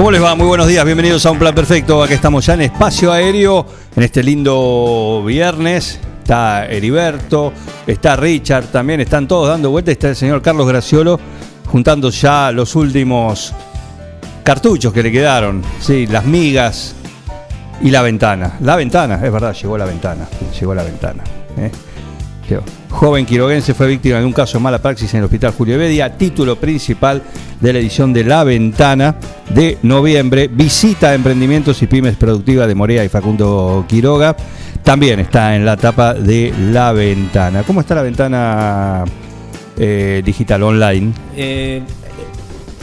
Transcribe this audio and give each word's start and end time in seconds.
¿Cómo 0.00 0.10
les 0.10 0.22
va? 0.22 0.34
Muy 0.34 0.46
buenos 0.46 0.66
días, 0.66 0.82
bienvenidos 0.86 1.26
a 1.26 1.30
Un 1.30 1.38
Plan 1.38 1.54
Perfecto. 1.54 2.02
Aquí 2.02 2.14
estamos 2.14 2.46
ya 2.46 2.54
en 2.54 2.62
espacio 2.62 3.12
aéreo, 3.12 3.66
en 3.94 4.02
este 4.02 4.22
lindo 4.22 5.22
viernes. 5.26 6.00
Está 6.22 6.64
Heriberto, 6.64 7.52
está 7.86 8.16
Richard 8.16 8.68
también, 8.68 9.02
están 9.02 9.28
todos 9.28 9.48
dando 9.48 9.68
vueltas. 9.68 9.92
Está 9.92 10.08
el 10.08 10.16
señor 10.16 10.40
Carlos 10.40 10.66
Graciolo 10.66 11.20
juntando 11.66 12.08
ya 12.08 12.50
los 12.50 12.76
últimos 12.76 13.52
cartuchos 14.42 14.90
que 14.90 15.02
le 15.02 15.12
quedaron. 15.12 15.62
Sí, 15.80 16.06
las 16.06 16.24
migas 16.24 16.94
y 17.82 17.90
la 17.90 18.00
ventana. 18.00 18.56
La 18.62 18.76
ventana, 18.76 19.16
es 19.22 19.30
verdad, 19.30 19.52
llegó 19.52 19.76
la 19.76 19.84
ventana. 19.84 20.26
Llegó 20.58 20.74
la 20.74 20.82
ventana. 20.82 21.22
¿eh? 21.58 21.70
Joven 22.88 23.24
quiroguense 23.26 23.72
fue 23.74 23.86
víctima 23.86 24.18
de 24.18 24.24
un 24.24 24.32
caso 24.32 24.58
de 24.58 24.64
mala 24.64 24.78
praxis 24.80 25.12
en 25.14 25.18
el 25.18 25.24
hospital 25.24 25.52
Julio 25.56 25.78
Bedia. 25.78 26.16
Título 26.16 26.56
principal 26.56 27.22
de 27.60 27.72
la 27.72 27.78
edición 27.78 28.12
de 28.12 28.24
La 28.24 28.44
Ventana 28.44 29.16
de 29.54 29.78
noviembre. 29.82 30.48
Visita 30.48 31.10
a 31.10 31.14
emprendimientos 31.14 31.80
y 31.82 31.86
pymes 31.86 32.16
productivas 32.16 32.66
de 32.68 32.74
Morea 32.74 33.04
y 33.04 33.08
Facundo 33.08 33.84
Quiroga. 33.88 34.36
También 34.82 35.20
está 35.20 35.54
en 35.54 35.64
la 35.64 35.76
tapa 35.76 36.14
de 36.14 36.52
La 36.72 36.92
Ventana. 36.92 37.62
¿Cómo 37.62 37.80
está 37.80 37.94
la 37.94 38.02
ventana 38.02 39.04
eh, 39.78 40.22
digital 40.24 40.62
online? 40.62 41.12
Eh, 41.36 41.82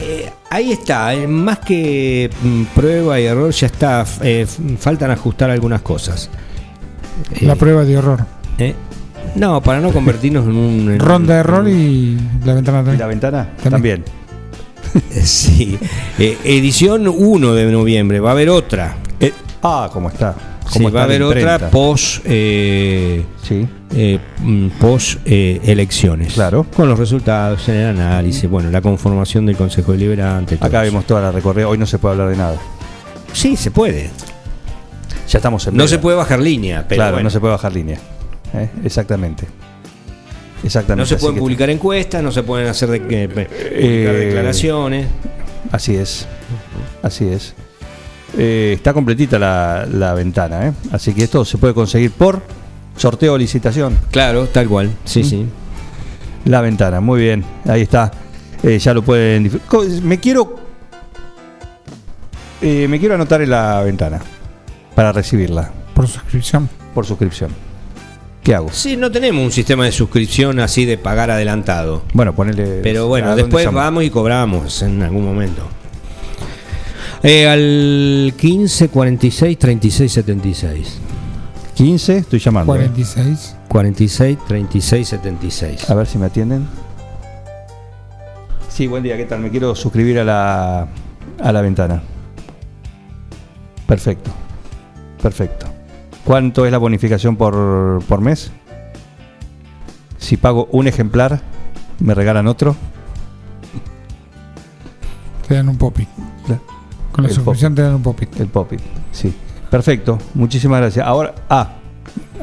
eh, 0.00 0.30
ahí 0.50 0.72
está, 0.72 1.12
más 1.26 1.58
que 1.58 2.30
mm, 2.42 2.62
prueba 2.74 3.18
y 3.20 3.24
error, 3.26 3.50
ya 3.50 3.66
está. 3.66 4.04
eh, 4.22 4.46
faltan 4.78 5.10
ajustar 5.10 5.50
algunas 5.50 5.82
cosas. 5.82 6.30
La 7.40 7.54
Eh, 7.54 7.56
prueba 7.56 7.84
de 7.84 7.98
horror. 7.98 8.24
eh, 8.58 8.74
no, 9.38 9.60
para 9.62 9.80
no 9.80 9.90
convertirnos 9.92 10.44
en 10.46 10.56
un. 10.56 10.90
en 10.92 10.98
Ronda 10.98 11.34
de 11.34 11.40
un- 11.40 11.46
error 11.46 11.68
y 11.68 12.18
la 12.44 12.54
ventana 12.54 12.78
¿Y 12.80 12.84
la 12.84 12.90
también. 12.90 13.08
ventana? 13.08 13.48
También. 13.62 14.04
También. 14.04 14.04
Sí. 15.22 15.78
Eh, 16.18 16.38
edición 16.44 17.06
1 17.08 17.54
de 17.54 17.70
noviembre, 17.70 18.20
va 18.20 18.30
a 18.30 18.32
haber 18.32 18.48
otra. 18.48 18.96
Eh, 19.20 19.32
ah, 19.62 19.90
¿cómo 19.92 20.08
está? 20.08 20.34
Sí, 20.70 20.74
¿Cómo 20.78 20.90
va 20.90 21.00
a 21.02 21.06
la 21.06 21.14
haber 21.14 21.22
otra 21.22 21.40
imprenta? 21.40 21.70
post. 21.70 22.22
eh, 22.24 23.24
Sí, 23.42 23.66
eh, 23.94 24.18
mm, 24.42 24.68
post 24.80 25.18
eh, 25.24 25.60
elecciones. 25.64 26.32
Claro. 26.34 26.64
Con 26.74 26.88
los 26.88 26.98
resultados 26.98 27.68
en 27.68 27.76
el 27.76 27.86
análisis, 28.00 28.48
bueno, 28.48 28.70
la 28.70 28.80
conformación 28.80 29.46
del 29.46 29.56
Consejo 29.56 29.92
Deliberante. 29.92 30.56
todo 30.56 30.66
acá 30.66 30.82
eso. 30.84 30.92
vemos 30.92 31.06
toda 31.06 31.20
la 31.22 31.32
recorrida. 31.32 31.68
Hoy 31.68 31.78
no 31.78 31.86
se 31.86 31.98
puede 31.98 32.12
hablar 32.14 32.28
de 32.30 32.36
nada. 32.36 32.56
Sí, 33.32 33.56
se 33.56 33.70
puede. 33.70 34.10
Ya 35.28 35.38
estamos 35.38 35.66
en 35.66 35.74
No 35.74 35.78
veda. 35.84 35.88
se 35.88 35.98
puede 35.98 36.16
bajar 36.16 36.40
línea, 36.40 36.84
pero 36.88 36.98
claro, 36.98 37.12
bueno. 37.16 37.24
no 37.24 37.30
se 37.30 37.40
puede 37.40 37.52
bajar 37.52 37.72
línea. 37.74 37.98
¿Eh? 38.54 38.68
Exactamente. 38.84 39.46
Exactamente. 40.64 41.02
No 41.02 41.06
se 41.06 41.16
pueden 41.22 41.38
publicar 41.38 41.70
encuestas, 41.70 42.22
no 42.22 42.32
se 42.32 42.42
pueden 42.42 42.68
hacer 42.68 42.88
de, 42.90 42.96
eh, 42.96 43.28
publicar 43.28 43.52
Eh, 43.70 44.24
declaraciones. 44.26 45.06
Así 45.70 45.94
es. 45.94 46.26
Así 47.02 47.28
es. 47.28 47.54
Eh, 48.36 48.72
está 48.76 48.92
completita 48.92 49.38
la, 49.38 49.86
la 49.90 50.14
ventana, 50.14 50.68
¿eh? 50.68 50.72
Así 50.92 51.14
que 51.14 51.24
esto 51.24 51.44
se 51.44 51.58
puede 51.58 51.74
conseguir 51.74 52.10
por 52.10 52.42
sorteo 52.96 53.34
o 53.34 53.38
licitación. 53.38 53.96
Claro, 54.10 54.46
tal 54.46 54.68
cual. 54.68 54.90
Sí, 55.04 55.22
sí. 55.24 55.46
La 56.44 56.60
ventana, 56.60 57.00
muy 57.00 57.20
bien. 57.20 57.44
Ahí 57.66 57.82
está. 57.82 58.10
Eh, 58.62 58.78
ya 58.78 58.92
lo 58.92 59.02
pueden. 59.02 59.50
Me 60.02 60.18
quiero. 60.18 60.56
eh, 62.60 62.86
me 62.88 62.98
quiero 62.98 63.14
anotar 63.14 63.40
en 63.42 63.50
la 63.50 63.80
ventana 63.82 64.20
para 64.96 65.12
recibirla 65.12 65.70
Por 65.94 66.08
suscripción. 66.08 66.68
por 66.94 67.06
suscripción. 67.06 67.50
¿Qué 68.48 68.54
hago? 68.54 68.70
Sí, 68.72 68.96
no 68.96 69.10
tenemos 69.12 69.44
un 69.44 69.52
sistema 69.52 69.84
de 69.84 69.92
suscripción 69.92 70.58
así 70.58 70.86
de 70.86 70.96
pagar 70.96 71.30
adelantado. 71.30 72.00
Bueno, 72.14 72.34
ponele. 72.34 72.80
Pero 72.82 73.06
bueno, 73.06 73.26
¿a 73.26 73.28
dónde 73.32 73.42
después 73.42 73.66
llamo? 73.66 73.76
vamos 73.76 74.04
y 74.04 74.08
cobramos 74.08 74.80
en 74.80 75.02
algún 75.02 75.22
momento. 75.22 75.68
Eh, 77.22 77.46
al 77.46 78.32
15 78.34 78.88
46 78.88 79.58
36 79.58 80.10
76. 80.10 80.98
15, 81.74 82.16
estoy 82.16 82.38
llamando. 82.38 82.74
¿eh? 82.76 82.88
46. 82.88 83.56
46 83.68 84.38
36 84.48 85.08
76. 85.08 85.90
A 85.90 85.94
ver 85.94 86.06
si 86.06 86.16
me 86.16 86.24
atienden. 86.24 86.66
Sí, 88.70 88.86
buen 88.86 89.02
día, 89.02 89.18
¿qué 89.18 89.26
tal? 89.26 89.40
Me 89.40 89.50
quiero 89.50 89.74
suscribir 89.74 90.20
a 90.20 90.24
la, 90.24 90.88
a 91.38 91.52
la 91.52 91.60
ventana. 91.60 92.02
Perfecto. 93.86 94.30
Perfecto. 95.22 95.77
¿Cuánto 96.28 96.66
es 96.66 96.72
la 96.72 96.76
bonificación 96.76 97.36
por, 97.36 98.04
por 98.06 98.20
mes? 98.20 98.50
Si 100.18 100.36
pago 100.36 100.68
un 100.72 100.86
ejemplar, 100.86 101.40
¿me 102.00 102.12
regalan 102.12 102.46
otro? 102.48 102.76
Te 105.48 105.54
dan 105.54 105.70
un 105.70 105.78
popi. 105.78 106.06
Con 107.12 107.24
la 107.24 107.30
El 107.30 107.34
suscripción 107.34 107.74
te 107.74 107.80
dan 107.80 107.94
un 107.94 108.02
popi. 108.02 108.28
El 108.38 108.48
Popit. 108.48 108.78
Sí. 109.10 109.34
Perfecto. 109.70 110.18
Muchísimas 110.34 110.82
gracias. 110.82 111.06
Ahora, 111.06 111.34
ah, 111.48 111.76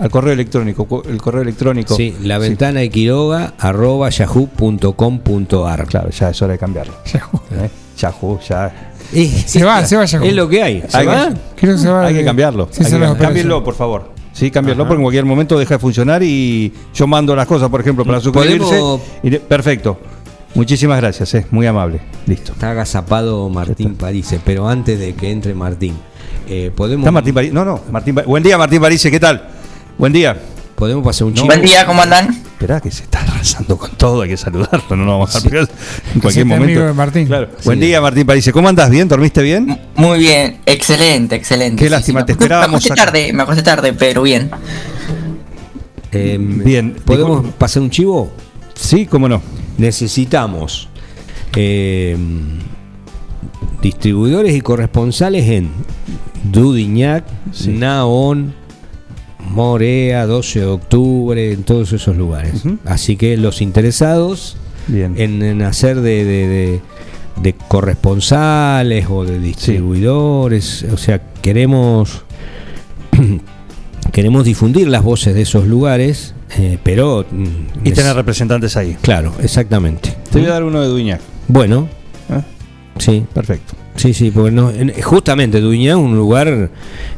al 0.02 0.10
correo 0.10 0.34
electrónico. 0.34 1.04
El 1.08 1.22
correo 1.22 1.44
electrónico. 1.44 1.94
Sí, 1.96 2.18
la 2.24 2.40
ventana 2.40 2.80
de 2.80 2.90
Quiroga 2.90 3.54
arroba 3.60 4.10
yahoo.com.ar. 4.10 5.86
Claro, 5.86 6.10
ya 6.10 6.32
es 6.32 6.42
hora 6.42 6.54
de 6.54 6.58
cambiarlo. 6.58 6.96
¿eh? 7.52 7.70
Yahoo, 8.00 8.40
ya. 8.40 8.95
Se 9.46 9.64
va, 9.64 9.86
se 9.86 9.96
va 9.96 10.06
Yahoo. 10.06 10.26
Es 10.26 10.34
lo 10.34 10.48
que 10.50 10.62
hay. 10.64 10.84
¿Se 10.88 10.98
Hay 10.98 11.06
que- 11.06 11.12
va? 11.14 11.30
Creo 11.56 11.74
que 11.76 11.82
se 11.82 11.90
va 11.90 12.06
Hay 12.06 12.14
de- 12.14 12.20
que 12.20 12.26
cambiarlo. 12.26 12.68
Sí, 12.72 12.80
Hay 12.80 12.86
que 12.86 12.92
cambiarlo. 12.92 13.18
Cámbienlo, 13.18 13.64
por 13.64 13.76
favor. 13.76 14.12
Sí, 14.34 14.52
cámbienlo 14.52 14.84
Ajá. 14.84 14.90
porque 14.90 15.00
en 15.00 15.04
cualquier 15.04 15.26
momento 15.26 15.58
deja 15.58 15.76
de 15.76 15.80
funcionar 15.80 16.22
y 16.24 16.74
yo 16.94 17.08
mando 17.08 17.36
las 17.36 17.48
cosas, 17.48 17.70
por 17.70 17.80
ejemplo, 17.82 18.04
para 18.04 18.20
suscribirse. 18.20 18.60
Podemos- 18.66 19.02
y 19.24 19.30
de- 19.30 19.40
perfecto. 19.40 19.98
Muchísimas 20.56 20.98
gracias, 21.02 21.34
eh. 21.36 21.46
muy 21.52 21.66
amable. 21.68 22.00
Listo. 22.28 22.54
Está 22.54 22.72
agazapado 22.72 23.50
Martín 23.50 23.96
Parise, 23.96 24.40
pero 24.44 24.68
antes 24.68 24.98
de 25.00 25.14
que 25.14 25.32
entre 25.32 25.54
Martín, 25.54 25.96
eh, 26.48 26.72
podemos, 26.76 27.04
¿Está 27.04 27.12
Martín 27.12 27.34
París? 27.34 27.52
No, 27.54 27.64
no. 27.66 27.82
Martín 27.92 28.16
Buen 28.26 28.42
día, 28.44 28.58
Martín 28.58 28.82
París, 28.82 29.06
¿qué 29.10 29.20
tal? 29.20 29.50
Buen 29.98 30.14
día. 30.14 30.38
Podemos 30.76 31.04
pasar 31.04 31.28
un 31.28 31.34
chivo. 31.34 31.48
Buen 31.48 31.62
día, 31.62 31.86
¿cómo 31.86 32.02
andan? 32.02 32.30
Esperá 32.30 32.80
que 32.82 32.92
se 32.92 33.04
está 33.04 33.22
arrasando 33.22 33.78
con 33.78 33.92
todo, 33.92 34.22
hay 34.22 34.30
que 34.30 34.38
saludarlo, 34.38 34.84
no 34.96 34.98
nos 34.98 35.08
vamos 35.08 35.36
a 35.36 35.40
Sí. 35.40 35.50
pegar 35.50 35.70
en 36.14 36.22
cualquier 36.22 36.46
momento. 36.46 36.66
amigo 36.66 36.84
de 36.86 36.94
Martín. 36.94 37.28
Claro. 37.28 37.50
Sí. 37.58 37.66
Buen 37.66 37.80
día, 37.80 38.02
Martín 38.02 38.26
París. 38.26 38.50
¿Cómo 38.54 38.68
andas? 38.70 38.90
¿Bien? 38.90 39.08
¿Dormiste 39.08 39.42
bien? 39.42 39.80
Muy 39.96 40.20
bien, 40.20 40.58
excelente, 40.66 41.36
excelente. 41.36 41.84
Qué 41.84 41.90
lástima, 41.90 42.26
te 42.26 42.32
esperábamos 42.34 42.72
Me 42.72 42.76
acosté 42.78 42.94
acá. 42.94 43.06
tarde, 43.06 43.34
me 43.34 43.44
acosté 43.44 43.64
tarde, 43.64 43.94
pero 43.94 44.22
bien. 44.24 44.50
Eh, 46.12 46.38
Bien. 46.40 46.96
¿Podemos 47.04 47.46
pasar 47.56 47.82
un 47.84 47.90
chivo? 47.90 48.32
Sí, 48.74 49.06
cómo 49.06 49.28
no. 49.28 49.42
Necesitamos 49.78 50.88
eh, 51.58 52.16
distribuidores 53.82 54.56
y 54.56 54.62
corresponsales 54.62 55.48
en 55.50 55.70
Dudignac, 56.46 57.26
Sí. 57.52 57.72
Morea, 59.50 60.26
12 60.26 60.60
de 60.60 60.66
octubre, 60.66 61.52
en 61.54 61.64
todos 61.64 61.94
esos 61.94 62.16
lugares. 62.18 62.64
Así 62.86 63.16
que 63.16 63.38
los 63.38 63.62
interesados 63.62 64.58
Bien. 64.88 65.14
en, 65.18 65.42
en 65.42 65.62
hacer 65.62 66.02
de, 66.02 66.24
de- 66.26 66.48
de- 66.48 66.82
de 67.42 67.54
corresponsales 67.54 69.08
o 69.10 69.26
de 69.26 69.40
distribuidores, 69.40 70.86
o 70.92 70.96
sea, 70.98 71.22
queremos 71.42 72.24
queremos 74.12 74.46
difundir 74.46 74.88
las 74.88 75.04
voces 75.04 75.34
de 75.36 75.42
esos 75.42 75.68
lugares, 75.68 76.34
eh, 76.58 76.78
pero 76.84 77.26
mm, 77.30 77.46
y 77.86 77.90
es- 77.90 77.96
tener 77.96 78.16
representantes 78.16 78.78
ahí. 78.78 78.96
claro, 79.02 79.34
exactamente. 79.42 80.16
Te 80.32 80.40
voy 80.40 80.48
a 80.48 80.54
dar 80.54 80.64
uno 80.64 80.82
de 80.82 80.88
Duñac. 80.88 81.22
Bueno, 81.48 81.88
¿eh? 82.30 82.42
sí, 82.98 83.26
Perfecto. 83.34 83.74
sí, 83.96 84.14
sí, 84.14 84.32
porque 84.32 84.52
no, 84.52 84.72
justamente 85.04 85.60
Duñá 85.60 85.92
es 85.92 85.96
un 85.98 86.16
lugar, 86.16 86.70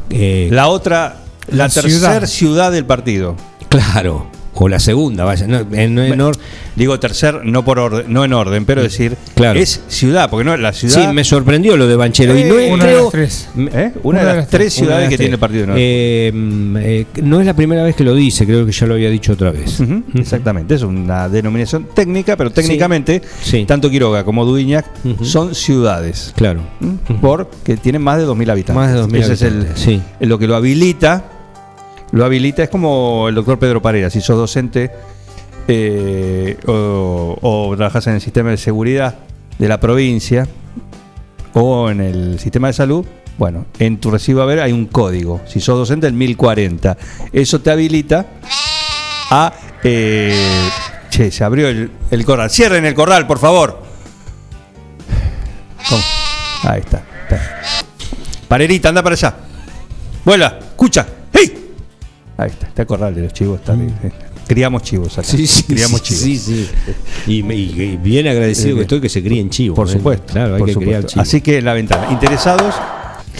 eh, 0.09 0.49
La 0.51 0.67
otra, 0.67 1.17
la, 1.49 1.57
La 1.67 1.69
tercera 1.69 1.89
ciudad. 1.89 2.25
ciudad. 2.27 2.71
del 2.71 2.85
partido. 2.85 3.35
claro, 3.69 4.27
O 4.59 4.67
la 4.67 4.79
segunda, 4.79 5.23
vaya. 5.23 5.45
No, 5.45 5.59
en, 5.71 5.99
en 5.99 6.19
or- 6.21 6.35
Digo 6.75 6.99
tercer, 6.99 7.41
no 7.43 7.63
por 7.63 7.77
orden, 7.79 8.05
no 8.11 8.23
en 8.25 8.33
orden, 8.33 8.65
pero 8.65 8.81
decir, 8.83 9.15
Claro. 9.35 9.59
es 9.59 9.81
ciudad, 9.87 10.29
porque 10.31 10.43
no 10.43 10.57
la 10.57 10.73
ciudad. 10.73 10.99
sí, 11.09 11.13
me 11.13 11.23
sorprendió 11.23 11.77
lo 11.77 11.87
de 11.87 11.95
Banchero. 11.95 12.35
y 12.37 12.43
no 12.43 12.57
es, 12.57 12.71
Una 12.71 12.85
de 12.85 12.89
creo- 12.91 13.03
las 13.03 13.11
tres. 13.11 13.49
¿Eh? 13.57 13.91
Una, 14.03 14.19
de 14.23 14.35
las 14.35 14.47
tres 14.47 14.73
ciudades 14.73 14.97
de 14.97 15.01
las 15.03 15.09
que 15.11 15.17
tres. 15.17 15.25
tiene 15.25 15.33
el 15.35 15.39
partido. 15.39 15.67
¿no? 15.67 15.73
Eh, 15.77 16.31
mm, 16.33 16.77
eh, 16.77 17.05
no 17.23 17.39
es 17.39 17.45
la 17.45 17.53
primera 17.55 17.83
vez 17.83 17.95
que 17.95 18.03
lo 18.03 18.13
dice, 18.15 18.45
creo 18.47 18.65
que 18.65 18.71
ya 18.71 18.85
lo 18.87 18.95
había 18.95 19.09
dicho 19.11 19.33
otra 19.33 19.51
vez. 19.51 19.79
Exactamente, 20.15 20.73
es 20.75 20.81
una 20.81 21.29
denominación 21.29 21.87
técnica, 21.93 22.35
pero 22.35 22.49
técnicamente 22.51 23.21
Sí. 23.43 23.65
tanto 23.65 23.89
Quiroga 23.91 24.23
como 24.23 24.43
Dudignac 24.45 24.85
Ujú. 25.03 25.23
son 25.25 25.53
ciudades. 25.55 26.33
Claro. 26.35 26.61
¿m? 26.81 26.97
Porque 27.21 27.77
tienen 27.77 28.01
más 28.01 28.17
de 28.17 28.25
2.000 28.25 28.49
habitantes. 28.51 28.75
Más 28.75 28.91
de 28.91 28.99
2.000 28.99 29.21
Ese 29.23 29.33
es 29.33 29.41
el- 29.43 29.53
habitantes, 29.53 29.81
sí. 29.83 30.01
el- 30.19 30.29
lo 30.29 30.39
que 30.39 30.47
lo 30.47 30.55
habilita. 30.55 31.25
Lo 32.11 32.25
habilita, 32.25 32.63
es 32.63 32.69
como 32.69 33.27
el 33.27 33.35
doctor 33.35 33.59
Pedro 33.59 33.81
Paredes, 33.81 34.13
si 34.13 34.21
sos 34.21 34.37
docente 34.37 34.91
eh, 35.67 36.57
o, 36.65 37.73
trabajás 37.75 38.07
en 38.07 38.15
el 38.15 38.21
sistema 38.21 38.51
de 38.51 38.57
seguridad 38.57 39.15
de 39.59 39.67
la 39.67 39.79
provincia 39.79 40.47
o 41.53 41.89
en 41.89 41.99
el 42.01 42.39
sistema 42.39 42.67
de 42.67 42.73
salud, 42.73 43.05
bueno, 43.37 43.65
en 43.79 43.97
tu 43.99 44.09
recibo 44.09 44.41
a 44.41 44.45
ver 44.45 44.59
hay 44.59 44.71
un 44.71 44.85
código. 44.85 45.41
Si 45.45 45.59
sos 45.59 45.77
docente, 45.77 46.07
el 46.07 46.13
1040. 46.13 46.97
Eso 47.33 47.61
te 47.61 47.71
habilita 47.71 48.25
a. 49.29 49.53
eh, 49.83 50.69
che, 51.09 51.29
se 51.31 51.43
abrió 51.43 51.67
el, 51.67 51.91
el 52.09 52.25
corral. 52.25 52.49
Cierren 52.49 52.85
el 52.85 52.93
corral, 52.93 53.27
por 53.27 53.37
favor. 53.37 53.83
Ahí 56.63 56.79
está, 56.79 57.03
está. 57.23 57.61
Parerita, 58.47 58.89
anda 58.89 59.03
para 59.03 59.13
allá. 59.13 59.35
Vuela, 60.25 60.59
escucha. 60.59 61.05
Ahí 62.37 62.49
está, 62.49 62.67
está 62.67 62.85
corral 62.85 63.15
de 63.15 63.23
los 63.23 63.33
chivos. 63.33 63.59
Está 63.59 63.73
bien. 63.73 63.93
Criamos 64.47 64.83
chivos 64.83 65.17
acá. 65.17 65.27
Criamos 65.67 66.01
chivos. 66.03 66.21
sí, 66.21 66.37
sí. 66.37 66.67
Y, 67.27 67.43
me- 67.43 67.55
y- 67.55 67.81
y 67.81 67.97
bien 67.97 68.27
agradecido 68.27 68.75
que 68.77 68.83
estoy 68.83 69.01
que 69.01 69.09
se 69.09 69.21
críen 69.23 69.49
chivos. 69.49 69.75
Por 69.75 69.87
¿eh? 69.89 69.91
supuesto. 69.93 70.33
Claro, 70.33 70.55
hay 70.55 70.63
que 70.63 70.75
criar 70.75 71.05
chivos. 71.05 71.27
Así 71.27 71.41
que 71.41 71.57
en 71.57 71.65
la 71.65 71.73
ventana. 71.73 72.11
Interesados, 72.11 72.75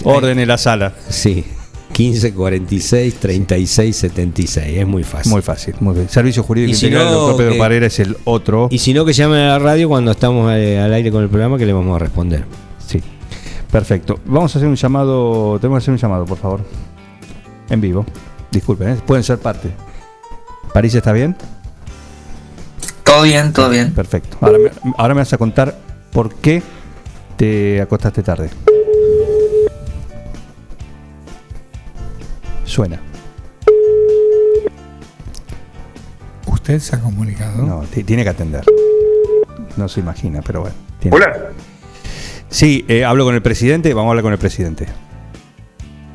orden 0.04 0.40
en 0.40 0.48
la 0.48 0.58
sala. 0.58 0.94
Sí. 1.10 1.46
15, 1.94 2.34
46, 2.34 3.16
36, 3.16 3.96
76. 3.96 4.78
Es 4.78 4.86
muy 4.88 5.04
fácil. 5.04 5.32
Muy 5.32 5.42
fácil, 5.42 5.74
muy 5.80 5.96
bien. 5.96 6.10
Servicio 6.10 6.44
Jurídico 6.44 6.78
si 6.78 6.88
Integral, 6.88 7.12
no, 7.12 7.20
doctor 7.20 7.38
Pedro 7.38 7.52
que- 7.54 7.58
Parera 7.60 7.88
es 7.88 8.00
el 8.00 8.18
otro. 8.26 8.68
Y 8.70 8.78
si 8.80 8.94
no, 8.94 9.06
que 9.06 9.14
llamen 9.14 9.40
a 9.40 9.48
la 9.48 9.60
radio 9.60 9.88
cuando 9.90 10.12
estamos 10.12 10.52
eh, 10.54 10.78
al 10.80 10.94
aire 10.94 11.12
con 11.12 11.24
el 11.24 11.30
programa 11.30 11.58
que 11.58 11.66
le 11.66 11.74
vamos 11.74 11.96
a 11.96 12.00
responder. 12.00 12.44
Sí, 12.86 13.02
perfecto. 13.72 14.20
Vamos 14.26 14.54
a 14.54 14.60
hacer 14.60 14.68
un 14.68 14.76
llamado, 14.76 15.58
tenemos 15.60 15.80
que 15.80 15.84
hacer 15.86 15.92
un 15.94 15.98
llamado, 16.00 16.26
por 16.26 16.38
favor. 16.38 16.62
En 17.70 17.82
vivo. 17.82 18.06
Disculpen, 18.52 18.90
¿eh? 18.90 18.98
pueden 19.06 19.24
ser 19.24 19.38
parte. 19.40 19.72
¿París 20.74 20.94
está 20.96 21.12
bien? 21.12 21.36
Todo 23.04 23.24
bien, 23.24 23.54
todo 23.54 23.70
bien. 23.70 23.94
Perfecto. 23.94 24.38
Ahora 24.42 24.58
me, 24.58 24.72
ahora 24.98 25.14
me 25.14 25.22
vas 25.22 25.34
a 25.34 25.38
contar 25.38 25.78
por 26.12 26.34
qué 26.36 26.62
te 27.38 27.82
acostaste 27.82 28.22
tarde. 28.24 28.50
Suena. 32.66 33.00
¿Usted 36.46 36.80
se 36.80 36.96
ha 36.96 37.00
comunicado? 37.00 37.64
No, 37.66 37.82
ti- 37.84 38.04
tiene 38.04 38.24
que 38.24 38.30
atender. 38.30 38.64
No 39.78 39.88
se 39.88 40.00
imagina, 40.00 40.42
pero 40.42 40.62
bueno. 40.62 40.76
tiene- 41.00 41.16
Hola, 41.16 41.34
Sí, 42.50 42.86
eh, 42.88 43.04
hablo 43.04 43.26
con 43.26 43.36
el 43.36 43.42
presidente. 43.42 43.94
Vamos 43.94 44.10
a 44.10 44.12
hablar 44.12 44.24
con 44.24 44.34
el 44.34 44.40
presidente. 44.40 44.88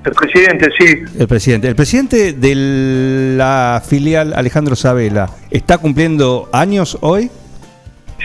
El 0.04 0.12
presidente, 0.12 0.68
sí. 0.78 1.02
El 1.18 1.28
presidente. 1.28 1.68
El 1.68 1.76
presidente 1.76 2.32
de 2.32 3.34
la 3.36 3.82
filial 3.86 4.32
Alejandro 4.34 4.74
Sabela 4.76 5.30
está 5.50 5.78
cumpliendo 5.78 6.48
años 6.52 6.98
hoy. 7.00 7.30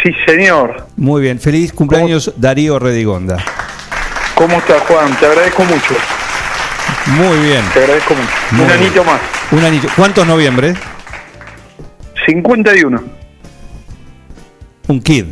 Sí, 0.03 0.09
señor. 0.25 0.87
Muy 0.95 1.21
bien. 1.21 1.39
Feliz 1.39 1.71
cumpleaños 1.73 2.33
Darío 2.37 2.77
Redigonda. 2.79 3.37
¿Cómo 4.35 4.57
estás, 4.57 4.81
Juan? 4.83 5.15
Te 5.19 5.25
agradezco 5.25 5.63
mucho. 5.65 5.95
Muy 7.07 7.37
bien. 7.47 7.63
Te 7.73 7.79
agradezco 7.79 8.13
mucho. 8.13 8.29
Muy 8.51 8.61
Un 8.61 8.67
bien. 8.67 8.79
anito 8.79 9.03
más. 9.03 9.21
Un 9.51 9.63
anillo. 9.63 9.89
¿Cuántos 9.95 10.27
noviembre? 10.27 10.73
51. 12.25 13.03
Un 14.87 15.01
kid. 15.01 15.25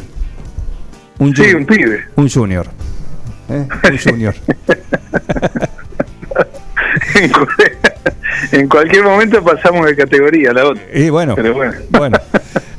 Un, 1.19 1.35
Sí, 1.35 1.53
un 1.53 1.65
pibe. 1.65 2.05
un 2.15 2.29
junior. 2.29 2.67
¿Eh? 3.49 3.67
Un 3.91 3.97
junior. 3.97 4.35
En 7.15 7.31
cu- 7.31 7.47
en 8.51 8.67
cualquier 8.67 9.03
momento 9.03 9.43
pasamos 9.43 9.85
de 9.85 9.95
categoría 9.95 10.51
a 10.51 10.53
la 10.53 10.65
otra. 10.67 10.83
Y 10.93 11.09
bueno. 11.09 11.35
Pero 11.35 11.53
bueno. 11.53 11.73
Bueno. 11.89 12.17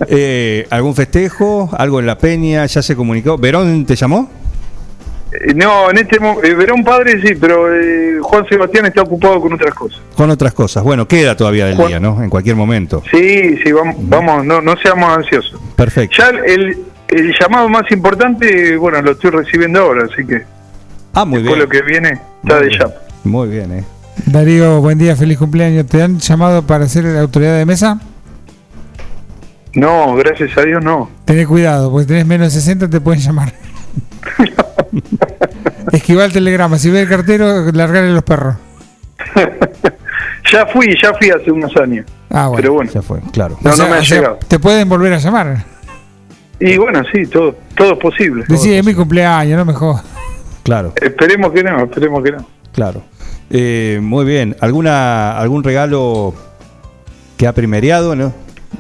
Eh, 0.09 0.67
¿Algún 0.71 0.95
festejo? 0.95 1.71
¿Algo 1.77 2.01
en 2.01 2.07
la 2.07 2.19
peña? 2.19 2.67
¿Ya 2.67 2.83
se 2.83 2.95
comunicó? 2.95 3.39
¿Verón 3.39 3.87
te 3.87 3.97
llamó? 3.97 4.31
Eh, 5.33 5.55
No, 5.55 5.91
en 5.91 5.99
este 5.99 6.21
momento, 6.21 6.57
Verón 6.57 6.85
Padre 6.85 7.21
sí, 7.23 7.35
pero 7.41 7.75
eh, 7.75 8.19
Juan 8.21 8.47
Sebastián 8.49 8.87
está 8.87 9.03
ocupado 9.03 9.41
con 9.41 9.53
otras 9.55 9.75
cosas. 9.75 10.01
Con 10.15 10.31
otras 10.31 10.53
cosas. 10.53 10.83
Bueno, 10.85 11.09
queda 11.09 11.35
todavía 11.37 11.67
del 11.67 11.77
Juan- 11.77 11.89
día, 11.89 12.01
¿no? 12.01 12.23
En 12.23 12.29
cualquier 12.31 12.57
momento. 12.57 13.03
Sí, 13.11 13.57
sí, 13.65 13.73
vamos, 13.73 13.97
vamos 14.01 14.45
no, 14.45 14.61
no 14.61 14.77
seamos 14.83 15.17
ansiosos. 15.17 15.59
Perfecto. 15.77 16.17
Ya 16.19 16.29
el, 16.45 16.77
el 17.09 17.35
llamado 17.41 17.69
más 17.69 17.91
importante, 17.91 18.77
bueno, 18.77 19.01
lo 19.03 19.13
estoy 19.13 19.31
recibiendo 19.31 19.81
ahora, 19.81 20.05
así 20.13 20.25
que 20.27 20.43
Ah, 21.15 21.25
muy 21.25 21.43
bien. 21.43 21.59
lo 21.59 21.67
que 21.69 21.81
viene 21.83 22.11
está 22.11 22.55
Muy 22.57 22.63
de 22.65 22.69
bien. 22.69 22.79
ya. 22.81 22.95
Muy 23.25 23.49
bien, 23.49 23.73
¿eh? 23.79 23.85
Darío, 24.25 24.81
buen 24.81 24.99
día, 24.99 25.15
feliz 25.15 25.39
cumpleaños. 25.39 25.87
¿Te 25.87 26.03
han 26.03 26.19
llamado 26.19 26.63
para 26.63 26.89
ser 26.89 27.05
la 27.05 27.21
autoridad 27.21 27.57
de 27.57 27.67
mesa? 27.67 28.01
No, 29.75 30.15
gracias 30.15 30.57
a 30.57 30.63
Dios 30.63 30.83
no. 30.83 31.11
Tené 31.27 31.47
cuidado, 31.47 31.91
porque 31.91 32.07
tenés 32.07 32.27
menos 32.27 32.53
de 32.53 32.59
60 32.61 32.89
te 32.89 33.01
pueden 33.01 33.21
llamar. 33.21 33.53
Esquiva 35.93 36.25
el 36.25 36.33
telegrama, 36.33 36.79
si 36.79 36.91
ve 36.91 37.03
el 37.03 37.09
cartero, 37.09 37.71
largarle 37.73 38.13
los 38.13 38.25
perros. 38.25 38.57
Ya 40.53 40.65
fui, 40.67 40.87
ya 41.03 41.13
fui 41.15 41.29
hace 41.29 41.51
unos 41.51 41.77
años. 41.77 42.07
Ah, 42.31 42.47
bueno. 42.47 42.57
Pero 42.63 42.73
bueno, 42.75 42.91
Ya 42.93 43.03
fue, 43.03 43.21
claro. 43.33 43.59
no, 43.61 43.69
O 43.69 43.73
sea- 43.73 43.85
no 43.85 43.91
me 43.91 43.97
ha 43.97 44.05
sea, 44.05 44.19
llegado. 44.19 44.39
Te 44.47 44.61
pueden 44.61 44.89
volver 44.89 45.13
a 45.15 45.19
llamar. 45.19 45.65
Y 46.61 46.77
bueno, 46.79 47.03
sí, 47.13 47.27
todo, 47.27 47.57
todo 47.75 47.95
es 47.95 47.99
posible. 47.99 48.45
Decís, 48.47 48.67
es 48.69 48.87
mi 48.87 48.95
cumpleaños, 48.95 49.59
no 49.59 49.65
me 49.65 49.73
jodas. 49.73 50.05
Claro, 50.63 50.93
Esperemos 51.03 51.51
que 51.53 51.65
no, 51.65 51.83
esperemos 51.83 52.23
que 52.23 52.31
no. 52.31 52.47
claro. 52.73 53.03
Eh, 53.51 54.01
muy 54.03 54.25
bien. 54.25 54.57
¿Alguna, 54.61 55.39
¿Algún 55.39 55.63
regalo 55.63 56.35
que 57.37 57.47
ha 57.47 57.53
primereado, 57.53 58.17
no? 58.17 58.33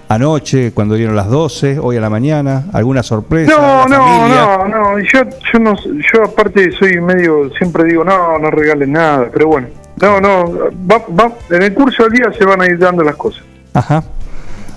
Anoche, 0.09 0.73
cuando 0.73 0.95
dieron 0.95 1.17
las 1.17 1.29
12, 1.29 1.79
hoy 1.79 1.97
a 1.97 2.01
la 2.01 2.11
mañana. 2.11 2.67
¿Alguna 2.73 3.03
sorpresa? 3.03 3.53
No, 3.53 3.89
¿La 3.89 3.97
no, 3.97 4.05
familia? 4.05 4.59
no, 4.59 4.69
no. 4.69 4.99
Yo, 5.01 5.21
yo 5.53 5.59
no, 5.59 5.75
yo 5.77 6.25
aparte 6.25 6.71
soy 6.73 7.01
medio, 7.01 7.51
siempre 7.59 7.85
digo, 7.85 8.05
no, 8.05 8.39
no 8.39 8.51
regalen 8.51 8.93
nada, 8.93 9.29
pero 9.33 9.49
bueno. 9.49 9.69
No, 10.01 10.21
no, 10.21 10.53
va, 10.91 11.03
va, 11.09 11.33
en 11.51 11.63
el 11.63 11.73
curso 11.75 12.05
del 12.05 12.13
día 12.13 12.33
se 12.37 12.45
van 12.45 12.61
a 12.61 12.67
ir 12.67 12.79
dando 12.79 13.03
las 13.03 13.17
cosas. 13.17 13.43
Ajá. 13.73 14.05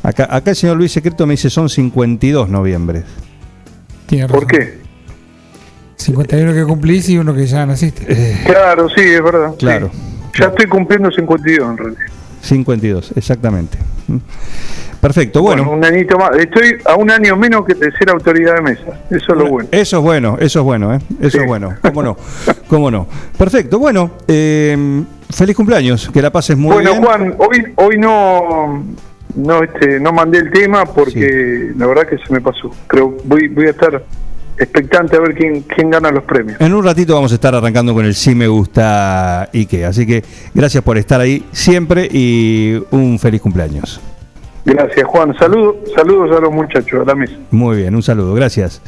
Acá, 0.01 0.27
acá 0.29 0.51
el 0.51 0.55
señor 0.55 0.77
Luis 0.77 0.93
Secreto 0.93 1.27
me 1.27 1.34
dice 1.34 1.50
son 1.50 1.67
52 1.67 2.48
noviembre. 2.50 3.03
Tiene 4.05 4.27
¿Por 4.27 4.48
qué? 4.48 4.79
51 6.00 6.53
que 6.53 6.63
cumplís 6.63 7.10
y 7.10 7.18
uno 7.18 7.34
que 7.34 7.46
ya 7.46 7.65
naciste. 7.65 8.06
Claro, 8.46 8.88
sí, 8.89 9.01
es 9.01 9.22
verdad. 9.24 9.51
sí. 9.51 9.58
Claro. 9.60 9.91
Ya 10.38 10.46
estoy 10.46 10.68
cumpliendo 10.68 11.12
52 11.12 11.70
en 11.72 11.77
realidad. 11.77 12.01
52, 12.41 13.12
exactamente. 13.18 13.77
Perfecto, 15.01 15.41
Bueno, 15.41 15.65
bueno. 15.65 15.77
un 15.77 15.86
añito 15.86 16.18
más. 16.18 16.32
Estoy 16.38 16.75
a 16.86 16.96
un 16.96 17.10
año 17.12 17.36
menos 17.36 17.65
que 17.65 17.74
de 17.74 17.91
ser 17.91 18.10
autoridad 18.10 18.56
de 18.56 18.62
mesa. 18.62 18.84
Eso 19.10 19.32
es 19.34 19.38
lo 19.38 19.48
bueno. 19.48 19.70
Eso 19.72 19.98
es 19.98 20.03
bueno, 20.03 20.38
eso 20.39 20.60
es 20.60 20.65
bueno, 20.65 20.94
¿eh? 20.94 21.00
Eso 21.20 21.32
Sí. 21.32 21.38
es 21.39 21.46
bueno, 21.48 21.75
cómo 21.82 22.03
no, 22.03 22.18
cómo 22.68 22.91
no. 22.91 23.08
Perfecto, 23.38 23.79
bueno, 23.79 24.12
eh, 24.27 25.03
feliz 25.29 25.56
cumpleaños, 25.56 26.10
que 26.13 26.22
la 26.22 26.32
pases 26.32 26.56
muy 26.58 26.74
bueno, 26.74 26.91
bien. 26.91 27.03
Juan, 27.03 27.36
hoy 27.39 27.63
hoy 27.75 27.98
no 27.98 28.84
no 29.36 29.63
este 29.63 30.00
no 30.00 30.12
mandé 30.12 30.39
el 30.39 30.51
tema 30.51 30.86
porque 30.86 31.72
la 31.77 31.88
verdad 31.88 32.08
que 32.08 32.18
se 32.18 32.32
me 32.34 32.39
pasó. 32.41 32.72
Pero 32.89 33.15
voy 33.25 33.48
voy 33.50 33.68
a 33.68 33.72
estar 33.72 34.03
expectante 34.59 35.15
a 35.15 35.19
ver 35.21 35.33
quién 35.33 35.61
quién 35.61 35.89
gana 35.89 36.11
los 36.11 36.23
premios. 36.23 36.59
En 36.59 36.73
un 36.73 36.83
ratito 36.83 37.15
vamos 37.15 37.31
a 37.31 37.35
estar 37.35 37.55
arrancando 37.55 37.93
con 37.93 38.05
el 38.05 38.13
Sí 38.13 38.35
Me 38.35 38.47
Gusta 38.47 39.49
Ike, 39.53 39.85
así 39.85 40.05
que 40.05 40.23
gracias 40.53 40.83
por 40.83 40.97
estar 40.97 41.21
ahí 41.21 41.45
siempre 41.51 42.07
y 42.11 42.81
un 42.91 43.17
feliz 43.17 43.41
cumpleaños. 43.41 43.99
Gracias, 44.65 45.07
Juan. 45.07 45.33
Saludos, 45.39 45.77
saludos 45.95 46.37
a 46.37 46.41
los 46.41 46.51
muchachos 46.51 47.01
a 47.01 47.05
la 47.05 47.15
mesa. 47.15 47.33
Muy 47.51 47.77
bien, 47.77 47.95
un 47.95 48.03
saludo, 48.03 48.33
gracias. 48.33 48.81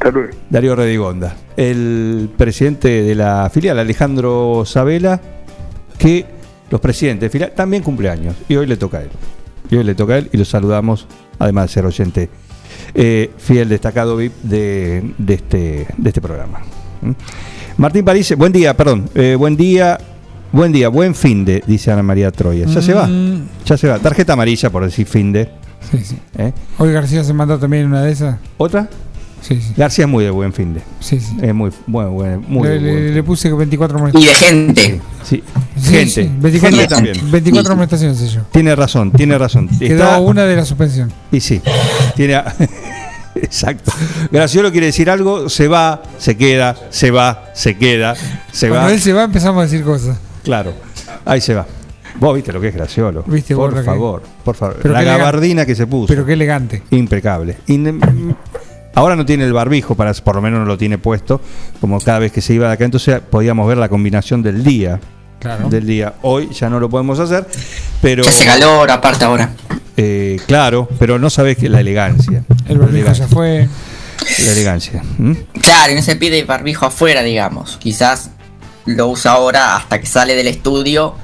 Luego. 0.00 0.28
Darío 0.50 0.76
Redigonda, 0.76 1.34
el 1.56 2.28
presidente 2.36 3.02
de 3.02 3.14
la 3.14 3.48
filial, 3.50 3.78
Alejandro 3.78 4.64
Sabela, 4.66 5.18
que 5.96 6.26
los 6.70 6.78
presidentes 6.78 7.22
de 7.22 7.30
filial 7.30 7.52
también 7.52 7.82
cumpleaños 7.82 8.36
y 8.46 8.56
hoy 8.56 8.66
le 8.66 8.76
toca 8.76 8.98
a 8.98 9.02
él. 9.02 9.10
Y 9.70 9.76
hoy 9.76 9.84
le 9.84 9.94
toca 9.94 10.14
a 10.14 10.18
él 10.18 10.28
y 10.30 10.36
lo 10.36 10.44
saludamos, 10.44 11.08
además 11.38 11.64
de 11.64 11.68
ser 11.72 11.86
oyente 11.86 12.28
eh, 12.94 13.30
fiel, 13.38 13.68
destacado 13.68 14.16
VIP 14.16 14.32
de, 14.42 15.12
de 15.18 15.34
este, 15.34 15.86
de 15.96 16.08
este 16.08 16.20
programa. 16.20 16.60
¿Mm? 17.02 17.10
Martín 17.76 18.04
París, 18.04 18.34
buen 18.36 18.52
día, 18.52 18.76
perdón, 18.76 19.08
eh, 19.14 19.36
buen 19.38 19.56
día. 19.56 19.98
Buen 20.52 20.70
día, 20.70 20.88
buen 20.88 21.16
fin 21.16 21.44
de, 21.44 21.64
dice 21.66 21.90
Ana 21.90 22.04
María 22.04 22.30
Troya. 22.30 22.66
Ya 22.66 22.80
se 22.80 22.94
va, 22.94 23.08
Mm, 23.08 23.48
ya 23.64 23.76
se 23.76 23.88
va. 23.88 23.98
Tarjeta 23.98 24.34
amarilla 24.34 24.70
por 24.70 24.84
decir 24.84 25.04
fin 25.04 25.32
de. 25.32 25.50
Sí, 25.90 25.98
sí. 26.04 26.16
¿eh? 26.38 26.52
Hoy 26.78 26.92
García 26.92 27.24
se 27.24 27.32
mandó 27.32 27.58
también 27.58 27.86
una 27.86 28.02
de 28.02 28.12
esas. 28.12 28.36
¿Otra? 28.56 28.88
Sí, 29.46 29.60
sí. 29.60 29.74
García 29.76 30.06
es 30.06 30.10
muy 30.10 30.24
de 30.24 30.30
buen 30.30 30.54
fin 30.54 30.72
de. 30.72 30.80
Sí, 31.00 31.20
sí. 31.20 31.36
Es 31.42 31.54
muy, 31.54 31.70
bueno, 31.86 32.10
bueno, 32.12 32.42
muy 32.48 32.66
le, 32.66 32.80
le- 32.80 33.14
le 33.14 33.22
puse 33.22 33.52
24 33.52 34.08
Y 34.14 34.24
de 34.24 34.34
gente. 34.34 35.00
Sí. 35.22 35.42
Sí, 35.76 35.90
Gente. 35.90 36.10
sí, 36.10 36.30
24, 36.38 36.78
Gente 36.78 36.94
también. 36.94 37.30
24 37.30 37.72
amonestaciones 37.72 38.16
sé 38.18 38.28
yo. 38.28 38.40
Tiene 38.52 38.74
razón, 38.74 39.10
tiene 39.12 39.36
razón. 39.36 39.68
Quedó 39.78 40.02
Está- 40.04 40.20
una 40.20 40.44
de 40.44 40.56
la 40.56 40.64
suspensión. 40.64 41.12
Y 41.30 41.40
sí, 41.40 41.60
tiene. 42.16 42.40
Exacto. 43.34 43.92
Graciolo 44.30 44.70
quiere 44.70 44.86
decir 44.86 45.10
algo, 45.10 45.48
se 45.48 45.68
va, 45.68 46.02
se 46.18 46.36
queda, 46.36 46.76
se 46.90 47.10
va, 47.10 47.50
se 47.52 47.76
queda, 47.76 48.14
se 48.52 48.68
Cuando 48.68 48.86
va. 48.88 48.92
él 48.94 49.00
se 49.00 49.12
va 49.12 49.24
empezamos 49.24 49.60
a 49.60 49.64
decir 49.64 49.84
cosas. 49.84 50.16
Claro, 50.44 50.72
ahí 51.24 51.40
se 51.40 51.52
va. 51.54 51.66
Vos 52.20 52.32
viste 52.36 52.52
lo 52.52 52.60
que 52.60 52.68
es 52.68 52.74
Graciolo. 52.74 53.24
Viste 53.26 53.54
vos 53.54 53.70
por 53.72 53.80
que- 53.80 53.84
favor, 53.84 54.22
por 54.44 54.54
favor. 54.54 54.78
Pero 54.80 54.94
La 54.94 55.00
elegante. 55.00 55.18
gabardina 55.24 55.66
que 55.66 55.74
se 55.74 55.86
puso. 55.88 56.06
Pero 56.06 56.24
qué 56.24 56.34
elegante. 56.34 56.82
Impecable. 56.90 57.56
In- 57.66 58.00
Ahora 58.94 59.16
no 59.16 59.26
tiene 59.26 59.44
el 59.44 59.52
barbijo, 59.52 59.94
para, 59.94 60.12
por 60.14 60.36
lo 60.36 60.42
menos 60.42 60.60
no 60.60 60.66
lo 60.66 60.78
tiene 60.78 60.98
puesto, 60.98 61.40
como 61.80 62.00
cada 62.00 62.18
vez 62.20 62.32
que 62.32 62.40
se 62.40 62.54
iba 62.54 62.68
de 62.68 62.74
acá. 62.74 62.84
Entonces 62.84 63.20
podíamos 63.28 63.66
ver 63.66 63.76
la 63.78 63.88
combinación 63.88 64.42
del 64.42 64.62
día. 64.64 65.00
Claro. 65.40 65.68
Del 65.68 65.86
día. 65.86 66.14
Hoy 66.22 66.48
ya 66.52 66.70
no 66.70 66.80
lo 66.80 66.88
podemos 66.88 67.18
hacer, 67.18 67.46
pero. 68.00 68.22
Ya 68.24 68.30
hace 68.30 68.44
calor, 68.46 68.90
aparte 68.90 69.24
ahora. 69.24 69.50
eh, 69.96 70.40
claro, 70.46 70.88
pero 70.98 71.18
no 71.18 71.28
sabes 71.28 71.58
que 71.58 71.68
la 71.68 71.80
elegancia. 71.80 72.44
El 72.66 72.74
La 72.78 72.84
barbijo 72.86 72.88
elegancia. 72.98 73.26
ya 73.26 73.34
fue. 73.34 73.68
La 74.46 74.52
elegancia. 74.52 75.02
Claro, 75.60 75.92
y 75.92 75.96
no 75.96 76.02
se 76.02 76.16
pide 76.16 76.44
barbijo 76.44 76.86
afuera, 76.86 77.22
digamos. 77.22 77.76
Quizás 77.76 78.30
lo 78.86 79.08
usa 79.08 79.32
ahora 79.32 79.76
hasta 79.76 80.00
que 80.00 80.06
sale 80.06 80.34
del 80.34 80.46
estudio 80.46 81.14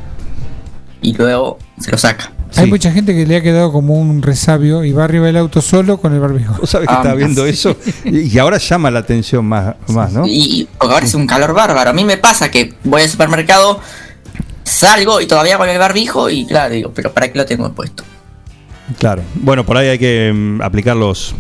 y 1.01 1.15
luego 1.15 1.59
se 1.79 1.91
lo 1.91 1.97
saca. 1.97 2.33
Hay 2.57 2.65
Sí. 2.65 2.71
mucha 2.71 2.91
gente 2.91 3.15
que 3.15 3.27
le 3.27 3.37
ha 3.37 3.43
quedado 3.43 3.71
como 3.73 3.95
un 3.95 4.23
resabio 4.23 4.83
y 4.85 4.93
va 4.93 5.05
arriba 5.05 5.27
del 5.27 5.37
auto 5.37 5.61
solo 5.63 5.99
con 5.99 6.13
el 6.15 6.21
barbijo. 6.21 6.55
Vos 6.61 6.71
sabés 6.71 6.89
que 6.89 6.95
Ah, 6.95 6.99
estaba 6.99 7.15
viendo 7.15 7.45
sí. 7.45 7.51
eso 7.51 7.77
y 8.05 8.21
y 8.35 8.39
ahora 8.39 8.59
llama 8.59 8.91
la 8.91 8.99
atención 9.01 9.45
más, 9.45 9.77
más 9.89 10.13
¿no? 10.13 10.27
Y 10.27 10.69
porque 10.79 10.95
ahora 10.95 11.07
es 11.07 11.15
un 11.15 11.27
calor 11.27 11.55
bárbaro. 11.55 11.91
A 11.91 11.93
mí 11.93 12.05
me 12.05 12.17
pasa 12.17 12.51
que 12.51 12.75
voy 12.85 13.03
al 13.03 13.09
supermercado, 13.09 13.81
salgo 14.65 15.21
y 15.21 15.27
todavía 15.27 15.59
con 15.59 15.69
el 15.69 15.79
barbijo 15.79 16.29
y 16.31 16.47
claro, 16.47 16.75
digo, 16.75 16.93
pero 16.95 17.13
¿para 17.13 17.31
qué 17.31 17.39
lo 17.39 17.47
tengo 17.47 17.73
puesto? 17.73 18.05
Claro. 18.99 19.23
Bueno, 19.35 19.65
por 19.65 19.77
ahí 19.77 19.89
hay 19.89 19.99
que 19.99 20.33
mm, 20.35 20.63
aplicar 20.63 20.97
los, 20.97 21.35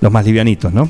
los 0.00 0.10
más 0.12 0.24
livianitos, 0.24 0.72
¿no? 0.72 0.88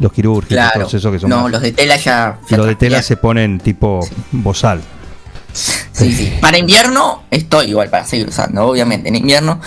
Los 0.00 0.12
quirúrgicos, 0.12 0.56
Claro. 0.56 0.80
todos 0.80 0.94
esos 0.94 1.12
que 1.12 1.20
son 1.20 1.30
no, 1.30 1.42
más- 1.42 1.52
los 1.52 1.62
de 1.62 1.70
tela 1.72 1.96
ya. 1.96 2.38
ya 2.50 2.56
los 2.56 2.66
de 2.66 2.74
tela 2.74 3.02
se 3.02 3.16
ponen 3.16 3.60
tipo 3.60 4.00
bozal. 4.32 4.80
Sí, 5.52 6.12
sí. 6.12 6.32
Para 6.40 6.58
invierno 6.58 7.22
estoy 7.30 7.66
igual 7.70 7.90
para 7.90 8.04
seguir 8.04 8.28
usando, 8.28 8.66
obviamente. 8.66 9.08
En 9.08 9.16
invierno 9.16 9.60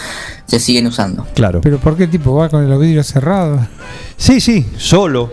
se 0.45 0.59
siguen 0.59 0.87
usando. 0.87 1.25
Claro. 1.35 1.61
Pero 1.61 1.77
¿por 1.79 1.95
qué 1.95 2.07
tipo 2.07 2.35
va 2.35 2.49
con 2.49 2.67
los 2.69 2.79
vidrios 2.79 3.07
cerrados? 3.07 3.61
Sí, 4.17 4.41
sí, 4.41 4.65
solo. 4.77 5.31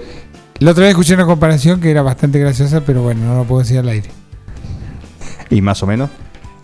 La 0.58 0.70
otra 0.72 0.82
vez 0.84 0.90
escuché 0.90 1.14
una 1.14 1.26
comparación 1.26 1.80
que 1.80 1.90
era 1.90 2.02
bastante 2.02 2.38
graciosa, 2.38 2.82
pero 2.82 3.02
bueno, 3.02 3.24
no 3.26 3.36
lo 3.38 3.44
puedo 3.44 3.62
decir 3.62 3.78
al 3.78 3.88
aire. 3.88 4.10
Y 5.50 5.60
más 5.60 5.82
o 5.82 5.86
menos. 5.86 6.10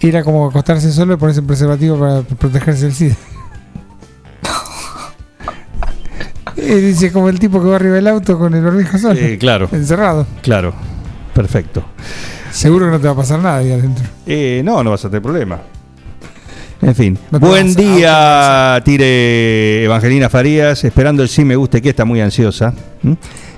Era 0.01 0.23
como 0.23 0.47
acostarse 0.47 0.93
solo 0.93 1.15
y 1.15 1.17
ponerse 1.17 1.41
un 1.41 1.47
preservativo 1.49 1.99
para 1.99 2.23
protegerse 2.23 2.85
del 2.85 2.95
SIDA. 2.95 3.17
Y 6.57 6.75
dice 6.81 7.13
como 7.13 7.29
el 7.29 7.39
tipo 7.39 7.63
que 7.63 7.69
va 7.69 7.77
arriba 7.77 7.95
del 7.95 8.09
auto 8.09 8.39
con 8.39 8.53
el 8.55 8.63
barbijo 8.63 8.99
solo. 8.99 9.19
Eh, 9.19 9.39
claro, 9.39 9.69
Encerrado. 9.73 10.27
claro. 10.43 10.75
Perfecto. 11.33 11.85
Seguro 12.51 12.87
que 12.87 12.93
no 12.93 13.01
te 13.01 13.07
va 13.07 13.13
a 13.13 13.17
pasar 13.17 13.39
nada 13.41 13.59
ahí 13.59 13.71
adentro. 13.73 14.05
Eh, 14.27 14.63
no, 14.65 14.83
no 14.83 14.91
vas 14.91 15.05
a 15.05 15.09
tener 15.09 15.23
problema. 15.23 15.59
En 16.81 16.95
fin. 16.95 17.19
No 17.31 17.41
Buen 17.41 17.71
a 17.71 17.75
día, 17.75 18.83
tire 18.85 19.85
Evangelina 19.85 20.29
Farías. 20.29 20.85
Esperando 20.85 21.23
el 21.23 21.29
sí 21.29 21.45
me 21.45 21.57
guste 21.57 21.83
que 21.83 21.91
está 21.91 22.05
muy 22.05 22.21
ansiosa. 22.21 22.73
¿Mm? 23.03 23.13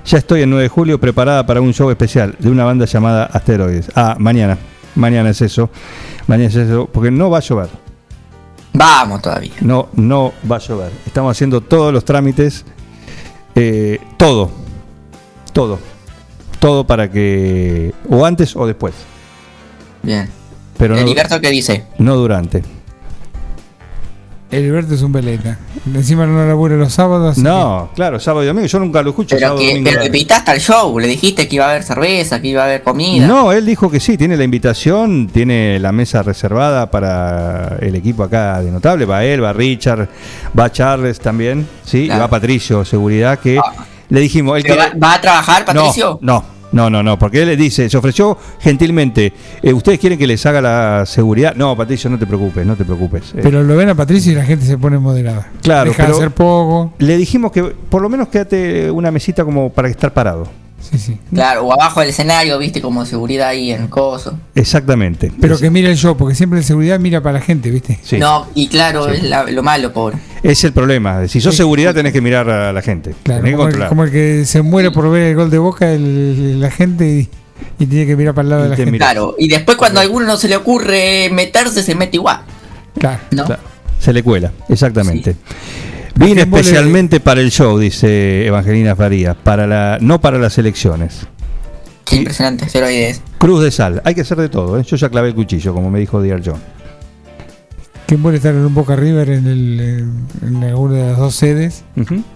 Ya 0.05 0.17
estoy 0.17 0.41
el 0.41 0.49
9 0.49 0.63
de 0.63 0.69
julio 0.69 0.99
preparada 0.99 1.45
para 1.45 1.61
un 1.61 1.73
show 1.73 1.89
especial 1.91 2.35
de 2.39 2.49
una 2.49 2.63
banda 2.65 2.85
llamada 2.85 3.25
Asteroides. 3.25 3.91
Ah, 3.95 4.15
mañana. 4.17 4.57
Mañana 4.95 5.29
es 5.29 5.41
eso. 5.41 5.69
Mañana 6.27 6.49
es 6.49 6.55
eso. 6.55 6.89
Porque 6.91 7.11
no 7.11 7.29
va 7.29 7.37
a 7.37 7.41
llover. 7.41 7.69
Vamos 8.73 9.21
todavía. 9.21 9.51
No, 9.61 9.89
no 9.93 10.33
va 10.49 10.55
a 10.55 10.59
llover. 10.59 10.91
Estamos 11.05 11.37
haciendo 11.37 11.61
todos 11.61 11.93
los 11.93 12.03
trámites. 12.03 12.65
eh, 13.55 13.99
todo. 14.17 14.49
Todo. 15.53 15.77
Todo 16.61 16.85
para 16.85 17.09
que. 17.09 17.91
O 18.07 18.23
antes 18.23 18.55
o 18.55 18.67
después. 18.67 18.93
Bien. 20.03 20.29
Pero 20.77 20.95
¿El 20.95 21.05
no, 21.05 21.41
qué 21.41 21.49
dice? 21.49 21.85
no 21.97 22.15
durante. 22.15 22.61
Heriberto 24.51 24.93
es 24.93 25.01
un 25.01 25.11
veleta. 25.11 25.57
Encima 25.91 26.27
no 26.27 26.45
labura 26.45 26.75
los 26.75 26.93
sábados. 26.93 27.39
No, 27.39 27.89
claro, 27.95 28.19
sábado 28.19 28.43
y 28.43 28.47
domingo. 28.47 28.67
Yo 28.67 28.77
nunca 28.79 29.01
lo 29.01 29.09
escucho 29.09 29.37
Pero, 29.37 29.55
que, 29.55 29.69
domingo. 29.69 29.89
pero 29.89 30.05
invitaste 30.05 30.51
al 30.51 30.59
show, 30.59 30.99
le 30.99 31.07
dijiste 31.07 31.47
que 31.47 31.55
iba 31.55 31.65
a 31.65 31.69
haber 31.71 31.81
cerveza, 31.83 32.39
que 32.39 32.49
iba 32.49 32.61
a 32.61 32.65
haber 32.65 32.83
comida. 32.83 33.25
No, 33.25 33.51
él 33.53 33.65
dijo 33.65 33.89
que 33.89 33.99
sí, 33.99 34.15
tiene 34.17 34.37
la 34.37 34.43
invitación, 34.43 35.29
tiene 35.33 35.79
la 35.79 35.91
mesa 35.91 36.21
reservada 36.21 36.91
para 36.91 37.77
el 37.79 37.95
equipo 37.95 38.23
acá 38.23 38.61
de 38.61 38.69
notable. 38.69 39.05
Va 39.05 39.23
él, 39.23 39.43
va 39.43 39.51
Richard, 39.51 40.07
va 40.57 40.71
Charles 40.71 41.19
también, 41.19 41.65
sí, 41.85 42.03
y 42.05 42.09
va 42.09 42.29
Patricio, 42.29 42.85
seguridad, 42.85 43.39
que 43.39 43.57
Ah. 43.57 43.85
Le 44.11 44.19
dijimos, 44.19 44.57
él 44.57 44.63
¿Pero 44.63 44.75
quiere- 44.75 44.99
va, 44.99 45.07
va 45.09 45.13
a 45.15 45.21
trabajar, 45.21 45.65
Patricio? 45.65 46.19
No, 46.21 46.43
no, 46.71 46.89
no, 46.89 46.89
no, 46.89 47.03
no, 47.03 47.17
porque 47.19 47.41
él 47.41 47.47
le 47.47 47.57
dice, 47.57 47.89
se 47.89 47.97
ofreció 47.97 48.37
gentilmente, 48.59 49.33
eh, 49.61 49.73
¿ustedes 49.73 49.99
quieren 49.99 50.17
que 50.19 50.25
les 50.27 50.45
haga 50.45 50.61
la 50.61 51.05
seguridad? 51.05 51.53
No, 51.55 51.75
Patricio, 51.75 52.09
no 52.09 52.17
te 52.19 52.25
preocupes, 52.25 52.65
no 52.65 52.75
te 52.75 52.85
preocupes. 52.85 53.33
Eh, 53.35 53.39
Pero 53.41 53.63
lo 53.63 53.75
ven 53.75 53.89
a 53.89 53.95
Patricio 53.95 54.31
y 54.31 54.35
la 54.35 54.45
gente 54.45 54.65
se 54.65 54.77
pone 54.77 54.97
moderada. 54.99 55.49
Claro, 55.61 55.89
Deja 55.89 56.03
pero- 56.03 56.17
de 56.17 56.23
hacer 56.23 56.31
poco. 56.35 56.93
le 56.99 57.17
dijimos 57.17 57.51
que 57.51 57.63
por 57.63 58.01
lo 58.01 58.07
menos 58.09 58.27
quédate 58.29 58.89
una 58.91 59.11
mesita 59.11 59.43
como 59.43 59.69
para 59.71 59.89
estar 59.89 60.13
parado. 60.13 60.47
Sí, 60.81 60.97
sí. 60.97 61.17
Claro, 61.33 61.65
o 61.65 61.73
abajo 61.73 61.99
del 62.01 62.09
escenario, 62.09 62.57
viste, 62.57 62.81
como 62.81 63.05
seguridad 63.05 63.49
ahí 63.49 63.71
en 63.71 63.87
coso. 63.87 64.37
Exactamente. 64.55 65.31
Pero 65.39 65.57
que 65.57 65.69
mire 65.69 65.89
el 65.89 65.97
show, 65.97 66.17
porque 66.17 66.35
siempre 66.35 66.59
en 66.59 66.65
seguridad 66.65 66.99
mira 66.99 67.21
para 67.21 67.39
la 67.39 67.41
gente, 67.45 67.69
¿viste? 67.71 67.99
Sí. 68.03 68.17
No, 68.17 68.47
y 68.55 68.67
claro, 68.67 69.07
es 69.09 69.23
la- 69.23 69.43
lo 69.43 69.63
malo, 69.63 69.93
pobre. 69.93 70.17
Es 70.43 70.63
el 70.63 70.73
problema. 70.73 71.27
Si 71.27 71.39
sos 71.41 71.53
Sí. 71.53 71.57
seguridad 71.57 71.93
tenés 71.93 72.13
que 72.13 72.21
mirar 72.21 72.49
a 72.49 72.73
la 72.73 72.81
gente. 72.81 73.13
Claro, 73.23 73.41
tenés 73.41 73.51
que 73.53 73.55
como 73.57 73.67
el, 73.67 73.71
controlar. 73.73 73.89
como 73.89 74.03
el 74.05 74.11
que 74.11 74.45
se 74.45 74.61
muere 74.61 74.91
por 74.91 75.09
ver 75.09 75.23
el 75.23 75.35
gol 75.35 75.49
de 75.49 75.57
boca, 75.59 75.91
el- 75.91 76.59
la 76.59 76.71
gente, 76.71 77.05
y, 77.07 77.29
y 77.83 77.85
tiene 77.85 78.05
que 78.07 78.15
mirar 78.15 78.33
para 78.33 78.43
el 78.43 78.49
lado 78.49 78.61
Y 78.61 78.63
de 78.65 78.69
la 78.69 78.75
te 78.75 78.83
gente. 78.83 78.97
Claro, 78.97 79.35
y 79.37 79.47
después 79.47 79.77
cuando 79.77 79.99
a 79.99 80.03
alguno 80.03 80.25
no 80.25 80.37
se 80.37 80.47
le 80.47 80.55
ocurre 80.55 81.29
meterse, 81.31 81.83
se 81.83 81.95
mete 81.95 82.17
igual, 82.17 82.41
Claro. 82.97 83.19
¿no? 83.31 83.45
Claro, 83.45 83.61
Se 83.99 84.11
le 84.13 84.23
cuela, 84.23 84.51
exactamente. 84.67 85.35
Vine 86.25 86.41
¿A 86.41 86.43
quién 86.45 86.51
vos 86.51 86.59
le- 86.59 86.61
especialmente 86.67 87.19
para 87.19 87.41
el 87.41 87.51
show, 87.51 87.77
dice 87.77 88.45
Evangelina 88.45 88.95
Farías, 88.95 89.35
para 89.35 89.65
la, 89.67 89.97
no 90.01 90.19
para 90.21 90.37
las 90.39 90.57
elecciones. 90.57 91.27
Qué 92.05 92.17
impresionante, 92.17 92.65
esteroides. 92.65 93.21
Cruz 93.37 93.63
de 93.63 93.71
sal, 93.71 94.01
hay 94.05 94.15
que 94.15 94.21
hacer 94.21 94.37
de 94.37 94.49
todo. 94.49 94.79
¿eh? 94.79 94.83
Yo 94.83 94.95
ya 94.97 95.09
clavé 95.09 95.29
el 95.29 95.35
cuchillo, 95.35 95.73
como 95.73 95.89
me 95.89 95.99
dijo 95.99 96.21
Dear 96.21 96.41
John. 96.43 96.59
¿Quién 98.07 98.21
puede 98.21 98.37
estar 98.37 98.53
en 98.53 98.65
un 98.65 98.73
Boca 98.73 98.95
River 98.97 99.29
en, 99.29 99.47
el, 99.47 100.05
en 100.45 100.63
alguna 100.63 100.95
de 100.95 101.07
las 101.11 101.17
dos 101.17 101.33
sedes 101.35 101.83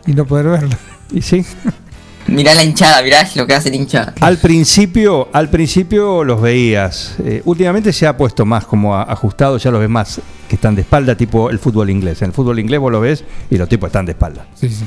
y 0.08 0.13
no 0.13 0.25
poder 0.25 0.48
verlo? 0.48 0.75
Y 1.12 1.22
sí, 1.22 1.46
Mirá 2.27 2.55
la 2.55 2.63
hinchada, 2.63 3.01
mirá 3.03 3.27
lo 3.36 3.46
que 3.46 3.53
hace 3.53 3.70
la 3.70 3.75
hinchada. 3.75 4.13
al 4.20 4.38
principio, 4.38 5.29
al 5.32 5.50
principio 5.50 6.24
los 6.24 6.41
veías. 6.41 7.15
Eh, 7.24 7.41
últimamente 7.46 7.94
se 7.94 8.08
ha 8.08 8.17
puesto 8.17 8.46
más 8.46 8.65
como 8.65 8.96
a- 8.96 9.03
ajustado, 9.03 9.58
ya 9.58 9.70
los 9.72 9.79
ves 9.79 9.89
más 9.89 10.20
que 10.50 10.55
están 10.55 10.74
de 10.75 10.82
espalda, 10.82 11.15
tipo 11.15 11.50
el 11.50 11.60
fútbol 11.60 11.89
inglés. 11.89 12.22
En 12.22 12.29
el 12.29 12.34
fútbol 12.34 12.58
inglés 12.60 12.79
vos 12.79 12.91
lo 12.91 13.00
ves 13.00 13.24
y 13.50 13.58
los 13.58 13.70
tipos 13.70 13.88
están 13.89 14.05
de 14.05 14.13
espalda. 14.13 14.46
Sí, 14.55 14.70
sí. 14.70 14.86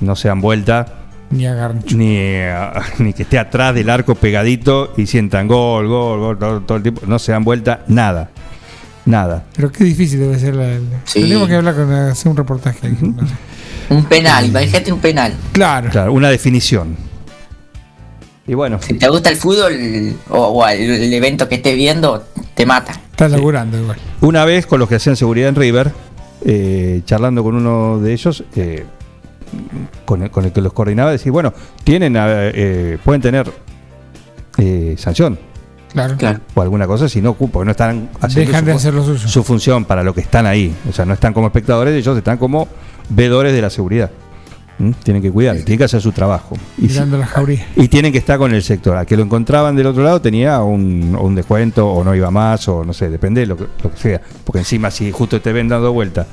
No 0.00 0.16
se 0.16 0.28
dan 0.28 0.40
vuelta, 0.40 0.94
Ni 1.30 1.46
a 1.46 1.54
Garncho. 1.54 1.96
ni, 1.96 2.16
ni 2.98 3.12
que 3.12 3.22
esté 3.22 3.38
atrás 3.38 3.72
del 3.74 3.88
arco 3.88 4.14
pegadito 4.16 4.92
y 4.96 5.06
sientan 5.06 5.46
gol, 5.46 5.86
gol, 5.86 6.18
gol, 6.18 6.38
todo, 6.38 6.60
todo 6.62 6.76
el 6.78 6.82
tiempo. 6.82 7.02
No 7.06 7.18
se 7.20 7.30
dan 7.32 7.44
vuelta, 7.44 7.84
nada. 7.86 8.30
Nada. 9.06 9.44
Pero 9.56 9.70
qué 9.72 9.84
difícil 9.84 10.20
debe 10.20 10.38
ser 10.38 10.54
la. 10.56 10.66
la- 10.66 11.00
Sí. 11.04 11.22
Tenemos 11.22 11.48
que 11.48 11.54
hablar 11.54 11.74
con 11.74 11.90
hacer 11.92 12.30
un 12.30 12.36
reportaje. 12.36 12.86
ahí. 12.86 12.96
Un 13.90 14.04
penal, 14.04 14.46
imagínate 14.46 14.92
un 14.92 15.00
penal. 15.00 15.34
Claro. 15.52 15.90
Claro, 15.90 16.12
una 16.12 16.30
definición. 16.30 16.96
Y 18.46 18.54
bueno, 18.54 18.80
Si 18.82 18.94
te 18.94 19.08
gusta 19.08 19.30
el 19.30 19.36
fútbol 19.36 20.14
o, 20.30 20.38
o 20.38 20.66
el, 20.66 20.80
el 20.90 21.12
evento 21.12 21.48
que 21.48 21.56
estés 21.56 21.76
viendo, 21.76 22.24
te 22.54 22.66
mata. 22.66 22.92
Estás 23.10 23.30
laburando 23.30 23.78
igual. 23.78 23.98
una 24.22 24.44
vez 24.44 24.66
con 24.66 24.78
los 24.80 24.88
que 24.88 24.94
hacían 24.96 25.14
seguridad 25.16 25.48
en 25.50 25.54
River, 25.56 25.92
eh, 26.44 27.02
charlando 27.04 27.42
con 27.44 27.54
uno 27.54 28.00
de 28.00 28.12
ellos, 28.12 28.42
eh, 28.56 28.86
con, 30.04 30.22
el, 30.22 30.30
con 30.30 30.44
el 30.46 30.52
que 30.52 30.60
los 30.60 30.72
coordinaba, 30.72 31.10
decir, 31.12 31.30
bueno, 31.30 31.52
tienen, 31.84 32.16
eh, 32.16 32.20
eh, 32.54 32.98
pueden 33.04 33.20
tener 33.20 33.52
eh, 34.58 34.94
sanción 34.98 35.38
Claro. 35.92 36.16
Claro. 36.16 36.40
o 36.54 36.62
alguna 36.62 36.86
cosa 36.86 37.08
si 37.08 37.20
no 37.20 37.34
porque 37.34 37.64
no 37.64 37.70
están 37.72 38.08
haciendo 38.20 38.50
Dejan 38.52 38.64
de 38.64 38.72
su, 38.72 38.76
hacer 38.78 38.94
lo 38.94 39.04
suyo. 39.04 39.28
su 39.28 39.42
función 39.42 39.84
para 39.84 40.02
lo 40.04 40.14
que 40.14 40.20
están 40.20 40.46
ahí. 40.46 40.72
O 40.88 40.92
sea, 40.92 41.04
no 41.04 41.14
están 41.14 41.32
como 41.32 41.48
espectadores, 41.48 41.94
ellos 41.94 42.16
están 42.16 42.38
como 42.38 42.68
vedores 43.08 43.52
de 43.52 43.60
la 43.62 43.70
seguridad. 43.70 44.10
¿Mm? 44.78 44.92
Tienen 45.02 45.20
que 45.20 45.30
cuidar, 45.30 45.56
tienen 45.56 45.76
que 45.78 45.84
hacer 45.84 46.00
su 46.00 46.10
trabajo. 46.12 46.56
Y, 46.78 46.82
si- 46.88 46.94
Mirando 46.94 47.18
la 47.18 47.26
jauría. 47.26 47.66
y 47.76 47.88
tienen 47.88 48.12
que 48.12 48.18
estar 48.18 48.38
con 48.38 48.54
el 48.54 48.62
sector. 48.62 48.96
Al 48.96 49.04
que 49.04 49.16
lo 49.16 49.22
encontraban 49.22 49.76
del 49.76 49.86
otro 49.88 50.02
lado 50.02 50.20
tenía 50.22 50.60
un, 50.62 51.16
un 51.20 51.34
descuento 51.34 51.86
o 51.86 52.02
no 52.04 52.14
iba 52.14 52.30
más 52.30 52.66
o 52.68 52.84
no 52.84 52.92
sé, 52.94 53.10
depende 53.10 53.42
de 53.42 53.46
lo 53.48 53.56
que, 53.58 53.66
lo 53.82 53.90
que 53.92 53.96
sea. 53.98 54.20
Porque 54.44 54.60
encima 54.60 54.90
si 54.90 55.10
justo 55.12 55.40
te 55.40 55.52
ven 55.52 55.68
dando 55.68 55.92
vuelta 55.92 56.26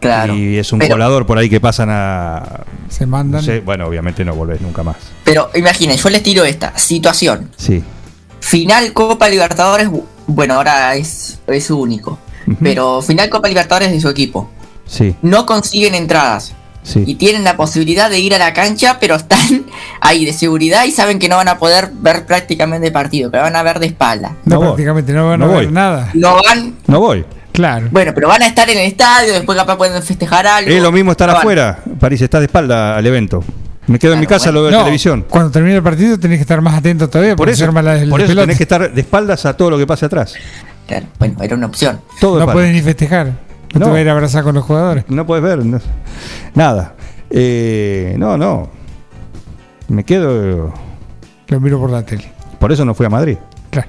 Claro. 0.00 0.34
y 0.34 0.56
es 0.58 0.72
un 0.72 0.78
Pero- 0.78 0.94
colador 0.94 1.26
por 1.26 1.38
ahí 1.38 1.48
que 1.50 1.60
pasan 1.60 1.88
a... 1.90 2.64
Se 2.88 3.04
No 3.04 3.10
mandan. 3.12 3.42
sé, 3.42 3.60
bueno, 3.60 3.86
obviamente 3.86 4.24
no 4.24 4.34
volvés 4.34 4.60
nunca 4.60 4.82
más. 4.82 4.96
Pero 5.24 5.50
imaginen, 5.54 5.96
yo 5.96 6.08
les 6.10 6.22
tiro 6.22 6.44
esta 6.44 6.76
situación. 6.78 7.50
Sí. 7.56 7.82
Final 8.48 8.92
Copa 8.92 9.28
Libertadores, 9.28 9.88
bu- 9.88 10.04
bueno, 10.26 10.54
ahora 10.54 10.94
es, 10.94 11.38
es 11.46 11.70
único. 11.70 12.18
Pero 12.62 13.02
final 13.02 13.28
Copa 13.28 13.46
Libertadores 13.48 13.90
de 13.90 14.00
su 14.00 14.08
equipo. 14.08 14.48
Sí, 14.86 15.14
No 15.20 15.44
consiguen 15.44 15.94
entradas. 15.94 16.54
Y 16.84 16.88
sí. 17.04 17.14
tienen 17.16 17.44
la 17.44 17.58
posibilidad 17.58 18.08
de 18.08 18.18
ir 18.20 18.34
a 18.34 18.38
la 18.38 18.54
cancha, 18.54 18.96
pero 18.98 19.16
están 19.16 19.66
ahí 20.00 20.24
de 20.24 20.32
seguridad 20.32 20.84
y 20.86 20.92
saben 20.92 21.18
que 21.18 21.28
no 21.28 21.36
van 21.36 21.48
a 21.48 21.58
poder 21.58 21.90
ver 21.92 22.24
prácticamente 22.24 22.86
el 22.86 22.92
partido, 22.94 23.30
que 23.30 23.36
van 23.36 23.54
a 23.54 23.62
ver 23.62 23.78
de 23.80 23.86
espalda. 23.88 24.34
No, 24.46 24.60
prácticamente 24.60 25.12
no 25.12 25.28
van 25.28 25.42
a 25.42 25.46
ver 25.46 25.70
nada. 25.70 26.10
No 26.14 26.36
van, 26.42 26.76
No 26.86 27.00
voy. 27.00 27.26
Claro. 27.52 27.88
bueno, 27.90 28.12
pero 28.14 28.28
van 28.28 28.40
a 28.42 28.46
estar 28.46 28.70
en 28.70 28.78
el 28.78 28.86
estadio, 28.86 29.34
después 29.34 29.58
capaz 29.58 29.76
pueden 29.76 30.02
festejar 30.02 30.46
algo. 30.46 30.70
Es 30.70 30.80
lo 30.80 30.92
mismo 30.92 31.10
estar 31.10 31.26
No 31.28 31.34
van. 31.34 31.42
afuera. 31.42 31.78
París 32.00 32.22
está 32.22 32.38
de 32.38 32.46
espalda 32.46 32.96
al 32.96 33.04
evento. 33.06 33.44
Me 33.88 33.98
quedo 33.98 34.12
en 34.14 34.20
mi 34.20 34.26
casa, 34.26 34.46
bueno. 34.50 34.58
lo 34.58 34.62
veo 34.62 34.68
en 34.70 34.74
No, 34.76 34.80
televisión. 34.84 35.24
Cuando 35.28 35.50
termine 35.50 35.76
el 35.76 35.82
partido 35.82 36.18
tenés 36.18 36.38
que 36.38 36.42
estar 36.42 36.60
más 36.60 36.74
atento 36.74 37.08
todavía 37.08 37.32
Por 37.32 37.46
porque 37.48 37.52
eso, 37.52 37.72
la, 37.72 37.96
el 37.98 38.08
por 38.10 38.20
eso 38.20 38.34
tenés 38.34 38.56
que 38.56 38.62
estar 38.62 38.92
de 38.92 39.00
espaldas 39.00 39.44
a 39.46 39.56
todo 39.56 39.70
lo 39.70 39.78
que 39.78 39.86
pase 39.86 40.06
atrás. 40.06 40.34
Claro, 40.86 41.06
bueno, 41.18 41.36
era 41.42 41.56
una 41.56 41.66
opción. 41.66 42.00
Todo 42.20 42.38
No 42.38 42.52
puedes 42.52 42.72
ni 42.72 42.80
festejar. 42.82 43.26
No, 43.74 43.80
No. 43.80 43.84
te 43.86 43.90
vas 43.90 43.98
a 43.98 44.00
ir 44.00 44.08
a 44.08 44.12
abrazar 44.12 44.44
con 44.44 44.54
los 44.54 44.64
jugadores. 44.64 45.04
No 45.08 45.26
puedes 45.26 45.42
ver 45.42 45.64
no- 45.64 45.80
nada. 46.54 46.94
Eh, 47.30 48.14
no, 48.18 48.36
no. 48.38 48.70
Me 49.88 50.04
quedo. 50.04 50.72
Lo 51.48 51.60
miro 51.60 51.78
por 51.78 51.90
la 51.90 52.02
tele. 52.04 52.30
Por 52.58 52.72
eso 52.72 52.84
no 52.84 52.94
fui 52.94 53.06
a 53.06 53.10
Madrid. 53.10 53.36
Claro. 53.70 53.88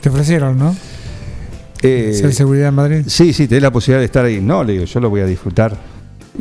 Te 0.00 0.08
ofrecieron, 0.08 0.58
¿no? 0.58 0.74
Eh, 1.86 2.14
Ser 2.14 2.32
seguridad 2.32 2.68
en 2.68 2.74
Madrid. 2.74 3.02
sí, 3.06 3.32
sí, 3.34 3.46
tenés 3.46 3.62
la 3.62 3.70
posibilidad 3.70 4.00
de 4.00 4.06
estar 4.06 4.24
ahí. 4.24 4.40
No, 4.40 4.64
le 4.64 4.72
digo, 4.72 4.84
yo 4.86 5.00
lo 5.00 5.10
voy 5.10 5.20
a 5.20 5.26
disfrutar. 5.26 5.76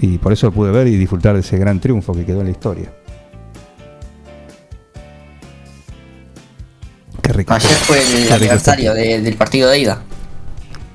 Y 0.01 0.17
por 0.17 0.31
eso 0.33 0.47
lo 0.47 0.53
pude 0.53 0.71
ver 0.71 0.87
y 0.87 0.95
disfrutar 0.97 1.33
de 1.35 1.41
ese 1.41 1.57
gran 1.57 1.79
triunfo 1.79 2.13
que 2.13 2.25
quedó 2.25 2.39
en 2.39 2.45
la 2.45 2.51
historia. 2.51 2.91
Qué 7.21 7.33
rico. 7.33 7.53
Ayer 7.53 7.69
fue 7.71 7.97
Qué 7.99 8.03
el 8.15 8.21
rico 8.23 8.33
aniversario 8.35 8.93
de- 8.93 9.21
del 9.21 9.35
partido 9.35 9.69
de 9.69 9.79
ida. 9.79 10.01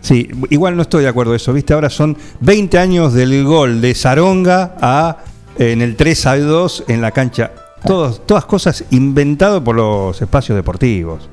Sí, 0.00 0.28
igual 0.50 0.76
no 0.76 0.82
estoy 0.82 1.02
de 1.02 1.08
acuerdo 1.08 1.32
de 1.32 1.36
eso, 1.38 1.52
¿viste? 1.52 1.74
Ahora 1.74 1.90
son 1.90 2.16
20 2.40 2.78
años 2.78 3.12
del 3.14 3.44
gol 3.44 3.80
de 3.80 3.94
Zaronga 3.94 4.76
a 4.80 5.18
en 5.58 5.82
el 5.82 5.96
3 5.96 6.26
a 6.26 6.38
2 6.38 6.84
en 6.88 7.00
la 7.00 7.10
cancha. 7.10 7.50
Todos, 7.84 8.26
todas 8.26 8.44
cosas 8.44 8.84
inventadas 8.90 9.60
por 9.62 9.74
los 9.76 10.20
espacios 10.20 10.56
deportivos. 10.56 11.28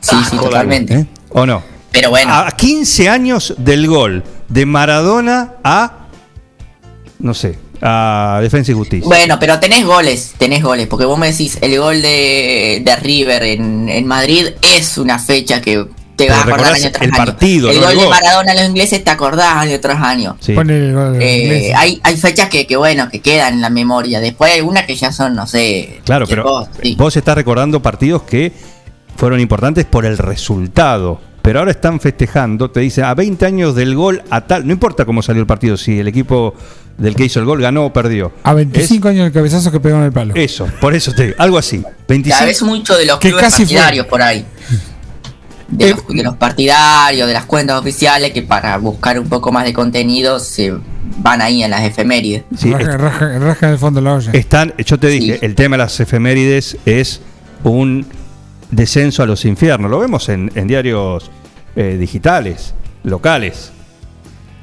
Sí, 0.00 0.16
sí, 0.30 0.36
totalmente. 0.36 0.94
¿eh? 0.94 1.06
¿O 1.30 1.44
no? 1.46 1.62
Pero 1.92 2.10
bueno, 2.10 2.32
A 2.32 2.50
15 2.50 3.08
años 3.08 3.54
del 3.58 3.86
gol 3.86 4.22
de 4.48 4.66
Maradona 4.66 5.54
a. 5.64 6.06
No 7.18 7.34
sé, 7.34 7.58
a 7.82 8.38
Defensa 8.42 8.72
y 8.72 8.74
Justicia. 8.74 9.06
bueno, 9.06 9.38
pero 9.38 9.60
tenés 9.60 9.84
goles, 9.84 10.34
tenés 10.38 10.62
goles, 10.62 10.86
porque 10.86 11.04
vos 11.04 11.18
me 11.18 11.30
decís, 11.30 11.58
el 11.60 11.78
gol 11.78 12.00
de, 12.00 12.82
de 12.84 12.96
River 12.96 13.42
en, 13.42 13.88
en 13.88 14.06
Madrid 14.06 14.46
es 14.62 14.96
una 14.98 15.18
fecha 15.18 15.60
que 15.60 15.86
te 16.16 16.28
vas 16.28 16.38
a 16.38 16.42
acordar 16.42 16.74
año 16.74 16.90
tras 16.90 17.02
el 17.02 17.14
año. 17.14 17.16
partido, 17.16 17.70
el 17.70 17.80
no 17.80 17.86
gol 17.86 17.96
de. 17.96 18.08
Maradona 18.08 18.52
a 18.52 18.54
los 18.54 18.64
ingleses 18.66 19.02
te 19.02 19.10
acordás 19.10 19.56
año 19.56 19.80
tras 19.80 20.02
año. 20.02 20.36
Sí. 20.40 20.54
Eh, 21.18 21.72
hay, 21.74 22.00
hay 22.02 22.16
fechas 22.16 22.48
que, 22.48 22.66
que, 22.66 22.76
bueno, 22.76 23.08
que 23.08 23.20
quedan 23.20 23.54
en 23.54 23.60
la 23.60 23.70
memoria. 23.70 24.20
Después 24.20 24.52
hay 24.52 24.58
algunas 24.58 24.84
que 24.84 24.94
ya 24.94 25.12
son, 25.12 25.34
no 25.34 25.46
sé. 25.46 26.00
Claro, 26.04 26.26
pero 26.26 26.42
cosa, 26.42 26.70
sí. 26.82 26.94
vos 26.96 27.16
estás 27.16 27.34
recordando 27.34 27.80
partidos 27.80 28.22
que 28.22 28.52
fueron 29.16 29.40
importantes 29.40 29.84
por 29.86 30.04
el 30.04 30.18
resultado. 30.18 31.20
Pero 31.42 31.58
ahora 31.60 31.70
están 31.70 32.00
festejando, 32.00 32.70
te 32.70 32.80
dicen 32.80 33.04
a 33.04 33.14
20 33.14 33.46
años 33.46 33.74
del 33.74 33.94
gol 33.94 34.22
a 34.30 34.42
tal. 34.46 34.66
No 34.66 34.72
importa 34.72 35.04
cómo 35.04 35.22
salió 35.22 35.40
el 35.40 35.46
partido, 35.46 35.76
si 35.76 35.98
el 35.98 36.08
equipo 36.08 36.54
del 36.98 37.14
que 37.16 37.24
hizo 37.24 37.40
el 37.40 37.46
gol 37.46 37.62
ganó 37.62 37.86
o 37.86 37.92
perdió. 37.92 38.30
A 38.42 38.52
25 38.52 39.08
años 39.08 39.26
el 39.26 39.32
cabezazo 39.32 39.72
que 39.72 39.80
pegó 39.80 39.96
en 39.98 40.04
el 40.04 40.12
palo. 40.12 40.34
Es- 40.34 40.52
eso, 40.52 40.68
por 40.80 40.94
eso 40.94 41.12
te 41.14 41.28
digo, 41.28 41.36
algo 41.38 41.56
así. 41.56 41.80
Cada 41.80 41.94
25. 42.08 42.44
vez 42.44 42.62
mucho 42.62 42.96
de 42.98 43.06
los 43.06 43.18
Que 43.18 43.28
clubes 43.28 43.44
casi 43.44 43.64
fue. 43.64 43.74
partidarios 43.76 44.06
por 44.06 44.20
ahí. 44.22 44.44
De, 45.68 45.88
Eh, 45.88 45.94
los, 45.94 46.06
de 46.08 46.22
los 46.24 46.36
partidarios, 46.36 47.28
de 47.28 47.32
las 47.32 47.44
cuentas 47.46 47.78
oficiales, 47.80 48.32
que 48.32 48.42
para 48.42 48.76
buscar 48.76 49.18
un 49.18 49.28
poco 49.28 49.52
más 49.52 49.64
de 49.64 49.72
contenido 49.72 50.40
se 50.40 50.74
van 51.18 51.40
ahí 51.40 51.62
en 51.62 51.70
las 51.70 51.82
efemérides. 51.84 52.42
Sí, 52.56 52.72
raja, 52.72 52.90
est- 52.90 53.00
raja- 53.00 53.38
raja 53.38 53.66
en 53.66 53.72
el 53.72 53.78
fondo 53.78 54.00
de 54.00 54.04
la 54.04 54.14
olla. 54.14 54.32
están, 54.32 54.74
yo 54.84 54.98
te 54.98 55.06
dije, 55.06 55.38
Sí. 55.38 55.46
el 55.46 55.54
tema 55.54 55.76
de 55.76 55.84
las 55.84 55.98
efemérides 56.00 56.76
es 56.84 57.20
un 57.62 58.04
descenso 58.72 59.22
a 59.22 59.26
los 59.26 59.44
infiernos. 59.44 59.90
Lo 59.90 60.00
vemos 60.00 60.28
en, 60.28 60.50
en 60.56 60.66
diarios 60.66 61.30
eh, 61.76 61.96
digitales, 61.98 62.74
locales. 63.04 63.72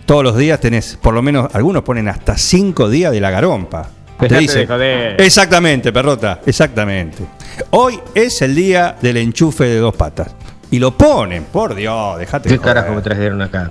Todos 0.06 0.24
los 0.24 0.38
días 0.38 0.60
tenés, 0.60 0.98
por 1.02 1.14
lo 1.14 1.22
menos, 1.22 1.54
algunos 1.54 1.84
ponen 1.84 2.08
hasta 2.08 2.38
cinco 2.38 2.90
días 2.90 3.12
de 3.12 3.20
la 3.20 3.30
garompa. 3.30 3.90
Te 4.20 4.40
dice- 4.40 4.66
de. 4.66 5.16
Exactamente, 5.18 5.92
perrota, 5.92 6.42
exactamente. 6.46 7.24
Hoy 7.72 8.00
es 8.16 8.42
el 8.42 8.56
día 8.56 8.96
del 9.02 9.18
enchufe 9.18 9.66
de 9.66 9.78
dos 9.78 9.96
patas. 9.96 10.34
Y 10.72 10.80
lo 10.80 10.98
ponen, 10.98 11.44
por 11.46 11.76
Dios, 11.76 12.18
dejate 12.20 12.50
¿Qué 12.50 12.60
carajo 12.60 12.94
me 12.94 13.02
trajeron 13.02 13.42
acá? 13.42 13.70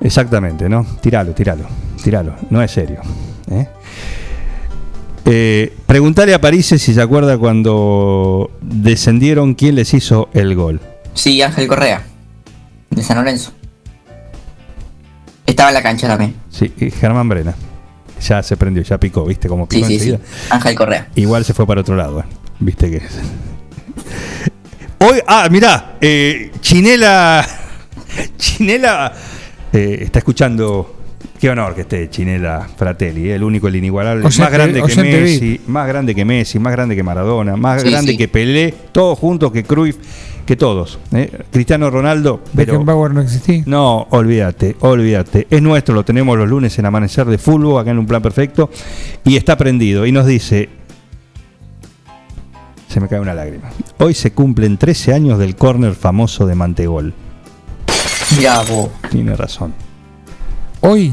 Exactamente, 0.00 0.68
¿no? 0.68 0.84
Tiralo, 1.00 1.32
tiralo, 1.32 1.64
tiralo. 2.02 2.34
No 2.50 2.62
es 2.62 2.70
serio. 2.70 3.00
¿eh? 3.50 3.66
Eh, 5.24 5.74
preguntale 5.86 6.32
a 6.34 6.40
París 6.40 6.66
si 6.66 6.78
se 6.78 7.00
acuerda 7.00 7.36
cuando 7.36 8.50
descendieron 8.60 9.54
quién 9.54 9.74
les 9.74 9.92
hizo 9.94 10.28
el 10.32 10.54
gol. 10.54 10.80
Sí, 11.14 11.42
Ángel 11.42 11.66
Correa, 11.68 12.02
de 12.90 13.02
San 13.02 13.16
Lorenzo. 13.18 13.52
Estaba 15.46 15.70
en 15.70 15.74
la 15.74 15.82
cancha 15.82 16.06
también. 16.08 16.34
Sí, 16.50 16.72
y 16.78 16.90
Germán 16.90 17.28
Brena. 17.28 17.54
Ya 18.20 18.42
se 18.42 18.56
prendió, 18.56 18.82
ya 18.82 18.98
picó, 18.98 19.24
¿viste 19.24 19.48
cómo 19.48 19.66
Sí, 19.70 19.76
picó 19.76 19.86
sí, 19.86 19.98
sí. 20.00 20.10
enseguida? 20.10 20.18
Ángel 20.50 20.74
Correa. 20.74 21.08
Igual 21.14 21.44
se 21.44 21.54
fue 21.54 21.66
para 21.66 21.80
otro 21.82 21.94
lado, 21.96 22.20
¿eh? 22.20 22.24
¿viste 22.58 22.90
que 22.90 23.02
Hoy, 25.00 25.20
ah, 25.26 25.48
mirá, 25.50 25.96
eh, 26.00 26.50
Chinela. 26.60 27.46
Chinela 28.36 29.12
eh, 29.72 29.98
está 30.02 30.18
escuchando. 30.18 30.94
Qué 31.40 31.48
honor 31.50 31.76
que 31.76 31.82
esté 31.82 32.10
Chinela 32.10 32.68
Fratelli, 32.76 33.30
el 33.30 33.44
único, 33.44 33.68
el 33.68 33.76
inigualable, 33.76 34.24
más 34.24 34.50
grande 34.50 34.82
que 34.82 34.96
Messi, 35.02 35.60
más 35.68 35.86
grande 35.86 36.12
que 36.12 36.24
Messi, 36.24 36.58
más 36.58 36.72
grande 36.72 36.96
que 36.96 37.04
Maradona, 37.04 37.56
más 37.56 37.82
Sí, 37.82 37.90
grande 37.90 38.12
sí. 38.12 38.18
que 38.18 38.26
Pelé, 38.26 38.74
todos 38.90 39.16
juntos, 39.16 39.52
que 39.52 39.62
Cruyff, 39.62 39.96
que 40.48 40.56
todos. 40.56 40.98
eh. 41.12 41.30
Cristiano 41.52 41.90
Ronaldo, 41.90 42.40
pero 42.56 42.72
Beckenbauer 42.72 43.12
no 43.12 43.20
existía. 43.20 43.62
no, 43.66 44.06
olvídate, 44.08 44.76
olvídate. 44.80 45.46
Es 45.50 45.60
nuestro, 45.60 45.94
lo 45.94 46.06
tenemos 46.06 46.38
los 46.38 46.48
lunes 46.48 46.78
en 46.78 46.86
Amanecer 46.86 47.26
de 47.26 47.36
Fútbol, 47.36 47.78
acá 47.78 47.90
en 47.90 47.98
un 47.98 48.06
plan 48.06 48.22
perfecto. 48.22 48.70
Y 49.24 49.36
está 49.36 49.58
prendido. 49.58 50.06
Y 50.06 50.12
nos 50.12 50.24
dice. 50.24 50.70
Se 52.88 52.98
me 52.98 53.08
cae 53.08 53.20
una 53.20 53.34
lágrima. 53.34 53.68
Hoy 53.98 54.14
se 54.14 54.32
cumplen 54.32 54.78
13 54.78 55.12
años 55.12 55.38
del 55.38 55.54
córner 55.54 55.94
famoso 55.94 56.46
de 56.46 56.54
Mantegol. 56.54 57.12
Mirá 58.38 58.62
vos. 58.62 58.88
Tiene 59.10 59.36
razón. 59.36 59.74
Hoy 60.80 61.12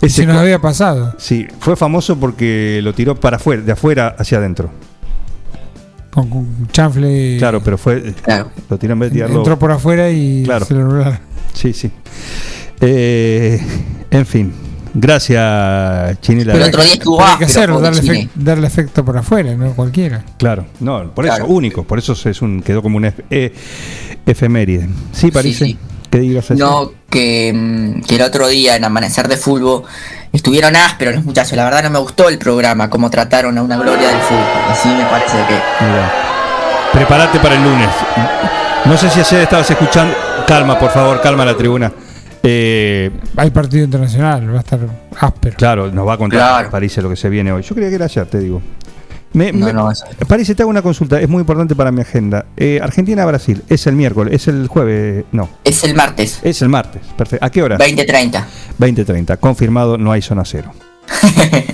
Ese 0.00 0.22
se 0.22 0.26
nos 0.26 0.36
había 0.36 0.60
pasado. 0.60 1.16
Sí, 1.18 1.48
fue 1.58 1.74
famoso 1.74 2.14
porque 2.16 2.78
lo 2.80 2.94
tiró 2.94 3.16
para 3.18 3.38
afuera, 3.38 3.62
de 3.62 3.72
afuera 3.72 4.14
hacia 4.16 4.38
adentro. 4.38 4.70
Con, 6.16 6.30
con 6.30 6.68
chanfle. 6.72 7.36
Claro, 7.38 7.62
pero 7.62 7.76
fue. 7.76 8.14
Claro. 8.22 8.50
Lo 8.70 8.78
tirarlo. 9.10 9.36
Entró 9.36 9.58
por 9.58 9.70
afuera 9.70 10.10
y 10.10 10.42
Claro. 10.44 10.64
se 10.64 10.72
lo 10.72 10.80
anularon. 10.80 11.18
Sí, 11.52 11.72
sí. 11.74 11.90
Eh, 12.80 13.60
en 14.10 14.26
fin. 14.26 14.52
Gracias, 14.94 16.20
Chinela. 16.22 16.54
El 16.54 16.62
otro 16.62 16.82
día 16.82 16.94
estuvo 16.94 17.18
Pero 17.18 17.28
hay 17.30 17.38
que 17.38 17.44
hacerlo, 17.44 17.80
darle, 17.80 18.00
Chile. 18.00 18.14
efec- 18.34 18.42
darle 18.42 18.66
efecto 18.66 19.04
por 19.04 19.18
afuera, 19.18 19.54
no 19.54 19.72
cualquiera. 19.74 20.24
Claro, 20.38 20.64
no, 20.80 21.14
por 21.14 21.26
eso, 21.26 21.44
único, 21.46 21.84
por 21.84 21.98
eso 21.98 22.14
es 22.28 22.40
un, 22.40 22.62
quedó 22.62 22.80
como 22.80 22.96
una 22.96 23.12
eh, 23.28 23.52
efeméride. 24.24 24.88
Sí, 25.12 25.30
parece. 25.30 25.66
sí. 25.66 25.78
¿Qué 26.10 26.18
digas? 26.20 26.50
No, 26.52 26.92
que, 27.10 27.52
mm, 27.54 28.00
que 28.06 28.16
el 28.16 28.22
otro 28.22 28.48
día 28.48 28.74
en 28.76 28.84
Amanecer 28.84 29.28
de 29.28 29.36
Fútbol 29.36 29.82
estuvieron 30.36 30.76
ásperos 30.76 31.14
los 31.16 31.24
muchachos. 31.24 31.52
La 31.56 31.64
verdad 31.64 31.82
no 31.82 31.90
me 31.90 31.98
gustó 31.98 32.28
el 32.28 32.38
programa, 32.38 32.88
cómo 32.90 33.10
trataron 33.10 33.56
a 33.58 33.62
una 33.62 33.76
gloria 33.76 34.08
del 34.08 34.18
fútbol. 34.20 34.44
Así 34.70 34.88
me 34.88 35.04
parece 35.04 35.36
que. 35.48 35.54
Mira. 35.84 36.12
Prepárate 36.92 37.38
para 37.40 37.54
el 37.56 37.62
lunes. 37.62 37.88
No 38.84 38.96
sé 38.96 39.10
si 39.10 39.20
ayer 39.20 39.42
estabas 39.42 39.70
escuchando. 39.70 40.14
Calma, 40.46 40.78
por 40.78 40.90
favor, 40.90 41.20
calma 41.20 41.44
la 41.44 41.56
tribuna. 41.56 41.92
Eh, 42.42 43.10
Hay 43.36 43.50
partido 43.50 43.84
internacional, 43.84 44.48
va 44.54 44.58
a 44.58 44.60
estar 44.60 44.78
áspero. 45.20 45.56
claro, 45.56 45.90
nos 45.90 46.06
va 46.06 46.12
a 46.14 46.16
contar 46.16 46.38
Claro. 46.38 46.70
París 46.70 46.96
lo 46.98 47.08
que 47.10 47.16
se 47.16 47.28
viene 47.28 47.50
hoy. 47.52 47.62
Yo 47.62 47.74
creía 47.74 47.88
que 47.90 47.96
era 47.96 48.04
ayer, 48.04 48.24
te 48.26 48.38
digo. 48.38 48.62
Me, 49.36 49.52
No, 49.52 49.66
me- 49.66 49.72
no, 49.72 49.90
eso- 49.90 50.06
Parece, 50.26 50.54
te 50.54 50.62
hago 50.62 50.70
una 50.70 50.80
consulta, 50.82 51.20
es 51.20 51.28
muy 51.28 51.40
importante 51.40 51.76
para 51.76 51.92
mi 51.92 52.00
agenda. 52.00 52.46
Eh, 52.56 52.80
Argentina-Brasil, 52.82 53.62
es 53.68 53.86
el 53.86 53.94
miércoles, 53.94 54.32
es 54.34 54.48
el 54.48 54.66
jueves, 54.66 55.26
no, 55.30 55.50
Es 55.62 55.84
el 55.84 55.94
martes, 55.94 56.40
es 56.42 56.62
el 56.62 56.70
martes, 56.70 57.02
perfecto. 57.18 57.44
¿A 57.44 57.50
qué 57.50 57.62
hora? 57.62 57.76
20.30. 57.76 58.44
20.30, 58.78 59.36
confirmado, 59.38 59.98
no 59.98 60.10
hay 60.10 60.22
zona 60.22 60.44
cero. 60.44 60.72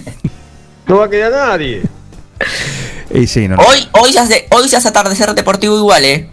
No 0.88 0.96
va 0.98 1.04
a 1.06 1.08
quedar 1.10 1.30
nadie. 1.32 1.82
Y 3.14 3.26
sí, 3.26 3.46
no, 3.46 3.56
no. 3.56 3.62
Hoy, 3.62 3.78
hoy, 3.92 4.12
se 4.12 4.18
hace, 4.18 4.46
hoy 4.50 4.68
se 4.68 4.76
hace 4.76 4.88
atardecer 4.88 5.32
deportivo 5.34 5.76
igual, 5.76 6.02
¿eh? 6.04 6.28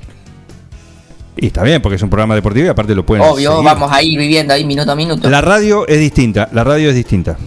Y 1.38 1.48
está 1.48 1.62
bien, 1.62 1.82
porque 1.82 1.98
es 1.98 2.02
un 2.02 2.10
programa 2.10 2.36
deportivo 2.36 2.66
y 2.66 2.70
aparte 2.70 2.96
lo 2.96 3.06
pueden 3.06 3.26
Obvio, 3.26 3.52
seguir. 3.52 3.66
vamos 3.66 3.92
a 3.92 4.02
ir 4.02 4.18
viviendo 4.18 4.54
ahí 4.54 4.64
minuto 4.66 4.92
a 4.92 4.96
minuto. 4.96 5.30
La 5.30 5.42
radio 5.42 5.86
es 5.88 6.00
distinta, 6.00 6.48
la 6.54 6.64
radio 6.64 6.90
es 6.90 6.96
distinta. 6.96 7.38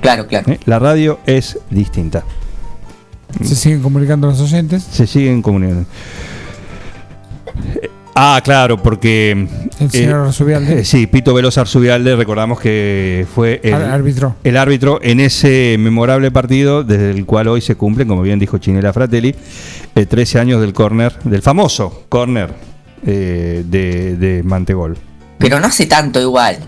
Claro, 0.00 0.26
claro. 0.26 0.50
¿eh? 0.52 0.58
La 0.64 0.78
radio 0.78 1.20
es 1.26 1.58
distinta. 1.70 2.24
Se 3.44 3.54
siguen 3.54 3.80
comunicando 3.82 4.26
los 4.26 4.40
oyentes. 4.40 4.82
Se 4.82 5.06
siguen 5.06 5.42
comunicando. 5.42 5.84
Eh, 7.82 7.90
Ah, 8.20 8.40
claro, 8.42 8.82
porque. 8.82 9.46
El 9.78 9.90
señor 9.92 10.26
Arzubialde. 10.26 10.80
eh, 10.80 10.84
sí, 10.84 11.06
Pito 11.06 11.32
Veloz 11.34 11.56
Arzubialde, 11.56 12.16
recordamos 12.16 12.58
que 12.58 13.24
fue 13.32 13.60
el, 13.62 13.74
Ar- 13.74 13.82
árbitro. 13.92 14.34
el 14.42 14.56
árbitro 14.56 14.98
en 15.02 15.20
ese 15.20 15.76
memorable 15.78 16.32
partido, 16.32 16.82
desde 16.82 17.12
el 17.12 17.24
cual 17.26 17.46
hoy 17.46 17.60
se 17.60 17.76
cumplen, 17.76 18.08
como 18.08 18.22
bien 18.22 18.40
dijo 18.40 18.58
Chinela 18.58 18.92
Fratelli, 18.92 19.36
eh, 19.94 20.04
13 20.06 20.40
años 20.40 20.60
del 20.60 20.72
córner, 20.72 21.16
del 21.22 21.42
famoso 21.42 22.06
córner 22.08 22.54
eh, 23.06 23.62
de, 23.64 24.16
de 24.16 24.42
Mantegol. 24.42 24.98
Pero 25.38 25.60
no 25.60 25.68
hace 25.68 25.86
tanto 25.86 26.20
igual. 26.20 26.58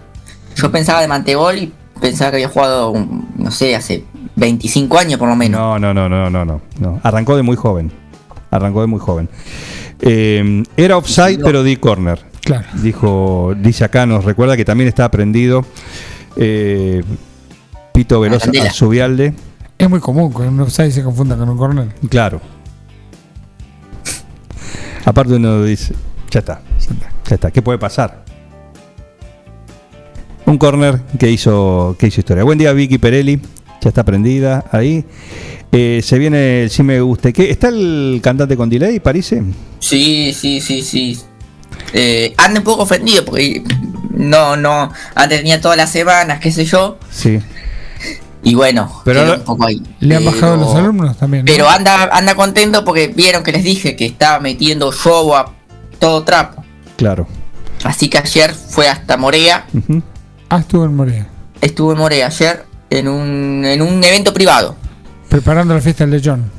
Yo 0.54 0.70
pensaba 0.70 1.00
de 1.00 1.08
Mantegol 1.08 1.58
y 1.58 1.72
pensaba 2.00 2.30
que 2.30 2.36
había 2.36 2.48
jugado, 2.48 2.94
no 3.36 3.50
sé, 3.50 3.74
hace 3.74 4.04
25 4.40 4.98
años 4.98 5.18
por 5.18 5.28
lo 5.28 5.36
menos. 5.36 5.60
No, 5.60 5.78
no, 5.78 5.94
no, 5.94 6.08
no, 6.08 6.30
no, 6.30 6.44
no, 6.44 6.60
no. 6.80 7.00
Arrancó 7.02 7.36
de 7.36 7.42
muy 7.42 7.56
joven. 7.56 7.92
Arrancó 8.50 8.80
de 8.80 8.86
muy 8.88 8.98
joven. 8.98 9.28
Eh, 10.00 10.64
era 10.76 10.96
offside, 10.96 11.38
No. 11.38 11.44
pero 11.44 11.62
di 11.62 11.76
corner. 11.76 12.24
Claro. 12.42 12.66
Dijo, 12.82 13.54
dice 13.56 13.84
acá, 13.84 14.06
nos 14.06 14.24
recuerda 14.24 14.56
que 14.56 14.64
también 14.64 14.88
está 14.88 15.04
aprendido 15.04 15.64
eh, 16.36 17.02
Pito 17.92 18.18
Veloz 18.18 18.42
Candela. 18.44 18.64
Arzubialde. 18.64 19.34
Es 19.78 19.88
muy 19.88 20.00
común 20.00 20.32
que 20.32 20.42
un 20.42 20.58
offside 20.60 20.90
se 20.90 21.02
confunda 21.04 21.36
con 21.36 21.48
un 21.48 21.56
corner. 21.58 21.88
Claro. 22.08 22.40
Aparte 25.04 25.34
uno 25.34 25.62
dice, 25.62 25.94
ya 26.30 26.40
está, 26.40 26.60
ya 27.28 27.34
está, 27.34 27.50
¿qué 27.50 27.62
puede 27.62 27.78
pasar? 27.78 28.24
Un 30.46 30.58
corner 30.58 31.00
que 31.18 31.30
hizo, 31.30 31.96
que 31.98 32.06
hizo 32.08 32.20
historia. 32.20 32.44
Buen 32.44 32.58
día 32.58 32.72
Vicky 32.72 32.98
Perelli, 32.98 33.40
ya 33.80 33.88
está 33.88 34.04
prendida 34.04 34.64
ahí. 34.72 35.04
Eh, 35.72 36.00
se 36.02 36.18
viene 36.18 36.64
el 36.64 36.70
Sí 36.70 36.82
me 36.82 37.00
guste. 37.00 37.32
¿Qué? 37.32 37.50
¿Está 37.50 37.68
el 37.68 38.20
cantante 38.22 38.56
con 38.56 38.68
delay, 38.68 39.00
parece? 39.00 39.42
Sí, 39.78 40.32
sí, 40.32 40.60
sí, 40.60 40.82
sí. 40.82 41.20
Eh, 41.92 42.34
anda 42.36 42.60
un 42.60 42.64
poco 42.64 42.82
ofendido 42.82 43.24
porque 43.24 43.62
no, 44.10 44.56
no, 44.56 44.92
antes 45.14 45.38
tenía 45.38 45.60
todas 45.60 45.76
las 45.76 45.90
semanas, 45.90 46.40
qué 46.40 46.50
sé 46.52 46.64
yo. 46.64 46.98
Sí. 47.10 47.38
Y 48.42 48.54
bueno, 48.54 48.90
Pero 49.04 49.34
un 49.34 49.40
poco 49.44 49.66
ahí. 49.66 49.82
Le 50.00 50.16
han 50.16 50.24
Pero- 50.24 50.34
bajado 50.34 50.56
los 50.56 50.74
alumnos 50.74 51.16
también. 51.18 51.44
¿no? 51.44 51.52
Pero 51.52 51.68
anda, 51.68 52.08
anda 52.12 52.34
contento 52.34 52.84
porque 52.84 53.08
vieron 53.08 53.42
que 53.42 53.52
les 53.52 53.62
dije 53.64 53.96
que 53.96 54.06
estaba 54.06 54.40
metiendo 54.40 54.92
show 54.92 55.34
a 55.34 55.52
todo 55.98 56.22
trapo. 56.24 56.64
Claro. 56.96 57.26
Así 57.84 58.08
que 58.08 58.18
ayer 58.18 58.54
fue 58.54 58.88
hasta 58.88 59.16
Morea. 59.16 59.66
Ah, 60.48 60.58
estuvo 60.60 60.84
en 60.84 60.96
Morea. 60.96 61.28
Estuve 61.60 61.92
en 61.92 61.98
Morea 61.98 62.26
ayer 62.26 62.64
en 62.90 63.08
un, 63.08 63.64
en 63.64 63.80
un 63.82 64.02
evento 64.04 64.32
privado. 64.34 64.76
Preparando 65.28 65.74
la 65.74 65.80
fiesta 65.80 66.04
del 66.04 66.12
lechón. 66.12 66.50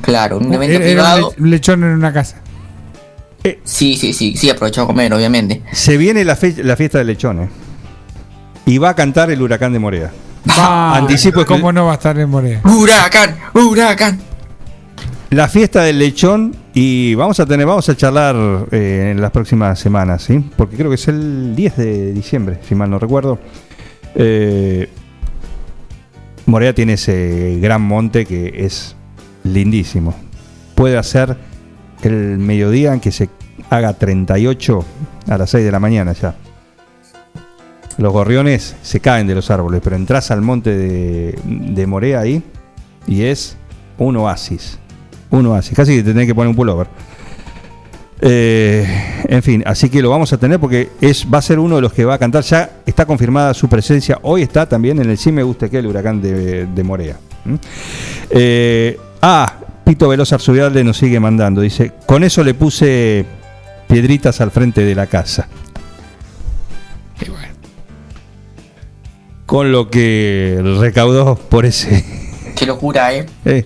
Claro, 0.00 0.38
un 0.38 0.52
evento 0.52 0.76
Era, 0.76 0.78
un 0.78 0.82
privado. 0.84 1.34
le- 1.38 1.48
lechón 1.50 1.82
en 1.84 1.90
una 1.90 2.12
casa. 2.12 2.36
Sí, 3.64 3.96
sí, 3.96 4.12
sí, 4.14 4.36
sí, 4.36 4.48
aprovechó 4.50 4.82
a 4.82 4.86
comer, 4.86 5.12
obviamente. 5.12 5.62
Se 5.72 5.96
viene 5.98 6.24
la, 6.24 6.34
fe- 6.36 6.62
la 6.64 6.76
fiesta 6.76 6.98
de 6.98 7.04
lechones. 7.04 7.50
Y 8.66 8.78
va 8.78 8.90
a 8.90 8.94
cantar 8.94 9.30
el 9.30 9.42
huracán 9.42 9.72
de 9.74 9.78
Morea. 9.78 10.10
Ah, 10.48 10.94
Anticipo 10.96 11.44
¿Cómo 11.44 11.70
no 11.72 11.86
va 11.86 11.92
a 11.92 11.94
estar 11.96 12.18
en 12.18 12.28
Morea? 12.30 12.60
¡Huracán! 12.64 13.36
¡Huracán! 13.54 14.18
La 15.30 15.48
fiesta 15.48 15.82
del 15.82 15.98
lechón 15.98 16.54
y 16.74 17.14
vamos 17.16 17.40
a 17.40 17.46
tener, 17.46 17.66
vamos 17.66 17.88
a 17.88 17.96
charlar 17.96 18.36
eh, 18.70 19.10
en 19.12 19.20
las 19.20 19.30
próximas 19.30 19.78
semanas, 19.78 20.22
¿sí? 20.22 20.38
Porque 20.56 20.76
creo 20.76 20.88
que 20.90 20.94
es 20.94 21.08
el 21.08 21.54
10 21.56 21.76
de 21.76 22.12
diciembre, 22.12 22.60
si 22.66 22.74
mal 22.74 22.88
no 22.90 22.98
recuerdo. 22.98 23.38
Eh, 24.14 24.88
Morea 26.46 26.74
tiene 26.74 26.94
ese 26.94 27.58
gran 27.60 27.82
monte 27.82 28.26
que 28.26 28.64
es 28.64 28.96
lindísimo. 29.44 30.14
Puede 30.74 30.98
hacer 30.98 31.36
el 32.02 32.38
mediodía 32.38 32.92
en 32.92 33.00
que 33.00 33.12
se 33.12 33.30
haga 33.70 33.94
38 33.94 34.84
a 35.28 35.38
las 35.38 35.50
6 35.50 35.64
de 35.64 35.72
la 35.72 35.80
mañana 35.80 36.12
ya. 36.12 36.34
Los 37.96 38.12
gorriones 38.12 38.76
se 38.82 39.00
caen 39.00 39.26
de 39.26 39.34
los 39.34 39.50
árboles, 39.50 39.80
pero 39.82 39.96
entras 39.96 40.30
al 40.30 40.42
monte 40.42 40.76
de, 40.76 41.38
de 41.44 41.86
Morea 41.86 42.20
ahí 42.20 42.42
y 43.06 43.22
es 43.22 43.56
un 43.98 44.16
oasis. 44.16 44.78
Un 45.30 45.46
oasis. 45.46 45.76
Casi 45.76 45.96
que 45.96 46.02
te 46.02 46.12
tenés 46.12 46.26
que 46.26 46.34
poner 46.34 46.48
un 46.48 46.56
pullover. 46.56 46.88
Eh, 48.20 49.24
en 49.28 49.42
fin, 49.42 49.62
así 49.66 49.90
que 49.90 50.00
lo 50.00 50.10
vamos 50.10 50.32
a 50.32 50.38
tener 50.38 50.58
porque 50.58 50.90
es, 51.00 51.26
va 51.32 51.38
a 51.38 51.42
ser 51.42 51.58
uno 51.58 51.76
de 51.76 51.82
los 51.82 51.92
que 51.92 52.04
va 52.04 52.14
a 52.14 52.18
cantar. 52.18 52.42
Ya 52.44 52.70
está 52.86 53.06
confirmada 53.06 53.54
su 53.54 53.68
presencia. 53.68 54.18
Hoy 54.22 54.42
está 54.42 54.68
también 54.68 55.00
en 55.00 55.10
el 55.10 55.18
Sí 55.18 55.32
Me 55.32 55.42
Gusta 55.42 55.68
que 55.68 55.78
el 55.78 55.86
huracán 55.86 56.20
de, 56.22 56.66
de 56.66 56.82
Morea. 56.82 57.18
¿Mm? 57.44 57.54
Eh, 58.30 58.98
ah, 59.20 59.52
Pito 59.84 60.08
Veloz 60.08 60.32
Arzubialde 60.32 60.82
nos 60.84 60.96
sigue 60.96 61.20
mandando. 61.20 61.60
Dice: 61.60 61.92
Con 62.06 62.24
eso 62.24 62.42
le 62.42 62.54
puse 62.54 63.26
piedritas 63.88 64.40
al 64.40 64.50
frente 64.50 64.82
de 64.84 64.94
la 64.94 65.06
casa. 65.06 65.48
Con 69.46 69.70
lo 69.70 69.90
que 69.90 70.58
recaudó 70.80 71.36
por 71.36 71.66
ese. 71.66 72.04
Qué 72.56 72.66
locura, 72.66 73.14
¿eh? 73.14 73.26
eh, 73.44 73.64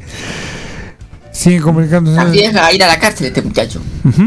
Siguen 1.38 1.62
comunicándose. 1.62 2.18
Así 2.18 2.40
es 2.40 2.57
a 2.57 2.72
ir 2.72 2.83
a 2.83 2.88
la 2.88 2.98
cárcel 2.98 3.29
este 3.29 3.42
muchacho. 3.42 3.81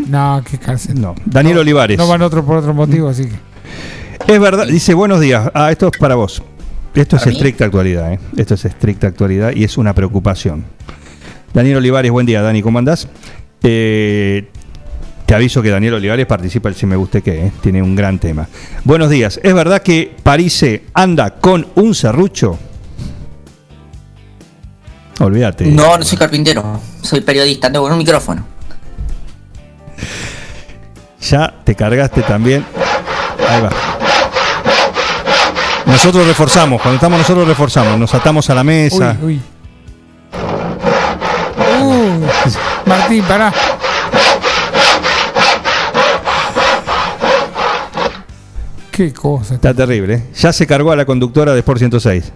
No, 0.07 0.41
qué 0.49 0.57
cárcel. 0.57 1.01
no, 1.01 1.13
Daniel 1.25 1.57
Olivares. 1.57 1.97
No 1.97 2.07
van 2.07 2.21
otro 2.21 2.45
por 2.45 2.55
otro 2.55 2.73
motivo, 2.73 3.09
así 3.09 3.25
que. 3.25 4.33
Es 4.33 4.39
verdad, 4.39 4.65
dice 4.65 4.93
buenos 4.93 5.19
días. 5.19 5.51
Ah, 5.53 5.69
esto 5.71 5.89
es 5.91 5.99
para 5.99 6.15
vos. 6.15 6.41
Esto 6.95 7.17
es 7.17 7.27
estricta 7.27 7.65
actualidad, 7.65 8.13
¿eh? 8.13 8.19
Esto 8.37 8.53
es 8.53 8.63
estricta 8.63 9.07
actualidad 9.07 9.51
y 9.53 9.65
es 9.65 9.77
una 9.77 9.93
preocupación. 9.93 10.63
Daniel 11.53 11.77
Olivares, 11.77 12.11
buen 12.11 12.25
día, 12.25 12.41
Dani, 12.41 12.61
¿cómo 12.61 12.79
andás? 12.79 13.09
Eh, 13.61 14.47
te 15.25 15.35
aviso 15.35 15.61
que 15.61 15.69
Daniel 15.69 15.95
Olivares 15.95 16.25
participa 16.25 16.69
el 16.69 16.75
Si 16.75 16.85
Me 16.85 16.95
Guste 16.95 17.21
Qué, 17.21 17.47
¿eh? 17.47 17.51
tiene 17.59 17.83
un 17.83 17.93
gran 17.93 18.19
tema. 18.19 18.47
Buenos 18.85 19.09
días, 19.09 19.37
¿es 19.43 19.53
verdad 19.53 19.81
que 19.81 20.15
Parise 20.23 20.83
anda 20.93 21.31
con 21.41 21.67
un 21.75 21.93
serrucho? 21.93 22.57
Olvídate. 25.21 25.65
No, 25.65 25.97
no 25.97 26.03
soy 26.03 26.17
carpintero, 26.17 26.79
soy 27.01 27.21
periodista, 27.21 27.67
ando 27.67 27.81
con 27.81 27.91
un 27.91 27.97
micrófono. 27.97 28.43
Ya 31.21 31.53
te 31.63 31.75
cargaste 31.75 32.23
también. 32.23 32.65
Ahí 33.47 33.61
va. 33.61 33.69
Nosotros 35.85 36.25
reforzamos, 36.25 36.81
cuando 36.81 36.95
estamos 36.95 37.19
nosotros 37.19 37.47
reforzamos, 37.47 37.99
nos 37.99 38.13
atamos 38.13 38.49
a 38.49 38.55
la 38.55 38.63
mesa. 38.63 39.17
Uy, 39.21 39.35
uy. 39.35 39.41
Uh, 41.81 42.25
Martín, 42.85 43.23
pará. 43.23 43.53
Qué 48.91 49.13
cosa. 49.13 49.55
Está 49.55 49.73
terrible. 49.73 50.13
¿eh? 50.15 50.23
Ya 50.35 50.53
se 50.53 50.65
cargó 50.67 50.91
a 50.91 50.95
la 50.95 51.05
conductora 51.05 51.53
de 51.53 51.59
Sport 51.59 51.79
106. 51.79 52.31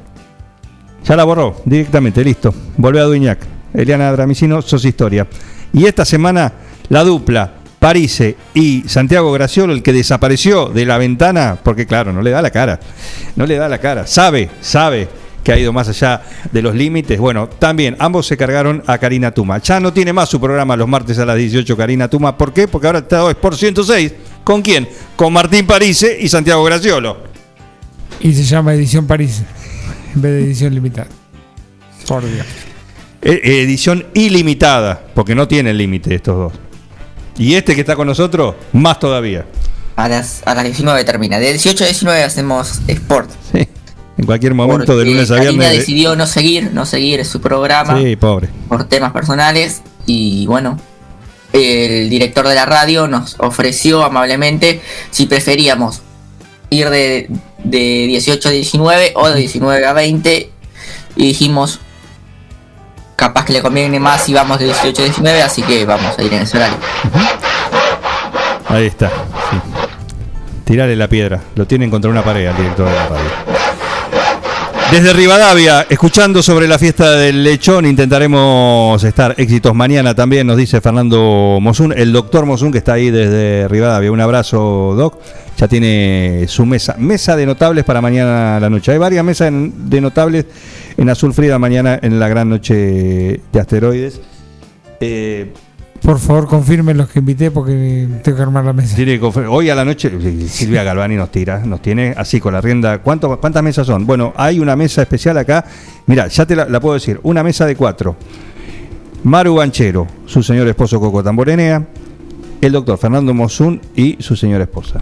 Ya 1.07 1.15
la 1.15 1.23
borró 1.23 1.61
directamente, 1.65 2.23
listo. 2.23 2.53
Volvé 2.77 2.99
a 2.99 3.03
Duñac. 3.03 3.39
Eliana 3.73 4.11
Dramicino, 4.11 4.61
sos 4.61 4.85
historia. 4.85 5.27
Y 5.73 5.85
esta 5.85 6.05
semana, 6.05 6.51
la 6.89 7.03
dupla, 7.03 7.51
Parise 7.79 8.35
y 8.53 8.83
Santiago 8.87 9.31
Graciolo, 9.31 9.73
el 9.73 9.83
que 9.83 9.93
desapareció 9.93 10.67
de 10.67 10.85
la 10.85 10.97
ventana, 10.97 11.57
porque 11.61 11.85
claro, 11.85 12.11
no 12.11 12.21
le 12.21 12.31
da 12.31 12.41
la 12.41 12.49
cara. 12.49 12.79
No 13.35 13.45
le 13.45 13.57
da 13.57 13.69
la 13.69 13.77
cara. 13.77 14.07
Sabe, 14.07 14.49
sabe 14.61 15.07
que 15.43 15.51
ha 15.51 15.59
ido 15.59 15.71
más 15.71 15.87
allá 15.89 16.23
de 16.51 16.61
los 16.63 16.73
límites. 16.73 17.19
Bueno, 17.19 17.47
también 17.47 17.95
ambos 17.99 18.25
se 18.25 18.37
cargaron 18.37 18.81
a 18.87 18.97
Karina 18.97 19.31
Tuma. 19.31 19.59
Ya 19.59 19.79
no 19.79 19.93
tiene 19.93 20.11
más 20.11 20.29
su 20.29 20.41
programa 20.41 20.75
los 20.75 20.87
martes 20.87 21.19
a 21.19 21.25
las 21.25 21.37
18 21.37 21.77
Karina 21.77 22.07
Tuma. 22.07 22.35
¿Por 22.35 22.51
qué? 22.51 22.67
Porque 22.67 22.87
ahora 22.87 22.99
está 22.99 23.29
Sport 23.29 23.57
106. 23.57 24.13
¿Con 24.43 24.63
quién? 24.63 24.89
Con 25.15 25.31
Martín 25.31 25.67
Parise 25.67 26.17
y 26.19 26.29
Santiago 26.29 26.63
Graciolo. 26.63 27.17
Y 28.21 28.33
se 28.33 28.43
llama 28.43 28.73
Edición 28.73 29.05
París 29.05 29.43
en 30.15 30.21
vez 30.21 30.31
de 30.33 30.43
Edición 30.43 30.73
Limitada. 30.73 31.07
Por 32.07 32.23
Dios. 32.23 32.45
Eh, 33.21 33.41
edición 33.63 34.05
ilimitada, 34.13 35.01
porque 35.15 35.33
no 35.33 35.47
tienen 35.47 35.77
límite 35.77 36.13
estos 36.13 36.37
dos. 36.37 36.53
Y 37.37 37.55
este 37.55 37.73
que 37.73 37.81
está 37.81 37.95
con 37.95 38.07
nosotros, 38.07 38.55
más 38.73 38.99
todavía. 38.99 39.45
A 39.95 40.07
las, 40.07 40.43
a 40.45 40.53
las 40.53 40.63
19 40.63 41.03
termina. 41.03 41.39
De 41.39 41.49
18 41.51 41.83
a 41.83 41.87
19 41.87 42.23
hacemos 42.23 42.81
sport. 42.87 43.29
Sí. 43.51 43.67
En 44.17 44.25
cualquier 44.25 44.53
momento, 44.53 44.95
de 44.97 45.05
lunes 45.05 45.31
a 45.31 45.39
viernes. 45.39 45.69
de- 45.71 45.77
decidió 45.79 46.15
no 46.15 46.25
seguir, 46.27 46.71
no 46.71 46.85
seguir 46.85 47.25
su 47.25 47.41
programa 47.41 47.99
Sí, 47.99 48.15
pobre. 48.15 48.47
por 48.69 48.85
temas 48.85 49.11
personales 49.11 49.81
y 50.05 50.45
bueno, 50.45 50.79
el 51.51 52.09
director 52.09 52.47
de 52.47 52.55
la 52.55 52.65
radio 52.65 53.07
nos 53.09 53.35
ofreció 53.39 54.03
amablemente 54.05 54.81
si 55.11 55.25
preferíamos 55.25 56.01
ir 56.69 56.89
de, 56.89 57.29
de 57.63 57.79
18 58.07 58.49
a 58.49 58.51
19 58.51 59.13
o 59.15 59.29
de 59.29 59.39
19 59.39 59.85
a 59.85 59.93
20 59.93 60.49
y 61.15 61.27
dijimos 61.27 61.79
capaz 63.15 63.45
que 63.45 63.53
le 63.53 63.61
conviene 63.61 63.99
más 63.99 64.23
si 64.23 64.33
vamos 64.33 64.59
de 64.59 64.65
18 64.65 65.01
a 65.01 65.05
19 65.05 65.41
así 65.41 65.61
que 65.61 65.85
vamos 65.85 66.17
a 66.17 66.23
ir 66.23 66.33
en 66.33 66.41
ese 66.43 66.57
horario. 66.57 66.77
Ahí 68.67 68.87
está. 68.87 69.09
sí. 69.09 69.57
Tirale 70.65 70.95
la 70.95 71.07
piedra. 71.07 71.39
Lo 71.55 71.67
tienen 71.67 71.91
contra 71.91 72.09
una 72.09 72.23
pared 72.23 72.47
al 72.47 72.57
director 72.57 72.87
de 72.87 72.93
la 72.93 73.07
radio. 73.07 73.29
Desde 74.91 75.13
Rivadavia, 75.13 75.85
escuchando 75.89 76.43
sobre 76.43 76.67
la 76.67 76.77
fiesta 76.79 77.11
del 77.11 77.43
lechón, 77.43 77.85
intentaremos 77.85 79.03
estar 79.03 79.33
éxitos 79.37 79.73
mañana 79.73 80.13
también, 80.13 80.45
nos 80.45 80.57
dice 80.57 80.79
Fernando 80.79 81.57
Mosun, 81.59 81.93
el 81.97 82.13
doctor 82.13 82.45
Mosun 82.45 82.71
que 82.71 82.77
está 82.77 82.93
ahí 82.93 83.09
desde 83.09 83.67
Rivadavia. 83.67 84.11
Un 84.11 84.21
abrazo, 84.21 84.93
Doc. 84.95 85.19
Ya 85.57 85.67
tiene 85.69 86.45
su 86.47 86.65
mesa, 86.65 86.95
mesa 86.99 87.35
de 87.37 87.45
notables 87.45 87.83
para 87.85 88.01
mañana 88.01 88.57
a 88.57 88.59
la 88.59 88.69
noche. 88.69 88.91
Hay 88.91 88.97
varias 88.97 89.23
mesas 89.23 89.47
en- 89.47 89.89
de 89.89 90.01
notables 90.01 90.45
en 90.97 91.09
Azul 91.09 91.33
Frida 91.33 91.57
mañana 91.57 91.97
en 92.01 92.19
la 92.19 92.27
gran 92.27 92.49
noche 92.49 92.73
de 93.53 93.59
asteroides. 93.59 94.19
Eh, 94.99 95.53
Por 96.01 96.19
favor, 96.19 96.45
confirmen 96.47 96.97
los 96.97 97.09
que 97.09 97.19
invité 97.19 97.49
porque 97.51 98.07
tengo 98.21 98.35
que 98.35 98.43
armar 98.43 98.63
la 98.65 98.73
mesa. 98.73 98.95
Tiene 98.95 99.13
que 99.13 99.21
confer- 99.21 99.47
Hoy 99.49 99.69
a 99.69 99.75
la 99.75 99.83
noche 99.85 100.11
Silvia 100.49 100.83
Galvani 100.83 101.15
nos 101.15 101.31
tira, 101.31 101.59
nos 101.65 101.81
tiene 101.81 102.13
así 102.15 102.39
con 102.39 102.53
la 102.53 102.61
rienda. 102.61 102.99
¿Cuánto, 102.99 103.39
¿Cuántas 103.39 103.63
mesas 103.63 103.87
son? 103.87 104.05
Bueno, 104.05 104.33
hay 104.35 104.59
una 104.59 104.75
mesa 104.75 105.01
especial 105.01 105.37
acá. 105.37 105.65
Mira, 106.05 106.27
ya 106.27 106.45
te 106.45 106.55
la, 106.55 106.65
la 106.69 106.79
puedo 106.79 106.93
decir. 106.95 107.19
Una 107.23 107.41
mesa 107.43 107.65
de 107.65 107.75
cuatro. 107.75 108.17
Maru 109.23 109.55
Banchero, 109.55 110.05
su 110.27 110.43
señor 110.43 110.67
esposo 110.67 110.99
Coco 110.99 111.23
Tamborenea, 111.23 111.83
el 112.61 112.71
doctor 112.71 112.97
Fernando 112.99 113.33
Mosun 113.33 113.81
y 113.95 114.17
su 114.19 114.35
señora 114.35 114.65
esposa. 114.65 114.99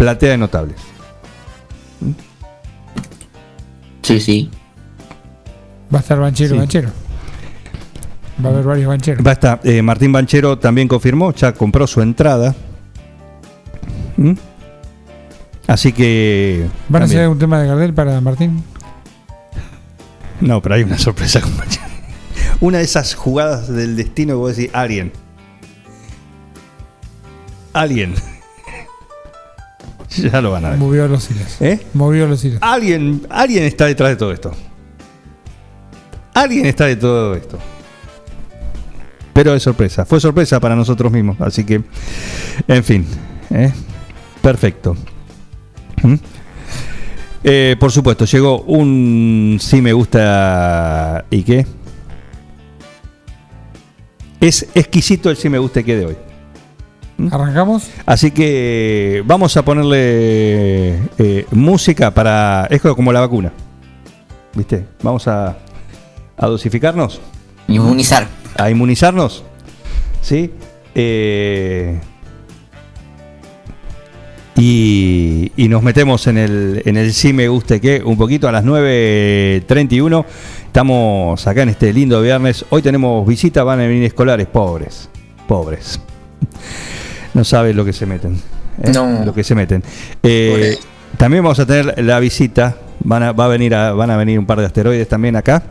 Platea 0.00 0.30
de 0.30 0.38
notables. 0.38 0.76
Sí, 4.00 4.18
sí. 4.18 4.50
Va 5.94 5.98
a 5.98 6.00
estar 6.00 6.18
banchero, 6.18 6.54
Sí. 6.54 6.58
banchero. 6.58 6.88
Va 8.42 8.48
a 8.48 8.52
haber 8.54 8.64
varios 8.64 8.88
bancheros. 8.88 9.26
Va 9.26 9.32
a 9.32 9.34
estar, 9.34 9.60
eh, 9.62 9.82
Martín 9.82 10.10
Banchero 10.10 10.58
también 10.58 10.88
confirmó, 10.88 11.34
ya 11.34 11.52
compró 11.52 11.86
su 11.86 12.00
entrada. 12.00 12.54
¿Mm? 14.16 14.32
Así 15.66 15.92
que. 15.92 16.66
¿Van 16.88 17.02
a 17.02 17.04
hacer 17.04 17.28
un 17.28 17.38
tema 17.38 17.60
de 17.60 17.68
Gardel 17.68 17.92
para 17.92 18.22
Martín? 18.22 18.64
No, 20.40 20.62
pero 20.62 20.76
hay 20.76 20.82
una 20.82 20.96
sorpresa, 20.96 21.42
compañero. 21.42 21.82
Una 22.60 22.78
de 22.78 22.84
esas 22.84 23.14
jugadas 23.14 23.68
del 23.68 23.96
destino 23.96 24.32
que 24.32 24.38
vos 24.38 24.56
decís, 24.56 24.70
alguien. 24.72 25.12
Alguien. 27.74 28.14
ya 30.32 30.40
lo 30.40 30.50
van 30.50 30.64
a 30.64 30.70
ver. 30.70 30.78
Movió 30.78 31.06
los 31.08 31.30
hilos. 31.30 31.60
¿Eh? 31.60 31.80
Movió 31.94 32.26
los 32.26 32.44
hilos. 32.44 32.58
Alguien, 32.62 33.26
alguien 33.30 33.64
está 33.64 33.86
detrás 33.86 34.10
de 34.10 34.16
todo 34.16 34.32
esto. 34.32 34.52
Alguien 36.34 36.66
está 36.66 36.86
de 36.86 36.96
todo 36.96 37.34
esto. 37.34 37.58
Pero 39.32 39.54
es 39.54 39.62
sorpresa. 39.62 40.04
Fue 40.04 40.20
sorpresa 40.20 40.58
para 40.60 40.74
nosotros 40.74 41.12
mismos. 41.12 41.40
Así 41.40 41.64
que, 41.64 41.82
en 42.66 42.84
fin. 42.84 43.06
¿eh? 43.50 43.72
Perfecto. 44.42 44.96
¿Mm? 46.02 46.14
Eh, 47.42 47.76
por 47.78 47.90
supuesto, 47.90 48.24
llegó 48.26 48.62
un 48.62 49.58
sí 49.60 49.80
me 49.80 49.92
gusta 49.92 51.24
y 51.30 51.42
qué. 51.42 51.66
Es 54.40 54.66
exquisito 54.74 55.30
el 55.30 55.36
sí 55.36 55.48
me 55.48 55.58
gusta 55.58 55.80
y 55.80 55.84
qué 55.84 55.96
de 55.96 56.06
hoy. 56.06 56.16
¿Arrancamos? 57.30 57.90
Así 58.06 58.30
que 58.30 59.22
vamos 59.26 59.56
a 59.56 59.64
ponerle 59.64 60.98
eh, 61.18 61.46
música 61.50 62.12
para. 62.12 62.66
Es 62.70 62.80
como 62.82 63.12
la 63.12 63.20
vacuna. 63.20 63.52
¿Viste? 64.54 64.86
Vamos 65.02 65.28
a, 65.28 65.56
a 66.36 66.46
dosificarnos, 66.46 67.20
Inmunizar. 67.68 68.26
a 68.56 68.70
inmunizarnos. 68.70 69.44
¿Sí? 70.22 70.52
Eh, 70.94 72.00
y, 74.56 75.52
y 75.56 75.68
nos 75.68 75.82
metemos 75.82 76.26
en 76.26 76.36
el, 76.36 76.82
en 76.84 76.96
el 76.96 77.12
sí 77.14 77.32
me 77.32 77.48
guste 77.48 77.80
que 77.80 78.02
un 78.04 78.16
poquito 78.18 78.48
a 78.48 78.52
las 78.52 78.64
9.31. 78.64 80.24
Estamos 80.66 81.46
acá 81.46 81.62
en 81.62 81.70
este 81.70 81.92
lindo 81.92 82.20
viernes. 82.20 82.64
Hoy 82.70 82.82
tenemos 82.82 83.26
visita, 83.26 83.64
van 83.64 83.80
a 83.80 83.86
venir 83.86 84.04
escolares 84.04 84.46
pobres. 84.48 85.08
Pobres. 85.48 86.00
No 87.34 87.44
saben 87.44 87.76
lo 87.76 87.84
que 87.84 87.92
se 87.92 88.06
meten. 88.06 88.34
¿eh? 88.82 88.90
No. 88.92 89.24
Lo 89.24 89.32
que 89.34 89.44
se 89.44 89.54
meten. 89.54 89.82
Eh, 90.22 90.78
también 91.16 91.42
vamos 91.42 91.58
a 91.58 91.66
tener 91.66 92.02
la 92.04 92.18
visita. 92.20 92.76
Van 93.02 93.22
a, 93.22 93.32
va 93.32 93.46
a 93.46 93.48
venir 93.48 93.74
a- 93.74 93.92
van 93.92 94.10
a 94.10 94.16
venir 94.16 94.38
un 94.38 94.46
par 94.46 94.58
de 94.60 94.66
asteroides 94.66 95.08
también 95.08 95.36
acá. 95.36 95.62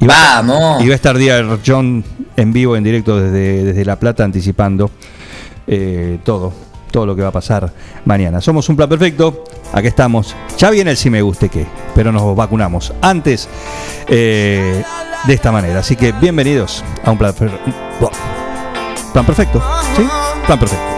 Y 0.00 0.06
va 0.06 0.14
Vamos. 0.42 0.82
y 0.82 0.86
va 0.86 0.92
a 0.92 0.94
estar 0.94 1.16
Díaz 1.18 1.44
John 1.66 2.04
en 2.36 2.52
vivo, 2.52 2.76
en 2.76 2.84
directo 2.84 3.18
desde, 3.20 3.64
desde 3.64 3.84
La 3.84 3.96
Plata, 3.98 4.22
anticipando 4.22 4.92
eh, 5.66 6.18
todo, 6.24 6.52
todo 6.92 7.04
lo 7.04 7.16
que 7.16 7.22
va 7.22 7.28
a 7.28 7.32
pasar 7.32 7.72
mañana. 8.04 8.40
Somos 8.40 8.68
un 8.68 8.76
plan 8.76 8.88
perfecto, 8.88 9.42
aquí 9.72 9.88
estamos. 9.88 10.36
Ya 10.56 10.70
viene 10.70 10.92
el 10.92 10.96
si 10.96 11.10
me 11.10 11.20
guste 11.20 11.48
qué, 11.48 11.66
pero 11.96 12.12
nos 12.12 12.36
vacunamos 12.36 12.92
antes 13.02 13.48
eh, 14.06 14.84
de 15.26 15.34
esta 15.34 15.50
manera. 15.50 15.80
Así 15.80 15.96
que 15.96 16.12
bienvenidos 16.12 16.84
a 17.04 17.10
un 17.10 17.18
plan, 17.18 17.34
plan 19.12 19.26
perfecto. 19.26 19.60
¿Sí? 19.96 20.02
Plan 20.46 20.60
perfecto. 20.60 20.97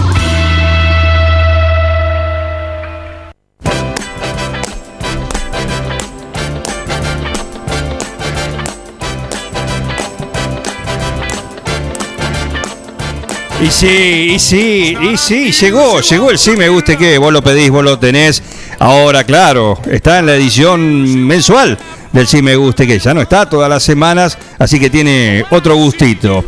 Y 13.61 13.69
sí, 13.69 14.31
y 14.33 14.39
sí, 14.39 14.97
y 14.99 15.17
sí, 15.17 15.51
llegó, 15.51 16.01
llegó 16.01 16.31
el 16.31 16.39
sí 16.39 16.57
me 16.57 16.67
guste 16.67 16.97
que 16.97 17.19
vos 17.19 17.31
lo 17.31 17.43
pedís, 17.43 17.69
vos 17.69 17.83
lo 17.83 17.99
tenés. 17.99 18.41
Ahora, 18.79 19.23
claro, 19.23 19.79
está 19.85 20.17
en 20.17 20.25
la 20.25 20.35
edición 20.35 21.27
mensual 21.27 21.77
del 22.11 22.25
sí 22.25 22.41
me 22.41 22.55
guste 22.55 22.87
que 22.87 22.97
ya 22.97 23.13
no 23.13 23.21
está 23.21 23.47
todas 23.47 23.69
las 23.69 23.83
semanas, 23.83 24.35
así 24.57 24.79
que 24.79 24.89
tiene 24.89 25.45
otro 25.51 25.75
gustito. 25.75 26.43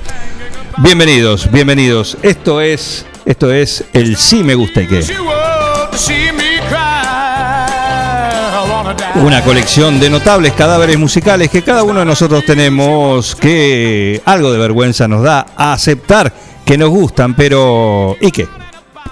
Bienvenidos, 0.80 1.52
bienvenidos. 1.52 2.18
Esto 2.24 2.60
es, 2.60 3.06
esto 3.26 3.52
es 3.52 3.84
el 3.94 4.18
sí 4.18 4.44
me 4.44 4.56
guste 4.56 4.88
que. 4.88 5.06
Una 9.16 9.44
colección 9.44 10.00
de 10.00 10.10
notables 10.10 10.54
cadáveres 10.54 10.98
musicales 10.98 11.52
que 11.52 11.62
cada 11.62 11.84
uno 11.84 12.00
de 12.00 12.06
nosotros 12.06 12.44
tenemos 12.44 13.36
que 13.36 14.20
algo 14.26 14.52
de 14.52 14.58
vergüenza 14.58 15.08
nos 15.08 15.22
da 15.22 15.46
a 15.56 15.74
aceptar 15.74 16.34
que 16.66 16.78
nos 16.78 16.90
gustan, 16.90 17.34
pero 17.34 18.16
¿y 18.22 18.32
qué? 18.32 18.48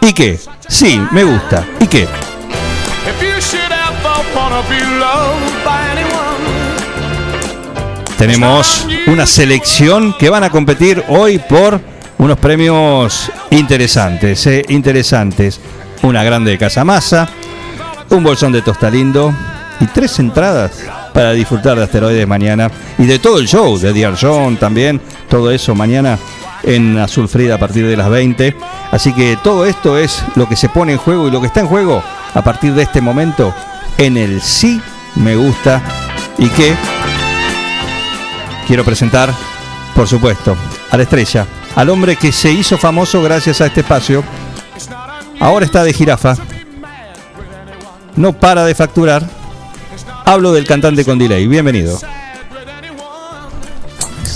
¿Y 0.02 0.14
qué? 0.14 0.40
Sí, 0.68 1.02
me 1.12 1.24
gusta. 1.24 1.66
¿Y 1.80 1.88
qué? 1.88 2.08
Tenemos 8.18 8.88
una 9.08 9.26
selección 9.26 10.14
que 10.18 10.30
van 10.30 10.44
a 10.44 10.50
competir 10.50 11.04
hoy 11.10 11.40
por 11.40 11.82
unos 12.20 12.38
premios 12.38 13.32
interesantes, 13.50 14.46
eh, 14.46 14.64
interesantes. 14.70 15.60
Una 16.04 16.24
grande 16.24 16.52
de 16.52 16.58
Casamasa, 16.58 17.28
un 18.10 18.24
bolsón 18.24 18.52
de 18.52 18.62
Tostalindo 18.62 19.34
y 19.80 19.86
tres 19.88 20.20
entradas 20.20 20.84
para 21.14 21.34
disfrutar 21.34 21.78
de 21.78 21.84
Asteroides 21.84 22.28
mañana 22.28 22.70
y 22.98 23.06
de 23.06 23.20
todo 23.20 23.40
el 23.40 23.48
show, 23.48 23.78
de 23.78 23.92
Dear 23.92 24.16
John 24.20 24.58
también, 24.58 25.02
todo 25.30 25.52
eso 25.52 25.76
mañana 25.76 26.18
en 26.63 26.97
Azul 26.97 27.28
Frida 27.28 27.56
a 27.56 27.60
partir 27.60 27.88
de 27.88 27.97
las 27.97 28.10
20. 28.10 28.56
Así 28.91 29.13
que 29.13 29.38
todo 29.43 29.65
esto 29.65 29.97
es 29.97 30.24
lo 30.36 30.47
que 30.47 30.56
se 30.56 30.69
pone 30.69 30.93
en 30.93 30.97
juego 30.97 31.28
y 31.28 31.32
lo 31.32 31.41
que 31.41 31.47
está 31.47 31.60
en 31.62 31.67
juego 31.67 32.04
a 32.34 32.41
partir 32.41 32.74
de 32.74 32.84
este 32.84 33.02
momento 33.02 33.54
en 33.97 34.17
el 34.17 34.41
sí 34.41 34.82
me 35.15 35.36
gusta 35.36 35.82
y 36.38 36.47
que 36.50 36.76
quiero 38.67 38.84
presentar, 38.84 39.34
por 39.95 40.08
supuesto, 40.08 40.56
a 40.89 40.97
la 40.97 41.04
estrella, 41.04 41.45
al 41.76 41.89
hombre 41.89 42.15
que 42.15 42.32
se 42.32 42.52
hizo 42.52 42.78
famoso 42.78 43.21
gracias 43.21 43.62
a 43.62 43.67
este 43.67 43.82
espacio. 43.82 44.24
Ahora 45.39 45.65
está 45.65 45.84
de 45.84 45.93
jirafa. 45.93 46.36
No 48.15 48.34
para 48.34 48.65
de 48.65 48.76
facturar. 48.76 49.24
Hablo 50.26 50.52
del 50.54 50.67
cantante 50.67 51.04
con 51.04 51.17
delay. 51.17 51.47
Bienvenido. 51.47 52.00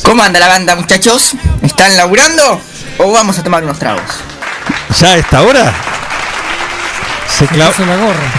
¿Cómo 0.06 0.22
anda 0.24 0.40
la 0.40 0.48
banda, 0.48 0.76
muchachos? 0.76 1.34
¿Están 1.62 1.98
laburando 1.98 2.62
o 3.00 3.12
vamos 3.12 3.38
a 3.40 3.44
tomar 3.44 3.64
unos 3.64 3.80
tragos? 3.80 4.04
¿Ya 5.00 5.14
a 5.14 5.18
esta 5.18 5.42
hora? 5.42 5.74
Se 7.28 7.48
clavó. 7.48 7.74
la 7.86 7.96
gorra. 7.98 8.32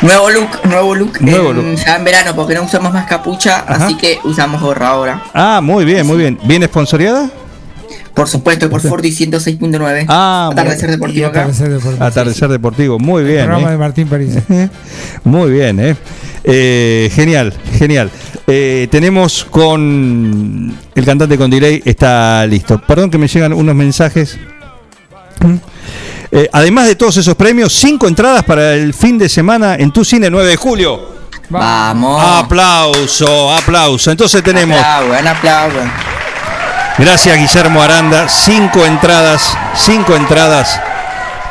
Nuevo 0.02 0.30
look, 0.30 0.64
nuevo 0.64 0.94
look, 0.94 1.20
Nuevo 1.20 1.50
en, 1.50 1.56
look. 1.72 1.84
ya 1.84 1.96
en 1.96 2.04
verano 2.04 2.32
porque 2.36 2.54
no 2.54 2.62
usamos 2.62 2.92
más 2.92 3.06
capucha, 3.06 3.64
Ajá. 3.66 3.84
así 3.86 3.96
que 3.96 4.20
usamos 4.22 4.60
gorra 4.62 4.88
ahora. 4.90 5.22
Ah, 5.34 5.60
muy 5.60 5.84
bien, 5.84 6.06
muy 6.06 6.16
bien. 6.16 6.38
¿Bien 6.44 6.62
esponsoreada? 6.62 7.28
Por 8.14 8.28
supuesto, 8.28 8.70
por 8.70 8.80
Forti 8.80 9.10
106.9. 9.10 10.06
Ah, 10.08 10.50
Atardecer 10.52 10.90
deportivo 10.90 11.26
acá. 11.28 11.40
Atardecer 11.40 11.68
deportivo. 11.70 12.04
Atardecer 12.04 12.48
Deportivo, 12.48 12.98
muy 12.98 13.22
El 13.22 13.28
bien. 13.28 13.44
programa 13.44 13.68
¿eh? 13.68 13.72
de 13.72 13.78
Martín 13.78 14.08
París. 14.08 14.34
Muy 15.24 15.50
bien, 15.50 15.78
¿eh? 15.80 15.96
Eh, 16.44 17.10
genial, 17.14 17.52
genial. 17.78 18.10
Eh, 18.50 18.88
tenemos 18.90 19.46
con 19.50 20.74
el 20.94 21.04
cantante 21.04 21.36
con 21.36 21.50
delay, 21.50 21.82
está 21.84 22.46
listo. 22.46 22.78
Perdón 22.78 23.10
que 23.10 23.18
me 23.18 23.28
llegan 23.28 23.52
unos 23.52 23.74
mensajes. 23.74 24.38
Eh, 26.32 26.48
además 26.50 26.86
de 26.86 26.94
todos 26.96 27.18
esos 27.18 27.34
premios, 27.34 27.74
cinco 27.74 28.08
entradas 28.08 28.42
para 28.44 28.72
el 28.74 28.94
fin 28.94 29.18
de 29.18 29.28
semana 29.28 29.74
en 29.74 29.90
tu 29.92 30.02
cine 30.02 30.30
9 30.30 30.48
de 30.48 30.56
julio. 30.56 31.18
Vamos. 31.50 32.22
Aplauso, 32.24 33.54
aplauso. 33.54 34.10
Entonces 34.10 34.42
tenemos, 34.42 34.78
Aplaudan, 34.78 35.26
aplaudan. 35.26 35.92
gracias 36.96 37.36
Guillermo 37.38 37.82
Aranda, 37.82 38.28
cinco 38.30 38.84
entradas, 38.86 39.56
cinco 39.74 40.16
entradas 40.16 40.80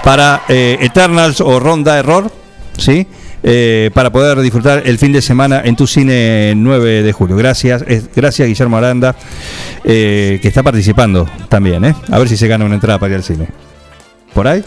para 0.04 0.42
eh, 0.48 0.78
Eternals 0.82 1.42
o 1.42 1.60
Ronda 1.60 1.98
Error, 2.00 2.32
¿sí? 2.78 3.06
Eh, 3.44 3.92
para 3.94 4.12
poder 4.12 4.40
disfrutar 4.42 4.82
el 4.86 4.98
fin 4.98 5.12
de 5.12 5.22
semana 5.22 5.62
en 5.64 5.76
tu 5.76 5.86
cine 5.86 6.54
9 6.56 7.04
de 7.04 7.14
julio. 7.14 7.36
Gracias, 7.36 7.84
gracias 8.16 8.48
Guillermo 8.48 8.78
Aranda, 8.78 9.16
eh, 9.84 10.40
que 10.42 10.48
está 10.48 10.64
participando 10.64 11.30
también, 11.48 11.86
¿eh? 11.86 11.96
A 12.12 12.18
ver 12.18 12.28
si 12.28 12.36
se 12.36 12.48
gana 12.48 12.66
una 12.66 12.76
entrada 12.76 13.00
para 13.00 13.12
ir 13.12 13.18
al 13.18 13.24
cine. 13.24 13.48
¿Por 14.34 14.48
ahí? 14.48 14.64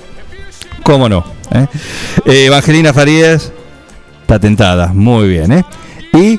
¿Cómo 0.82 1.08
no? 1.08 1.24
¿Eh? 1.52 2.46
Evangelina 2.46 2.92
Farías 2.92 3.52
está 4.22 4.38
tentada, 4.38 4.92
muy 4.94 5.28
bien, 5.28 5.52
¿eh? 5.52 5.64
Y 6.12 6.38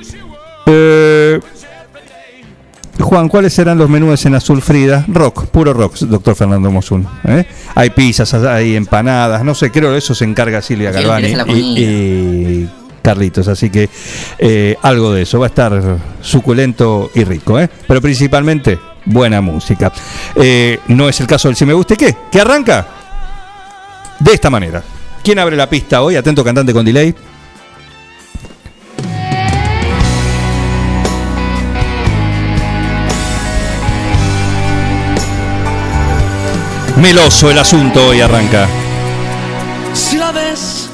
Juan, 2.99 3.29
¿cuáles 3.29 3.53
serán 3.53 3.77
los 3.77 3.89
menús 3.89 4.25
en 4.25 4.35
Azul 4.35 4.61
Frida? 4.61 5.05
Rock, 5.07 5.45
puro 5.47 5.73
rock, 5.73 5.97
doctor 5.99 6.35
Fernando 6.35 6.69
Mosun. 6.71 7.07
¿eh? 7.25 7.45
Hay 7.75 7.89
pizzas, 7.91 8.33
hay 8.33 8.75
empanadas, 8.75 9.43
no 9.43 9.55
sé, 9.55 9.71
creo 9.71 9.91
que 9.91 9.97
eso 9.97 10.13
se 10.13 10.25
encarga 10.25 10.61
Silvia 10.61 10.91
Galvani 10.91 11.35
y, 11.47 11.83
y 11.83 12.69
Carlitos, 13.01 13.47
así 13.47 13.69
que 13.69 13.89
eh, 14.37 14.75
algo 14.81 15.13
de 15.13 15.23
eso, 15.23 15.39
va 15.39 15.47
a 15.47 15.49
estar 15.49 15.97
suculento 16.21 17.09
y 17.15 17.23
rico, 17.23 17.59
¿eh? 17.59 17.69
pero 17.87 18.01
principalmente 18.01 18.79
buena 19.05 19.41
música. 19.41 19.91
Eh, 20.35 20.79
no 20.87 21.09
es 21.09 21.19
el 21.19 21.27
caso 21.27 21.47
del 21.47 21.55
Si 21.55 21.65
Me 21.65 21.73
Guste 21.73 21.97
Qué, 21.97 22.15
que 22.31 22.41
arranca 22.41 22.87
de 24.19 24.33
esta 24.33 24.49
manera. 24.49 24.83
¿Quién 25.23 25.39
abre 25.39 25.55
la 25.55 25.69
pista 25.69 26.01
hoy? 26.01 26.15
Atento 26.15 26.43
cantante 26.43 26.73
con 26.73 26.85
delay. 26.85 27.13
Meloso 37.01 37.49
el 37.49 37.57
asunto 37.57 38.09
hoy 38.09 38.21
arranca. 38.21 38.67
Si 39.93 40.17
la 40.17 40.31
ves, 40.31 40.87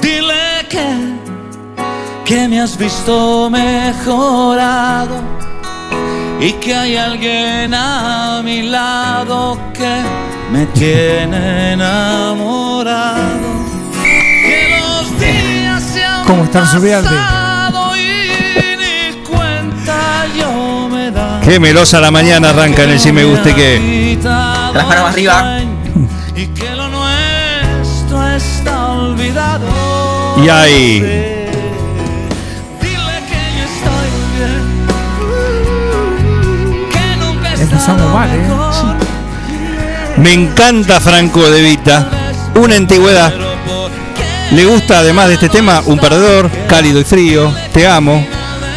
dile 0.00 0.64
que, 0.70 0.86
que 2.24 2.46
me 2.46 2.60
has 2.60 2.78
visto 2.78 3.50
mejorado 3.50 5.20
y 6.40 6.52
que 6.52 6.72
hay 6.76 6.96
alguien 6.96 7.74
a 7.74 8.42
mi 8.44 8.62
lado 8.62 9.58
que 9.72 10.02
me 10.52 10.66
tiene 10.66 11.72
enamorado. 11.72 13.64
Que 14.00 14.78
los 14.78 15.18
días 15.18 15.82
se 15.82 16.04
han 16.04 16.24
¿Cómo 16.26 16.44
está 16.44 16.64
Subiarte? 16.64 17.43
Qué 21.44 21.60
melosa 21.60 22.00
la 22.00 22.10
mañana 22.10 22.50
arranca 22.50 22.84
en 22.84 22.90
el 22.90 23.00
Si 23.00 23.12
Me 23.12 23.24
Guste 23.24 23.54
Qué. 23.54 24.18
Las 24.22 24.86
manos 24.86 25.10
arriba. 25.10 25.60
Y 26.34 26.46
que 26.46 26.70
lo 26.70 26.88
nuestro 26.88 28.26
está 28.34 28.92
olvidado. 28.92 29.66
Y 30.42 30.48
ahí. 30.48 31.00
Dile 32.80 33.20
que 33.28 33.40
yo 33.56 33.64
estoy 33.70 34.08
bien. 34.38 34.62
Que 36.90 37.16
nunca 37.18 37.54
he 37.54 37.60
Empezamos 37.60 38.12
mal, 38.12 38.30
¿eh? 38.30 38.38
mejor. 38.38 38.96
Me 40.16 40.32
encanta 40.32 40.98
Franco 41.00 41.50
de 41.50 41.60
Vita. 41.60 42.08
Una 42.54 42.76
antigüedad. 42.76 43.34
Le 44.50 44.64
gusta 44.64 45.00
además 45.00 45.28
de 45.28 45.34
este 45.34 45.48
tema 45.50 45.82
un 45.86 45.98
perdedor, 45.98 46.50
cálido 46.68 47.00
y 47.00 47.04
frío, 47.04 47.52
te 47.72 47.86
amo. 47.86 48.24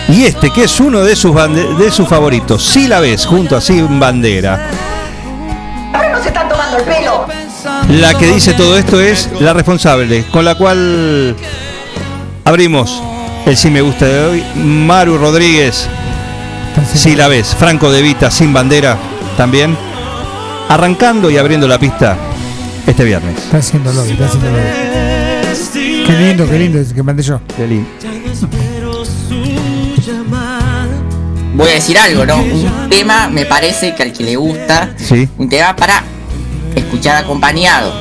Y 0.09 0.23
este 0.23 0.51
que 0.51 0.63
es 0.63 0.79
uno 0.79 1.01
de 1.01 1.15
sus, 1.15 1.35
de 1.77 1.91
sus 1.91 2.07
favoritos, 2.07 2.63
si 2.63 2.87
la 2.87 2.99
ves 2.99 3.25
junto 3.25 3.57
a 3.57 3.61
Sin 3.61 3.99
Bandera. 3.99 4.69
Ahora 5.93 6.11
nos 6.11 6.25
están 6.25 6.47
tomando 6.47 6.77
el 6.77 6.83
pelo. 6.83 7.25
La 7.89 8.13
que 8.13 8.27
dice 8.27 8.53
todo 8.53 8.77
esto 8.77 9.01
es 9.01 9.29
la 9.39 9.53
responsable, 9.53 10.25
con 10.31 10.45
la 10.45 10.55
cual 10.55 11.35
abrimos 12.45 13.01
el 13.45 13.57
Si 13.57 13.69
Me 13.69 13.81
Gusta 13.81 14.05
de 14.05 14.25
hoy. 14.25 14.43
Maru 14.55 15.17
Rodríguez, 15.17 15.87
si 16.93 17.15
la 17.15 17.27
ves, 17.27 17.55
Franco 17.55 17.91
de 17.91 18.01
Vita, 18.01 18.31
Sin 18.31 18.53
Bandera 18.53 18.97
también. 19.35 19.77
Arrancando 20.69 21.29
y 21.29 21.37
abriendo 21.37 21.67
la 21.67 21.79
pista 21.79 22.17
este 22.85 23.03
viernes. 23.03 23.37
Está 23.37 23.57
haciendo 23.57 23.91
lobby, 23.91 24.11
está 24.11 24.25
haciendo 24.25 24.49
lobby. 24.51 26.05
Qué 26.05 26.13
lindo, 26.13 26.49
qué 26.49 26.59
lindo, 26.59 26.93
que 26.93 27.03
mandé 27.03 27.23
yo. 27.23 27.41
Qué 27.55 27.67
lindo. 27.67 27.89
Voy 31.57 31.69
a 31.69 31.73
decir 31.73 31.97
algo, 31.97 32.25
¿no? 32.25 32.37
Un 32.37 32.87
tema 32.89 33.27
me 33.27 33.45
parece 33.45 33.95
que 33.95 34.03
al 34.03 34.13
que 34.13 34.23
le 34.23 34.35
gusta, 34.35 34.91
Sí, 34.95 35.27
un 35.37 35.49
tema 35.49 35.75
para 35.75 36.03
escuchar 36.75 37.15
acompañado. 37.17 37.91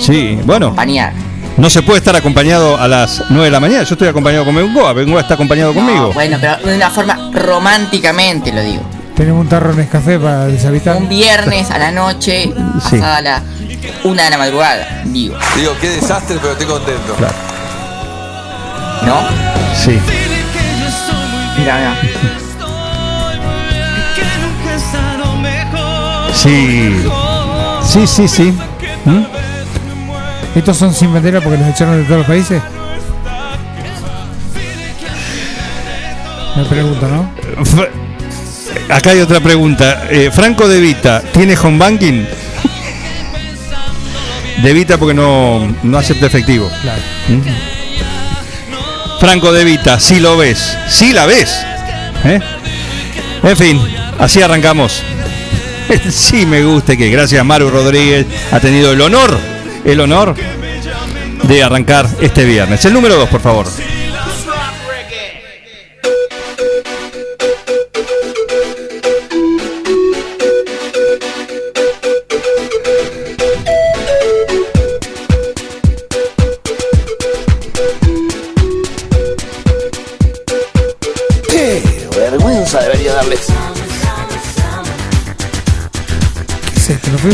sí, 0.00 0.38
bueno. 0.44 0.66
Acompañar. 0.66 1.12
No 1.58 1.68
se 1.68 1.82
puede 1.82 1.98
estar 1.98 2.16
acompañado 2.16 2.78
a 2.78 2.88
las 2.88 3.24
9 3.28 3.44
de 3.44 3.50
la 3.50 3.60
mañana. 3.60 3.82
Yo 3.84 3.94
estoy 3.94 4.08
acompañado 4.08 4.46
con 4.46 4.54
Bengoa. 4.56 4.94
Bengoa 4.94 5.20
está 5.20 5.34
acompañado 5.34 5.74
conmigo. 5.74 5.98
No, 6.08 6.12
bueno, 6.14 6.38
pero 6.40 6.56
de 6.56 6.74
una 6.76 6.88
forma 6.88 7.30
románticamente 7.34 8.50
lo 8.52 8.62
digo. 8.62 8.82
Tenemos 9.14 9.42
un 9.42 9.48
tarro 9.50 9.78
en 9.78 9.86
café 9.86 10.18
para 10.18 10.46
deshabitar. 10.46 10.96
Un 10.96 11.10
viernes 11.10 11.70
a 11.70 11.78
la 11.78 11.90
noche, 11.90 12.44
Sí. 12.88 12.96
pasada 12.96 13.20
la 13.20 13.42
una 14.04 14.24
de 14.24 14.30
la 14.30 14.38
madrugada, 14.38 15.02
digo. 15.04 15.36
Digo, 15.54 15.72
qué 15.78 15.90
desastre, 15.90 16.38
pero 16.40 16.52
estoy 16.52 16.66
contento. 16.66 17.14
¿No? 19.04 19.20
Sí. 19.76 19.98
Mira, 21.58 21.76
mira. 21.76 21.96
Sí. 26.42 26.90
Sí, 27.84 28.06
sí, 28.06 28.28
sí. 28.28 28.52
¿Mm? 29.04 29.22
¿Estos 30.56 30.76
son 30.76 30.92
sin 30.92 31.12
bandera 31.12 31.40
porque 31.40 31.58
los 31.58 31.68
echaron 31.68 31.98
de 31.98 32.04
todos 32.04 32.18
los 32.18 32.26
países? 32.26 32.60
Me 36.56 36.64
pregunto, 36.64 37.08
¿no? 37.08 37.30
Acá 38.94 39.10
hay 39.10 39.20
otra 39.20 39.40
pregunta. 39.40 40.06
Eh, 40.10 40.30
Franco 40.32 40.66
De 40.68 40.80
Vita, 40.80 41.22
¿tiene 41.32 41.56
home 41.56 41.78
banking? 41.78 42.24
De 44.62 44.72
Vita 44.72 44.98
porque 44.98 45.14
no, 45.14 45.72
no 45.84 45.98
acepta 45.98 46.26
efectivo. 46.26 46.68
Claro. 46.82 47.00
¿Mm? 47.28 47.40
Franco 49.20 49.52
De 49.52 49.64
Vita, 49.64 50.00
si 50.00 50.18
lo 50.18 50.36
ves, 50.36 50.76
si 50.88 51.12
la 51.12 51.26
ves. 51.26 51.64
¿Eh? 52.24 52.40
En 53.44 53.56
fin, 53.56 53.80
así 54.18 54.42
arrancamos. 54.42 55.02
Sí 56.10 56.46
me 56.46 56.62
gusta 56.64 56.96
que 56.96 57.10
gracias 57.10 57.44
Maru 57.44 57.70
Rodríguez 57.70 58.26
ha 58.50 58.60
tenido 58.60 58.92
el 58.92 59.00
honor, 59.00 59.38
el 59.84 60.00
honor 60.00 60.34
de 61.42 61.62
arrancar 61.62 62.08
este 62.20 62.44
viernes. 62.44 62.84
El 62.84 62.94
número 62.94 63.16
2, 63.16 63.28
por 63.28 63.40
favor. 63.40 63.66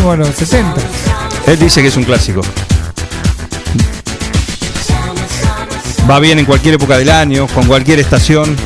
Fuimos 0.09 0.27
a 0.27 0.31
los 0.31 0.37
60. 0.37 0.81
Él 1.47 1.59
dice 1.59 1.83
que 1.83 1.89
es 1.89 1.97
un 1.97 2.05
clásico. 2.05 2.41
Va 6.09 6.19
bien 6.21 6.39
en 6.39 6.47
cualquier 6.47 6.75
época 6.75 6.97
del 6.97 7.11
año, 7.11 7.47
con 7.49 7.67
cualquier 7.67 7.99
estación. 7.99 8.57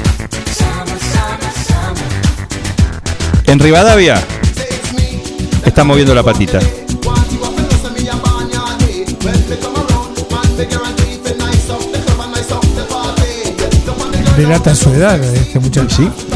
En 3.46 3.58
Rivadavia 3.58 4.22
está 5.64 5.84
moviendo 5.84 6.14
la 6.14 6.22
patita. 6.22 6.60
Delata 14.36 14.74
su 14.74 14.90
edad 14.90 15.18
de 15.18 15.38
este 15.38 15.58
muchacho. 15.58 15.96
Sí. 15.96 16.31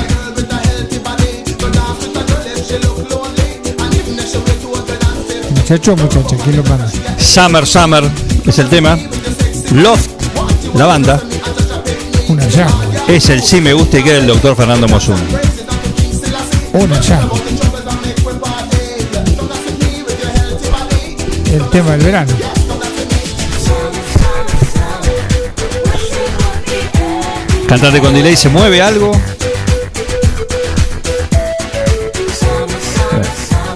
Muchacho 5.68 5.94
o 5.94 5.96
muchacha, 5.96 6.36
¿quién 6.44 6.58
lo 6.58 6.62
manda? 6.62 6.88
Summer 7.18 7.66
Summer 7.66 8.08
es 8.46 8.58
el 8.60 8.68
tema. 8.68 8.96
Loft, 9.72 10.10
la 10.76 10.86
banda. 10.86 11.20
Una 12.28 12.46
llama, 12.48 12.84
Es 13.08 13.28
el 13.30 13.42
sí 13.42 13.60
me 13.60 13.72
gusta 13.72 13.98
y 13.98 14.04
queda 14.04 14.18
el 14.18 14.28
doctor 14.28 14.54
Fernando 14.54 14.86
Mosun. 14.86 15.16
una 16.72 17.00
llama. 17.00 17.32
El 21.52 21.68
tema 21.70 21.90
del 21.96 22.04
verano. 22.04 22.32
Cantante 27.66 28.00
con 28.00 28.14
delay, 28.14 28.36
¿se 28.36 28.48
mueve 28.50 28.80
algo? 28.80 29.10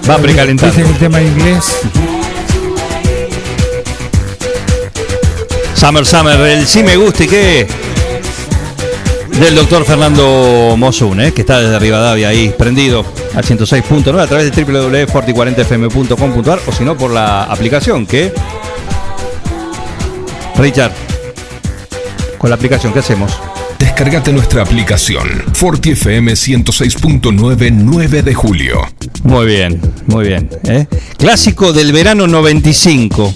Va 0.09 0.15
a 0.15 0.17
precalentar. 0.17 0.73
Dice 0.73 0.87
el 0.87 0.97
tema 0.97 1.19
en 1.19 1.27
inglés. 1.27 1.77
Summer 5.75 6.05
Summer, 6.05 6.39
el 6.41 6.67
sí 6.67 6.83
me 6.83 6.95
gusta 6.95 7.23
y 7.23 7.27
qué. 7.27 7.67
Del 9.39 9.55
doctor 9.55 9.83
Fernando 9.85 10.75
Mosun, 10.77 11.21
¿eh? 11.21 11.33
que 11.33 11.41
está 11.41 11.59
desde 11.59 11.79
Rivadavia 11.79 12.27
ahí, 12.27 12.53
prendido 12.55 13.03
al 13.33 13.43
106.9 13.43 14.19
a 14.19 14.27
través 14.27 14.51
de 14.51 14.63
www.forti40fm.com.ar 14.63 16.59
o 16.67 16.71
si 16.71 16.83
no 16.83 16.95
por 16.95 17.09
la 17.11 17.45
aplicación 17.45 18.05
que. 18.05 18.31
Richard, 20.57 20.91
con 22.37 22.51
la 22.51 22.57
aplicación, 22.57 22.93
¿qué 22.93 22.99
hacemos? 22.99 23.31
Descargate 23.79 24.31
nuestra 24.31 24.61
aplicación 24.61 25.27
Forti 25.53 25.91
FM 25.91 26.33
106.9 26.33 27.71
9 27.71 28.21
de 28.21 28.33
julio. 28.35 28.81
Muy 29.23 29.45
bien, 29.45 29.79
muy 30.07 30.27
bien. 30.27 30.49
¿eh? 30.63 30.87
Clásico 31.17 31.71
del 31.73 31.91
verano 31.93 32.27
95. 32.27 33.33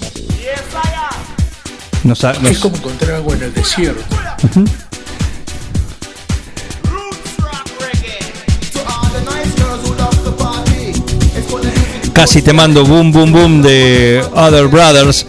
Nos 2.03 2.23
nos- 2.23 2.43
Es 2.51 2.59
como 2.59 2.75
encontrar 2.77 3.15
agua 3.15 3.35
en 3.35 3.43
el 3.43 3.53
desierto. 3.53 4.03
Casi 12.13 12.41
te 12.41 12.53
mando 12.53 12.85
boom, 12.85 13.11
boom, 13.11 13.31
boom 13.31 13.61
de 13.61 14.23
Other 14.33 14.67
Brothers. 14.67 15.25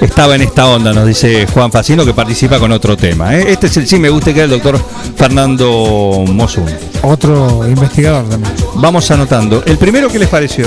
Estaba 0.00 0.34
en 0.34 0.42
esta 0.42 0.66
onda, 0.66 0.94
nos 0.94 1.06
dice 1.06 1.46
Juan 1.52 1.70
Facino, 1.70 2.06
que 2.06 2.14
participa 2.14 2.58
con 2.58 2.72
otro 2.72 2.96
tema. 2.96 3.36
¿eh? 3.36 3.44
Este 3.52 3.66
es 3.66 3.76
el 3.76 3.86
sí 3.86 3.98
me 3.98 4.08
gusta, 4.08 4.32
que 4.32 4.40
es 4.40 4.44
el 4.44 4.50
doctor 4.50 4.80
Fernando 5.20 6.24
Mosun. 6.28 6.64
Otro 7.02 7.68
investigador 7.68 8.26
también. 8.26 8.54
Vamos 8.76 9.10
anotando. 9.10 9.62
El 9.66 9.76
primero, 9.76 10.08
¿qué 10.08 10.18
les 10.18 10.30
pareció? 10.30 10.64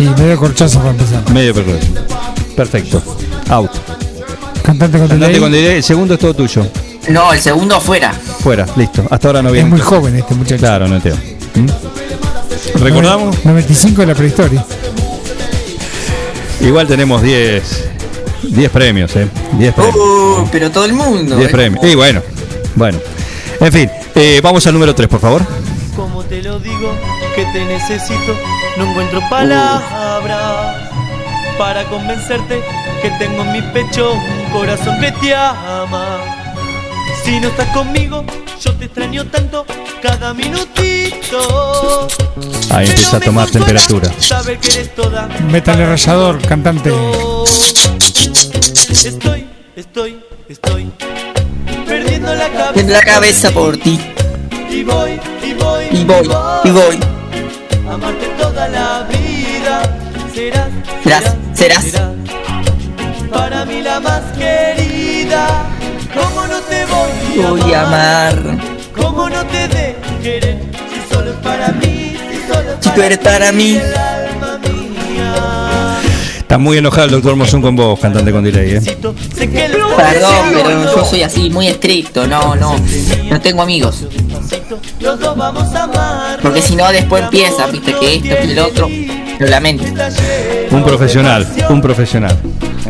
Y 0.00 0.04
medio 0.18 0.38
corchazo 0.38 0.78
para 0.78 0.92
empezar. 0.92 1.30
Medio 1.30 1.52
perfecto. 1.52 2.00
Perfecto. 2.56 3.02
Out. 3.50 3.70
Cantante 4.62 4.98
con 4.98 5.08
delay. 5.08 5.38
con 5.38 5.52
delay. 5.52 5.76
El 5.76 5.82
segundo 5.82 6.14
es 6.14 6.20
todo 6.20 6.32
tuyo. 6.32 6.66
No, 7.10 7.34
el 7.34 7.40
segundo 7.40 7.78
fuera. 7.82 8.14
Fuera, 8.14 8.64
listo. 8.76 9.04
Hasta 9.10 9.28
ahora 9.28 9.42
no 9.42 9.52
viene. 9.52 9.68
Es 9.68 9.72
muy 9.74 9.80
joven 9.82 10.16
este 10.16 10.34
muchacho. 10.34 10.56
Claro, 10.56 10.88
no 10.88 10.96
entiendo. 10.96 11.20
¿Mm? 11.54 12.78
¿Recordamos? 12.82 13.44
95 13.44 14.00
de 14.00 14.06
la 14.06 14.14
prehistoria. 14.14 14.64
Igual 16.62 16.86
tenemos 16.86 17.20
10 17.20 17.90
10 18.42 18.70
premios, 18.70 19.14
¿eh? 19.16 19.28
10 19.58 19.74
premios. 19.74 19.96
Uh, 19.96 20.48
pero 20.50 20.70
todo 20.70 20.86
el 20.86 20.94
mundo. 20.94 21.36
10 21.36 21.46
eh. 21.46 21.52
premios. 21.52 21.84
Y 21.84 21.94
bueno, 21.94 22.22
bueno. 22.76 22.98
En 23.60 23.72
fin, 23.72 23.90
eh, 24.14 24.40
vamos 24.42 24.66
al 24.66 24.74
número 24.74 24.94
3, 24.94 25.08
por 25.08 25.20
favor. 25.20 25.42
Como 25.96 26.22
te 26.24 26.42
lo 26.42 26.58
digo, 26.60 26.92
que 27.34 27.44
te 27.46 27.64
necesito, 27.64 28.36
no 28.76 28.90
encuentro 28.90 29.20
palabras 29.30 30.76
para 31.58 31.84
convencerte 31.84 32.62
que 33.00 33.10
tengo 33.18 33.42
en 33.42 33.52
mi 33.52 33.62
pecho 33.72 34.12
un 34.12 34.50
corazón 34.52 35.00
que 35.00 35.10
te 35.12 35.34
ama. 35.34 36.18
Si 37.24 37.40
no 37.40 37.48
estás 37.48 37.68
conmigo, 37.70 38.24
yo 38.60 38.74
te 38.74 38.84
extraño 38.84 39.24
tanto 39.26 39.64
cada 40.02 40.34
minutito. 40.34 42.08
Ahí 42.70 42.86
empieza 42.86 43.16
a 43.16 43.20
tomar 43.20 43.50
temperatura. 43.50 44.12
Saber 44.18 44.58
que 44.58 44.68
eres 44.68 44.94
toda. 44.94 45.28
Metal 45.50 45.78
rayador, 45.78 46.40
cantante. 46.42 46.92
Estoy, 49.02 49.46
estoy, 49.76 50.20
estoy 50.48 50.92
perdiendo 52.50 52.92
la 52.92 53.00
cabeza. 53.02 53.50
Por 53.50 53.76
ti. 53.76 54.00
Y 54.70 54.82
voy, 54.84 55.20
y 55.42 55.54
voy, 55.54 55.84
Y 55.90 56.04
voy, 56.04 56.28
y 56.64 56.70
voy. 56.70 57.00
Amarte 57.90 58.26
toda 58.38 58.68
la 58.68 59.06
vida. 59.08 59.82
Serás, 60.34 60.68
Serás, 61.02 61.34
serás. 61.54 61.84
para 63.32 63.64
mí 63.64 63.80
la 63.82 64.00
más 64.00 64.22
querida. 64.36 65.64
¿Cómo 66.14 66.46
no 66.46 66.60
te 66.60 66.84
voy 66.86 67.44
a 67.44 67.50
Voy 67.50 67.74
a 67.74 67.82
amar? 67.82 68.58
¿Cómo 68.94 69.28
no 69.30 69.44
te 69.46 69.68
de 69.68 69.96
querer? 70.22 70.58
Si 70.92 71.14
solo 71.14 71.30
es 71.30 71.36
para 71.38 71.68
mí, 71.68 72.16
si 72.30 72.52
solo 72.52 72.70
es 72.72 72.76
Si 72.80 72.90
tú 72.90 73.02
eres 73.02 73.18
para 73.18 73.52
mí. 73.52 73.76
el 73.76 73.94
alma 73.96 74.58
mía. 74.58 75.34
Está 76.46 76.58
muy 76.58 76.78
enojado 76.78 77.06
el 77.06 77.10
doctor 77.10 77.34
Mosun 77.34 77.60
con 77.60 77.74
vos, 77.74 77.98
cantante 77.98 78.30
con 78.30 78.44
delay, 78.44 78.76
¿eh? 78.76 78.80
Perdón, 78.80 80.52
pero 80.54 80.94
yo 80.94 81.04
soy 81.04 81.24
así, 81.24 81.50
muy 81.50 81.66
estricto. 81.66 82.24
No, 82.28 82.54
no. 82.54 82.76
No 83.28 83.40
tengo 83.40 83.62
amigos. 83.62 84.04
Porque 86.40 86.62
si 86.62 86.76
no, 86.76 86.88
después 86.92 87.24
empieza, 87.24 87.66
viste, 87.66 87.92
que 87.94 88.14
esto, 88.14 88.28
que 88.28 88.42
el 88.42 88.58
otro. 88.60 88.88
Lo 89.40 89.46
lamento. 89.48 89.86
Un 90.70 90.84
profesional, 90.84 91.48
un 91.68 91.82
profesional. 91.82 92.38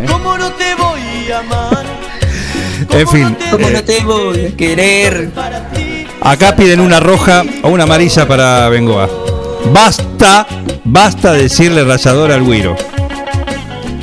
¿Cómo 0.06 0.36
no 0.36 0.52
te 0.52 0.74
voy 0.74 1.32
a 1.32 1.38
amar? 1.38 1.86
En 2.90 3.08
fin, 3.08 3.36
¿Cómo 3.50 3.68
eh, 3.68 3.72
no 3.72 3.84
te 3.84 4.04
voy 4.04 4.46
a 4.48 4.54
querer? 4.54 5.30
acá 6.20 6.54
piden 6.54 6.80
una 6.80 7.00
roja 7.00 7.42
o 7.62 7.70
una 7.70 7.84
amarilla 7.84 8.28
para 8.28 8.68
Bengoa. 8.68 9.08
Basta, 9.72 10.46
basta 10.84 11.32
decirle 11.32 11.84
rayador 11.84 12.32
al 12.32 12.42
güiro. 12.42 12.76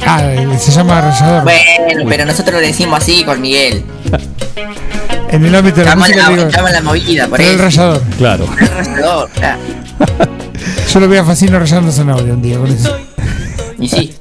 Ah, 0.06 0.22
se 0.60 0.72
llama 0.72 1.02
rayador. 1.02 1.44
Bueno, 1.44 2.06
pero 2.10 2.26
nosotros 2.26 2.62
le 2.62 2.68
decimos 2.68 3.00
así 3.02 3.24
con 3.24 3.40
Miguel. 3.42 3.84
En 5.30 5.46
el 5.46 5.56
ámbito 5.56 5.78
de 5.80 5.86
la 5.86 5.96
música 5.96 6.30
la, 6.30 6.36
digo, 6.36 6.50
la 6.72 6.82
movida, 6.82 7.28
por 7.28 7.42
el 7.42 7.58
rayador. 7.58 8.02
Claro. 8.18 8.46
El 8.60 8.68
rayador, 8.68 9.30
claro. 9.32 9.60
Yo 10.94 11.00
lo 11.00 11.08
vi 11.08 11.18
a 11.18 11.24
Facino 11.26 11.58
rayando 11.60 11.92
zanahoria 11.92 12.34
un 12.34 12.42
día 12.42 12.58
con 12.58 12.68
eso. 12.72 12.96
Y 13.80 13.88
sí. 13.90 14.14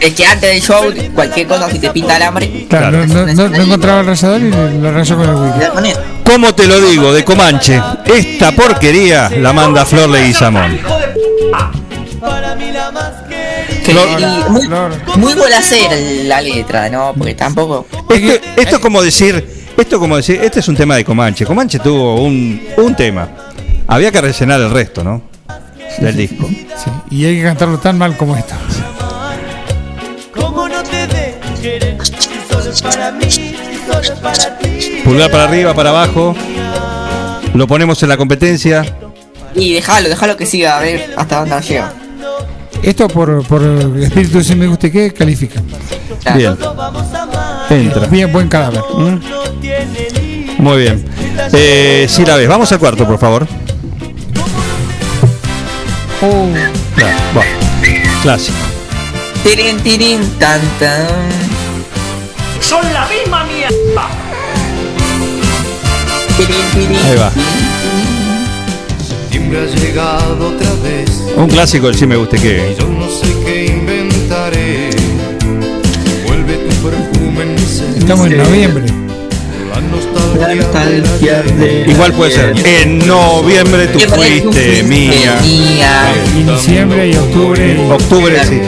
Es 0.00 0.14
que 0.14 0.24
antes 0.26 0.50
del 0.50 0.60
show, 0.62 0.92
cualquier 1.14 1.46
cosa, 1.46 1.70
si 1.70 1.78
te 1.78 1.90
pinta 1.90 2.16
alambre, 2.16 2.66
Claro, 2.68 3.06
no, 3.06 3.26
no- 3.26 3.48
no 3.48 3.62
encontraba 3.62 4.00
el 4.00 4.06
rayador 4.06 4.40
y 4.40 4.50
lo 4.50 4.68
lo 4.70 4.92
rayó 4.92 5.16
con 5.16 5.28
el 5.28 5.34
wiki. 5.36 5.92
¿Cómo 6.24 6.54
te 6.54 6.66
lo 6.66 6.80
digo? 6.80 7.12
De 7.12 7.24
Comanche. 7.24 7.80
Esta 8.06 8.52
porquería 8.52 9.30
la 9.30 9.52
manda 9.52 9.84
Flor 9.84 10.08
Leguizamón. 10.10 10.78
Para 12.20 12.54
mí 12.56 12.72
la 12.72 12.90
más. 12.92 13.12
Que 13.84 13.92
Flor- 13.92 14.20
y 14.20 14.50
muy, 14.50 14.68
muy 15.16 15.34
bolacera 15.34 15.96
la 16.24 16.40
letra, 16.40 16.88
¿no? 16.88 17.12
Porque 17.16 17.34
tampoco. 17.34 17.86
Esto, 18.10 18.44
esto 18.56 18.76
es 18.76 18.82
como 18.82 19.02
decir, 19.02 19.44
esto 19.76 19.96
es 19.96 20.00
como 20.00 20.16
decir, 20.16 20.40
este 20.42 20.60
es 20.60 20.68
un 20.68 20.76
tema 20.76 20.96
de 20.96 21.04
Comanche. 21.04 21.44
Comanche 21.44 21.78
tuvo 21.78 22.22
un, 22.22 22.62
un 22.76 22.94
tema. 22.94 23.28
Había 23.88 24.12
que 24.12 24.20
rellenar 24.20 24.60
el 24.60 24.70
resto, 24.70 25.02
¿no? 25.02 25.22
Del 25.98 26.16
disco. 26.16 26.48
Sí, 26.48 26.90
y 27.10 27.24
hay 27.26 27.36
que 27.36 27.42
cantarlo 27.42 27.78
tan 27.78 27.98
mal 27.98 28.16
como 28.16 28.36
esto. 28.36 28.54
¿Cómo 30.34 30.68
no. 30.68 30.82
Pulgar 35.04 35.30
para 35.30 35.44
arriba, 35.44 35.74
para 35.74 35.90
abajo. 35.90 36.34
Lo 37.54 37.66
ponemos 37.66 38.02
en 38.02 38.08
la 38.08 38.16
competencia. 38.16 38.84
Y 39.54 39.74
déjalo, 39.74 40.08
déjalo 40.08 40.36
que 40.36 40.46
siga 40.46 40.78
a 40.78 40.80
ver 40.80 41.12
hasta 41.16 41.40
dónde 41.40 41.60
llega. 41.60 41.92
Esto 42.82 43.06
por, 43.08 43.46
por 43.46 43.62
el 43.62 44.02
espíritu 44.02 44.38
de 44.38 44.44
si 44.44 44.56
me 44.56 44.66
guste 44.66 44.90
qué 44.90 45.12
califica. 45.12 45.62
Bien. 46.34 46.56
Entra. 47.70 48.06
Bien, 48.06 48.32
buen 48.32 48.48
cadáver. 48.48 48.82
¿Mm? 48.96 49.20
Muy 50.58 50.78
bien. 50.78 51.04
Eh, 51.52 52.06
si 52.08 52.24
la 52.24 52.36
ves, 52.36 52.48
vamos 52.48 52.70
al 52.72 52.78
cuarto, 52.78 53.06
por 53.06 53.18
favor. 53.18 53.46
Claro, 56.94 57.16
va. 57.36 57.42
Clásico. 58.22 58.58
Tirin, 59.42 59.78
tirin, 59.80 60.20
tan, 60.38 60.60
tan. 60.78 61.06
Son 62.60 62.80
la 62.92 63.06
misma 63.06 63.44
mierda. 63.44 64.08
Tirin, 66.36 66.70
tirin. 66.72 67.04
Ahí 67.04 67.16
va. 67.16 67.32
Un 71.36 71.48
clásico 71.48 71.88
del 71.88 71.96
sí 71.96 72.06
me 72.06 72.16
guste 72.16 72.38
que. 72.38 72.74
Yo 72.78 72.88
no 72.88 73.06
sé 73.06 73.26
qué 73.44 73.66
inventaré. 73.66 74.88
Vuelve 76.26 76.56
tu 76.56 76.88
perfume 76.88 77.42
en 77.42 77.54
mi 77.54 77.60
ser. 77.60 77.98
Estamos 77.98 78.26
en 78.28 78.38
noviembre. 78.38 78.84
La 79.74 79.80
nostalgia, 79.82 80.48
La 80.48 80.54
nostalgia 80.54 81.42
de 81.42 81.84
Igual 81.86 82.12
puede 82.14 82.30
ser. 82.30 82.54
En 82.66 83.06
noviembre 83.06 83.88
tú 83.88 83.98
fuiste 84.00 84.84
mía. 84.84 85.38
Y 85.44 86.42
diciembre 86.44 87.10
y 87.10 87.16
octubre. 87.16 87.90
Octubre, 87.90 88.44
sí. 88.44 88.58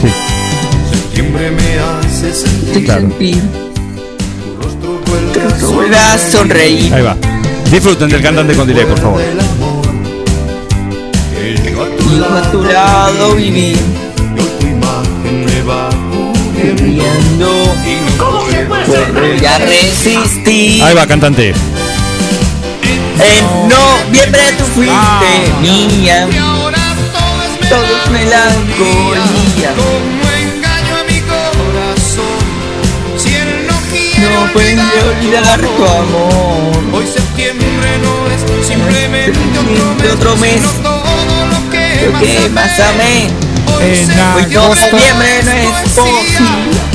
Sí, 0.00 0.08
Septiembre 0.92 1.50
me 1.50 1.78
hace 1.80 2.32
sentir. 2.32 2.84
claro. 2.84 3.08
A 5.96 6.16
sonreír. 6.18 6.94
Ahí 6.94 7.02
va. 7.02 7.16
Disfruten 7.70 8.08
del 8.08 8.22
cantante 8.22 8.54
con 8.54 8.66
delay, 8.66 8.86
por 8.86 8.98
favor. 8.98 9.20
yo 11.70 12.36
a 12.36 12.50
tu 12.50 12.62
lado 12.64 13.34
vivir, 13.34 13.76
Yo 14.36 14.44
tu 14.44 14.66
imagen 14.66 15.44
me 15.44 15.62
va 15.62 15.90
cubriendo. 16.10 16.82
viendo. 16.84 17.74
¿Cómo 18.18 18.46
se 18.50 18.64
puede 18.64 19.38
ya 19.40 19.58
resistir. 19.58 20.82
Ahí 20.82 20.94
va, 20.94 21.06
cantante. 21.06 21.48
En 23.20 23.68
noviembre 23.68 24.40
tú 24.56 24.64
fuiste 24.74 24.92
Ah. 24.94 25.20
mía. 25.60 26.26
Y 26.32 26.36
ahora 26.38 26.78
todo 27.12 27.42
es 27.42 27.68
Todo 27.68 27.84
es 27.84 28.10
melancolía. 28.10 29.74
No 34.46 34.52
puede 34.52 34.72
olvidar 34.74 35.58
tu 35.60 35.84
amor. 35.84 36.78
Hoy 36.92 37.06
septiembre 37.06 37.98
no 38.02 38.30
es 38.30 38.66
simplemente 38.66 40.10
otro 40.12 40.36
mes. 40.36 40.60
sino 40.60 40.68
todo 40.82 41.46
lo 41.50 41.70
que 41.70 42.06
Lo 42.06 42.12
más 42.12 42.22
que 42.22 42.48
más 42.50 42.80
amé. 42.80 43.28
Hoy 43.76 43.84
En 43.84 44.06
septiembre 44.06 44.54
No, 44.54 44.60
agosto. 44.62 44.86
noviembre 44.92 45.28
no 45.44 45.50
es 45.52 45.90
posible 45.92 46.38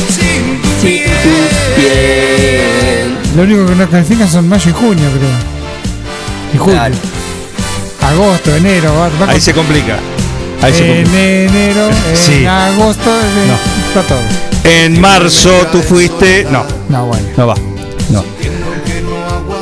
sin 0.09 0.61
tu 0.61 0.67
sin 0.81 1.01
tu 1.23 1.81
piel. 1.81 3.17
Lo 3.35 3.41
único 3.43 3.65
que 3.65 3.75
no 3.75 3.89
califican 3.89 4.29
son 4.29 4.47
mayo 4.49 4.69
y 4.69 4.73
junio, 4.73 5.09
creo. 5.17 5.29
Y 6.53 6.57
julio. 6.57 6.75
Claro. 6.75 6.95
Agosto, 8.01 8.55
enero. 8.55 8.93
Va, 8.95 9.09
va 9.09 9.25
Ahí 9.31 9.33
con- 9.33 9.41
se 9.41 9.53
complica. 9.53 9.97
Ahí 10.61 10.73
se 10.73 11.01
en 11.01 11.07
enero, 11.15 11.89
en 11.89 12.17
Sí. 12.17 12.45
agosto, 12.45 13.09
en- 13.09 13.47
No. 13.47 13.57
está 13.87 14.01
todo. 14.07 14.19
En 14.63 14.99
marzo 15.01 15.49
tú 15.71 15.81
fuiste. 15.81 16.47
No, 16.49 16.65
No, 16.89 17.05
bueno. 17.07 17.27
no 17.37 17.47
va. 17.47 17.55
No. 18.09 18.23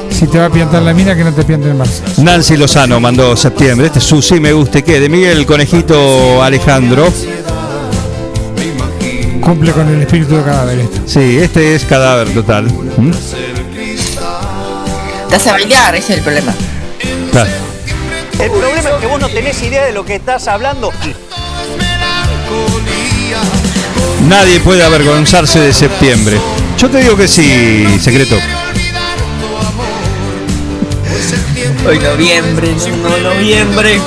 Si 0.09 0.27
te 0.27 0.37
va 0.37 0.45
a 0.45 0.49
piantar 0.49 0.83
la 0.83 0.93
mina, 0.93 1.15
que 1.15 1.23
no 1.23 1.33
te 1.33 1.43
piante 1.43 1.69
en 1.69 1.77
marzo. 1.77 2.03
Nancy 2.17 2.57
Lozano 2.57 2.99
mandó 2.99 3.35
septiembre. 3.35 3.87
Este 3.87 3.99
es 3.99 4.05
su 4.05 4.21
sí 4.21 4.39
me 4.39 4.53
guste 4.53 4.83
qué. 4.83 4.99
De 4.99 5.09
Miguel 5.09 5.45
Conejito 5.45 6.43
Alejandro. 6.43 7.11
Cumple 9.41 9.71
con 9.71 9.87
el 9.87 10.01
espíritu 10.01 10.35
de 10.35 10.43
cadáver. 10.43 10.79
este. 10.79 11.01
Sí, 11.07 11.37
este 11.39 11.75
es 11.75 11.85
cadáver 11.85 12.31
total. 12.33 12.65
¿Mm? 12.65 13.11
Te 15.29 15.35
hace 15.35 15.51
bailar, 15.51 15.95
ese 15.95 16.13
es 16.13 16.17
el 16.19 16.23
problema. 16.23 16.53
Claro. 17.31 17.49
El 18.39 18.51
problema 18.51 18.89
es 18.89 18.95
que 18.99 19.07
vos 19.07 19.19
no 19.19 19.29
tenés 19.29 19.61
idea 19.63 19.85
de 19.85 19.91
lo 19.91 20.05
que 20.05 20.15
estás 20.15 20.47
hablando. 20.47 20.91
Nadie 24.27 24.59
puede 24.59 24.83
avergonzarse 24.83 25.59
de 25.59 25.73
septiembre. 25.73 26.37
Yo 26.77 26.89
te 26.89 26.99
digo 26.99 27.15
que 27.15 27.27
sí, 27.27 27.85
secreto. 27.99 28.37
Hoy 31.87 31.99
noviembre, 31.99 32.75
no 33.01 33.17
noviembre. 33.17 33.99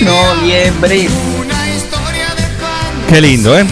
Noviembre. 0.00 1.08
Qué 3.08 3.20
lindo, 3.20 3.58
¿eh? 3.58 3.64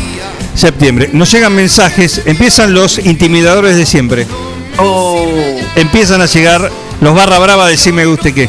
Septiembre. 0.55 1.11
Nos 1.13 1.31
llegan 1.31 1.55
mensajes, 1.55 2.23
empiezan 2.25 2.73
los 2.73 2.99
intimidadores 2.99 3.77
de 3.77 3.85
siempre. 3.85 4.27
Oh. 4.79 5.27
Empiezan 5.77 6.23
a 6.23 6.27
llegar 6.27 6.71
los 7.01 7.15
barra 7.15 7.39
brava 7.39 7.69
de 7.69 7.77
sí 7.77 7.93
me 7.93 8.07
guste 8.07 8.33
qué. 8.33 8.49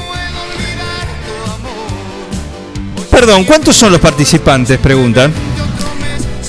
Perdón, 3.25 3.43
¿cuántos 3.45 3.75
son 3.75 3.91
los 3.91 3.99
participantes? 3.99 4.77
Preguntan. 4.77 5.33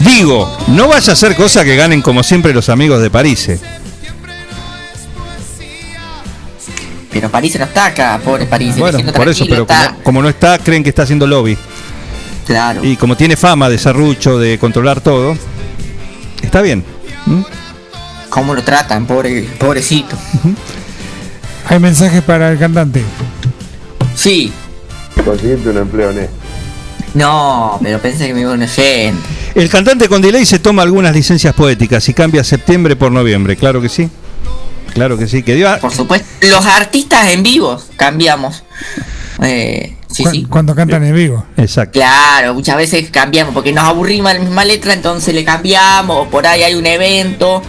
Digo, 0.00 0.54
no 0.66 0.88
vaya 0.88 1.14
a 1.14 1.16
ser 1.16 1.34
cosa 1.34 1.64
que 1.64 1.74
ganen 1.74 2.02
como 2.02 2.22
siempre 2.22 2.52
los 2.52 2.68
amigos 2.68 3.00
de 3.00 3.08
París. 3.08 3.48
Pero 7.10 7.30
París 7.30 7.58
no 7.58 7.64
está 7.64 7.86
acá, 7.86 8.20
pobre 8.22 8.44
París. 8.44 8.76
Bueno, 8.76 8.98
por 9.14 9.26
eso, 9.26 9.46
pero 9.48 9.62
está- 9.62 9.88
como, 9.92 10.02
como 10.02 10.22
no 10.22 10.28
está, 10.28 10.58
creen 10.58 10.82
que 10.82 10.90
está 10.90 11.04
haciendo 11.04 11.26
lobby. 11.26 11.56
Claro. 12.46 12.84
Y 12.84 12.96
como 12.96 13.16
tiene 13.16 13.38
fama 13.38 13.70
de 13.70 13.78
serrucho, 13.78 14.38
de 14.38 14.58
controlar 14.58 15.00
todo, 15.00 15.34
está 16.42 16.60
bien. 16.60 16.84
¿Mm? 17.24 17.40
¿Cómo 18.28 18.54
lo 18.54 18.62
tratan, 18.62 19.06
pobre, 19.06 19.48
pobrecito? 19.58 20.14
Hay 21.70 21.78
mensajes 21.78 22.20
para 22.20 22.52
el 22.52 22.58
cantante. 22.58 23.02
Sí. 24.14 24.52
Conseguirte 25.24 25.70
un 25.70 25.78
empleo 25.78 26.10
honesto. 26.10 26.45
No, 27.16 27.78
pero 27.82 27.98
pensé 27.98 28.26
que 28.26 28.34
me 28.34 28.42
iba 28.42 28.50
a 28.50 28.54
un 28.54 28.62
oyente. 28.62 29.14
El 29.54 29.68
cantante 29.70 30.06
con 30.08 30.20
delay 30.20 30.44
se 30.44 30.58
toma 30.58 30.82
algunas 30.82 31.14
licencias 31.14 31.54
poéticas 31.54 32.06
y 32.08 32.14
cambia 32.14 32.44
septiembre 32.44 32.94
por 32.94 33.10
noviembre, 33.10 33.56
claro 33.56 33.80
que 33.80 33.88
sí. 33.88 34.10
Claro 34.92 35.16
que 35.18 35.26
sí, 35.26 35.42
que 35.42 35.54
dio 35.54 35.68
a- 35.70 35.78
Por 35.78 35.92
supuesto. 35.92 36.26
Los 36.42 36.64
artistas 36.66 37.28
en 37.28 37.42
vivo 37.42 37.80
cambiamos. 37.96 38.64
Eh, 39.42 39.94
sí, 40.10 40.24
Cu- 40.24 40.30
sí. 40.30 40.46
Cuando 40.48 40.74
cantan 40.74 41.04
en 41.04 41.14
vivo. 41.14 41.44
Exacto. 41.56 41.92
Claro, 41.98 42.54
muchas 42.54 42.76
veces 42.76 43.08
cambiamos 43.10 43.52
porque 43.54 43.72
nos 43.72 43.84
aburrimos 43.84 44.32
la 44.32 44.38
misma 44.40 44.64
letra, 44.64 44.92
entonces 44.94 45.34
le 45.34 45.44
cambiamos, 45.44 46.26
o 46.26 46.30
por 46.30 46.46
ahí 46.46 46.62
hay 46.62 46.74
un 46.74 46.86
evento 46.86 47.62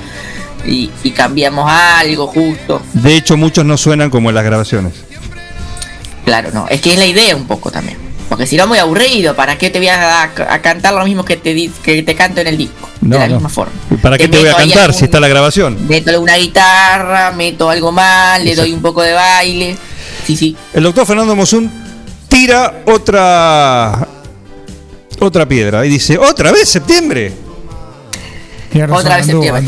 y, 0.65 0.89
y 1.03 1.11
cambiamos 1.11 1.69
algo 1.69 2.27
justo. 2.27 2.81
De 2.93 3.15
hecho, 3.15 3.35
muchos 3.37 3.63
no 3.65 3.77
suenan 3.77 4.09
como 4.09 4.29
en 4.29 4.35
las 4.35 4.43
grabaciones. 4.45 4.93
Claro, 6.25 6.49
no, 6.53 6.67
es 6.69 6.81
que 6.81 6.93
es 6.93 6.99
la 6.99 7.05
idea 7.05 7.35
un 7.35 7.45
poco 7.47 7.71
también. 7.71 7.97
Porque 8.29 8.45
si 8.45 8.57
no 8.57 8.67
muy 8.67 8.77
aburrido, 8.77 9.35
¿para 9.35 9.57
qué 9.57 9.69
te 9.69 9.79
voy 9.79 9.87
a, 9.87 10.23
a 10.23 10.61
cantar 10.61 10.93
lo 10.93 11.05
mismo 11.05 11.23
que 11.23 11.37
te 11.37 11.69
que 11.83 12.03
te 12.03 12.15
canto 12.15 12.41
en 12.41 12.47
el 12.47 12.57
disco? 12.57 12.89
No, 13.01 13.15
de 13.15 13.19
la 13.21 13.27
no. 13.29 13.33
misma 13.35 13.49
forma. 13.49 13.71
¿Y 13.89 13.95
¿Para 13.95 14.17
qué 14.17 14.27
te 14.27 14.37
voy 14.39 14.49
a 14.49 14.53
cantar 14.55 14.79
algún- 14.85 14.93
si 14.97 15.05
está 15.05 15.19
la 15.21 15.27
grabación? 15.29 15.87
Meto 15.87 16.09
alguna 16.09 16.35
guitarra, 16.35 17.31
meto 17.31 17.69
algo 17.69 17.91
más, 17.91 18.43
le 18.43 18.53
doy 18.55 18.73
un 18.73 18.81
poco 18.81 19.01
de 19.01 19.13
baile. 19.13 19.77
Sí, 20.25 20.35
sí. 20.35 20.55
El 20.73 20.83
doctor 20.83 21.05
Fernando 21.05 21.35
Mosun 21.37 21.71
tira 22.27 22.81
otra 22.85 24.05
otra 25.19 25.47
piedra 25.47 25.85
y 25.85 25.89
dice, 25.89 26.17
¿otra 26.17 26.51
vez 26.51 26.67
septiembre? 26.67 27.31
Otra 28.91 29.17
vez 29.17 29.25
septiembre. 29.25 29.63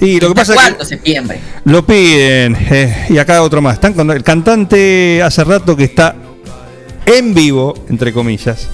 Y 0.00 0.20
lo 0.20 0.28
que 0.28 0.34
pasa 0.34 0.52
es 0.54 0.58
que 0.58 0.64
¿Cuándo 0.64 0.84
septiembre? 0.84 1.40
lo 1.64 1.84
piden. 1.84 2.56
eh, 2.70 3.06
y 3.10 3.18
acá 3.18 3.42
otro 3.42 3.60
más. 3.60 3.74
Están 3.74 3.92
con- 3.94 4.10
el 4.12 4.22
cantante 4.22 5.20
hace 5.22 5.44
rato 5.44 5.76
que 5.76 5.84
está 5.84 6.14
en 7.14 7.34
vivo, 7.34 7.74
entre 7.88 8.12
comillas. 8.12 8.68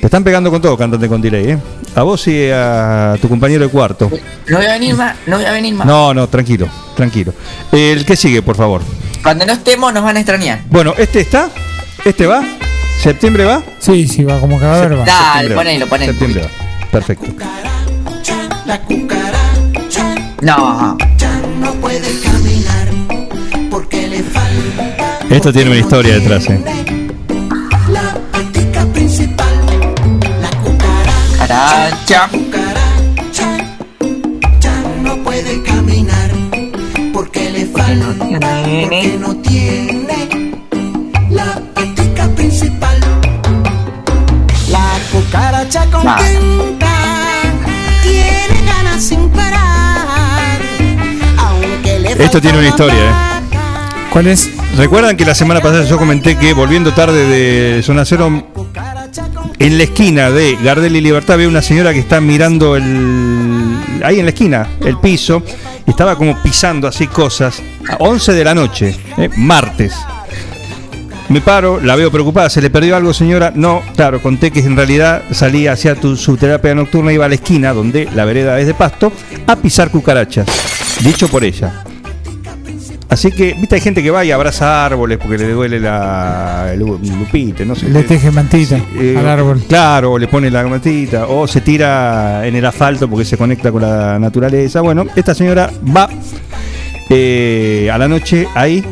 Te 0.00 0.06
están 0.06 0.22
pegando 0.22 0.50
con 0.50 0.60
todo, 0.60 0.76
cantante 0.76 1.08
con 1.08 1.20
delay, 1.22 1.52
¿eh? 1.52 1.58
A 1.94 2.02
vos 2.02 2.26
y 2.28 2.50
a 2.52 3.16
tu 3.20 3.28
compañero 3.28 3.64
de 3.64 3.70
cuarto. 3.70 4.10
No 4.48 4.56
voy 4.58 4.66
a 4.66 4.72
venir 4.72 4.94
más, 4.94 5.16
no 5.26 5.36
voy 5.36 5.46
a 5.46 5.52
venir 5.52 5.74
más. 5.74 5.86
No, 5.86 6.12
no, 6.12 6.28
tranquilo, 6.28 6.68
tranquilo. 6.94 7.32
El 7.72 8.04
que 8.04 8.14
sigue, 8.16 8.42
por 8.42 8.56
favor. 8.56 8.82
Cuando 9.22 9.46
no 9.46 9.52
estemos 9.54 9.92
nos 9.94 10.02
van 10.04 10.16
a 10.16 10.20
extrañar. 10.20 10.60
Bueno, 10.68 10.92
¿este 10.98 11.20
está? 11.20 11.48
¿Este 12.04 12.26
va? 12.26 12.44
¿Septiembre 13.00 13.44
va? 13.44 13.62
Sí, 13.78 14.06
sí, 14.06 14.24
va 14.24 14.38
como 14.40 14.58
cadáver 14.58 14.98
va. 14.98 15.04
Dale, 15.04 15.54
ponelo, 15.54 15.86
ponelo. 15.86 16.12
Septiembre 16.12 16.42
va. 16.42 16.88
Perfecto. 16.90 17.26
La 18.66 18.80
cucaracha 18.82 20.14
No. 20.42 20.98
ya 21.16 21.40
no 21.60 21.72
puede 21.74 22.20
caminar 22.20 22.88
porque 23.70 24.08
le 24.08 24.22
falta 24.22 24.83
Esto 25.34 25.52
tiene 25.52 25.70
una 25.70 25.80
historia 25.80 26.14
detrás, 26.14 26.48
¿eh? 26.48 26.60
la 27.90 28.16
patica 28.30 28.86
principal. 28.92 29.48
La 31.40 31.48
Caracha. 31.48 32.28
cucaracha 32.30 33.56
ya 34.60 34.82
no 35.02 35.16
puede 35.24 35.60
caminar 35.64 36.30
porque 37.12 37.50
le 37.50 37.66
falta 37.66 38.06
porque 38.20 39.18
no 39.18 39.34
tiene 39.38 40.52
la 41.30 41.60
patica 41.74 42.28
principal. 42.36 43.00
La 44.70 44.86
cucaracha 45.10 45.84
contenta 45.90 46.94
tiene 48.04 48.62
ganas 48.64 49.02
sin 49.02 49.28
parar. 49.30 50.60
Aunque 51.38 51.98
le 51.98 52.24
Esto 52.24 52.40
tiene 52.40 52.58
una 52.60 52.68
historia, 52.68 53.10
¿eh? 53.10 53.33
¿Cuál 54.14 54.28
es? 54.28 54.48
¿Recuerdan 54.76 55.16
que 55.16 55.24
la 55.24 55.34
semana 55.34 55.60
pasada 55.60 55.82
yo 55.86 55.98
comenté 55.98 56.38
que 56.38 56.52
volviendo 56.52 56.94
tarde 56.94 57.26
de 57.26 57.82
Zona 57.82 58.04
Cero, 58.04 58.46
en 59.58 59.76
la 59.76 59.82
esquina 59.82 60.30
de 60.30 60.56
Gardel 60.62 60.94
y 60.94 61.00
Libertad 61.00 61.34
había 61.34 61.48
una 61.48 61.62
señora 61.62 61.92
que 61.92 61.98
está 61.98 62.20
mirando 62.20 62.76
el. 62.76 63.76
ahí 64.04 64.20
en 64.20 64.26
la 64.26 64.28
esquina, 64.28 64.68
el 64.84 64.98
piso, 64.98 65.42
y 65.84 65.90
estaba 65.90 66.14
como 66.14 66.40
pisando 66.40 66.86
así 66.86 67.08
cosas. 67.08 67.60
A 67.88 67.96
11 67.96 68.34
de 68.34 68.44
la 68.44 68.54
noche, 68.54 68.94
¿eh? 69.18 69.30
martes. 69.36 69.92
Me 71.28 71.40
paro, 71.40 71.80
la 71.80 71.96
veo 71.96 72.12
preocupada, 72.12 72.48
¿se 72.48 72.62
le 72.62 72.70
perdió 72.70 72.94
algo, 72.94 73.12
señora? 73.12 73.50
No, 73.52 73.82
claro, 73.96 74.22
conté 74.22 74.52
que 74.52 74.60
en 74.60 74.76
realidad 74.76 75.24
salía 75.32 75.72
hacia 75.72 75.96
tu, 75.96 76.16
su 76.16 76.36
terapia 76.36 76.72
nocturna, 76.72 77.12
iba 77.12 77.24
a 77.24 77.28
la 77.28 77.34
esquina, 77.34 77.72
donde 77.72 78.08
la 78.14 78.24
vereda 78.24 78.60
es 78.60 78.68
de 78.68 78.74
pasto, 78.74 79.10
a 79.48 79.56
pisar 79.56 79.90
cucarachas. 79.90 80.46
Dicho 81.00 81.26
por 81.26 81.42
ella. 81.42 81.82
Así 83.08 83.30
que, 83.30 83.54
viste, 83.54 83.74
hay 83.76 83.80
gente 83.80 84.02
que 84.02 84.10
va 84.10 84.24
y 84.24 84.30
abraza 84.32 84.84
árboles 84.86 85.18
porque 85.18 85.36
le 85.38 85.52
duele 85.52 85.78
la, 85.78 86.70
el 86.72 86.80
lu- 86.80 86.98
lupite, 87.18 87.64
no 87.64 87.74
sé. 87.74 87.88
Le 87.88 88.02
teje 88.02 88.30
mantita 88.30 88.76
Eh, 88.98 89.14
al 89.18 89.28
árbol. 89.28 89.62
Claro, 89.68 90.12
o 90.12 90.18
le 90.18 90.26
pone 90.26 90.50
la 90.50 90.64
matita, 90.64 91.26
o 91.28 91.46
se 91.46 91.60
tira 91.60 92.46
en 92.46 92.56
el 92.56 92.64
asfalto 92.64 93.08
porque 93.08 93.24
se 93.24 93.36
conecta 93.36 93.70
con 93.70 93.82
la 93.82 94.18
naturaleza. 94.18 94.80
Bueno, 94.80 95.04
esta 95.14 95.34
señora 95.34 95.70
va 95.96 96.08
eh, 97.10 97.90
a 97.92 97.98
la 97.98 98.08
noche 98.08 98.48
ahí 98.54 98.84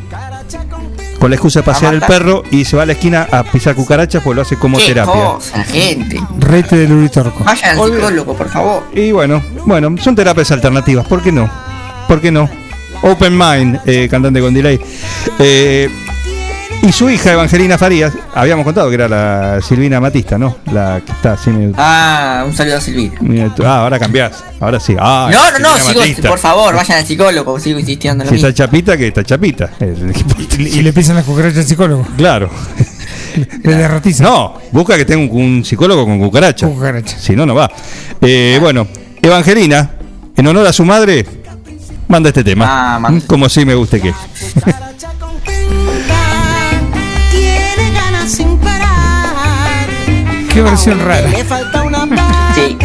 con 1.18 1.30
la 1.30 1.36
excusa 1.36 1.60
de 1.60 1.64
pasear 1.64 1.94
el 1.94 2.00
perro 2.00 2.42
y 2.50 2.64
se 2.64 2.76
va 2.76 2.82
a 2.82 2.86
la 2.86 2.92
esquina 2.92 3.28
a 3.30 3.44
pisar 3.44 3.74
cucarachas 3.76 4.22
pues 4.24 4.34
lo 4.36 4.42
hace 4.42 4.56
como 4.56 4.76
Qué 4.78 4.86
terapia. 4.88 5.12
cosa, 5.12 5.64
gente. 5.64 6.20
Rete 6.38 6.76
del 6.76 6.92
Uritorco. 6.92 7.44
Vayan 7.44 7.78
al 7.78 7.92
psicólogo, 7.92 8.34
por 8.36 8.48
favor. 8.48 8.82
Y 8.92 9.12
bueno, 9.12 9.40
bueno, 9.64 9.94
son 9.98 10.14
terapias 10.16 10.50
alternativas, 10.50 11.06
¿por 11.06 11.22
qué 11.22 11.30
no? 11.32 11.48
¿Por 12.08 12.20
qué 12.20 12.30
no? 12.32 12.48
Open 13.02 13.36
Mind, 13.36 13.80
eh, 13.86 14.08
cantante 14.10 14.40
con 14.40 14.54
delay. 14.54 14.80
Eh, 15.38 15.88
y 16.82 16.90
su 16.90 17.08
hija 17.08 17.32
Evangelina 17.32 17.78
Farías, 17.78 18.12
habíamos 18.34 18.64
contado 18.64 18.88
que 18.88 18.94
era 18.96 19.08
la 19.08 19.60
Silvina 19.62 20.00
Matista, 20.00 20.36
¿no? 20.36 20.56
La 20.72 21.00
que 21.04 21.12
está 21.12 21.34
así 21.34 21.50
medio- 21.50 21.74
Ah, 21.78 22.42
un 22.44 22.52
saludo 22.54 22.78
a 22.78 22.80
Silvina. 22.80 23.54
Ah, 23.64 23.78
ahora 23.82 23.98
cambiás. 24.00 24.42
Ahora 24.58 24.80
sí. 24.80 24.96
Ah, 24.98 25.28
No, 25.32 25.50
no, 25.52 25.58
no, 25.60 25.68
Silvina 25.74 25.88
sigo, 25.92 26.00
Matista. 26.00 26.28
por 26.28 26.38
favor, 26.40 26.74
vayan 26.74 26.98
al 26.98 27.06
psicólogo, 27.06 27.60
sigo 27.60 27.78
insistiendo 27.78 28.24
en 28.24 28.26
lo 28.26 28.30
Si 28.30 28.34
mismo. 28.34 28.48
está 28.48 28.64
chapita, 28.64 28.96
que 28.96 29.08
está 29.08 29.22
chapita. 29.22 29.70
Y 30.58 30.82
le 30.82 30.92
pisan 30.92 31.16
las 31.16 31.24
cucarachas 31.24 31.58
al 31.58 31.64
psicólogo. 31.66 32.06
Claro. 32.16 32.50
Le 33.62 33.74
derrotiza. 33.76 34.24
No, 34.24 34.54
busca 34.72 34.96
que 34.96 35.04
tenga 35.06 35.32
un, 35.32 35.40
un 35.40 35.64
psicólogo 35.64 36.04
con 36.04 36.18
cucaracha. 36.18 36.66
Cucaracha. 36.66 37.16
Si 37.18 37.34
no, 37.34 37.46
no 37.46 37.54
va. 37.54 37.70
Eh, 38.20 38.58
bueno, 38.60 38.86
Evangelina, 39.22 39.90
en 40.36 40.46
honor 40.46 40.66
a 40.66 40.72
su 40.72 40.84
madre, 40.84 41.24
manda 42.12 42.28
este 42.28 42.44
tema. 42.44 42.66
Ah, 42.68 42.98
manda. 43.00 43.26
Como 43.26 43.48
si 43.48 43.64
me 43.64 43.74
guste 43.74 44.00
que. 44.00 44.12
Qué 50.52 50.60
versión 50.60 50.98
rara. 51.00 51.28
Le 51.28 51.44
falta 51.44 51.82
una 51.82 52.06
Sí, 52.54 52.76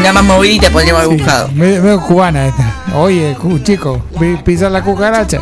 una 0.00 0.12
más 0.12 0.24
movidita 0.24 0.68
podríamos 0.70 1.04
haber 1.04 1.16
buscado. 1.16 1.48
Medio, 1.54 1.82
medio 1.82 2.00
cubana 2.02 2.46
esta. 2.48 2.74
Oye, 2.96 3.34
cu- 3.40 3.58
chico, 3.60 4.04
pi- 4.20 4.36
pisa 4.44 4.68
la 4.68 4.82
cucaracha. 4.82 5.40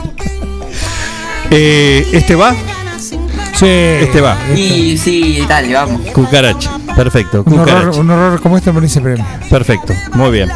Eh, 1.51 2.07
¿Este 2.12 2.36
va? 2.36 2.55
Sí. 2.99 3.18
Este 3.66 4.20
va. 4.20 4.36
Y 4.55 4.97
sí, 4.97 5.45
dale, 5.49 5.74
vamos. 5.74 6.01
Cucaracha. 6.12 6.70
Perfecto. 6.95 7.43
Un 7.47 7.55
horror, 7.55 7.66
Cucaracha. 7.74 8.01
un 8.01 8.11
horror 8.11 8.40
como 8.40 8.57
este 8.59 8.72
merece 8.72 9.01
premio. 9.01 9.24
Perfecto. 9.51 9.93
Muy 10.14 10.30
bien. 10.30 10.49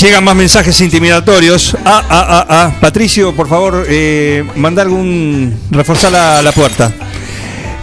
Llegan 0.00 0.22
más 0.22 0.36
mensajes 0.36 0.80
intimidatorios. 0.80 1.76
Ah, 1.84 2.04
ah, 2.08 2.26
ah, 2.28 2.46
ah. 2.48 2.72
Patricio, 2.80 3.34
por 3.34 3.48
favor, 3.48 3.84
eh, 3.88 4.44
manda 4.54 4.82
algún. 4.82 5.58
reforzar 5.72 6.12
la, 6.12 6.40
la 6.40 6.52
puerta. 6.52 6.92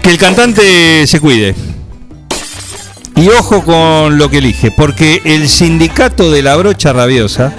Que 0.02 0.12
el 0.12 0.18
cantante 0.18 1.06
se 1.08 1.20
cuide. 1.20 1.54
Y 3.18 3.28
ojo 3.30 3.64
con 3.64 4.18
lo 4.18 4.30
que 4.30 4.38
elige, 4.38 4.72
porque 4.72 5.22
el 5.26 5.50
sindicato 5.50 6.32
de 6.32 6.42
la 6.42 6.56
brocha 6.56 6.94
rabiosa 6.94 7.54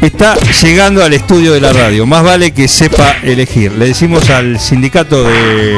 está 0.00 0.36
llegando 0.62 1.04
al 1.04 1.12
estudio 1.12 1.52
de 1.52 1.60
la 1.60 1.72
radio. 1.72 2.04
Más 2.04 2.24
vale 2.24 2.52
que 2.52 2.66
sepa 2.66 3.16
elegir. 3.22 3.72
Le 3.72 3.86
decimos 3.86 4.28
al 4.30 4.58
sindicato 4.58 5.22
de 5.22 5.74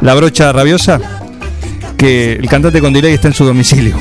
la 0.00 0.14
brocha 0.14 0.52
rabiosa 0.52 1.00
que 1.96 2.32
el 2.32 2.48
cantante 2.48 2.80
con 2.80 2.92
delay 2.92 3.14
está 3.14 3.28
en 3.28 3.34
su 3.34 3.44
domicilio. 3.44 3.96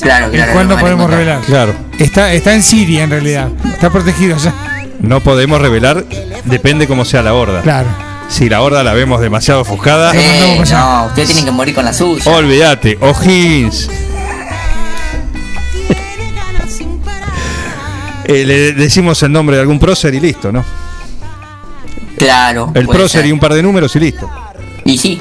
Claro, 0.00 0.28
¿Y 0.28 0.36
claro. 0.36 0.52
cuándo 0.52 0.74
no, 0.76 0.80
podemos 0.80 1.10
revelar? 1.10 1.40
Claro. 1.42 1.74
Está, 1.98 2.32
está 2.32 2.54
en 2.54 2.62
Siria 2.62 3.04
en 3.04 3.10
realidad. 3.10 3.48
Está 3.72 3.90
protegido 3.90 4.36
ya. 4.38 4.54
No 5.00 5.20
podemos 5.20 5.60
revelar, 5.60 6.04
depende 6.44 6.86
cómo 6.86 7.04
sea 7.04 7.22
la 7.22 7.34
horda. 7.34 7.62
Claro. 7.62 7.88
Si 8.28 8.48
la 8.48 8.60
horda 8.62 8.82
la 8.84 8.92
vemos 8.92 9.20
demasiado 9.20 9.62
ofuscada, 9.62 10.12
Eh, 10.14 10.62
no, 10.70 11.06
ustedes 11.06 11.28
tienen 11.28 11.44
que 11.44 11.50
morir 11.50 11.74
con 11.74 11.84
la 11.84 11.92
suya. 11.92 12.30
olvídate, 12.30 12.96
O'Higgins. 13.00 13.90
Eh, 18.24 18.44
le 18.46 18.72
decimos 18.74 19.20
el 19.24 19.32
nombre 19.32 19.56
de 19.56 19.62
algún 19.62 19.78
prócer 19.80 20.14
y 20.14 20.20
listo, 20.20 20.52
¿no? 20.52 20.64
Claro. 22.16 22.70
El 22.74 22.86
prócer 22.86 23.22
ser. 23.22 23.26
y 23.26 23.32
un 23.32 23.40
par 23.40 23.54
de 23.54 23.62
números 23.62 23.96
y 23.96 24.00
listo. 24.00 24.30
Y 24.84 24.98
sí. 24.98 25.20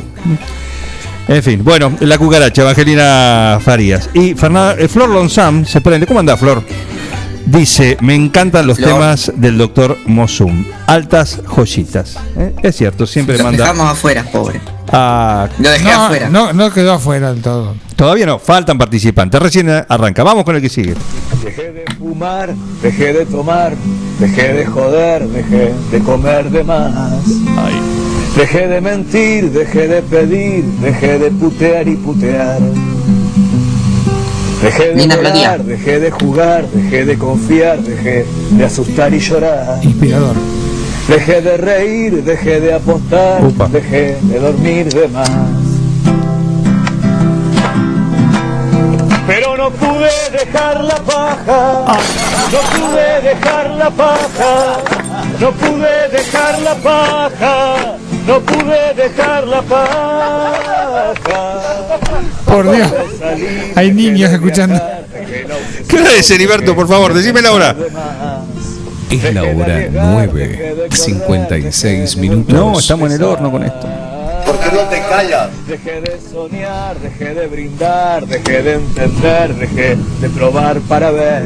En 1.30 1.44
fin, 1.44 1.64
bueno, 1.64 1.96
la 2.00 2.18
cucaracha, 2.18 2.64
Evangelina 2.64 3.60
Farías. 3.62 4.10
Y 4.16 4.34
Fernan- 4.34 4.76
eh, 4.80 4.88
Flor 4.88 5.10
Lonsam 5.10 5.64
se 5.64 5.80
prende. 5.80 6.08
¿Cómo 6.08 6.20
anda, 6.20 6.36
Flor? 6.36 6.64
Dice, 7.46 7.98
me 8.02 8.16
encantan 8.16 8.66
los 8.66 8.78
Flor. 8.78 8.94
temas 8.94 9.32
del 9.36 9.58
doctor 9.60 9.96
Mosum. 10.08 10.66
Altas 10.88 11.40
joyitas. 11.46 12.18
¿Eh? 12.36 12.54
Es 12.64 12.76
cierto, 12.78 13.06
siempre 13.06 13.38
Lo 13.38 13.44
manda 13.44 13.64
dejamos 13.64 13.92
afuera, 13.92 14.24
pobre. 14.32 14.60
a... 14.92 15.48
Lo 15.60 15.70
dejé 15.70 15.84
No, 15.92 16.04
afuera. 16.06 16.30
no, 16.30 16.52
no 16.54 16.72
quedó 16.72 16.94
afuera 16.94 17.32
del 17.32 17.44
todo. 17.44 17.76
Todavía 17.96 18.26
no, 18.26 18.40
faltan 18.40 18.78
participantes. 18.80 19.40
Recién 19.40 19.70
arranca. 19.70 20.24
Vamos 20.24 20.44
con 20.46 20.56
el 20.56 20.62
que 20.64 20.70
sigue. 20.70 20.96
Dejé 21.44 21.72
de 21.72 21.86
fumar, 21.98 22.54
dejé 22.82 23.14
de 23.14 23.26
tomar, 23.28 23.74
dejé 24.20 24.54
de 24.54 24.66
joder, 24.66 25.28
dejé 25.28 25.74
de 25.92 26.00
comer 26.00 26.50
de 26.50 26.64
más. 26.64 27.24
Dejé 28.36 28.68
de 28.68 28.82
mentir, 28.82 29.52
dejé 29.52 29.88
de 29.88 30.02
pedir, 30.02 30.64
dejé 30.82 31.20
de 31.20 31.32
putear 31.32 31.88
y 31.88 31.96
putear. 31.96 32.60
Dejé 34.62 34.94
de 34.94 35.08
melodía. 35.08 35.58
dejé 35.58 36.00
de 36.00 36.12
jugar, 36.12 36.68
dejé 36.70 37.06
de 37.06 37.18
confiar, 37.18 37.80
dejé 37.80 38.26
de 38.52 38.66
asustar 38.66 39.14
y 39.14 39.20
llorar. 39.20 39.80
Inspirador. 39.84 40.36
Dejé 41.08 41.42
de 41.42 41.58
reír, 41.58 42.24
dejé 42.24 42.60
de 42.60 42.74
apostar, 42.74 43.44
Upa. 43.44 43.68
dejé 43.68 44.18
de 44.22 44.40
dormir 44.40 44.94
de 44.94 45.08
más. 45.08 45.30
Pero 49.26 49.58
no 49.58 49.72
pude 49.72 50.12
dejar 50.32 50.84
la 50.84 50.98
paja, 50.98 51.98
no 52.52 52.60
pude 52.78 53.22
dejar 53.30 53.70
la 53.72 53.90
paja, 53.90 54.78
no 55.40 55.52
pude 55.52 56.10
dejar 56.12 56.60
la 56.62 56.76
paja, 56.76 57.96
no 58.30 58.40
pude 58.42 58.94
dejar 58.96 59.48
la 59.48 59.62
paja. 59.64 61.14
Por 62.46 62.72
Dios. 62.72 62.88
Hay 63.76 63.92
niños 63.92 64.32
escuchando. 64.32 64.80
¿Qué 65.88 66.00
hora 66.00 66.12
es, 66.18 66.30
Heriberto? 66.30 66.76
Por 66.76 66.88
favor, 66.88 67.14
decime 67.14 67.42
la 67.42 67.52
hora. 67.52 67.76
Es 69.10 69.34
la 69.34 69.44
hora 69.44 69.88
9, 69.92 70.90
56 70.92 72.18
minutos. 72.18 72.54
No, 72.54 72.78
estamos 72.78 73.10
en 73.10 73.16
el 73.16 73.24
horno 73.24 73.52
con 73.52 73.64
esto. 73.64 73.88
¿Por 74.46 74.60
qué 74.60 74.76
no 74.76 74.82
te 74.82 75.02
callas? 75.10 75.50
Dejé 75.68 76.02
de 76.02 76.20
soñar, 76.32 77.00
dejé 77.00 77.34
de 77.34 77.48
brindar, 77.48 78.28
dejé 78.28 78.62
de 78.62 78.74
entender, 78.76 79.56
dejé 79.56 79.98
de 80.22 80.30
probar 80.30 80.80
para 80.82 81.10
ver. 81.10 81.44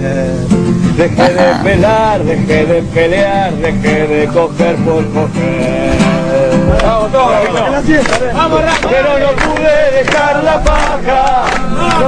Dejé 0.97 1.33
de 1.33 1.63
pelar, 1.63 2.23
dejé 2.23 2.65
de 2.65 2.81
pelear, 2.93 3.53
dejé 3.55 4.07
de 4.07 4.27
coger 4.27 4.75
por 4.77 5.07
coger. 5.11 6.12
Vamos 6.83 7.11
todos, 7.11 7.31
vamos, 8.33 8.61
Pero 8.89 9.19
no 9.19 9.31
pude 9.41 10.03
dejar 10.03 10.43
la 10.43 10.63
paja. 10.63 11.45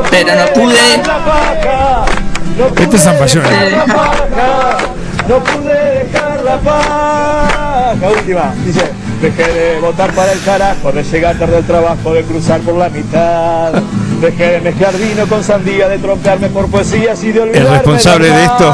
Pero 0.10 0.36
no 0.36 0.46
pude. 0.54 0.74
dejar 0.74 1.08
la 1.08 1.26
paja. 1.26 2.06
No 2.58 2.66
Este 2.68 2.96
es 2.98 3.04
pude 3.04 3.24
dejar 3.46 3.72
la 3.72 3.86
paja. 3.86 4.78
No 5.28 5.40
pude 5.40 6.04
dejar 6.04 6.44
la 6.44 6.58
paja. 6.58 7.96
Última, 8.18 8.54
dice. 8.66 8.92
Dejé 9.22 9.54
de 9.54 9.80
votar 9.80 10.12
para 10.12 10.34
el 10.34 10.42
carajo, 10.42 10.92
de 10.92 11.04
llegar 11.04 11.38
tarde 11.38 11.56
al 11.58 11.64
trabajo, 11.64 12.14
de 12.14 12.24
cruzar 12.24 12.60
por 12.60 12.76
la 12.76 12.90
mitad. 12.90 13.72
Dejé 14.20 14.52
de 14.52 14.62
mezclar 14.62 14.94
vino 14.98 15.26
con 15.28 15.44
sandía, 15.44 15.88
de 15.88 15.98
trompearme 16.00 16.50
por 16.50 16.70
poesías 16.70 17.24
y 17.24 17.32
de 17.32 17.40
olvidarme 17.42 17.70
responsable 17.70 18.28
del 18.28 18.36
de 18.36 18.44
esto. 18.44 18.74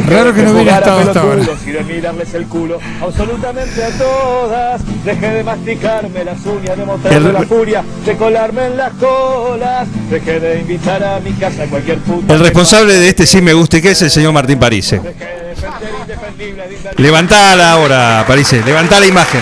Raro 0.00 0.32
que 0.34 0.42
no 0.42 0.52
hubiera 0.52 0.78
estado 0.78 1.00
hasta 1.00 1.20
ahora. 1.20 1.42
Y 1.66 1.70
de 1.70 1.84
mirarles 1.84 2.34
el 2.34 2.46
culo 2.46 2.78
absolutamente 3.02 3.84
a 3.84 3.90
todas. 3.90 4.80
Dejé 5.04 5.28
de 5.30 5.44
masticarme 5.44 6.24
las 6.24 6.44
uñas, 6.46 6.76
de 6.76 6.84
mostrarme 6.84 7.28
El- 7.28 7.32
la 7.34 7.42
furia, 7.42 7.84
de 8.04 8.16
colarme 8.16 8.66
en 8.66 8.76
las 8.76 8.92
colas. 8.94 9.88
Dejé 10.10 10.40
de 10.40 10.60
invitar 10.60 11.02
a 11.04 11.20
mi 11.20 11.32
casa 11.32 11.64
a 11.64 11.66
cualquier 11.66 11.98
puta. 11.98 12.32
El 12.34 12.40
responsable 12.40 12.94
de 12.94 13.08
este 13.08 13.26
sí 13.26 13.42
me 13.42 13.52
gusta 13.52 13.78
y 13.78 13.82
que 13.82 13.90
es 13.90 14.02
el 14.02 14.10
señor 14.10 14.32
Martín 14.32 14.58
Parise. 14.58 15.00
Levantala 16.96 17.72
ahora, 17.72 18.24
Parise, 18.26 18.62
levantá 18.64 19.00
la 19.00 19.06
imagen. 19.06 19.40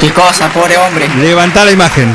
Qué 0.00 0.10
cosa, 0.12 0.48
pobre 0.48 0.76
hombre. 0.78 1.06
Levantá 1.20 1.64
la 1.64 1.70
imagen. 1.72 2.12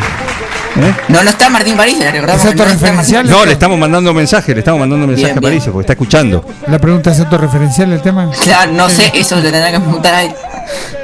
¿Eh? 0.75 0.93
No, 1.07 1.23
no 1.23 1.29
está 1.29 1.49
Martín 1.49 1.75
París, 1.75 1.97
le 1.97 2.11
recordamos. 2.11 2.43
¿Es 2.43 2.51
autorreferencial? 2.51 3.27
No, 3.29 3.45
le 3.45 3.53
estamos 3.53 3.77
mandando 3.79 4.13
mensaje, 4.13 4.53
le 4.53 4.59
estamos 4.59 4.79
mandando 4.79 5.07
mensaje 5.07 5.33
Bien, 5.33 5.37
a 5.45 5.49
bien. 5.49 5.63
porque 5.63 5.81
está 5.81 5.93
escuchando. 5.93 6.45
La 6.67 6.77
pregunta 6.79 7.11
es 7.11 7.19
autorreferencial 7.19 7.91
el 7.93 8.01
tema. 8.01 8.29
Claro, 8.43 8.71
no 8.73 8.89
sé, 8.89 9.11
eso 9.15 9.35
le 9.37 9.43
tendrá 9.51 9.71
que 9.71 9.79
preguntar 9.79 10.13
a 10.13 10.23
él. 10.23 10.33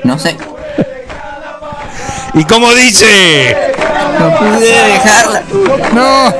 No 0.03 0.19
sé. 0.19 0.37
¿Y 2.35 2.43
cómo 2.45 2.71
dice? 2.73 3.55
No 4.19 4.37
pude 4.37 4.59
dejarla. 4.87 5.43
No. 5.93 6.33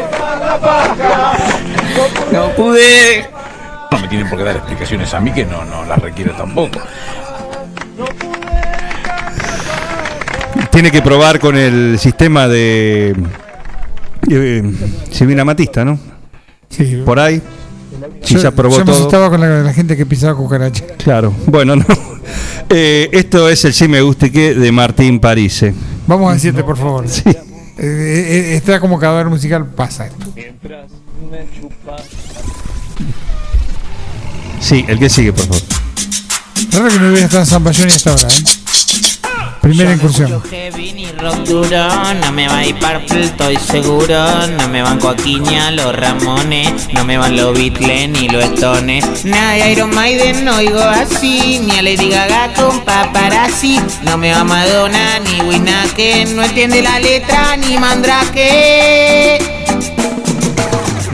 No 2.31 2.49
pude. 2.55 3.29
No 3.91 3.99
me 3.99 4.07
tienen 4.07 4.27
por 4.29 4.37
qué 4.39 4.43
dar 4.45 4.55
explicaciones 4.57 5.13
a 5.13 5.19
mí 5.19 5.31
que 5.31 5.45
no, 5.45 5.63
no 5.65 5.85
las 5.85 5.99
requiere 5.99 6.31
tampoco. 6.31 6.79
Tiene 10.73 10.89
que 10.91 11.01
probar 11.01 11.39
con 11.39 11.55
el 11.55 11.97
sistema 11.99 12.47
de 12.47 13.15
eh, 14.29 14.73
Silvina 15.11 15.45
Matista, 15.45 15.85
¿no? 15.85 15.99
Sí. 16.69 17.01
Por 17.05 17.19
ahí. 17.19 17.41
Si 18.23 18.33
Yo, 18.33 18.41
ya 18.41 18.51
probó 18.51 18.73
yo 18.73 18.79
me 18.79 18.85
todo. 18.85 18.95
asustaba 18.95 19.29
con 19.29 19.39
la, 19.39 19.61
la 19.61 19.73
gente 19.73 19.95
que 19.95 20.05
pisaba 20.05 20.35
cucaracha. 20.35 20.83
Claro, 20.97 21.31
bueno, 21.45 21.75
no. 21.77 21.85
Eh, 22.69 23.07
esto 23.13 23.47
es 23.49 23.63
el 23.65 23.73
sí 23.73 23.87
me 23.87 24.01
guste 24.01 24.31
que 24.31 24.55
de 24.55 24.71
Martín 24.71 25.19
Parise. 25.19 25.73
Vamos 26.07 26.33
al 26.33 26.39
7, 26.39 26.63
por 26.63 26.77
favor. 26.77 27.05
Eh, 27.05 27.33
eh, 27.77 28.55
está 28.55 28.79
como 28.79 28.99
cadáver 28.99 29.27
musical, 29.27 29.67
pasa 29.67 30.07
esto. 30.07 30.25
Sí, 34.59 34.85
el 34.87 34.97
que 34.97 35.09
sigue, 35.09 35.33
por 35.33 35.45
favor. 35.45 35.61
Raro 36.71 36.87
que 36.87 36.99
no 36.99 37.07
hubiera 37.09 37.25
estado 37.25 37.43
en 37.43 37.47
San 37.47 37.63
Bayón 37.63 37.89
y 37.89 37.91
hasta 37.93 38.11
ahora, 38.11 38.27
¿eh? 38.27 38.62
Primera 39.63 39.93
incursión. 39.93 40.43
heavy 40.51 40.91
ni 40.91 41.05
rock 41.13 41.37
duro, 41.47 41.87
no 42.15 42.31
me 42.33 42.49
va 42.49 42.57
a 42.57 42.65
ir 42.65 42.75
Purple, 42.75 43.23
estoy 43.23 43.55
seguro. 43.55 44.45
No 44.57 44.67
me 44.67 44.81
van 44.81 44.99
Coquiña, 44.99 45.71
los 45.71 45.95
Ramones, 45.95 46.89
no 46.93 47.05
me 47.05 47.17
van 47.17 47.37
los 47.37 47.57
Beatles 47.57 48.09
ni 48.09 48.27
los 48.27 48.43
Stones. 48.43 49.23
Nada 49.23 49.53
de 49.53 49.71
Iron 49.71 49.95
Maiden, 49.95 50.43
no 50.43 50.57
oigo 50.57 50.81
así, 50.81 51.59
ni 51.59 51.77
a 51.77 51.81
Lady 51.81 52.09
Gaga 52.09 52.53
con 52.55 52.81
paparazzi. 52.81 53.79
No 54.03 54.17
me 54.17 54.33
va 54.33 54.43
Madonna 54.43 55.19
ni 55.19 55.39
Winake, 55.43 56.25
no 56.35 56.43
entiende 56.43 56.81
la 56.81 56.99
letra 56.99 57.55
ni 57.55 57.77
Mandrake. 57.77 59.39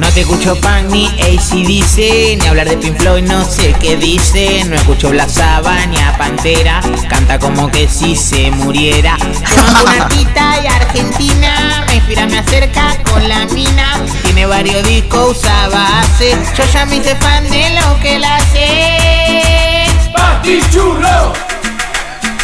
No 0.10 0.16
te 0.16 0.22
escucho 0.22 0.56
punk 0.56 0.90
ni 0.90 1.06
ACDC, 1.06 2.42
ni 2.42 2.48
hablar 2.48 2.68
de 2.68 2.78
Pink 2.78 2.98
Floyd, 2.98 3.26
no 3.26 3.46
sé 3.46 3.76
qué 3.80 3.96
dice. 3.96 4.66
No 4.66 4.76
escucho 4.76 5.12
Black 5.12 5.30
Sabbath 5.30 5.86
ni 5.86 5.98
a 5.98 6.18
Pantera, 6.18 6.82
canta 7.08 7.38
como 7.38 7.70
que 7.70 7.88
si 7.88 8.16
se 8.16 8.50
muriera. 8.50 9.16
Yo 9.20 9.84
una 9.84 10.08
tita 10.10 10.56
y 10.64 10.66
Argentina, 10.66 11.86
me 11.88 11.98
inspira, 11.98 12.26
me 12.26 12.40
acerca 12.40 12.98
con 13.04 13.30
la 13.30 13.46
mina. 13.54 14.04
Tiene 14.24 14.48
varios 14.48 14.84
discos, 14.88 15.38
usa 15.38 15.70
base. 15.70 16.36
Yo 16.58 16.64
ya 16.74 16.88
me 16.88 16.96
hice 16.96 17.16
fan 17.18 17.48
de 17.48 17.70
lo 17.80 18.00
que 18.00 18.18
la 18.18 18.38
hace. 18.38 19.86
¡Pati 20.12 20.60
churro! 20.72 21.34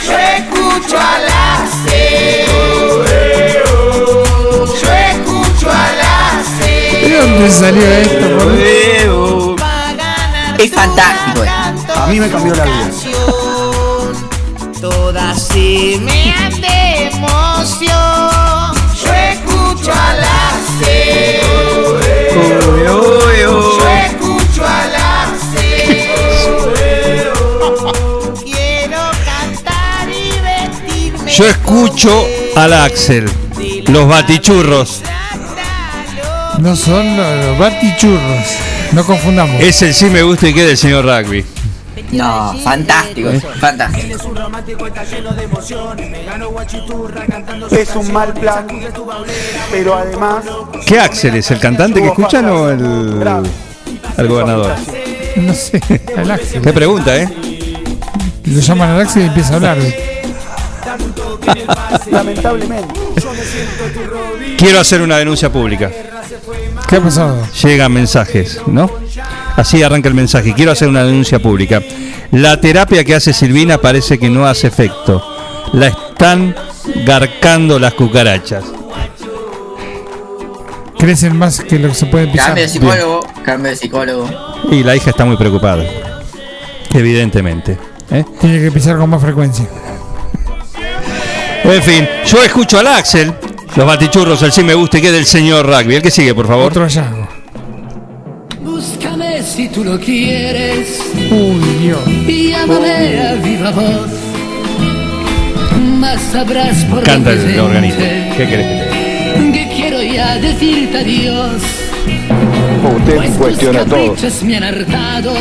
Yo 0.06 0.16
escucho 0.16 1.00
a 1.00 1.18
la 1.18 1.68
C. 1.84 2.65
C. 7.16 7.22
¿De 7.22 7.22
dónde 7.22 7.50
salió 7.52 7.82
esto? 7.84 9.56
Es 10.58 10.72
fantástico. 10.72 11.44
eh. 11.44 11.50
A 11.96 12.08
mí 12.08 12.20
me 12.20 12.30
cambió 12.30 12.54
la 12.56 12.64
vida. 12.66 12.90
Todas 14.82 15.42
se 15.48 15.98
mean 16.02 16.62
de 16.62 17.08
emoción. 17.08 18.76
Yo 19.04 19.14
escucho 19.14 19.92
a 19.92 20.14
la 20.16 20.52
C. 20.80 21.42
Yo 22.86 23.22
escucho 23.90 24.66
a 24.66 24.86
la 24.88 25.34
C. 25.54 25.56
Quiero 28.44 29.02
cantar 29.26 30.10
y 30.10 30.14
vestirme. 30.42 31.32
Yo 31.32 31.46
escucho 31.48 32.26
al 32.56 32.74
Axel. 32.74 33.30
Los 33.88 34.08
batichurros. 34.08 35.02
No 36.60 36.76
son 36.76 37.18
los, 37.18 37.46
los 37.46 37.60
batichurros. 37.60 38.58
No 38.94 39.04
confundamos. 39.06 39.62
Es 39.62 39.82
el 39.82 39.94
sí 39.94 40.06
me 40.06 40.24
gusta 40.24 40.48
y 40.48 40.54
qué 40.54 40.64
del 40.64 40.78
señor 40.78 41.06
Rugby. 41.06 41.46
No, 42.12 42.54
fantástico, 42.64 43.30
fantástico. 43.60 44.16
Es 47.72 47.96
un 47.96 48.12
mal 48.12 48.34
plan, 48.34 48.68
pero 49.72 49.96
además 49.96 50.46
¿Qué 50.86 51.00
Axel 51.00 51.36
es? 51.36 51.52
¿El 51.52 51.60
cantante 51.60 52.02
que 52.02 52.08
escuchan 52.08 52.46
o 52.50 52.70
el, 52.70 53.24
el 54.18 54.28
gobernador? 54.28 54.76
No 55.38 55.54
sé, 55.54 55.82
al 56.16 56.32
Axel. 56.32 56.62
Qué 56.62 56.74
pregunta, 56.74 57.18
¿eh? 57.18 57.30
Lo 58.46 58.60
llaman 58.60 58.92
al 58.92 59.02
Axel 59.02 59.24
y 59.24 59.26
empieza 59.26 59.54
a 59.54 59.56
hablar. 59.56 59.78
Lamentablemente 62.12 62.94
Quiero 64.58 64.80
hacer 64.80 65.02
una 65.02 65.18
denuncia 65.18 65.52
pública. 65.52 65.92
¿Qué 66.88 66.96
ha 66.96 67.02
pasado? 67.02 67.48
Llegan 67.64 67.92
mensajes, 67.92 68.62
¿no? 68.68 68.90
Así 69.56 69.84
arranca 69.84 70.10
el 70.10 70.16
mensaje. 70.16 70.54
Quiero 70.54 70.72
hacer 70.72 70.88
una 70.88 71.04
denuncia 71.04 71.40
pública. 71.40 71.82
La 72.32 72.60
terapia 72.60 73.04
que 73.04 73.16
hace 73.16 73.34
Silvina 73.34 73.80
parece 73.80 74.18
que 74.18 74.30
no 74.30 74.46
hace 74.46 74.68
efecto. 74.68 75.24
La 75.74 75.88
están 75.88 76.56
garcando 77.06 77.80
las 77.80 77.94
cucarachas. 77.94 78.64
Crecen 80.98 81.38
más 81.38 81.60
que 81.60 81.78
lo 81.78 81.90
que 81.90 81.96
se 81.96 82.06
puede 82.06 82.28
pisar. 82.28 82.48
Cambio 82.48 82.64
de 82.64 82.70
psicólogo, 82.70 83.28
cambio 83.44 83.72
de 83.72 83.78
psicólogo. 83.78 84.30
Y 84.72 84.84
la 84.84 84.96
hija 84.96 85.10
está 85.12 85.26
muy 85.26 85.38
preocupada. 85.38 85.84
Evidentemente. 86.94 87.78
¿eh? 88.12 88.24
Tiene 88.40 88.62
que 88.62 88.72
pisar 88.72 88.98
con 88.98 89.10
más 89.10 89.22
frecuencia. 89.22 89.68
En 91.68 91.82
fin, 91.84 92.08
yo 92.26 92.44
escucho 92.44 92.80
al 92.80 92.88
Axel. 92.88 93.34
Los 93.76 93.86
batichurros, 93.86 94.42
el 94.44 94.52
sí 94.52 94.64
me 94.64 94.74
gusta 94.74 94.98
y 94.98 95.02
que 95.02 95.12
del 95.12 95.26
señor 95.26 95.66
Rugby. 95.66 95.96
El 95.96 96.02
que 96.02 96.12
sigue, 96.12 96.34
por 96.34 96.48
favor. 96.48 96.68
Otro 96.68 96.84
hallazgo. 96.84 97.28
Búscame 98.62 99.42
si 99.44 99.68
tú 99.70 99.84
lo 99.84 100.00
quieres 100.00 101.00
Uy, 101.30 101.60
Dios. 101.82 102.00
y 102.28 102.50
llámame 102.52 103.20
a 103.28 103.34
viva 103.36 103.72
voz. 103.72 104.10
Más 106.00 106.22
sabrás 106.32 106.78
por 106.86 107.04
Canta 107.04 107.32
el 107.32 107.60
organista. 107.60 107.98
vente, 108.00 108.34
¿Qué 108.38 108.48
querés 108.48 108.68
que 108.68 108.74
te 108.74 109.42
diga? 109.42 109.54
que 109.54 109.76
quiero 109.76 110.02
ya 110.04 110.36
decirte 110.38 110.98
adiós. 111.00 111.62
Usted 112.98 113.16
Pues 113.16 113.30
cuestiona 113.32 113.86
todo. 113.86 114.16
me 114.44 114.58
han 114.58 114.64
hartado. 114.64 115.34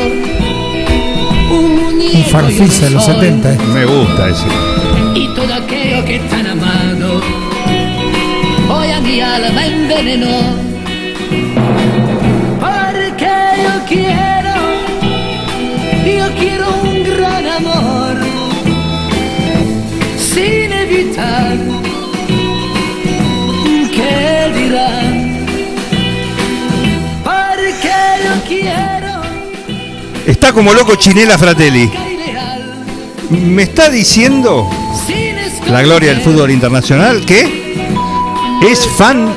Un 1.51 2.01
Un 2.15 2.25
farfisa 2.25 2.87
de 2.87 2.91
los 2.91 3.07
y 3.07 3.11
un 3.11 3.15
sol, 3.17 3.21
70. 3.21 3.53
eh. 3.53 3.59
Me 3.73 3.85
gusta 3.85 4.29
ese. 4.29 4.45
Y 5.15 5.29
todo 5.35 5.55
aquello 5.55 6.05
que 6.05 6.19
tan 6.31 6.47
amado 6.47 7.21
hoy 8.69 8.91
a 8.91 9.01
mi 9.01 9.21
alma 9.21 9.67
envenenó. 9.67 10.39
Porque 12.61 13.35
yo 13.63 13.85
quiero, 13.87 14.57
yo 16.05 16.35
quiero 16.39 16.67
un 16.83 17.05
gran 17.05 17.47
amor, 17.47 18.17
sin 20.19 20.73
evitar 20.73 21.57
que 23.97 24.53
dirán. 24.59 25.47
Porque 27.23 27.97
yo 28.25 28.49
quiero. 28.49 29.23
Está 30.27 30.53
como 30.53 30.73
loco 30.73 30.97
Chinela 30.97 31.39
Fratelli. 31.39 32.14
Me 33.31 33.63
está 33.63 33.91
diciendo 33.91 34.69
la 35.69 35.83
gloria 35.83 36.11
del 36.11 36.21
fútbol 36.23 36.51
internacional 36.51 37.25
que 37.25 37.75
es 38.71 38.87
fan 38.97 39.35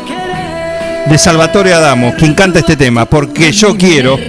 de 1.09 1.17
Salvatore 1.17 1.73
Adamo, 1.73 2.13
quien 2.17 2.33
canta 2.33 2.59
este 2.59 2.75
tema, 2.75 3.05
porque 3.05 3.51
yo 3.51 3.75
quiero 3.77 4.19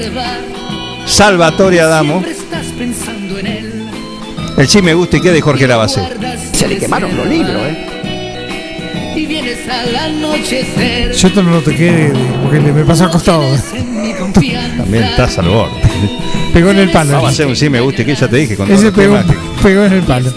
Salvatore 1.06 1.80
Adamo. 1.80 2.22
Estás 2.26 2.66
pensando 2.78 3.38
en 3.38 3.46
él. 3.46 3.88
El 4.56 4.68
sí 4.68 4.80
me 4.82 4.94
gusta 4.94 5.16
y 5.16 5.20
qué 5.20 5.32
de 5.32 5.40
Jorge 5.40 5.66
Lavacé. 5.66 6.02
Se 6.52 6.68
le 6.68 6.78
quemaron 6.78 7.16
los 7.16 7.26
libros, 7.26 7.56
¿eh? 7.56 9.14
Y 9.16 9.26
vienes 9.26 9.58
al 9.68 9.94
anochecer. 9.96 11.12
Yo 11.12 11.28
esto 11.28 11.42
no 11.42 11.50
lo 11.50 11.60
toqué 11.62 12.12
porque 12.42 12.60
le- 12.60 12.72
me 12.72 12.84
pasó 12.84 13.04
al 13.04 13.10
costado. 13.10 13.42
También 14.76 15.04
estás 15.04 15.38
al 15.38 15.48
borde. 15.48 15.74
Pegó 16.52 16.70
en 16.70 16.78
el 16.78 16.90
palo. 16.90 17.12
Vamos 17.12 17.30
a 17.30 17.32
hacer 17.32 17.46
un 17.46 17.56
sí 17.56 17.68
me 17.68 17.80
gusta 17.80 18.02
y 18.02 18.04
que 18.04 18.14
ya 18.14 18.28
te 18.28 18.36
dije 18.36 18.56
con 18.56 18.70
Ese 18.70 18.86
los 18.86 18.94
pegó, 18.94 19.84
en 19.84 19.92
el 19.92 20.02
palo. 20.02 20.32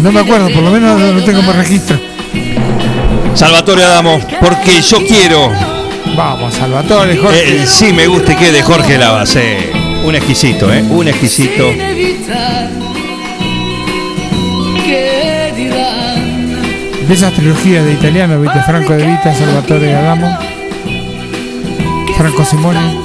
No 0.00 0.12
me 0.12 0.20
acuerdo, 0.20 0.50
por 0.50 0.62
lo 0.62 0.70
menos 0.70 0.98
no 0.98 1.12
lo 1.12 1.24
tengo 1.24 1.42
por 1.42 1.54
registro. 1.54 1.98
Salvatore 3.34 3.84
Adamo, 3.84 4.20
porque 4.40 4.82
yo 4.82 4.98
quiero 5.06 5.50
Vamos, 6.16 6.54
Salvatore, 6.54 7.16
Jorge. 7.16 7.60
el 7.60 7.66
sí 7.66 7.92
me 7.92 8.06
gusta 8.06 8.32
y 8.32 8.36
que 8.36 8.52
de 8.52 8.62
Jorge 8.62 8.98
Lavacé. 8.98 9.70
Un 10.04 10.14
exquisito, 10.14 10.72
¿eh? 10.72 10.82
Un 10.82 11.08
exquisito. 11.08 11.68
De 17.08 17.14
esas 17.14 17.32
trilogías 17.32 17.84
de 17.84 17.92
italiano, 17.92 18.40
viste, 18.40 18.60
Franco 18.62 18.92
de 18.92 19.06
Vita, 19.06 19.34
Salvatore 19.34 19.94
Adamo, 19.94 20.38
Franco 22.16 22.44
Simone. 22.44 23.00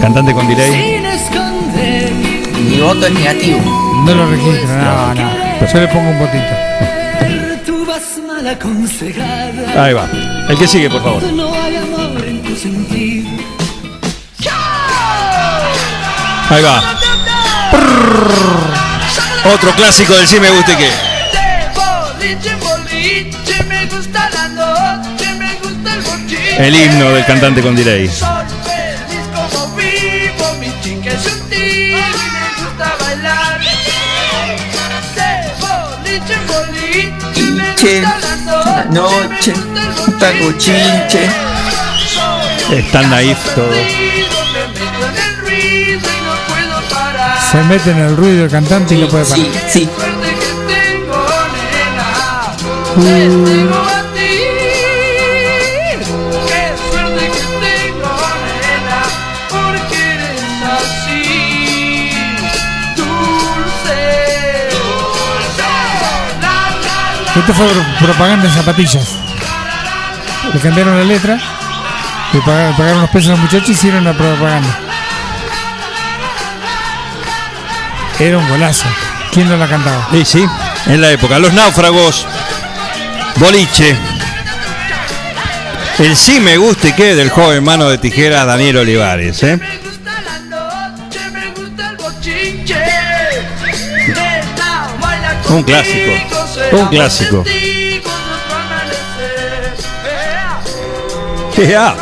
Cantante 0.00 0.32
con 0.34 0.46
delay. 0.48 1.00
Mi 2.68 2.80
voto 2.80 3.06
es 3.06 3.12
negativo. 3.12 3.60
No 4.04 4.14
lo 4.14 4.26
registro, 4.26 4.68
no, 4.68 5.14
no. 5.14 5.66
Yo 5.72 5.80
le 5.80 5.88
pongo 5.88 6.10
un 6.10 6.18
botito. 6.18 6.64
Ahí 9.78 9.92
va. 9.94 10.08
El 10.48 10.58
que 10.58 10.68
sigue, 10.68 10.90
por 10.90 11.02
favor. 11.02 11.22
Ahí 16.50 16.62
va. 16.62 16.82
Otro 19.52 19.72
clásico 19.72 20.14
del 20.14 20.26
sí 20.26 20.38
me 20.40 20.50
gusta 20.50 20.76
que. 20.76 20.90
El 26.58 26.74
himno 26.74 27.10
del 27.10 27.24
cantante 27.26 27.62
con 27.62 27.74
delay. 27.74 28.08
Soy 28.08 28.28
feliz 28.64 29.26
como 29.34 29.74
vivo, 29.74 30.54
mi 30.60 30.72
chica 30.82 31.10
es 31.10 31.22
sutil 31.22 31.58
y 31.60 31.94
me 31.94 32.64
gusta 32.64 32.96
bailar. 33.00 33.60
De 35.14 35.28
boliche, 35.60 36.36
boliche, 36.46 37.42
me 37.52 37.74
Che, 37.74 38.00
gusta 38.00 38.18
la 38.20 38.34
la 38.76 38.84
noche, 38.84 39.52
taco 40.20 40.52
chinche. 40.58 41.28
Es 42.70 42.92
tan 42.92 43.10
naif 43.10 43.38
todo. 43.54 43.66
me 43.68 43.74
meto 43.74 45.06
en 45.08 45.16
el 45.16 45.36
ritmo 45.44 46.08
y 46.08 46.22
no 46.22 46.34
puedo 46.48 46.76
parar. 46.88 47.38
Se 47.50 47.62
mete 47.64 47.90
en 47.90 47.98
el 47.98 48.16
ruido 48.16 48.44
el 48.44 48.50
cantante 48.50 48.94
y 48.94 48.98
no 49.00 49.08
puede 49.08 49.24
parar. 49.24 49.46
Sí, 49.68 49.80
sí. 49.80 49.90
Suerte 52.94 53.93
Esto 67.46 67.52
fue 67.54 67.66
pro- 67.66 68.06
propaganda 68.06 68.46
en 68.48 68.54
zapatillas. 68.54 69.06
Le 70.52 70.60
cambiaron 70.60 70.96
la 70.96 71.04
letra, 71.04 71.38
le 72.32 72.40
pagaron, 72.40 72.98
unos 72.98 73.10
pesos 73.10 73.28
a 73.28 73.30
los 73.32 73.40
muchachos 73.40 73.68
y 73.68 73.72
hicieron 73.72 74.02
la 74.04 74.12
propaganda. 74.14 74.78
Era 78.18 78.38
un 78.38 78.48
golazo. 78.48 78.86
¿Quién 79.32 79.48
no 79.48 79.56
la 79.58 79.66
cantaba? 79.68 80.08
Sí, 80.12 80.24
sí, 80.24 80.46
en 80.86 81.00
la 81.00 81.10
época. 81.10 81.38
Los 81.38 81.52
náufragos, 81.52 82.26
boliche. 83.36 83.94
El 85.98 86.16
sí 86.16 86.40
me 86.40 86.56
guste 86.56 86.94
que 86.94 87.14
del 87.14 87.28
joven 87.30 87.62
mano 87.62 87.88
de 87.88 87.98
tijera 87.98 88.44
Daniel 88.46 88.78
Olivares. 88.78 89.42
¿eh? 89.42 89.58
Un 95.54 95.62
clásico. 95.62 96.10
Un 96.72 96.88
clásico. 96.88 97.44
Ya. 101.56 101.94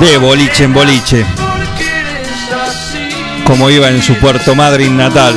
De 0.00 0.16
boliche 0.16 0.64
en 0.64 0.72
boliche. 0.72 1.26
Como 3.44 3.68
iba 3.68 3.90
en 3.90 4.02
su 4.02 4.14
Puerto 4.14 4.54
Madryn 4.54 4.96
natal. 4.96 5.34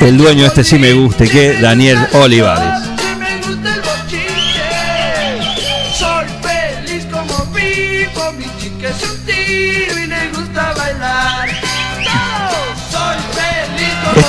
El 0.00 0.18
dueño 0.18 0.44
este 0.44 0.64
sí 0.64 0.78
me 0.78 0.92
guste, 0.92 1.26
que 1.26 1.54
Daniel 1.54 1.98
Olivares. 2.12 2.69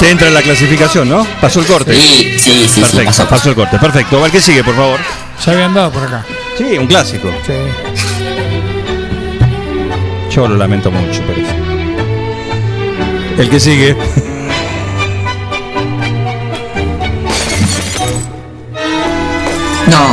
Este 0.02 0.14
entra 0.14 0.30
en 0.30 0.34
la 0.34 0.42
clasificación, 0.42 1.08
¿no? 1.08 1.24
Pasó 1.40 1.60
el 1.60 1.68
corte. 1.68 1.94
Sí, 1.94 2.34
sí, 2.40 2.68
sí, 2.68 2.68
sí, 2.68 2.82
Perfecto, 2.82 3.28
pasó, 3.30 3.50
el 3.50 3.56
corte. 3.56 3.78
Perfecto. 3.78 4.18
¿Cuál 4.18 4.32
que 4.32 4.42
sigue, 4.42 4.64
por 4.64 4.76
favor? 4.76 5.00
Ya 5.46 5.52
habían 5.52 5.76
dado 5.76 5.92
por 5.92 6.02
acá. 6.02 6.26
Sí, 6.58 6.76
un 6.76 6.88
clásico. 6.88 7.32
Sí. 7.46 7.54
Yo 10.32 10.48
lo 10.48 10.56
lamento 10.58 10.90
mucho, 10.90 11.22
pero 11.28 11.48
sí. 11.48 11.54
El 13.38 13.48
que 13.48 13.60
sigue. 13.60 13.96
No. 19.88 20.08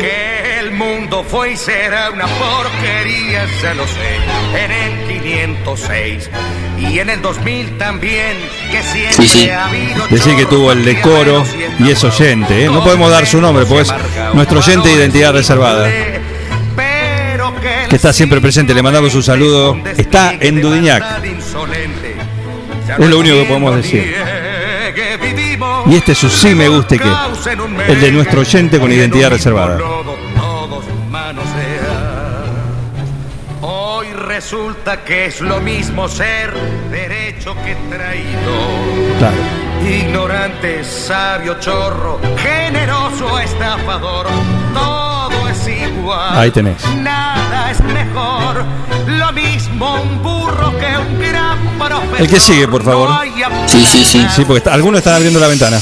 Que 0.00 0.58
el 0.58 0.72
mundo 0.72 1.24
fue 1.28 1.52
y 1.52 1.56
será 1.56 2.10
una 2.10 2.26
porquería, 2.26 3.46
ya 3.62 3.74
lo 3.74 3.86
sé. 3.86 4.16
En 4.64 4.72
el 4.72 5.22
506 5.22 6.28
y 6.90 6.98
en 6.98 7.10
el 7.10 7.22
2000 7.22 7.78
también, 7.78 8.36
que 8.70 8.82
siempre 8.82 9.12
Sí, 9.12 9.28
sí. 9.28 9.48
ha 9.48 9.66
habido 9.66 10.06
Decir 10.08 10.36
que 10.36 10.46
tuvo 10.46 10.72
el 10.72 10.84
decoro 10.84 11.44
y 11.78 11.90
es 11.90 12.02
oyente. 12.04 12.64
¿eh? 12.64 12.66
No 12.66 12.82
podemos 12.82 13.10
dar 13.10 13.26
su 13.26 13.40
nombre 13.40 13.64
porque 13.66 13.82
es 13.82 13.94
nuestro 14.34 14.58
oyente 14.58 14.88
de 14.88 14.94
identidad 14.96 15.32
reservada. 15.32 15.88
Que 17.88 17.96
está 17.96 18.12
siempre 18.12 18.40
presente. 18.40 18.74
Le 18.74 18.82
mandamos 18.82 19.14
un 19.14 19.22
saludo. 19.22 19.78
Está 19.96 20.34
en 20.40 20.60
Dudiñac. 20.60 21.04
Es 22.98 23.08
lo 23.08 23.18
único 23.18 23.36
que 23.36 23.44
podemos 23.44 23.76
decir. 23.76 24.14
Y 25.86 25.96
este 25.96 26.12
es 26.12 26.18
su 26.18 26.28
sí 26.30 26.54
me 26.54 26.68
guste 26.68 26.98
que. 26.98 27.08
El 27.88 28.00
de 28.00 28.12
nuestro 28.12 28.40
oyente 28.40 28.78
con 28.78 28.90
identidad 28.90 29.30
reservada. 29.30 29.78
Resulta 34.42 35.04
que 35.04 35.26
es 35.26 35.40
lo 35.40 35.60
mismo 35.60 36.08
ser 36.08 36.52
derecho 36.90 37.54
que 37.64 37.76
traído. 37.94 38.54
Claro. 39.18 39.36
Ignorante, 39.88 40.82
sabio, 40.82 41.60
chorro, 41.60 42.20
generoso, 42.38 43.38
estafador, 43.38 44.26
todo 44.74 45.48
es 45.48 45.68
igual. 45.68 46.36
Ahí 46.38 46.50
tenés. 46.50 46.84
Nada 46.96 47.70
es 47.70 47.80
mejor, 47.84 48.64
lo 49.06 49.32
mismo 49.32 49.94
un 50.02 50.20
burro 50.22 50.72
que 50.76 50.98
un 50.98 51.20
gran 51.20 51.78
profesor. 51.78 52.20
El 52.20 52.28
que 52.28 52.40
sigue, 52.40 52.66
por 52.66 52.82
favor. 52.82 53.10
No 53.10 53.68
Sí, 53.68 53.86
sí, 53.88 54.04
sí. 54.04 54.26
Sí, 54.34 54.44
porque 54.44 54.58
está- 54.58 54.74
algunos 54.74 54.98
están 54.98 55.14
abriendo 55.14 55.38
la 55.38 55.46
ventana. 55.46 55.78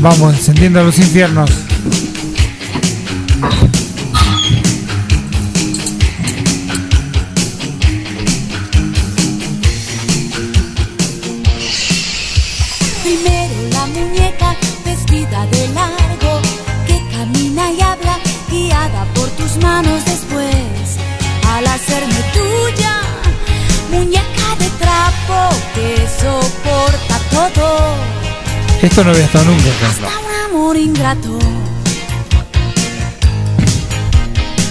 Vamos, 0.00 0.34
encendiendo 0.34 0.84
los 0.84 0.98
infiernos. 0.98 1.50
Primero 13.02 13.54
la 13.72 13.86
muñeca 13.86 14.56
vestida 14.84 15.46
de 15.46 15.68
largo, 15.70 16.40
que 16.86 17.02
camina 17.10 17.72
y 17.72 17.80
habla, 17.80 18.20
guiada 18.48 19.04
por 19.14 19.28
tus 19.30 19.56
manos 19.56 20.04
después. 20.04 20.98
Al 21.48 21.66
hacerme 21.66 22.22
tuya, 22.32 23.00
muñeca 23.90 24.54
de 24.60 24.70
trapo 24.78 25.48
que 25.74 26.06
soporta 26.20 27.18
todo. 27.30 27.96
Esto 28.82 29.02
no 29.02 29.10
había 29.10 29.24
estado 29.24 29.46
nunca. 29.46 29.70
Un 30.20 30.54
amor 30.54 30.76
ingrato. 30.76 31.61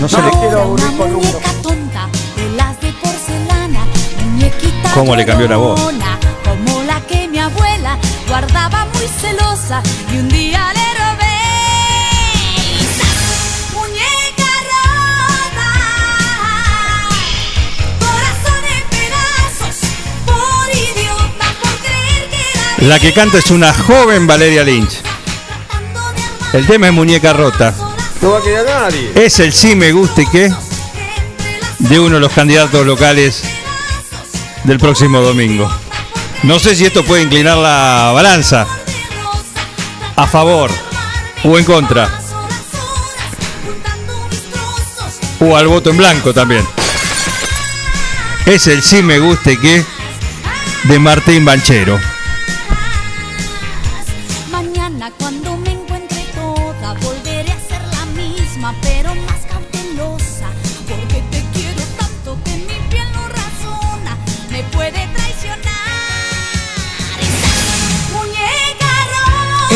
No 0.01 0.09
se 0.09 0.17
le 0.17 0.23
Ahora 0.29 0.65
una 0.65 0.91
muñeca 0.93 1.51
tonta, 1.61 2.09
de 2.35 2.49
las 2.55 2.81
de 2.81 2.91
porcelana, 2.93 3.85
muñequita 4.25 4.91
¿Cómo 4.95 5.15
le 5.15 5.23
cambió 5.23 5.47
la 5.47 5.57
voz? 5.57 5.79
Como 5.79 6.81
la 6.87 6.99
que 7.01 7.27
mi 7.27 7.37
abuela 7.37 7.99
guardaba 8.27 8.87
muy 8.95 9.07
celosa 9.07 9.83
y 10.11 10.17
un 10.17 10.27
día 10.29 10.73
le 10.73 10.93
robé. 11.01 11.37
Muñeca 13.75 14.51
rota, 14.71 15.69
corazón 17.99 18.63
en 18.75 18.83
pedazos, 18.89 19.77
por 20.25 20.67
idiota, 20.73 21.45
por 21.61 21.77
creer 21.77 22.27
que 22.31 22.81
la 22.81 22.87
La 22.87 22.99
que 22.99 23.13
canta 23.13 23.37
es 23.37 23.51
una 23.51 23.71
joven 23.71 24.25
Valeria 24.25 24.63
Lynch. 24.63 24.99
El 26.53 26.65
tema 26.65 26.87
es 26.87 26.93
Muñeca 26.93 27.33
Rota. 27.33 27.75
No 28.21 28.31
va 28.31 28.37
a 28.37 28.41
quedar 28.41 28.65
nadie. 28.65 29.11
Es 29.15 29.39
el 29.39 29.51
sí 29.51 29.75
me 29.75 29.91
guste 29.91 30.27
que 30.31 30.53
de 31.79 31.99
uno 31.99 32.15
de 32.15 32.21
los 32.21 32.31
candidatos 32.31 32.85
locales 32.85 33.41
del 34.63 34.77
próximo 34.77 35.21
domingo. 35.21 35.69
No 36.43 36.59
sé 36.59 36.75
si 36.75 36.85
esto 36.85 37.03
puede 37.03 37.23
inclinar 37.23 37.57
la 37.57 38.11
balanza 38.13 38.67
a 40.15 40.27
favor 40.27 40.69
o 41.43 41.57
en 41.57 41.65
contra. 41.65 42.19
O 45.39 45.57
al 45.57 45.67
voto 45.67 45.89
en 45.89 45.97
blanco 45.97 46.33
también. 46.33 46.65
Es 48.45 48.67
el 48.67 48.83
sí 48.83 49.01
me 49.01 49.17
guste 49.17 49.57
que 49.57 49.83
de 50.83 50.99
Martín 50.99 51.43
Banchero. 51.43 51.99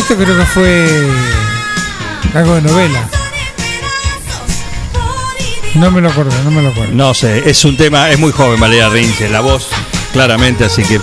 Esto 0.08 0.18
creo 0.24 0.38
que 0.38 0.46
fue 0.46 0.88
algo 2.36 2.56
de 2.56 2.62
novela. 2.62 3.10
No 5.74 5.90
me 5.90 6.00
lo 6.00 6.10
acuerdo, 6.10 6.32
no 6.44 6.52
me 6.52 6.62
lo 6.62 6.70
acuerdo. 6.70 6.94
No 6.94 7.14
sé, 7.16 7.50
es 7.50 7.66
un 7.66 7.76
tema, 7.76 8.12
es 8.12 8.20
muy 8.20 8.32
joven 8.32 8.60
Valeria 8.60 8.88
Rinche, 8.90 9.28
la 9.30 9.42
voz, 9.42 9.68
claramente, 10.14 10.64
así 10.66 10.84
que 10.84 11.02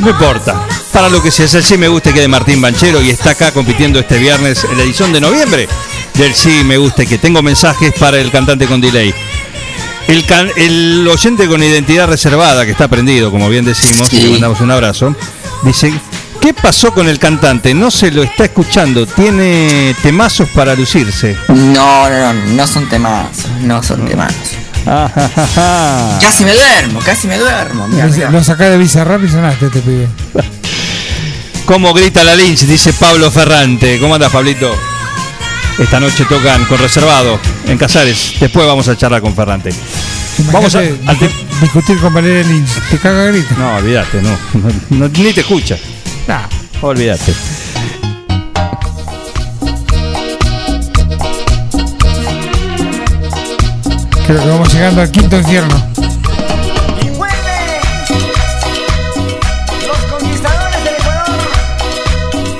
no 0.00 0.10
importa. 0.10 0.60
Para 0.92 1.08
lo 1.08 1.22
que 1.22 1.30
sea, 1.30 1.46
es 1.46 1.54
el 1.54 1.62
sí 1.62 1.78
me 1.78 1.86
guste 1.86 2.12
que 2.12 2.20
de 2.20 2.26
Martín 2.28 2.60
Banchero 2.60 3.00
y 3.00 3.10
está 3.10 3.30
acá 3.30 3.52
compitiendo 3.52 4.00
este 4.00 4.18
viernes 4.18 4.64
en 4.64 4.76
la 4.76 4.82
edición 4.82 5.12
de 5.12 5.20
noviembre 5.20 5.68
del 6.14 6.34
sí 6.34 6.62
me 6.64 6.78
guste 6.78 7.06
que 7.06 7.16
tengo 7.16 7.42
mensajes 7.42 7.94
para 7.94 8.18
el 8.18 8.30
cantante 8.32 8.66
con 8.66 8.80
delay. 8.80 9.14
El, 10.08 10.26
can- 10.26 10.50
el 10.56 11.06
oyente 11.06 11.46
con 11.46 11.62
identidad 11.62 12.08
reservada 12.08 12.64
que 12.66 12.72
está 12.72 12.88
prendido, 12.88 13.30
como 13.30 13.48
bien 13.48 13.64
decimos, 13.64 14.12
y 14.12 14.20
le 14.20 14.30
mandamos 14.32 14.60
un 14.60 14.72
abrazo, 14.72 15.14
dice, 15.62 15.92
¿qué 16.40 16.54
pasó 16.54 16.92
con 16.92 17.08
el 17.08 17.18
cantante? 17.18 17.74
No 17.74 17.90
se 17.90 18.10
lo 18.10 18.22
está 18.22 18.44
escuchando, 18.44 19.06
tiene 19.06 19.94
temazos 20.02 20.48
para 20.50 20.74
lucirse. 20.74 21.36
No, 21.48 22.08
no, 22.08 22.32
no, 22.32 22.32
no 22.32 22.66
son 22.66 22.88
temas, 22.88 23.26
no 23.62 23.82
son 23.82 24.06
temas. 24.06 24.32
Casi 24.84 26.44
me 26.44 26.54
duermo, 26.54 27.00
casi 27.00 27.28
me 27.28 27.38
duermo. 27.38 27.86
mirá, 27.88 28.06
mirá. 28.06 28.30
Lo 28.30 28.42
sacá 28.42 28.70
de 28.70 28.78
Bizarrap 28.78 29.22
y 29.24 29.28
sonaste 29.28 29.66
este 29.66 29.80
pibe. 29.80 30.08
¿Cómo 31.66 31.92
grita 31.92 32.24
la 32.24 32.34
Lynch? 32.34 32.62
Dice 32.62 32.92
Pablo 32.92 33.30
Ferrante. 33.30 33.98
¿Cómo 34.00 34.14
andas, 34.14 34.32
Pablito? 34.32 34.74
Esta 35.78 36.00
noche 36.00 36.24
tocan 36.24 36.64
con 36.64 36.78
reservado 36.78 37.38
en 37.66 37.78
Casares. 37.78 38.34
Después 38.40 38.66
vamos 38.66 38.88
a 38.88 38.96
charlar 38.96 39.20
con 39.20 39.34
Ferrante. 39.34 39.70
Vamos 40.52 40.74
a, 40.74 40.80
discutir 41.60 41.98
con 42.00 42.12
Valeria 42.12 42.42
Lynch. 42.42 42.70
Te 42.90 42.98
caga 42.98 43.26
grito. 43.26 43.54
No, 43.58 43.76
olvídate, 43.76 44.22
no, 44.22 44.30
no, 44.54 44.72
no, 44.90 45.08
Ni 45.08 45.32
te 45.32 45.42
escucha. 45.42 45.76
Olvídate. 46.82 47.34
Creo 54.26 54.42
que 54.42 54.48
vamos 54.48 54.72
llegando 54.72 55.02
al 55.02 55.10
quinto 55.10 55.36
infierno. 55.36 55.74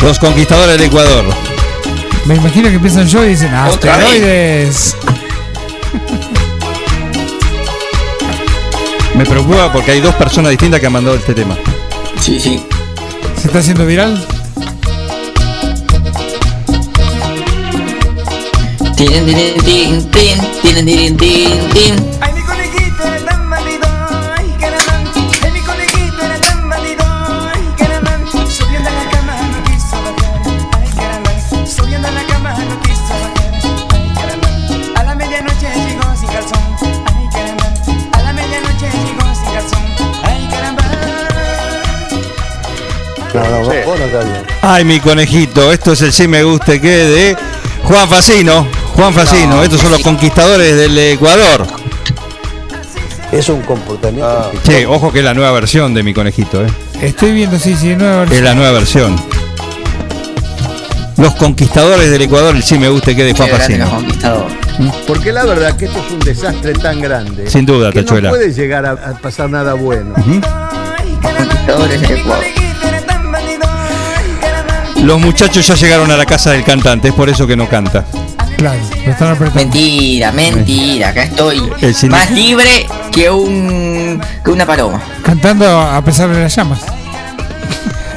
Los 0.02 0.18
conquistadores 0.18 0.78
del 0.78 0.88
Ecuador. 0.88 1.24
Me 2.26 2.34
imagino 2.34 2.68
que 2.68 2.74
empiezan 2.74 3.06
yo 3.06 3.24
y 3.24 3.28
dicen 3.28 3.50
vez. 3.52 3.74
asteroides. 3.74 4.96
Me 9.14 9.24
preocupa 9.24 9.72
porque 9.72 9.92
hay 9.92 10.00
dos 10.00 10.14
personas 10.14 10.50
distintas 10.50 10.80
que 10.80 10.86
han 10.86 10.92
mandado 10.92 11.16
este 11.16 11.34
tema. 11.34 11.56
Sí, 12.20 12.38
sí. 12.38 12.62
¿Se 13.40 13.46
está 13.46 13.60
haciendo 13.60 13.86
viral? 13.86 14.22
Tiren, 18.96 19.24
tiren, 19.24 19.64
tin, 19.64 20.10
tin, 20.10 20.38
tiren, 20.60 20.84
tiren, 20.84 21.16
tin, 21.16 21.58
tin. 21.72 22.29
No, 43.40 43.50
no, 43.50 43.58
vos 43.64 43.74
vos 43.86 43.98
no 43.98 44.04
estás 44.04 44.24
bien. 44.24 44.42
Ay, 44.62 44.84
mi 44.84 45.00
conejito, 45.00 45.72
esto 45.72 45.92
es 45.92 46.02
el 46.02 46.12
sí 46.12 46.28
me 46.28 46.42
guste 46.42 46.80
que 46.80 46.88
de 46.88 47.36
Juan 47.84 48.08
Facino. 48.08 48.66
Juan 48.94 49.14
Facino, 49.14 49.56
No, 49.56 49.62
estos 49.62 49.80
son 49.80 49.90
los 49.92 50.02
conquistadores 50.02 50.76
del 50.76 50.96
Ecuador. 50.98 51.66
Es 53.32 53.48
un 53.48 53.62
comportamiento. 53.62 54.50
Che, 54.64 54.84
ojo 54.86 55.12
que 55.12 55.20
es 55.20 55.24
la 55.24 55.34
nueva 55.34 55.52
versión 55.52 55.94
de 55.94 56.02
mi 56.02 56.12
conejito, 56.12 56.64
¿eh? 56.64 56.68
Estoy 57.00 57.32
viendo, 57.32 57.58
sí, 57.58 57.76
sí, 57.76 57.94
nueva 57.96 58.24
Es 58.24 58.42
la 58.42 58.54
nueva 58.54 58.72
versión. 58.72 59.16
Los 61.16 61.34
conquistadores 61.36 62.10
del 62.10 62.22
Ecuador, 62.22 62.56
el 62.56 62.62
sí 62.62 62.78
me 62.78 62.88
guste 62.88 63.14
que 63.16 63.24
de 63.24 63.32
Juan 63.34 63.48
Facino. 63.48 63.86
Porque 65.06 65.32
la 65.32 65.44
verdad 65.44 65.76
que 65.76 65.84
esto 65.86 65.98
es 66.04 66.12
un 66.12 66.18
desastre 66.20 66.72
tan 66.74 67.00
grande. 67.00 67.48
Sin 67.48 67.64
duda, 67.66 67.92
que 67.92 68.02
Tachuela. 68.02 68.30
No 68.30 68.36
puede 68.36 68.52
llegar 68.52 68.84
a, 68.86 68.92
a 68.92 69.18
pasar 69.18 69.48
nada 69.48 69.74
bueno. 69.74 70.14
Conquistadores 70.14 72.00
del 72.00 72.18
Ecuador. 72.18 72.44
Los 75.02 75.18
muchachos 75.20 75.66
ya 75.66 75.74
llegaron 75.74 76.10
a 76.10 76.16
la 76.16 76.26
casa 76.26 76.50
del 76.52 76.62
cantante, 76.64 77.08
es 77.08 77.14
por 77.14 77.28
eso 77.28 77.46
que 77.46 77.56
no 77.56 77.68
canta. 77.68 78.04
Claro, 78.56 78.78
lo 79.06 79.10
están 79.12 79.28
apretando. 79.32 79.60
Mentira, 79.60 80.30
mentira, 80.32 81.08
acá 81.08 81.22
estoy. 81.24 81.62
El 81.80 82.10
Más 82.10 82.30
libre 82.30 82.86
que 83.10 83.30
un 83.30 84.20
que 84.44 84.50
una 84.50 84.66
paloma, 84.66 85.00
Cantando 85.24 85.66
a 85.80 86.02
pesar 86.04 86.28
de 86.28 86.40
las 86.42 86.54
llamas. 86.54 86.80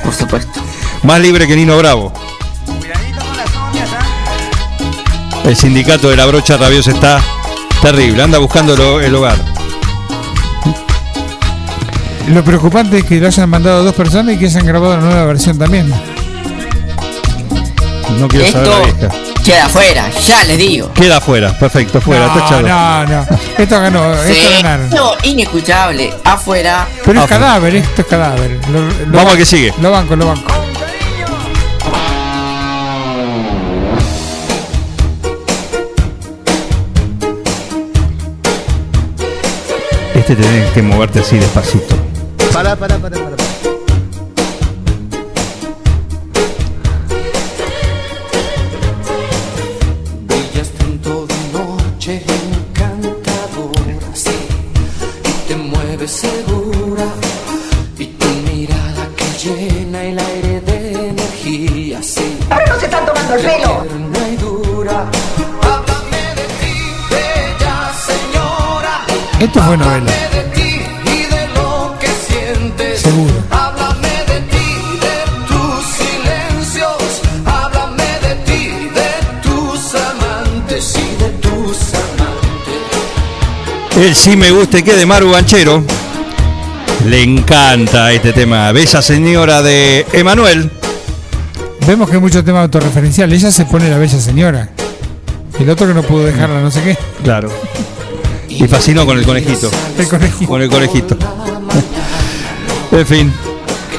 por 0.03 0.13
supuesto. 0.13 0.59
Más 1.03 1.19
libre 1.21 1.47
que 1.47 1.55
Nino 1.55 1.77
Bravo. 1.77 2.11
El 5.45 5.55
sindicato 5.55 6.09
de 6.09 6.15
la 6.17 6.25
brocha 6.25 6.57
rabiosa 6.57 6.91
está 6.91 7.21
terrible, 7.81 8.23
anda 8.23 8.37
buscando 8.37 8.75
lo- 8.75 9.01
el 9.01 9.13
hogar. 9.15 9.37
Lo 12.29 12.43
preocupante 12.43 12.99
es 12.99 13.03
que 13.05 13.19
lo 13.19 13.27
hayan 13.27 13.49
mandado 13.49 13.83
dos 13.83 13.93
personas 13.93 14.35
y 14.35 14.39
que 14.39 14.45
hayan 14.45 14.65
grabado 14.65 14.95
la 14.97 15.03
nueva 15.03 15.25
versión 15.25 15.57
también. 15.57 15.93
No 18.11 18.27
quiero 18.27 18.51
saber 18.51 18.67
la 18.67 18.81
Esto 18.87 19.09
vieja. 19.09 19.43
queda 19.43 19.65
afuera, 19.65 20.09
ya 20.11 20.43
les 20.45 20.57
digo. 20.57 20.93
Queda 20.93 21.17
afuera, 21.17 21.57
perfecto, 21.57 21.99
fuera, 22.01 22.27
no, 22.27 22.61
no, 22.61 23.05
no. 23.05 23.25
Esto 23.57 23.79
ganó, 23.79 24.13
esto 24.23 24.33
Sí, 24.33 24.47
ganaron. 24.61 24.89
no, 24.89 25.11
inescuchable, 25.23 26.13
afuera. 26.23 26.87
Pero 27.05 27.19
es 27.19 27.25
Afuera. 27.25 27.27
cadáver, 27.45 27.75
esto 27.75 28.01
es 28.01 28.07
cadáver. 28.07 28.59
Lo- 28.71 28.81
lo 28.81 28.87
Vamos 28.89 29.11
banco, 29.13 29.31
al 29.31 29.37
que 29.37 29.45
sigue. 29.45 29.73
Lo 29.81 29.91
banco, 29.91 30.15
lo 30.15 30.27
banco. 30.27 30.53
Este 40.15 40.35
tenés 40.35 40.71
que 40.71 40.81
moverte 40.81 41.19
así 41.19 41.37
despacito. 41.37 41.95
Pará, 42.53 42.75
pará, 42.75 42.97
pará, 42.97 43.17
pará. 43.17 43.35
Y 80.95 81.17
de 81.17 81.29
tus 81.41 81.93
amantes. 81.93 82.75
El 83.95 84.15
sí 84.15 84.35
me 84.35 84.51
guste 84.51 84.83
que 84.83 84.95
de 84.95 85.05
Maru 85.05 85.31
Banchero. 85.31 85.83
Le 87.05 87.21
encanta 87.21 88.11
este 88.11 88.33
tema. 88.33 88.71
Bella 88.71 89.01
señora 89.01 89.61
de 89.61 90.05
Emanuel. 90.13 90.71
Vemos 91.85 92.09
que 92.09 92.15
hay 92.15 92.21
mucho 92.21 92.43
tema 92.43 92.61
autorreferencial. 92.61 93.31
Ella 93.31 93.51
se 93.51 93.65
pone 93.65 93.89
la 93.89 93.97
bella 93.97 94.19
señora. 94.19 94.69
El 95.59 95.69
otro 95.69 95.87
que 95.87 95.93
no 95.93 96.01
pudo 96.01 96.25
dejarla, 96.25 96.61
no 96.61 96.71
sé 96.71 96.81
qué. 96.81 96.97
Claro. 97.23 97.51
Y 98.59 98.67
fascinó 98.67 99.05
con 99.05 99.17
el 99.17 99.25
conejito. 99.25 99.69
El 99.97 100.07
conejito. 100.07 100.47
Con 100.47 100.61
el 100.61 100.69
conejito. 100.69 101.17
En 102.91 103.05
fin. 103.05 103.33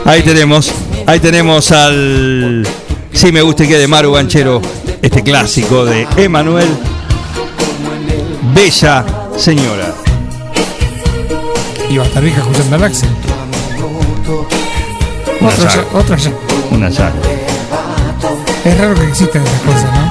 Ahí 0.04 0.22
tenemos. 0.22 0.72
Ahí 1.06 1.20
tenemos 1.20 1.72
al. 1.72 2.66
Sí 3.12 3.32
me 3.32 3.42
guste 3.42 3.66
que 3.66 3.78
de 3.78 3.88
Maru 3.88 4.12
Banchero. 4.12 4.60
Este 5.02 5.22
clásico 5.22 5.84
de 5.84 6.06
Emanuel. 6.16 6.68
Bella 8.54 9.04
señora. 9.36 9.94
Y 11.90 11.96
va 11.96 12.04
a 12.04 12.06
estar 12.06 12.22
vieja 12.22 12.40
escuchando 12.40 12.76
al 12.76 12.84
Axel. 12.84 13.08
Una 15.40 15.50
Otro 15.50 15.68
ya, 15.68 15.84
otro 15.98 16.16
ya. 16.16 16.32
Una. 16.70 16.88
Es 16.88 18.78
raro 18.78 18.94
que 18.94 19.08
existan 19.08 19.42
estas 19.42 19.60
cosas, 19.60 19.92
¿no? 19.92 20.03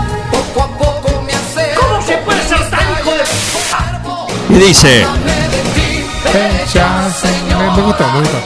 Y 4.54 4.60
dice. 4.60 5.06
Me, 7.76 7.82
gustó, 7.82 8.08
me 8.12 8.20
gustó. 8.20 8.38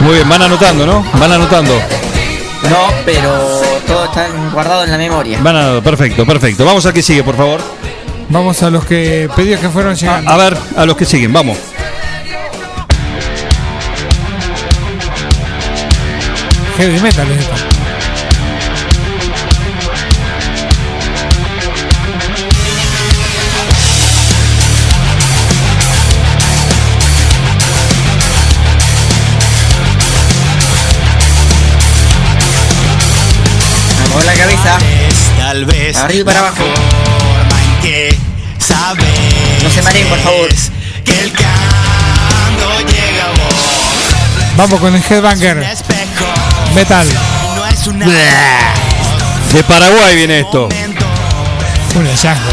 Muy 0.00 0.16
bien, 0.16 0.28
van 0.28 0.42
anotando, 0.42 0.84
¿no? 0.84 1.02
Van 1.14 1.32
anotando. 1.32 1.72
No, 2.68 2.88
pero 3.06 3.30
todo 3.86 4.04
está 4.06 4.28
guardado 4.52 4.84
en 4.84 4.90
la 4.90 4.98
memoria. 4.98 5.38
Van 5.40 5.54
anotando. 5.54 5.82
Perfecto, 5.82 6.26
perfecto. 6.26 6.64
Vamos 6.64 6.84
a 6.86 6.92
que 6.92 7.02
sigue, 7.02 7.22
por 7.22 7.36
favor. 7.36 7.73
Vamos 8.28 8.62
a 8.62 8.70
los 8.70 8.84
que 8.84 9.28
pedidos 9.36 9.60
que 9.60 9.68
fueron 9.68 9.94
llegando. 9.94 10.30
A 10.30 10.36
ver, 10.36 10.56
a 10.76 10.86
los 10.86 10.96
que 10.96 11.04
siguen, 11.04 11.32
vamos. 11.32 11.58
Heavy 16.76 17.00
metal 17.00 17.30
es 17.30 17.40
esto. 17.40 17.74
arriba 35.96 36.20
y 36.20 36.24
para 36.24 36.38
abajo. 36.40 36.83
No 39.64 39.70
se 39.70 39.80
mareen, 39.80 40.06
por 40.08 40.18
favor. 40.18 40.48
Vamos 44.58 44.80
con 44.80 44.94
el 44.94 45.02
Headbanger. 45.02 45.66
Metal. 46.74 47.08
De 49.52 49.64
Paraguay 49.64 50.16
viene 50.16 50.40
esto. 50.40 50.68
Un 51.94 52.06
hallazgo. 52.06 52.50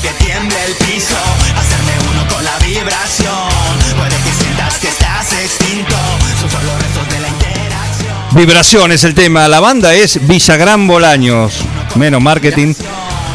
que 0.00 0.24
tiemble 0.24 0.56
el 0.64 0.74
piso, 0.74 1.16
hacerme 1.56 1.92
uno 2.12 2.28
con 2.32 2.44
la 2.44 2.56
vibración. 2.58 3.48
Puede 3.96 4.16
que 4.16 4.44
sientas 4.44 4.78
que 4.78 4.88
estás 4.88 5.32
extinto, 5.32 5.96
son 6.40 6.50
solo 6.50 6.78
restos 6.78 7.08
de 7.10 7.20
la 7.20 7.28
interacción. 7.28 8.14
Vibración 8.30 8.92
es 8.92 9.02
el 9.02 9.14
tema. 9.14 9.48
La 9.48 9.58
banda 9.58 9.92
es 9.92 10.24
Villagrán 10.26 10.86
Bolaños. 10.86 11.54
Menos 11.96 12.22
marketing. 12.22 12.74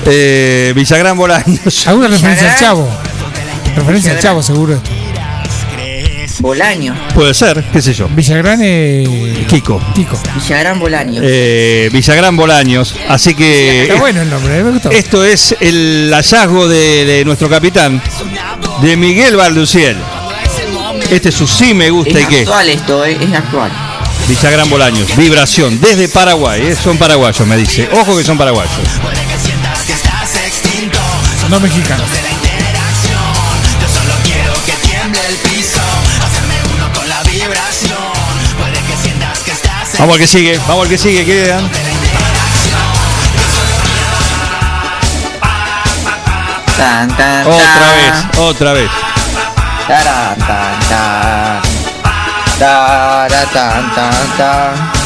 Eh, 0.06 0.74
Villagrán 0.76 1.18
Bolaños. 1.18 1.88
¿Alguna 1.88 2.08
referencia 2.08 2.54
al 2.54 2.60
chavo? 2.60 2.90
Referencia 3.76 4.12
al 4.14 4.20
chavo, 4.20 4.44
seguro. 4.44 4.82
Bolaño. 6.40 6.96
Puede 7.14 7.34
ser, 7.34 7.62
qué 7.74 7.82
sé 7.82 7.94
yo. 7.94 8.08
Villagrán 8.08 8.60
eh, 8.64 9.46
Kiko. 9.50 9.82
Kiko. 9.94 10.18
Villagrán 10.36 10.80
Bolaño. 10.80 11.22
Eh, 11.24 11.90
Villagrán 11.92 12.38
Bolaños. 12.38 12.96
Así 13.10 13.34
que. 13.36 13.84
Está 13.84 13.96
bueno 13.96 14.22
el 14.22 14.30
nombre, 14.30 14.58
eh, 14.58 14.64
me 14.64 14.72
gustó. 14.72 14.90
Esto 14.90 15.26
es 15.26 15.54
el 15.60 16.10
hallazgo 16.14 16.70
de, 16.70 17.06
de 17.06 17.26
nuestro 17.26 17.50
capitán, 17.50 18.02
de 18.82 18.96
Miguel 18.96 19.36
Balduciel. 19.36 19.98
Este 21.12 21.30
es 21.30 21.36
su 21.36 21.46
sí 21.48 21.74
me 21.74 21.90
gusta 21.90 22.18
Es 22.20 22.26
y 22.26 22.28
qué. 22.28 22.40
actual 22.42 22.70
esto, 22.70 23.04
eh, 23.06 23.18
es 23.20 23.34
actual. 23.34 23.72
Villagrán 24.30 24.70
Bolaños, 24.70 25.14
vibración, 25.18 25.82
desde 25.82 26.08
Paraguay, 26.08 26.62
eh, 26.68 26.76
son 26.82 26.98
paraguayos, 26.98 27.46
me 27.48 27.58
dice. 27.58 27.90
Ojo 27.92 28.16
que 28.16 28.24
son 28.24 28.38
paraguayos. 28.38 28.72
No 31.50 31.60
mexicano. 31.60 32.04
yo 33.82 33.88
solo 33.88 34.14
quiero 34.24 34.54
que 34.68 34.74
tiemble 34.88 35.20
el 35.30 35.36
piso, 35.38 35.82
hacerme 36.24 36.54
uno 36.76 36.94
con 36.94 37.10
la 37.10 37.24
vibración. 37.24 37.98
Puede 38.60 38.80
que 38.86 38.96
sientas 39.02 39.40
que 39.40 39.52
estás 39.54 39.98
Vamos 39.98 40.14
al 40.14 40.20
que 40.22 40.28
sigue, 40.28 40.60
vamos 40.68 40.84
al 40.84 40.90
que 40.90 40.98
sigue, 41.00 41.26
quedan. 41.26 41.68
Tan, 46.78 47.08
tan, 47.18 47.48
Otra 47.48 47.94
vez, 47.96 48.38
otra 48.38 48.74
vez. 48.74 48.92
Tarán, 49.88 50.38
tan, 50.38 50.80
tan. 50.88 51.62
Tara, 52.60 53.46
tan, 53.52 53.96
tan, 53.96 54.38
tan. 54.38 54.99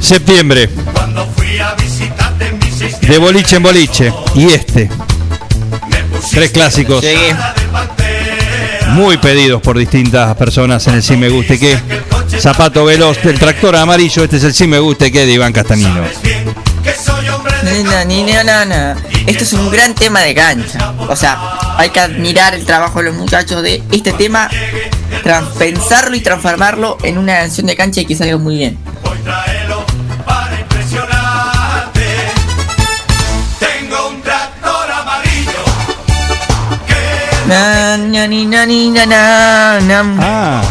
Septiembre, 0.00 0.68
de 3.02 3.18
boliche 3.18 3.56
en 3.56 3.62
boliche. 3.62 4.12
Y 4.34 4.46
este. 4.48 4.88
Tres 6.30 6.50
clásicos. 6.50 7.02
Llegué. 7.02 7.34
Muy 8.88 9.18
pedidos 9.18 9.60
por 9.62 9.78
distintas 9.78 10.36
personas 10.36 10.86
en 10.86 10.94
el 10.94 11.02
Sí 11.02 11.16
Me 11.16 11.28
Guste 11.28 11.58
Que. 11.58 11.78
Zapato 12.38 12.84
veloz 12.84 13.22
del 13.22 13.38
tractor 13.38 13.76
amarillo. 13.76 14.24
Este 14.24 14.36
es 14.36 14.44
el 14.44 14.54
Sí 14.54 14.66
Me 14.66 14.78
Guste 14.78 15.10
Que 15.12 15.26
de 15.26 15.32
Iván 15.32 15.52
Castanino. 15.52 16.02
Nina, 17.62 18.04
nina, 18.04 18.44
nana. 18.44 18.96
Esto 19.26 19.44
es 19.44 19.52
un 19.52 19.70
gran 19.70 19.94
tema 19.94 20.20
de 20.20 20.34
cancha. 20.34 20.94
O 21.08 21.16
sea, 21.16 21.38
hay 21.76 21.90
que 21.90 22.00
admirar 22.00 22.54
el 22.54 22.64
trabajo 22.64 23.00
de 23.00 23.06
los 23.06 23.16
muchachos 23.16 23.62
de 23.62 23.82
este 23.92 24.12
tema, 24.12 24.48
pensarlo 25.58 26.16
y 26.16 26.20
transformarlo 26.20 26.96
en 27.02 27.18
una 27.18 27.34
canción 27.38 27.66
de 27.66 27.76
cancha 27.76 28.00
y 28.00 28.06
que 28.06 28.16
salga 28.16 28.38
muy 28.38 28.56
bien. 28.56 28.78
Na, 37.50 37.96
na, 37.96 38.28
ni, 38.28 38.46
na, 38.46 38.64
ni, 38.64 38.90
na, 38.90 39.04
na, 39.06 39.80
na. 39.80 40.04
Ah. 40.22 40.62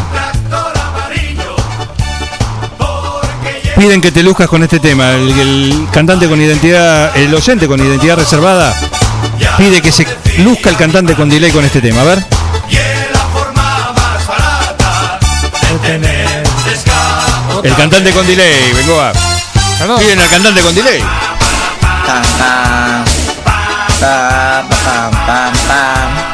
Piden 3.76 4.00
que 4.00 4.10
te 4.10 4.22
luzcas 4.22 4.48
con 4.48 4.62
este 4.62 4.80
tema. 4.80 5.10
El, 5.10 5.28
el 5.38 5.88
cantante 5.92 6.26
con 6.26 6.40
identidad, 6.40 7.14
el 7.18 7.34
oyente 7.34 7.68
con 7.68 7.80
identidad 7.80 8.16
reservada, 8.16 8.74
pide 9.58 9.82
que 9.82 9.92
se 9.92 10.06
luzca 10.38 10.70
el 10.70 10.76
cantante 10.76 11.14
con 11.14 11.28
delay 11.28 11.50
con 11.50 11.62
este 11.66 11.82
tema. 11.82 12.00
A 12.00 12.04
ver. 12.04 12.24
El 17.62 17.74
cantante 17.74 18.10
con 18.12 18.26
delay, 18.26 18.72
vengo 18.72 18.98
a. 19.02 19.12
Piden 19.98 20.18
al 20.18 20.28
cantante 20.30 20.62
con 20.62 20.74
delay. 20.74 21.00
Pam, 22.06 22.22
pam. 22.38 23.04
Pa, 24.00 24.64
pa, 24.70 25.10
pam, 25.26 26.29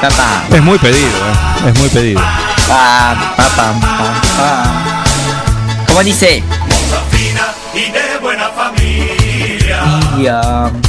Es 0.00 0.62
muy 0.62 0.78
pedido, 0.78 1.08
eh, 1.08 1.68
es 1.70 1.78
muy 1.78 1.88
pedido. 1.88 2.20
Pa. 2.68 3.16
¿Cómo 5.88 6.04
dice? 6.04 6.40
Y 7.74 7.90
de 7.90 8.18
buena 8.20 8.48
familia. 8.50 9.82
Y, 10.16 10.28
um, 10.28 10.80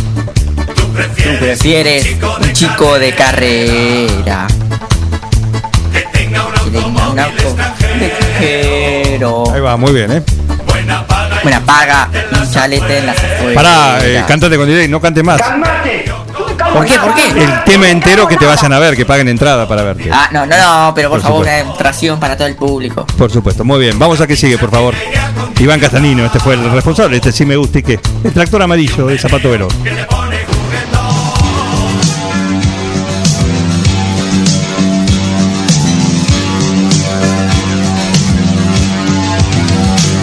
Tú 0.75 1.39
prefieres 1.39 2.07
un 2.21 2.53
chico 2.53 2.99
de 2.99 3.13
carrera 3.13 4.45
que 5.91 6.01
tenga 6.13 6.45
un 6.45 7.19
auto 7.19 7.55
de 7.99 8.05
extranjero. 8.05 9.51
Ahí 9.51 9.61
va, 9.61 9.75
muy 9.75 9.91
bien, 9.91 10.11
¿eh? 10.11 10.23
Buena 11.41 11.61
paga 11.61 12.09
y 12.31 12.35
un 12.37 12.51
chalete 12.51 12.99
en. 12.99 13.53
Pará, 13.55 13.99
eh, 14.03 14.23
cántate 14.27 14.55
con 14.55 14.67
delay, 14.67 14.87
no 14.87 15.01
cante 15.01 15.23
más. 15.23 15.41
¿Por 16.73 16.85
qué? 16.85 16.99
¿Por 16.99 17.13
qué? 17.15 17.43
El 17.43 17.63
tema 17.65 17.89
entero 17.89 18.27
que 18.27 18.37
te 18.37 18.45
vayan 18.45 18.73
a 18.73 18.79
ver, 18.79 18.95
que 18.95 19.05
paguen 19.05 19.27
entrada 19.27 19.67
para 19.67 19.83
verte. 19.83 20.09
Ah, 20.11 20.29
no, 20.31 20.45
no, 20.45 20.55
no, 20.57 20.93
pero 20.93 21.09
por, 21.09 21.19
Por 21.19 21.21
favor, 21.27 21.37
supuesto. 21.39 21.41
una 21.41 21.51
demostración 21.57 22.19
para 22.19 22.37
todo 22.37 22.47
el 22.47 22.55
público. 22.55 23.05
Por 23.17 23.31
supuesto, 23.31 23.63
muy 23.63 23.79
bien. 23.79 23.97
Vamos 23.99 24.21
a 24.21 24.27
que 24.27 24.35
sigue, 24.35 24.57
por 24.57 24.71
favor. 24.71 24.93
Iván 25.59 25.79
Castanino, 25.79 26.25
este 26.25 26.39
fue 26.39 26.53
el 26.53 26.71
responsable. 26.71 27.17
Este 27.17 27.31
sí 27.31 27.45
me 27.45 27.55
gusta 27.57 27.79
y 27.79 27.83
que. 27.83 27.99
El 28.23 28.33
tractor 28.33 28.61
amarillo 28.61 29.07
de 29.07 29.17
zapato. 29.17 29.49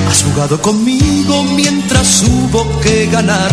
Has 0.08 0.22
jugado 0.22 0.60
conmigo 0.60 1.42
mientras 1.54 2.22
hubo 2.22 2.80
que 2.80 3.06
ganar. 3.06 3.50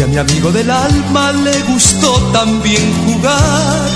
Y 0.00 0.02
a 0.02 0.06
mi 0.06 0.16
amigo 0.16 0.50
del 0.50 0.70
alma 0.70 1.30
le 1.30 1.60
gustó 1.64 2.10
también 2.32 2.90
jugar. 3.04 3.90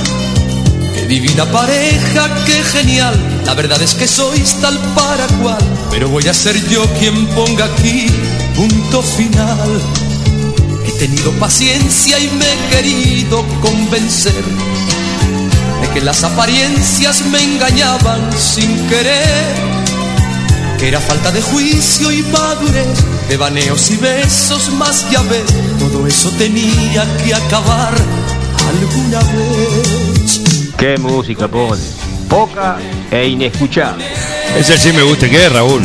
Qué 0.95 1.07
divina 1.07 1.47
pareja, 1.47 2.29
qué 2.45 2.63
genial. 2.63 3.19
La 3.47 3.55
verdad 3.55 3.81
es 3.81 3.95
que 3.95 4.07
sois 4.07 4.61
tal 4.61 4.79
para 4.95 5.27
cual. 5.41 5.65
Pero 5.91 6.11
voy 6.11 6.29
a 6.29 6.35
ser 6.35 6.63
yo 6.69 6.85
quien 6.99 7.27
ponga 7.29 7.65
aquí 7.65 8.09
punto 8.55 9.01
final. 9.01 9.81
He 10.87 10.93
tenido 10.99 11.31
paciencia 11.41 12.19
y 12.19 12.29
me 12.33 12.53
he 12.53 12.69
querido 12.69 13.43
convencer 13.63 14.45
de 15.81 15.89
que 15.95 16.03
las 16.03 16.23
apariencias 16.23 17.25
me 17.29 17.43
engañaban 17.43 18.31
sin 18.39 18.77
querer 18.89 19.84
que 20.85 20.89
era 20.89 21.01
falta 21.01 21.31
de 21.31 21.41
juicio 21.41 22.13
y 22.13 22.23
madurez, 22.25 22.99
de 23.31 23.39
baneos 23.39 23.91
y 23.91 23.97
besos 23.97 24.71
más 24.73 25.11
ya 25.11 25.23
ves, 25.23 25.47
todo 25.79 26.07
eso 26.07 26.31
tenía 26.37 27.07
que 27.25 27.33
acabar 27.33 27.95
alguna 28.69 29.19
vez. 29.21 30.43
¿Qué 30.77 30.99
música 30.99 31.49
pone? 31.49 31.81
Poca 32.29 32.77
e 33.11 33.29
inescuchable. 33.29 34.05
Ese 34.59 34.77
sí 34.77 34.93
me 34.93 35.03
gusta, 35.05 35.27
¿qué, 35.27 35.49
Raúl? 35.49 35.83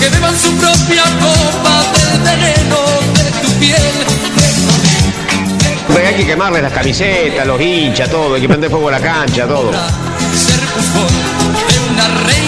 Que 0.00 0.08
beban 0.08 0.38
su 0.38 0.52
propia 0.52 1.02
copa 1.18 1.82
del 1.92 2.20
veneno 2.22 2.76
de 3.14 3.30
tu 3.42 3.52
piel. 3.58 3.92
Porque 5.88 6.06
hay 6.06 6.14
que 6.14 6.26
quemarles 6.26 6.62
las 6.62 6.72
camisetas, 6.72 7.44
los 7.44 7.60
hinchas, 7.60 8.08
todo, 8.08 8.36
hay 8.36 8.42
que 8.42 8.48
prender 8.48 8.70
fuego 8.70 8.86
a 8.86 8.92
la 8.92 9.00
cancha, 9.00 9.48
todo. 9.48 9.72
Ser 9.72 10.60
bufón 10.76 11.08
de 11.68 11.92
una 11.92 12.08
reina 12.24 12.47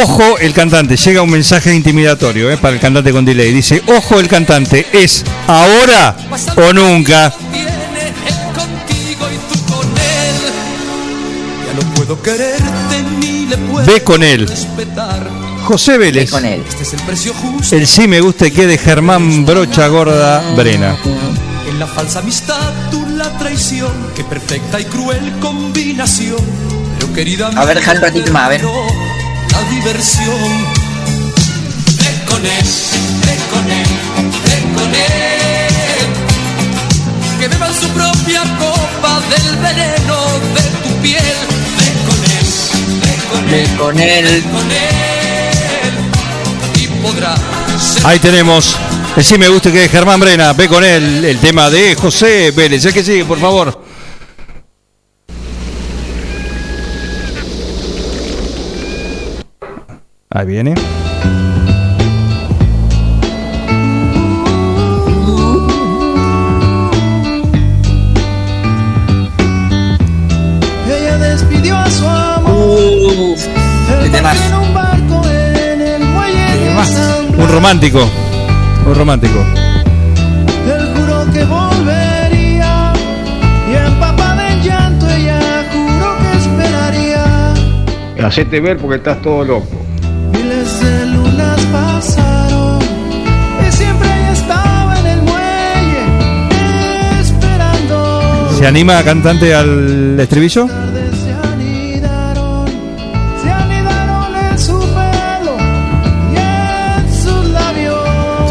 Ojo 0.00 0.38
el 0.38 0.54
cantante, 0.54 0.96
llega 0.96 1.20
un 1.20 1.30
mensaje 1.30 1.74
intimidatorio 1.74 2.50
eh, 2.50 2.56
para 2.56 2.74
el 2.74 2.80
cantante 2.80 3.12
con 3.12 3.26
delay. 3.26 3.52
Dice, 3.52 3.82
ojo 3.86 4.20
el 4.20 4.26
cantante, 4.26 4.86
¿es 4.90 5.22
ahora 5.46 6.16
o 6.56 6.72
nunca? 6.72 7.34
Ve 13.84 14.02
con 14.02 14.22
él. 14.22 14.48
José 15.64 15.98
Vélez. 15.98 16.30
con 16.30 16.44
él. 16.46 16.64
Este 16.66 16.84
es 16.84 16.92
el 16.94 17.00
precio 17.00 17.34
justo. 17.34 17.76
El 17.76 17.86
sí 17.86 18.08
me 18.08 18.20
gusta 18.20 18.46
y 18.46 18.50
que 18.50 18.66
de 18.66 18.78
Germán 18.78 19.44
Brocha 19.44 19.88
Gorda 19.88 20.54
Brena. 20.54 20.96
En 21.68 21.78
la 21.78 21.86
falsa 21.86 22.20
amistad, 22.20 22.72
tú 22.90 23.06
la 23.10 23.30
traición, 23.36 23.92
qué 24.16 24.24
perfecta 24.24 24.80
y 24.80 24.84
cruel 24.86 25.32
combinación. 25.40 26.40
Pero 26.98 27.12
querida 27.12 27.48
A 27.48 27.64
ver, 27.66 27.76
deja 27.76 27.92
un 27.92 28.00
ratito 28.00 28.32
más, 28.32 28.44
a 28.44 28.48
ver. 28.48 28.62
La 29.52 29.62
diversión. 29.70 30.50
Ve 31.98 32.24
con 32.26 32.44
él, 32.44 32.66
ve 33.26 33.34
con 33.50 33.70
él, 33.70 33.90
ve 34.44 34.58
con 34.76 34.90
él. 34.94 36.08
Que 37.40 37.48
beban 37.48 37.74
su 37.74 37.88
propia 37.88 38.42
copa 38.58 39.20
del 39.30 39.56
veneno 39.56 40.16
de 40.54 40.62
tu 40.82 40.90
piel. 41.02 41.36
Ve 41.78 41.88
con 42.08 42.20
él, 42.38 42.46
ve 43.02 43.12
con 43.30 43.42
él, 43.52 43.62
Ve 43.62 43.76
con 43.76 44.00
él. 44.00 44.24
ve 44.24 44.42
con 44.50 44.70
él. 44.70 45.94
Y 46.80 46.86
podrá 47.02 47.34
ser 47.78 48.06
Ahí 48.06 48.18
tenemos. 48.18 48.76
El 49.16 49.24
sí 49.24 49.36
me 49.36 49.48
gusta 49.48 49.70
que 49.70 49.84
es 49.84 49.90
Germán 49.90 50.18
Brena. 50.20 50.52
Ve 50.54 50.68
con 50.68 50.82
él 50.82 51.24
el 51.24 51.38
tema 51.38 51.68
de 51.68 51.94
José 51.94 52.50
Vélez. 52.52 52.84
El 52.86 52.94
que 52.94 53.04
sigue, 53.04 53.24
por 53.26 53.38
favor. 53.38 53.81
Ahí 60.34 60.46
viene. 60.46 60.74
Ella 70.88 71.18
despidió 71.18 71.76
a 71.76 71.90
su 71.90 72.06
amor. 72.08 73.36
Qué 74.10 74.18
en 74.18 74.54
un 74.54 74.74
barco 74.74 75.22
en 75.28 75.82
el 75.82 76.04
muelle 76.04 76.56
de 76.56 76.86
San 76.86 77.38
Un 77.38 77.48
romántico. 77.48 78.08
Un 78.86 78.94
romántico. 78.94 79.38
Él 80.66 80.94
juró 80.96 81.30
que 81.30 81.44
volvería 81.44 82.94
y 83.70 83.74
empapada 83.74 84.50
en 84.50 84.62
llanto 84.62 85.10
ella 85.10 85.66
juró 85.70 86.16
que 86.16 86.38
esperaría. 86.38 87.54
Hacete 88.26 88.60
ver 88.60 88.78
porque 88.78 88.96
estás 88.96 89.20
todo 89.20 89.44
loco. 89.44 89.81
¿Se 98.62 98.68
anima 98.68 99.02
cantante 99.02 99.52
al 99.52 100.20
estribillo? 100.20 100.68
Se 100.68 100.74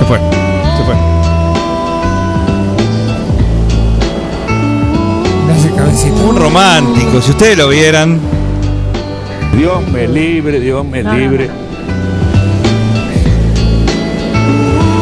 fue. 0.03 0.19
Se 0.75 0.83
fue. 0.83 0.95
Cabecita. 5.77 6.21
Un 6.23 6.35
romántico. 6.35 7.21
Si 7.21 7.31
ustedes 7.31 7.57
lo 7.57 7.69
vieran. 7.69 8.19
Dios 9.55 9.81
me 9.93 10.09
libre, 10.09 10.59
Dios 10.59 10.85
me 10.85 11.03
libre. 11.03 11.60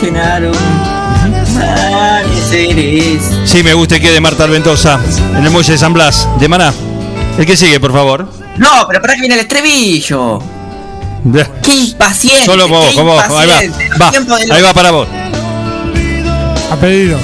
Llenaron. 0.00 0.56
Amaneceres. 1.66 3.22
Sí 3.44 3.62
me 3.62 3.74
gusta 3.74 3.96
y 3.96 4.00
que 4.00 4.10
de 4.10 4.20
Marta 4.20 4.44
Alventosa 4.44 4.98
en 5.36 5.44
el 5.44 5.50
muelle 5.50 5.72
de 5.72 5.78
San 5.78 5.92
Blas 5.92 6.26
de 6.38 6.48
Maná. 6.48 6.72
El 7.36 7.44
que 7.44 7.58
sigue, 7.58 7.78
por 7.78 7.92
favor. 7.92 8.26
No, 8.56 8.86
pero 8.88 9.02
para 9.02 9.14
que 9.14 9.20
viene 9.20 9.34
el 9.34 9.42
estribillo. 9.42 10.38
Qué 11.62 11.74
impaciente. 11.74 12.46
Solo 12.46 12.68
vos, 12.68 12.86
qué 12.88 12.94
con 12.94 13.06
vos. 13.06 13.22
Ahí 13.22 13.48
va. 14.00 14.12
Los 14.12 14.50
Ahí 14.50 14.62
va 14.62 14.72
para 14.72 14.90
vos. 14.90 15.06
Ha 16.70 16.76
pedido. 16.76 17.18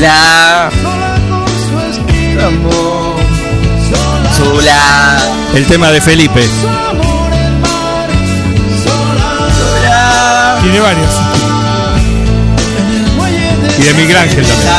La. 0.00 0.68
Como. 2.42 3.14
Sola. 4.36 5.18
El 5.54 5.64
tema 5.66 5.92
de 5.92 6.00
Felipe. 6.00 6.48
Tiene 10.62 10.80
varios. 10.80 11.10
Y 13.78 13.82
de 13.82 13.94
Miguel 13.94 14.16
Ángel 14.16 14.46
también. 14.46 14.72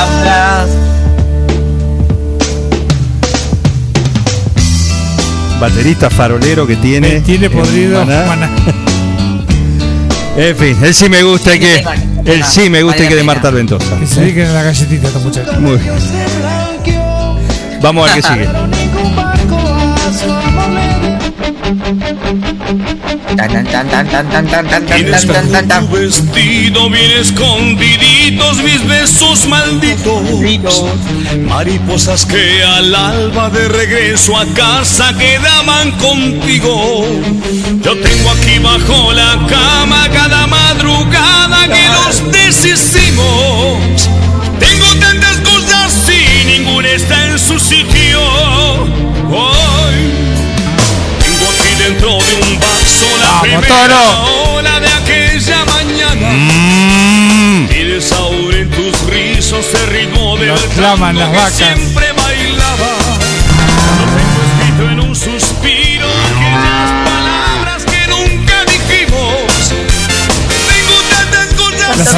Baterista 5.60 6.10
farolero 6.10 6.66
que 6.66 6.78
tiene. 6.78 7.20
Tiene 7.22 7.50
podrido. 7.50 8.06
Maná. 8.06 8.26
Maná. 8.26 8.50
En 10.36 10.56
fin, 10.58 10.76
el 10.82 10.96
sí 10.96 11.10
me 11.10 11.22
gusta 11.22 11.54
y 11.54 11.60
que. 11.60 11.86
El 12.26 12.44
sí 12.44 12.68
me 12.68 12.82
gusta 12.82 13.04
y 13.04 13.08
que 13.08 13.16
de 13.16 13.24
Marta 13.24 13.50
Alventosa. 13.50 14.00
Que 14.00 14.08
se 14.08 14.22
dediquen 14.22 14.48
a 14.48 14.54
la 14.54 14.64
galletita 14.64 15.08
estos 15.08 15.24
muchachos. 15.24 15.60
Muy 15.60 15.78
bien. 15.78 15.94
Vamos 17.82 18.10
al 18.10 18.16
que 18.16 18.22
sigue. 18.28 18.48
Tan 25.68 25.92
vestido 25.92 26.90
bien 26.90 27.12
escondiditos 27.20 28.58
mis 28.58 28.86
besos 28.86 29.48
malditos. 29.48 30.84
Mariposas 31.48 32.26
que 32.26 32.64
al 32.64 32.94
alba 32.94 33.50
de 33.50 33.68
regreso 33.70 34.38
a 34.38 34.46
casa 34.54 35.14
quedaban 35.18 35.92
contigo. 35.94 37.06
Yo 37.82 37.98
tengo 37.98 38.30
aquí 38.32 38.60
bajo 38.60 39.14
la 39.14 39.40
cama 39.48 40.08
cada 40.14 40.46
madrugada 40.48 41.68
que 41.68 41.88
nos 41.90 42.32
deshicimos. 42.32 44.10
Tengo 44.60 44.86
tantas 45.00 45.38
cosas 45.38 46.10
y 46.10 46.46
ninguna 46.46 46.90
está 46.90 47.26
en 47.32 47.40
su 47.40 47.60
sitio 47.60 48.63
Vamos, 52.88 53.42
primera 53.42 53.68
Toro. 53.68 54.56
ola 54.56 54.80
de 54.80 54.88
aquella 54.88 55.66
mañana. 55.66 56.30
Mm. 56.32 57.68
Tienes 57.70 58.12
ahora 58.12 58.58
en 58.58 58.70
tus 58.72 59.00
rizos 59.08 59.66
el 59.74 59.88
ritmo 59.88 60.38
del 60.38 60.50
Lo 60.50 60.56
claman 60.76 61.18
las 61.18 61.30
que 61.30 61.36
vacas. 61.38 61.54
siempre 61.56 62.12
bailaba. 62.12 62.94
Lo 64.00 64.06
tengo 64.18 64.42
escrito 64.44 64.90
en 64.92 65.00
un 65.00 65.16
suspiro 65.16 66.08
aquellas 66.08 66.92
palabras 67.10 67.86
que 67.86 68.08
nunca 68.08 68.66
dijimos. 68.66 69.72
Tengo 70.68 70.98
tantas 71.10 71.48
cosas 71.54 71.98
Las 71.98 72.16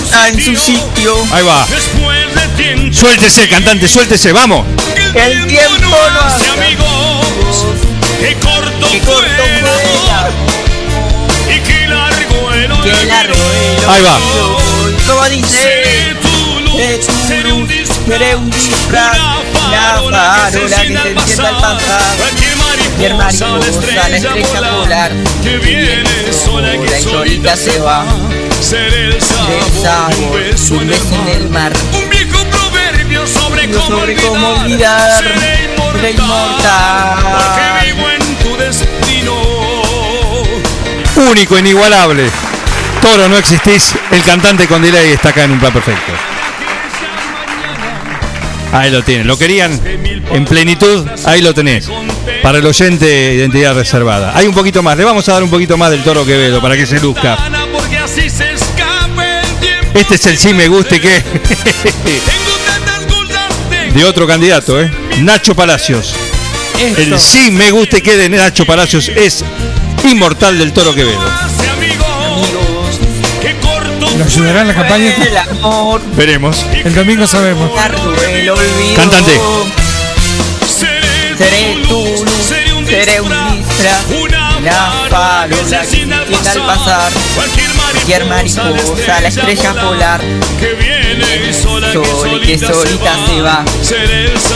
está 0.00 0.28
en 0.28 0.40
su 0.40 0.54
sitio. 0.56 1.14
Ahí 1.32 1.44
va. 1.44 1.66
Después 1.68 2.34
de 2.34 2.48
tiempo 2.62 2.94
Suéltese, 2.96 3.48
cantante, 3.48 3.88
suéltese, 3.88 4.32
vamos. 4.32 4.66
El 5.14 5.46
tiempo 5.46 5.96
no 6.12 6.20
hace 6.20 6.44
hace 6.44 6.50
amigos. 6.50 7.66
Que 8.20 8.34
qué 8.94 9.06
corto 9.06 9.42
Ahí 13.88 14.02
va. 14.02 14.18
Como 15.06 15.28
dice. 15.28 16.14
Seré 18.06 18.36
un 18.36 18.50
disfraz, 18.50 19.16
la 19.70 19.94
farola 20.00 20.50
que 20.52 20.58
encienda 20.62 21.02
al 21.02 21.14
pasar. 21.14 22.16
Mi 22.98 23.04
hermano, 23.06 23.58
la 23.58 23.66
estrella 23.66 24.34
polar, 24.52 25.12
que 25.42 25.56
viene 25.58 26.32
sola 26.32 26.74
y 26.74 27.02
solita 27.02 27.56
se 27.56 27.78
va. 27.78 28.04
Seré 28.60 29.14
el 29.14 29.22
sabor, 29.22 30.10
un 30.20 30.88
beso 30.88 31.14
en 31.14 31.28
el 31.28 31.48
mar. 31.50 31.72
Un 31.94 32.10
viejo 32.10 32.44
proverbio 32.44 33.26
sobre 33.26 33.70
cómo 34.16 34.48
olvidar. 34.50 35.22
Seré 35.22 36.10
inmortal, 36.10 37.22
porque 37.22 37.86
vivo 37.86 38.13
Único, 41.16 41.58
inigualable. 41.58 42.28
Toro, 43.00 43.28
no 43.28 43.36
existís. 43.36 43.94
El 44.10 44.22
cantante 44.22 44.66
con 44.66 44.82
delay 44.82 45.12
está 45.12 45.30
acá 45.30 45.44
en 45.44 45.52
un 45.52 45.60
plan 45.60 45.72
perfecto. 45.72 46.12
Ahí 48.72 48.90
lo 48.90 49.02
tienen. 49.02 49.26
¿Lo 49.26 49.38
querían 49.38 49.80
en 49.84 50.44
plenitud? 50.44 51.06
Ahí 51.24 51.40
lo 51.40 51.54
tenés. 51.54 51.88
Para 52.42 52.58
el 52.58 52.66
oyente, 52.66 53.34
identidad 53.34 53.74
reservada. 53.74 54.32
Hay 54.34 54.46
un 54.46 54.54
poquito 54.54 54.82
más. 54.82 54.96
Le 54.96 55.04
vamos 55.04 55.28
a 55.28 55.34
dar 55.34 55.44
un 55.44 55.50
poquito 55.50 55.76
más 55.76 55.90
del 55.90 56.02
Toro 56.02 56.26
Quevedo 56.26 56.60
para 56.60 56.76
que 56.76 56.86
se 56.86 56.98
luzca. 56.98 57.38
Este 59.94 60.16
es 60.16 60.26
el 60.26 60.38
sí 60.38 60.52
me 60.52 60.66
guste 60.66 61.00
que. 61.00 61.22
De 63.94 64.04
otro 64.04 64.26
candidato, 64.26 64.80
¿eh? 64.80 64.90
Nacho 65.20 65.54
Palacios. 65.54 66.16
El 66.80 67.20
sí 67.20 67.52
me 67.52 67.70
guste 67.70 68.02
que 68.02 68.16
de 68.16 68.28
Nacho 68.28 68.66
Palacios 68.66 69.08
es 69.08 69.44
inmortal 70.08 70.58
del 70.58 70.72
Toro 70.72 70.94
Quevedo. 70.94 71.22
¿Lo 74.18 74.24
ayudará 74.24 74.60
en 74.60 74.68
la 74.68 74.74
campaña? 74.74 75.12
El 75.14 75.36
amor. 75.36 76.00
Veremos. 76.14 76.64
El 76.72 76.94
domingo 76.94 77.26
sabemos. 77.26 77.70
el 78.30 78.50
olvido. 78.50 78.94
Cantante. 78.96 79.32
Seré 81.36 81.82
tu 81.82 81.94
luz, 81.94 82.24
seré 82.86 83.20
un 83.20 83.28
disfraz, 83.28 84.60
la 84.62 85.08
farola 85.10 85.84
que 86.40 86.48
al 86.48 86.66
pasar, 86.66 87.12
cualquier 87.34 88.24
mariposa, 88.26 89.20
la 89.20 89.28
estrella 89.28 89.74
polar, 89.74 90.20
sol 91.92 92.40
y 92.42 92.46
que 92.46 92.58
solita 92.58 93.16
se 93.26 93.40
va, 93.40 93.64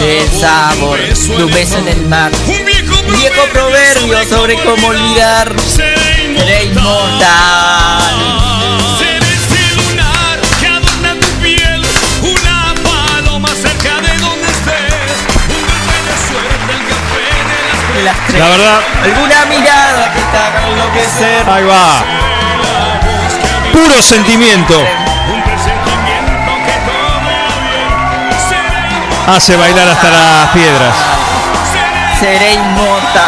el 0.03 0.41
sabor 0.41 0.99
de 1.01 1.45
un 1.45 1.53
beso 1.53 1.79
en 1.79 1.89
el 1.89 2.07
mar, 2.07 2.31
un 2.47 2.78
viejo 3.17 3.43
proverbio 3.53 4.25
sobre 4.29 4.55
cómo 4.63 4.89
olvidar, 4.89 5.55
seré 5.61 6.65
inmortal. 6.65 8.15
Una 12.23 12.75
paloma 12.83 13.49
cerca 13.49 14.01
de 14.01 14.19
donde 14.19 14.47
estés, 14.49 15.19
un 15.49 15.63
golpe 15.67 15.97
de 16.05 16.17
suerte, 16.29 16.73
el 16.73 16.83
café 16.89 17.27
de 17.95 18.03
las 18.05 18.17
las 18.17 18.39
La 18.39 18.49
verdad, 18.49 18.81
Alguna 19.05 19.45
mirada 19.47 20.13
que 20.13 20.21
te 20.21 20.37
haga 20.39 20.69
enloquecer. 20.69 21.49
ahí 21.51 21.65
va. 21.65 22.05
Puro 23.73 24.03
sentimiento. 24.03 24.85
Hace 29.29 29.57
bailar 29.57 29.89
hasta 29.89 30.11
las 30.11 30.49
piedras. 30.51 30.95
Seré 32.21 32.55
inmortal. 32.55 33.23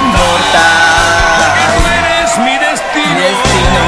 Inmortal. 0.00 1.52
Es 2.24 2.38
mi 2.38 2.52
destino. 2.58 3.82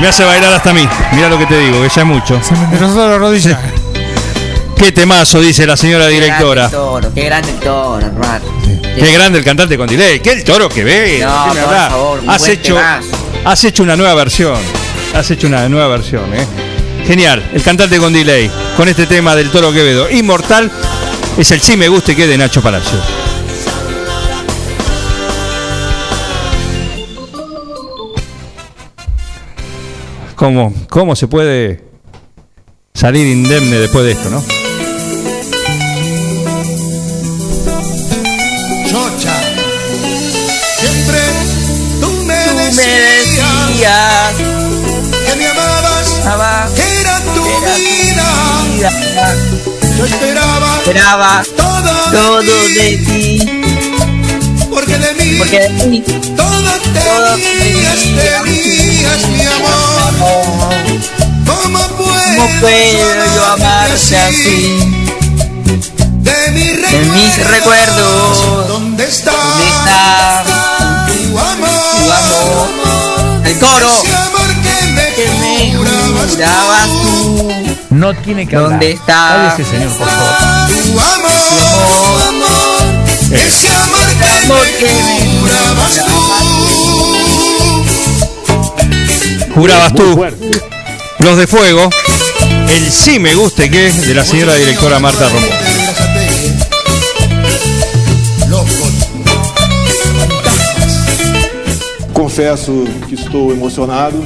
Me 0.00 0.08
hace 0.08 0.24
bailar 0.24 0.52
hasta 0.52 0.70
a 0.70 0.72
mí. 0.72 0.88
Mira 1.12 1.28
lo 1.28 1.38
que 1.38 1.46
te 1.46 1.58
digo, 1.58 1.82
que 1.82 1.88
ya 1.88 2.02
es 2.02 2.06
mucho. 2.06 2.40
Se 2.42 2.54
me 2.54 2.64
enderezó 2.64 3.08
la 3.08 3.18
rodilla. 3.18 3.58
Qué 4.76 4.92
temazo, 4.92 5.40
dice 5.40 5.66
la 5.66 5.76
señora 5.76 6.06
directora. 6.08 6.68
Qué 6.70 6.74
grande 6.76 6.90
el 7.00 7.00
toro, 7.00 7.14
qué 7.14 7.24
grande 7.24 7.50
el 7.50 7.58
toro, 7.60 8.06
hermano. 8.06 8.44
Qué 8.96 9.12
grande 9.12 9.38
el 9.38 9.44
cantante 9.44 9.76
con 9.76 9.86
delay. 9.88 10.20
Qué 10.20 10.32
el 10.32 10.44
toro 10.44 10.68
que 10.68 10.84
ve. 10.84 11.20
No, 11.24 11.48
¿Qué 11.52 11.54
me 11.54 11.64
por 11.66 11.74
favor, 11.74 12.18
un 12.20 12.30
has 12.30 12.38
buen 12.40 12.50
hecho, 12.52 12.74
temazo. 12.76 13.08
has 13.44 13.64
hecho 13.64 13.82
una 13.82 13.96
nueva 13.96 14.14
versión. 14.14 14.58
Has 15.14 15.30
hecho 15.30 15.46
una 15.46 15.68
nueva 15.68 15.88
versión, 15.88 16.22
¿eh? 16.34 16.46
Genial. 17.06 17.42
El 17.54 17.62
cantante 17.62 17.98
con 17.98 18.12
delay. 18.12 18.50
Con 18.76 18.88
este 18.88 19.06
tema 19.06 19.36
del 19.36 19.50
toro 19.50 19.72
Quevedo. 19.72 20.10
Inmortal. 20.10 20.70
Es 21.38 21.50
el 21.52 21.60
sí 21.60 21.76
me 21.76 21.88
guste 21.88 22.16
que 22.16 22.26
de 22.26 22.36
Nacho 22.36 22.60
Palacios. 22.60 23.00
¿Cómo, 30.34 30.74
¿Cómo 30.90 31.14
se 31.14 31.28
puede 31.28 31.84
salir 32.92 33.26
indemne 33.28 33.78
después 33.78 34.04
de 34.04 34.12
esto, 34.12 34.30
no? 34.30 34.42
Chocha. 38.90 39.40
Siempre 40.80 41.18
tú 42.00 42.10
me 42.26 42.44
Tú 42.44 42.76
me 42.76 42.86
decías 42.86 44.43
Yo 49.14 50.06
esperaba 50.06 50.78
Esperaba 50.78 51.44
todo, 51.56 52.10
todo 52.10 52.42
de 52.42 52.74
de 52.74 52.96
ti, 52.96 53.62
porque 54.68 54.98
de 54.98 55.14
mí 55.14 55.36
porque 55.38 55.60
de 55.60 55.86
mí 55.86 56.00
todo 56.00 56.80
tenías, 56.82 58.00
tenías 58.00 59.28
mi 59.28 59.42
amor. 59.42 60.74
¿Cómo 61.46 61.78
puedo, 61.96 62.36
¿Cómo 62.36 62.60
puedo 62.60 63.34
yo 63.36 63.44
amarte 63.52 64.16
así? 64.16 64.78
De 66.18 66.50
mis 66.50 66.82
De 66.82 66.98
mis 67.12 67.46
recuerdos, 67.46 68.66
¿dónde 68.66 69.04
está? 69.04 69.30
¿dónde 69.30 69.68
está 69.68 70.44
tu 71.06 71.38
amor? 71.38 71.68
tu 71.68 72.12
amor? 72.12 73.46
El 73.46 73.58
coro 73.60 73.90
Ese 73.92 74.16
amor 74.16 74.48
que 74.64 74.86
me, 74.92 75.14
que 75.14 75.26
me 75.40 75.76
jurabas 75.76 76.30
jurabas 76.30 76.88
tú. 77.00 77.73
No 77.94 78.12
tiene 78.12 78.44
que 78.44 78.56
hablar. 78.56 78.72
¿Dónde 78.72 78.90
está 78.90 79.54
Cállese, 79.54 79.70
señor, 79.70 79.92
por 79.96 80.08
favor. 80.08 80.66
Tu 80.66 81.00
amor, 81.00 81.30
ese 83.30 83.72
amor 83.72 84.08
que 84.18 84.26
amor 84.26 84.66
que 84.80 84.86
me 84.86 85.14
me 85.14 85.20
jurabas 89.54 89.94
tú. 89.94 89.94
Jurabas 89.94 89.94
tú. 89.94 90.26
Los 91.20 91.38
de 91.38 91.46
fuego. 91.46 91.88
El 92.68 92.90
sí 92.90 93.20
me 93.20 93.36
guste 93.36 93.70
que 93.70 93.92
de 93.92 94.14
la 94.14 94.24
señora 94.24 94.56
directora 94.56 94.98
Marta 94.98 95.28
Romón. 95.28 95.48
Confesso 102.12 102.72
que 103.08 103.14
estou 103.14 103.52
emocionado. 103.52 104.18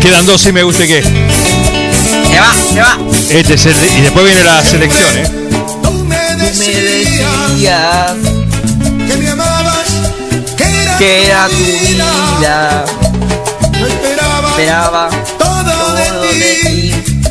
Quedan 0.00 0.26
dos 0.26 0.40
sí 0.40 0.52
me 0.52 0.62
guste 0.62 0.86
que. 0.86 1.02
Se 1.02 2.40
va, 2.40 2.54
se 2.72 2.80
va. 2.80 2.98
Este 3.30 3.54
es 3.54 3.66
el 3.66 3.74
y 3.98 4.00
después 4.02 4.24
viene 4.24 4.44
la 4.44 4.62
selección, 4.62 5.16
¿eh? 5.16 5.28
Tú 5.82 6.04
me 6.04 6.36
decías 6.36 8.16
que 9.06 9.16
me 9.16 9.30
amabas, 9.30 9.88
que 10.56 10.82
era 10.82 10.98
que 10.98 11.26
era 11.26 11.48
tu 11.48 11.56
vida. 11.56 12.84
Yo 13.78 13.86
esperaba 13.86 14.48
Esperaba 14.50 15.10
todo 15.38 15.64
todo 15.64 15.94
de 15.94 16.10
de 16.28 16.54
ti, 16.54 16.68
ti, 16.70 17.30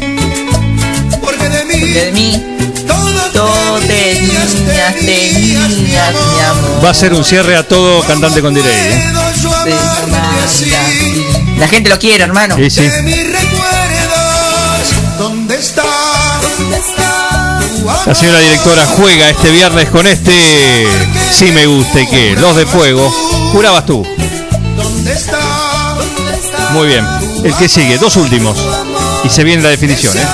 porque 1.21 1.49
de 1.49 1.65
mí 1.65 1.73
porque 1.79 1.93
de 2.05 2.11
mí 2.11 2.43
todo, 2.87 3.21
todo 3.33 3.79
tenías, 3.79 4.55
tenías, 4.99 5.73
mi 5.73 5.95
amor. 5.95 6.85
Va 6.85 6.89
a 6.89 6.93
ser 6.93 7.13
un 7.13 7.23
cierre 7.23 7.55
a 7.55 7.67
todo 7.67 8.01
cantante 8.01 8.41
con 8.41 8.53
delay, 8.53 8.71
¿eh? 8.71 9.13
puedo 9.63 9.97
La 11.57 11.67
gente 11.67 11.89
lo 11.89 11.99
quiere, 11.99 12.23
hermano. 12.23 12.55
Sí, 12.55 12.69
sí. 12.69 12.81
De 12.81 13.01
mis 13.01 13.17
recuerdos, 13.17 15.17
¿dónde 15.17 15.55
está? 15.55 15.83
¿Dónde 16.41 16.77
está? 16.77 17.59
Tu 17.81 17.89
amor? 17.89 18.07
La 18.07 18.15
señora 18.15 18.39
directora 18.39 18.85
juega 18.85 19.29
este 19.29 19.51
viernes 19.51 19.89
con 19.89 20.07
este 20.07 20.87
sí 21.37 21.51
me 21.51 21.67
guste 21.67 22.07
que. 22.07 22.35
Los 22.35 22.55
de 22.55 22.65
fuego. 22.65 23.09
Jurabas 23.51 23.85
tú. 23.85 24.05
Muy 26.71 26.87
bien. 26.87 27.05
El 27.43 27.55
que 27.55 27.69
sigue, 27.69 27.97
dos 27.97 28.15
últimos. 28.15 28.57
Y 29.23 29.29
se 29.29 29.43
viene 29.43 29.63
la 29.63 29.69
definición, 29.69 30.17
¿eh? 30.17 30.25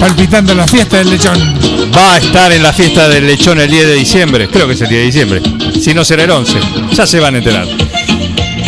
Palpitando 0.00 0.54
la 0.54 0.66
fiesta 0.66 0.98
del 0.98 1.10
lechón. 1.10 1.38
Va 1.96 2.14
a 2.14 2.18
estar 2.18 2.52
en 2.52 2.62
la 2.62 2.72
fiesta 2.72 3.08
del 3.08 3.26
lechón 3.26 3.58
el 3.58 3.70
10 3.70 3.86
de 3.86 3.94
diciembre. 3.94 4.48
Creo 4.48 4.66
que 4.66 4.74
es 4.74 4.80
el 4.80 4.88
10 4.88 5.00
de 5.00 5.06
diciembre. 5.06 5.42
Si 5.80 5.92
no 5.94 6.04
será 6.04 6.24
el 6.24 6.30
11. 6.30 6.58
Ya 6.92 7.06
se 7.06 7.18
van 7.18 7.34
a 7.34 7.38
enterar. 7.38 7.66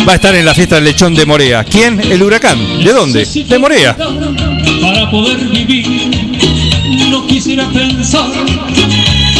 Va 0.07 0.12
a 0.12 0.15
estar 0.16 0.35
en 0.35 0.44
la 0.44 0.55
fiesta 0.55 0.77
del 0.77 0.85
lechón 0.85 1.15
de 1.15 1.27
Morea. 1.27 1.65
¿Quién? 1.65 2.01
El 2.01 2.23
huracán. 2.23 2.59
¿De 2.82 2.93
dónde? 2.93 3.24
De 3.24 3.59
Morea. 3.59 3.97
Para 3.97 5.11
poder 5.11 5.39
vivir, 5.48 6.11
no 7.11 7.27
quisiera 7.27 7.69
pensar 7.70 8.31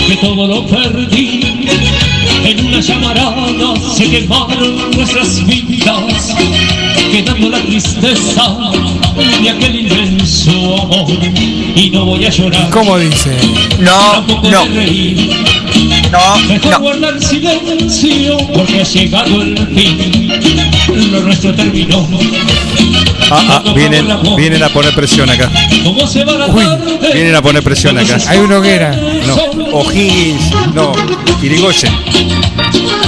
que 0.07 0.17
todo 0.17 0.47
lo 0.47 0.67
perdí. 0.67 1.41
En 2.45 2.67
una 2.67 2.81
llamarada 2.81 3.75
se 3.97 4.11
quemaron 4.11 4.91
nuestras 4.93 5.45
vidas, 5.47 6.37
quedando 7.13 7.51
la 7.51 7.61
tristeza 7.63 8.57
de 9.43 9.51
aquel 9.51 9.77
inmenso 10.21 10.83
amor. 10.83 11.07
Y 11.75 11.91
no 11.91 12.05
voy 12.05 12.27
a 12.27 12.31
llorar. 12.31 12.71
¿Cómo 12.71 12.99
dice? 12.99 13.31
No, 13.79 14.21
no, 14.27 14.67
no, 16.11 16.39
Mejor 16.49 16.73
no. 16.73 16.81
guardar 16.81 17.23
silencio 17.23 18.37
porque 18.53 18.81
ha 18.81 18.85
llegado 18.85 19.43
el 19.43 19.57
fin. 19.75 21.13
Lo 21.13 21.21
nuestro 21.21 21.55
terminó. 21.55 22.09
Ah, 23.31 23.63
ah, 23.65 23.73
vienen, 23.75 24.09
vienen 24.37 24.63
a 24.63 24.69
poner 24.71 24.93
presión 24.95 25.31
acá. 25.31 25.51
¿Cómo 25.85 26.07
se 26.07 26.25
va 26.25 26.33
la 26.33 26.47
tarde? 26.53 27.13
Vienen 27.15 27.35
a 27.37 27.43
poner 27.43 27.63
presión 27.63 27.97
acá. 27.97 28.19
Hay 28.27 28.39
una 28.39 28.59
hoguera. 28.59 28.91
No, 29.27 29.37
O'Higgins, 29.79 30.51
no, 30.75 30.93
Irigoyen. 31.41 31.93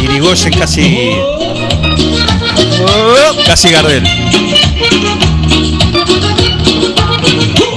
Irigoyen 0.01 0.53
casi. 0.53 1.11
Casi 3.47 3.71
Gardel. 3.71 4.05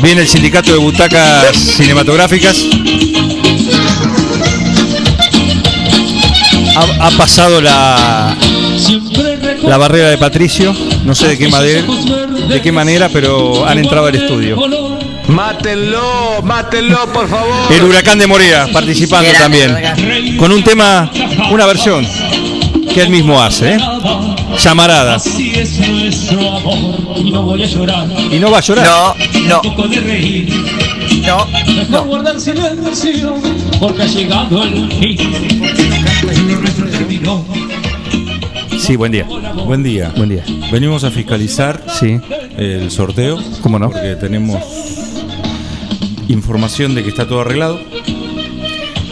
Viene 0.01 0.21
el 0.21 0.27
sindicato 0.27 0.71
de 0.71 0.77
butacas 0.77 1.55
cinematográficas. 1.55 2.65
Ha, 6.75 7.07
ha 7.07 7.11
pasado 7.11 7.61
la, 7.61 8.35
la 9.63 9.77
barrera 9.77 10.09
de 10.09 10.17
Patricio. 10.17 10.75
No 11.03 11.15
sé 11.15 11.27
de 11.29 11.37
qué, 11.37 11.47
manera, 11.47 11.83
de 12.49 12.61
qué 12.61 12.71
manera, 12.71 13.09
pero 13.09 13.65
han 13.65 13.77
entrado 13.79 14.07
al 14.07 14.15
estudio. 14.15 14.57
Mátenlo, 15.27 16.41
mátenlo, 16.43 17.11
por 17.11 17.27
favor. 17.29 17.71
El 17.71 17.83
huracán 17.83 18.19
de 18.19 18.27
Morea 18.27 18.67
participando 18.71 19.31
también. 19.39 20.37
Con 20.37 20.51
un 20.51 20.63
tema, 20.63 21.09
una 21.51 21.65
versión 21.65 22.05
que 22.93 23.01
él 23.01 23.09
mismo 23.09 23.41
hace. 23.41 23.73
¿eh? 23.75 23.77
Llamarada. 24.59 25.15
Así 25.15 25.51
es 25.55 25.77
nuestro 25.87 26.57
amor 26.57 26.95
y 27.17 27.31
no 27.31 27.43
voy 27.43 27.63
a 27.63 27.65
llorar. 27.65 28.07
Y 28.31 28.39
no 28.39 28.49
va 28.51 28.57
a 28.57 28.61
llorar. 28.61 28.85
No, 28.85 29.15
no. 29.47 29.61
Tampoco 29.61 29.87
de 29.87 29.99
reír. 29.99 30.49
No, 31.25 31.45
Mejor 31.75 32.07
guardar 32.07 32.39
silencio 32.39 33.35
porque 33.79 34.03
ha 34.03 34.05
llegado 34.07 34.63
el 34.63 34.91
fin. 34.93 35.17
Sí, 38.79 38.95
buen 38.95 39.11
día. 39.11 39.25
Buen 39.65 39.83
día. 39.83 40.11
Buen 40.15 40.29
día. 40.29 40.43
Venimos 40.71 41.03
a 41.03 41.11
fiscalizar 41.11 41.83
Sí. 41.99 42.19
el 42.57 42.91
sorteo. 42.91 43.39
¿Cómo 43.61 43.79
no? 43.79 43.89
Porque 43.89 44.15
tenemos 44.15 44.61
información 46.27 46.95
de 46.95 47.03
que 47.03 47.09
está 47.09 47.27
todo 47.27 47.41
arreglado. 47.41 47.79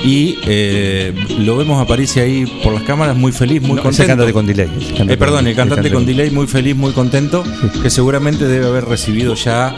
Y 0.04 0.38
eh, 0.46 1.14
lo 1.40 1.56
vemos 1.56 1.82
a 1.82 1.88
París 1.88 2.18
ahí 2.18 2.46
por 2.62 2.74
las 2.74 2.84
cámaras 2.84 3.16
muy 3.16 3.32
feliz, 3.32 3.62
muy 3.62 3.78
No, 3.78 3.82
contento. 3.84 4.08
cantante 4.08 4.34
con 4.34 4.46
delay. 4.46 4.68
El 4.68 4.88
cantante 4.88 5.14
Eh, 5.14 5.18
perdón, 5.18 5.48
el 5.48 5.56
cantante 5.56 5.88
el 5.88 5.94
con 5.94 6.06
delay 6.06 6.30
muy 6.30 6.46
feliz, 6.48 6.76
muy 6.76 6.92
contento, 6.92 7.44
que 7.82 7.90
seguramente 7.90 8.46
debe 8.48 8.66
haber 8.68 8.86
recibido 8.86 9.34
ya 9.36 9.76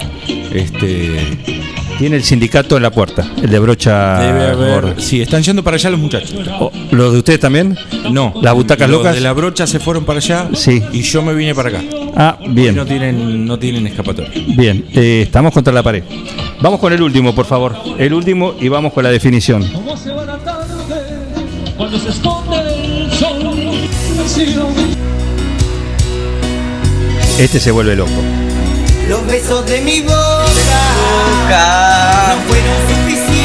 este 0.52 1.20
Tiene 2.00 2.18
el 2.18 2.24
sindicato 2.24 2.76
en 2.76 2.84
la 2.84 2.92
puerta, 2.92 3.32
el 3.42 3.50
de 3.50 3.58
brocha 3.60 4.20
debe 4.20 4.48
haber, 4.48 5.00
sí, 5.02 5.22
están 5.22 5.42
yendo 5.44 5.64
para 5.64 5.76
allá 5.78 5.90
los 5.92 6.00
muchachos. 6.00 6.36
Oh, 6.60 6.70
¿Los 6.92 7.14
de 7.14 7.20
ustedes 7.20 7.40
también? 7.40 7.78
No, 8.12 8.34
¿Las 8.42 8.54
butacas 8.54 8.90
los 8.90 8.98
locas? 8.98 9.16
de 9.16 9.22
la 9.22 9.32
brocha 9.32 9.66
se 9.66 9.80
fueron 9.80 10.04
para 10.04 10.18
allá 10.20 10.50
Sí. 10.54 10.82
y 10.92 11.02
yo 11.04 11.22
me 11.22 11.34
vine 11.34 11.56
para 11.56 11.70
acá. 11.70 11.82
Ah, 12.18 12.38
bien. 12.50 12.76
No 12.76 12.86
tienen 12.86 13.46
no 13.46 13.58
tienen 13.60 13.88
escapatoria. 13.88 14.30
Bien, 14.58 14.84
eh, 14.94 15.22
estamos 15.24 15.54
contra 15.54 15.72
la 15.72 15.84
pared. 15.84 16.04
Vamos 16.62 16.80
con 16.82 16.92
el 16.92 17.02
último, 17.02 17.34
por 17.36 17.46
favor. 17.46 17.76
El 17.98 18.14
último 18.14 18.56
y 18.60 18.68
vamos 18.68 18.92
con 18.92 19.04
la 19.04 19.12
definición. 19.12 19.64
Cuando 21.78 22.00
se 22.00 22.10
esconde 22.10 22.58
el 22.58 23.12
sol? 23.12 23.60
Este 27.38 27.60
se 27.60 27.72
vuelve 27.72 27.96
loco. 27.96 28.12
Los 29.10 29.28
besos 29.28 29.66
de 29.66 29.82
mi 29.82 30.02
boca 30.02 30.16
no 32.30 32.42
fueron 32.48 32.78
suficientes 32.88 33.36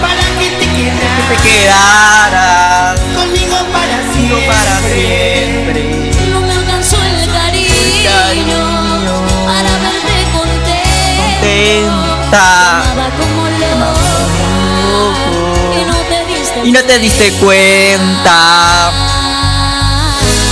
para 0.00 0.24
que 0.38 0.48
te 0.58 0.66
quedaras, 0.76 1.28
te 1.28 1.36
quedaras 1.48 3.00
conmigo 3.14 3.56
para 3.72 3.96
siempre. 4.12 4.46
para 4.46 4.80
siempre. 4.88 5.80
No 6.30 6.40
me 6.40 6.52
alcanzó 6.52 6.96
el 7.04 7.30
cariño 7.30 8.56
para 9.44 9.70
verte 9.78 10.16
contento. 10.32 11.22
Contenta. 11.22 12.44
Amaba 12.80 13.08
como 13.18 13.42
loca 13.44 15.23
Y 16.64 16.72
no 16.72 16.82
te 16.82 16.98
diste 16.98 17.30
cuenta. 17.32 18.90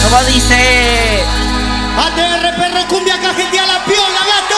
Como 0.05 0.23
dice. 0.25 1.25
ATR 1.97 2.57
perro 2.57 2.87
cumbia 2.87 3.19
cajetea 3.19 3.67
la 3.67 3.83
piola, 3.87 4.21
gato. 4.21 4.57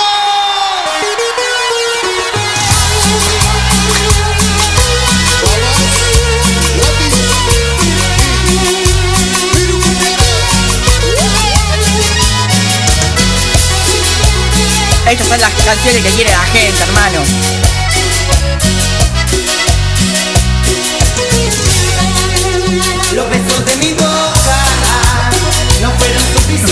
Estas 15.09 15.28
son 15.28 15.40
las 15.40 15.52
canciones 15.64 16.02
que 16.02 16.10
quiere 16.10 16.31
la 16.32 16.44
gente, 16.47 16.82
hermano. 16.82 17.63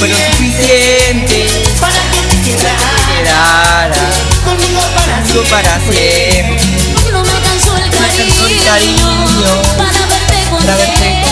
No 0.02 0.08
fueron 0.08 0.32
suficientes 0.32 1.52
suficientes 1.52 1.68
para 1.80 1.94
que 1.94 2.50
te 2.50 2.56
quedaras 2.56 3.96
conmigo 4.44 4.80
para 4.96 5.22
conmigo 5.22 5.32
siempre. 5.32 5.50
para 5.50 5.80
siempre. 5.80 7.12
No 7.12 7.22
me 7.22 7.30
alcanzó 7.30 7.76
el 7.76 8.58
cariño 8.64 9.62
para 9.78 10.00
verte 10.06 10.38
Para 10.50 10.76
verte 10.76 11.22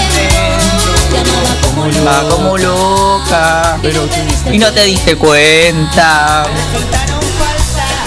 contento. 1.10 2.06
Va 2.06 2.28
como 2.28 2.56
loca. 2.58 3.78
Y 4.52 4.58
no 4.58 4.72
te 4.72 4.84
diste 4.84 5.16
cuenta. 5.16 6.44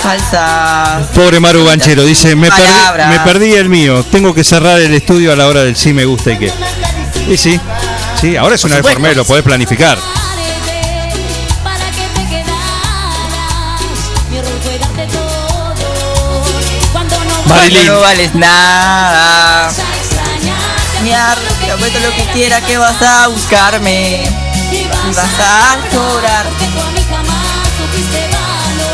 Falsa. 0.02 1.06
Pobre 1.14 1.42
Maru 1.42 1.66
Banchero, 1.66 2.06
dice, 2.06 2.36
me 2.38 2.50
perdí, 2.50 3.10
me 3.10 3.20
perdí 3.20 3.54
el 3.54 3.68
mío, 3.70 4.04
tengo 4.10 4.34
que 4.34 4.44
cerrar 4.44 4.80
el 4.80 4.94
estudio 4.94 5.34
a 5.34 5.36
la 5.36 5.48
hora 5.48 5.64
del 5.64 5.76
sí 5.76 5.94
me 5.94 6.06
gusta 6.06 6.32
y 6.32 6.40
qué. 6.40 6.52
Y 7.30 7.38
sí, 7.38 7.60
sí, 8.20 8.36
ahora 8.38 8.56
es 8.56 8.64
una 8.64 8.76
vez 8.76 8.84
por 8.84 8.92
supuesto. 8.94 9.08
mes, 9.10 9.18
lo 9.18 9.26
podés 9.26 9.44
planificar. 9.44 9.98
Marilyn. 17.54 17.88
No 17.88 18.00
vales 18.02 18.36
nada. 18.36 19.72
Miar, 21.04 21.38
te 21.66 21.72
apuesto 21.72 22.00
lo 22.00 22.12
que 22.16 22.26
quiera 22.34 22.62
que 22.62 22.78
vas 22.78 23.02
a 23.02 23.28
buscarme. 23.28 24.24
y 24.72 24.86
vas 25.14 25.40
a 25.40 25.78
llorar. 25.92 26.46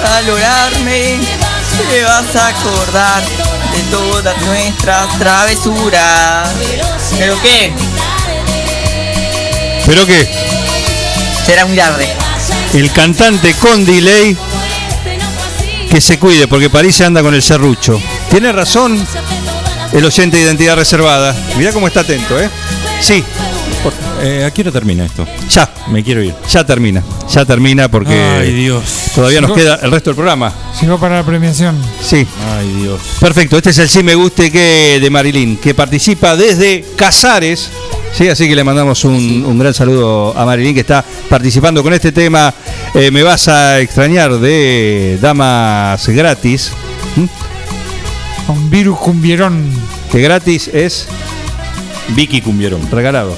valorarme, 0.03 1.19
te 1.89 2.03
vas 2.03 2.35
a 2.35 2.47
acordar 2.47 3.23
de 3.23 3.83
todas 3.91 4.41
nuestras 4.41 5.19
travesuras. 5.19 6.49
¿Pero 7.17 7.41
qué? 7.41 7.73
Pero 9.85 10.05
que 10.05 10.29
Será 11.45 11.65
muy 11.65 11.77
tarde. 11.77 12.07
el 12.73 12.91
cantante 12.91 13.53
con 13.55 13.83
delay 13.85 14.37
que 15.89 15.99
se 16.01 16.19
cuide 16.19 16.47
porque 16.47 16.69
París 16.69 16.95
se 16.95 17.05
anda 17.05 17.21
con 17.23 17.33
el 17.33 17.41
serrucho. 17.41 17.99
Tiene 18.29 18.51
razón 18.51 18.97
el 19.91 20.05
oyente 20.05 20.37
de 20.37 20.43
identidad 20.43 20.75
reservada. 20.75 21.35
Mirá 21.57 21.71
cómo 21.73 21.87
está 21.87 22.01
atento, 22.01 22.39
¿eh? 22.39 22.49
Sí, 23.01 23.23
Eh, 24.21 24.43
¿A 24.45 24.51
qué 24.51 24.61
hora 24.63 24.71
termina 24.71 25.05
esto? 25.05 25.25
ya, 25.49 25.69
Me 25.87 26.03
quiero 26.03 26.21
ir. 26.21 26.33
ya 26.49 26.65
termina. 26.65 27.01
Ya 27.33 27.45
termina 27.45 27.87
porque 27.89 28.13
Ay, 28.13 28.51
Dios. 28.53 28.83
todavía 29.15 29.39
nos 29.39 29.53
queda 29.53 29.79
el 29.81 29.91
resto 29.91 30.09
del 30.09 30.15
programa. 30.15 30.51
Llegó 30.81 30.99
para 30.99 31.15
la 31.17 31.23
premiación. 31.25 31.77
Sí. 32.05 32.27
Ay, 32.57 32.67
Dios. 32.81 32.99
Perfecto, 33.21 33.55
este 33.55 33.69
es 33.69 33.77
el 33.77 33.87
sí 33.89 34.03
me 34.03 34.15
guste 34.15 34.51
que 34.51 34.99
de 35.01 35.09
Marilyn, 35.09 35.55
que 35.57 35.73
participa 35.73 36.35
desde 36.35 36.83
Casares. 36.97 37.69
Sí, 38.13 38.27
así 38.27 38.49
que 38.49 38.55
le 38.55 38.63
mandamos 38.65 39.05
un, 39.05 39.45
un 39.45 39.57
gran 39.57 39.73
saludo 39.73 40.37
a 40.37 40.45
Marilyn 40.45 40.73
que 40.73 40.81
está 40.81 41.05
participando 41.29 41.81
con 41.81 41.93
este 41.93 42.11
tema. 42.11 42.53
Eh, 42.93 43.11
me 43.11 43.23
vas 43.23 43.47
a 43.47 43.79
extrañar 43.79 44.37
de 44.39 45.17
Damas 45.21 46.05
Gratis. 46.09 46.71
¿Mm? 47.15 47.25
Con 48.49 48.67
virus 48.71 48.97
cumbierón. 48.97 49.69
Que 50.11 50.21
gratis 50.21 50.69
es 50.73 51.07
Vicky 52.15 52.41
Cumbieron. 52.41 52.81
regalado. 52.89 53.37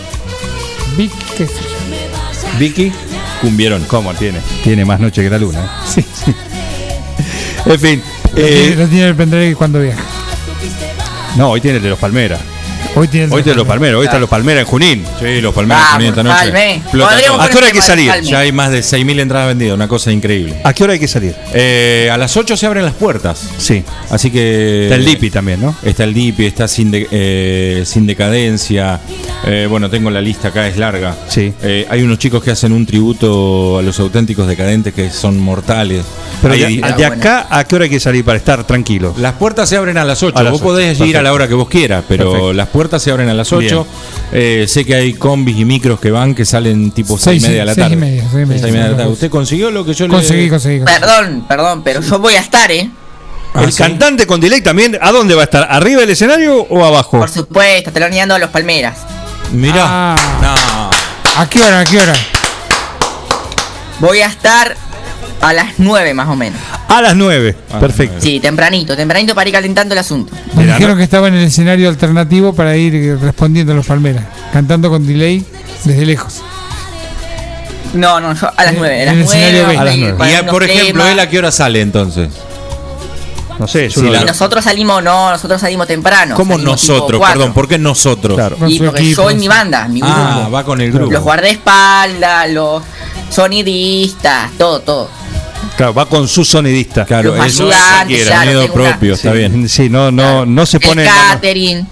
Vic, 0.96 1.12
qué. 1.38 1.50
Vicky 2.58 2.94
Cumbieron. 3.42 3.84
¿Cómo 3.90 4.14
tiene? 4.14 4.40
Tiene 4.64 4.86
más 4.86 5.02
noche 5.02 5.22
que 5.22 5.30
la 5.30 5.38
luna. 5.38 5.60
¿eh? 5.60 5.68
Sí, 5.86 6.06
sí. 6.14 6.34
En 7.66 7.78
fin. 7.78 8.02
Lo 8.34 8.40
eh, 8.42 8.48
tiene- 8.70 8.76
lo 8.78 8.88
tiene 8.88 9.08
el 9.10 9.16
pendrive 9.16 9.54
cuando 9.56 9.82
viaja. 9.82 10.02
no, 11.36 11.50
hoy 11.50 11.60
tiene 11.60 11.76
el 11.78 11.84
de 11.84 11.90
los 11.90 12.00
Palmeras. 12.00 12.40
Hoy 12.96 13.08
tiene 13.08 13.28
el 13.28 13.34
Hoy 13.34 13.42
tiene 13.44 13.58
los 13.58 13.66
Palmeras. 13.68 13.68
Palmeras, 13.68 14.00
hoy 14.00 14.06
están 14.06 14.22
los 14.22 14.30
Palmeras 14.30 14.62
en 14.62 14.68
Junín. 14.68 15.06
Sí, 15.20 15.42
los 15.42 15.54
palmeros 15.56 15.82
Vamos, 15.84 15.94
Junín 15.96 16.10
esta 16.10 16.24
noche. 16.24 16.36
¿A 17.42 17.50
qué 17.50 17.58
hora 17.58 17.68
hay 17.68 17.74
que 17.74 17.82
salir? 17.82 18.10
Palme. 18.10 18.28
Ya 18.28 18.40
hay 18.40 18.52
más 18.52 18.72
de 18.72 18.80
6.000 18.82 19.20
entradas 19.22 19.48
vendidas, 19.48 19.76
una 19.76 19.88
cosa 19.88 20.12
increíble. 20.12 20.56
¿A 20.64 20.74
qué 20.74 20.84
hora 20.84 20.94
hay 20.94 21.00
que 21.00 21.08
salir? 21.08 21.36
Eh, 21.54 22.10
a 22.12 22.18
las 22.18 22.36
8 22.36 22.58
se 22.58 22.66
abren 22.66 22.84
las 22.84 22.94
puertas. 22.94 23.50
Sí. 23.58 23.84
Así 24.10 24.30
que. 24.30 24.84
Está 24.84 24.96
el 24.96 25.06
Dipi 25.06 25.30
también, 25.30 25.62
¿no? 25.62 25.76
Está 25.84 26.04
el 26.04 26.14
Dipi, 26.14 26.46
está 26.46 26.68
sin, 26.68 26.92
de- 26.92 27.08
eh, 27.12 27.84
sin 27.86 28.06
decadencia. 28.06 29.00
Eh, 29.44 29.66
bueno, 29.68 29.90
tengo 29.90 30.12
la 30.12 30.22
lista 30.22 30.50
acá, 30.50 30.68
es 30.68 30.78
larga. 30.78 31.16
Sí. 31.28 31.52
Eh, 31.64 31.88
hay 31.90 32.04
unos 32.04 32.20
chicos 32.20 32.44
que 32.44 32.52
hacen 32.52 32.72
un 32.72 32.86
tributo 32.86 33.80
a 33.80 33.82
los 33.82 34.00
auténticos 34.00 34.48
decadentes 34.48 34.94
que 34.94 35.10
son 35.10 35.40
mortales. 35.40 36.04
Pero 36.44 36.54
Hay- 36.54 36.78
de, 36.80 36.94
de 36.94 37.06
acá 37.06 37.48
a 37.50 37.64
qué 37.64 37.76
hora 37.76 37.84
hay 37.86 37.90
que 37.90 38.00
salir 38.00 38.24
para 38.24 38.38
estar 38.38 38.64
tranquilos. 38.66 39.18
Las 39.18 39.34
puertas 39.34 39.68
se 39.68 39.78
abren 39.78 39.98
a 39.98 40.06
las 40.06 40.22
8. 40.22 40.38
A 40.38 40.44
las 40.44 40.52
vos 40.52 40.62
8, 40.62 40.68
podés 40.70 40.86
ir 40.86 40.92
a 40.96 40.98
perfecto. 41.00 41.22
la 41.24 41.34
hora 41.34 41.48
que 41.48 41.54
vos 41.56 41.68
quieras, 41.70 42.04
pero 42.08 42.26
Perfecto. 42.26 42.54
las 42.54 42.68
puertas 42.70 43.02
se 43.02 43.10
abren 43.12 43.30
a 43.30 43.34
las 43.34 43.52
8. 43.52 43.88
Eh, 44.34 44.66
sé 44.68 44.86
que 44.86 44.94
hay 44.96 45.14
combis 45.14 45.58
y 45.58 45.66
micros 45.66 46.00
que 46.00 46.12
van 46.12 46.36
que 46.36 46.46
salen 46.46 46.92
tipo 46.92 47.18
6 47.18 47.24
Seis 47.24 47.44
y 47.44 47.48
media 47.48 47.60
de 47.62 47.66
la 47.66 47.74
seis 47.74 47.86
y 47.88 47.90
tarde. 47.90 47.96
media, 48.06 48.22
seis 48.32 48.34
y 48.34 48.46
media, 48.46 48.62
Seis 48.62 48.70
y 48.70 48.72
media 48.74 48.84
de 48.84 48.90
la 48.90 48.96
sí, 48.96 48.98
tarde. 48.98 49.08
sí. 49.10 49.14
¿Usted 49.14 49.30
consiguió 49.32 49.72
lo 49.72 49.86
que 49.86 49.94
yo 49.96 50.08
Conseguí, 50.08 50.44
le 50.44 50.50
conseguí. 50.50 50.80
conseguí. 50.82 51.00
Perdón, 51.00 51.46
perdón, 51.48 51.82
pero 51.84 52.02
yo 52.02 52.20
voy 52.20 52.36
a 52.36 52.40
estar, 52.42 52.72
¿eh? 52.72 52.90
Ah, 53.54 53.64
¿El 53.64 53.74
cantante 53.76 54.26
con 54.28 54.40
delay 54.40 54.62
también? 54.62 54.98
¿A 55.02 55.12
dónde 55.12 55.34
va 55.36 55.42
a 55.42 55.44
estar? 55.46 55.68
¿Arriba 55.70 56.02
del 56.02 56.12
escenario 56.12 56.62
o 56.70 56.86
abajo? 56.86 57.18
Por 57.20 57.30
supuesto, 57.30 57.92
teloneando 57.92 58.36
a 58.36 58.40
los 58.40 58.50
Palmeras. 58.50 59.00
Mirá. 59.52 59.84
Ah. 59.86 60.15
No. 60.41 61.41
¿A 61.41 61.49
qué 61.49 61.61
hora? 61.61 61.80
¿A 61.82 61.86
qué 61.86 61.99
hora? 61.99 62.14
Voy 63.99 64.22
a 64.22 64.28
estar 64.28 64.76
a 65.41 65.53
las 65.53 65.73
9 65.78 66.14
más 66.14 66.28
o 66.28 66.36
menos. 66.36 66.60
A 66.88 67.02
las 67.02 67.15
9. 67.15 67.56
Ah, 67.72 67.80
Perfecto. 67.80 68.18
Sí, 68.19 68.40
tempranito, 68.40 68.95
tempranito 68.95 69.34
para 69.36 69.49
ir 69.49 69.56
calentando 69.56 69.94
el 69.94 69.99
asunto. 69.99 70.34
Me 70.53 70.65
dijeron 70.65 70.98
que 70.98 71.03
estaba 71.03 71.28
en 71.28 71.36
el 71.36 71.44
escenario 71.45 71.90
alternativo 71.90 72.53
para 72.53 72.76
ir 72.78 72.95
eh, 72.95 73.15
respondiendo 73.15 73.73
a 73.73 73.76
los 73.76 73.86
palmeras, 73.86 74.23
cantando 74.52 74.90
con 74.90 75.06
delay 75.06 75.45
desde 75.84 76.06
lejos. 76.06 76.41
No, 77.94 78.19
no, 78.22 78.34
yo 78.34 78.49
a 78.56 78.64
las 78.64 78.73
En- 78.73 78.80
9. 78.80 79.02
A 79.02 79.06
las 79.06 79.14
en 79.14 79.19
el 79.19 79.26
9. 79.26 79.40
escenario 79.41 79.68
B. 79.68 79.78
A 79.78 79.84
las 79.84 79.98
nueve. 79.98 80.18
Y, 80.40 80.49
por 80.49 80.64
ejemplo, 80.64 81.07
él 81.07 81.19
a 81.19 81.30
qué 81.30 81.38
hora 81.40 81.52
sale 81.52 81.82
entonces? 81.82 82.30
No 83.62 83.68
sé, 83.68 83.86
es 83.86 83.94
Sí, 83.94 84.00
Y 84.08 84.26
nosotros 84.26 84.64
salimos, 84.64 85.04
no, 85.04 85.30
nosotros 85.30 85.62
salimos 85.62 85.86
temprano. 85.86 86.34
¿Cómo 86.36 86.56
salimos 86.56 86.82
nosotros? 86.88 87.22
Perdón, 87.22 87.54
¿por 87.54 87.68
qué 87.68 87.78
nosotros? 87.78 88.36
Claro. 88.36 88.58
Y 88.68 88.80
porque 88.80 89.02
equipo, 89.04 89.22
soy 89.22 89.36
mi 89.36 89.42
sí. 89.44 89.48
banda, 89.48 89.88
mi 89.88 90.02
Ah, 90.04 90.38
grupo. 90.40 90.52
va 90.52 90.64
con 90.64 90.82
el 90.82 90.92
grupo. 90.92 91.12
Los 91.12 91.22
guardaespaldas, 91.22 92.50
los 92.50 92.82
sonidistas, 93.30 94.50
todo, 94.58 94.80
todo. 94.82 95.10
Claro, 95.78 95.94
va 95.94 96.08
con 96.08 96.28
su 96.28 96.44
sonidista. 96.44 97.06
Claro, 97.06 97.36
Los 97.36 97.46
eso 97.46 97.70
es 97.70 98.28
sonido 98.28 98.64
una- 98.66 98.74
propio, 98.74 99.14
está 99.14 99.32
Sí, 99.32 99.38
bien. 99.38 99.70
Sí, 99.70 99.90
no, 99.90 100.10
no, 100.12 100.44
no 100.44 100.66
se 100.66 100.80
pone. 100.80 101.04
el 101.04 101.08
catering, 101.10 101.88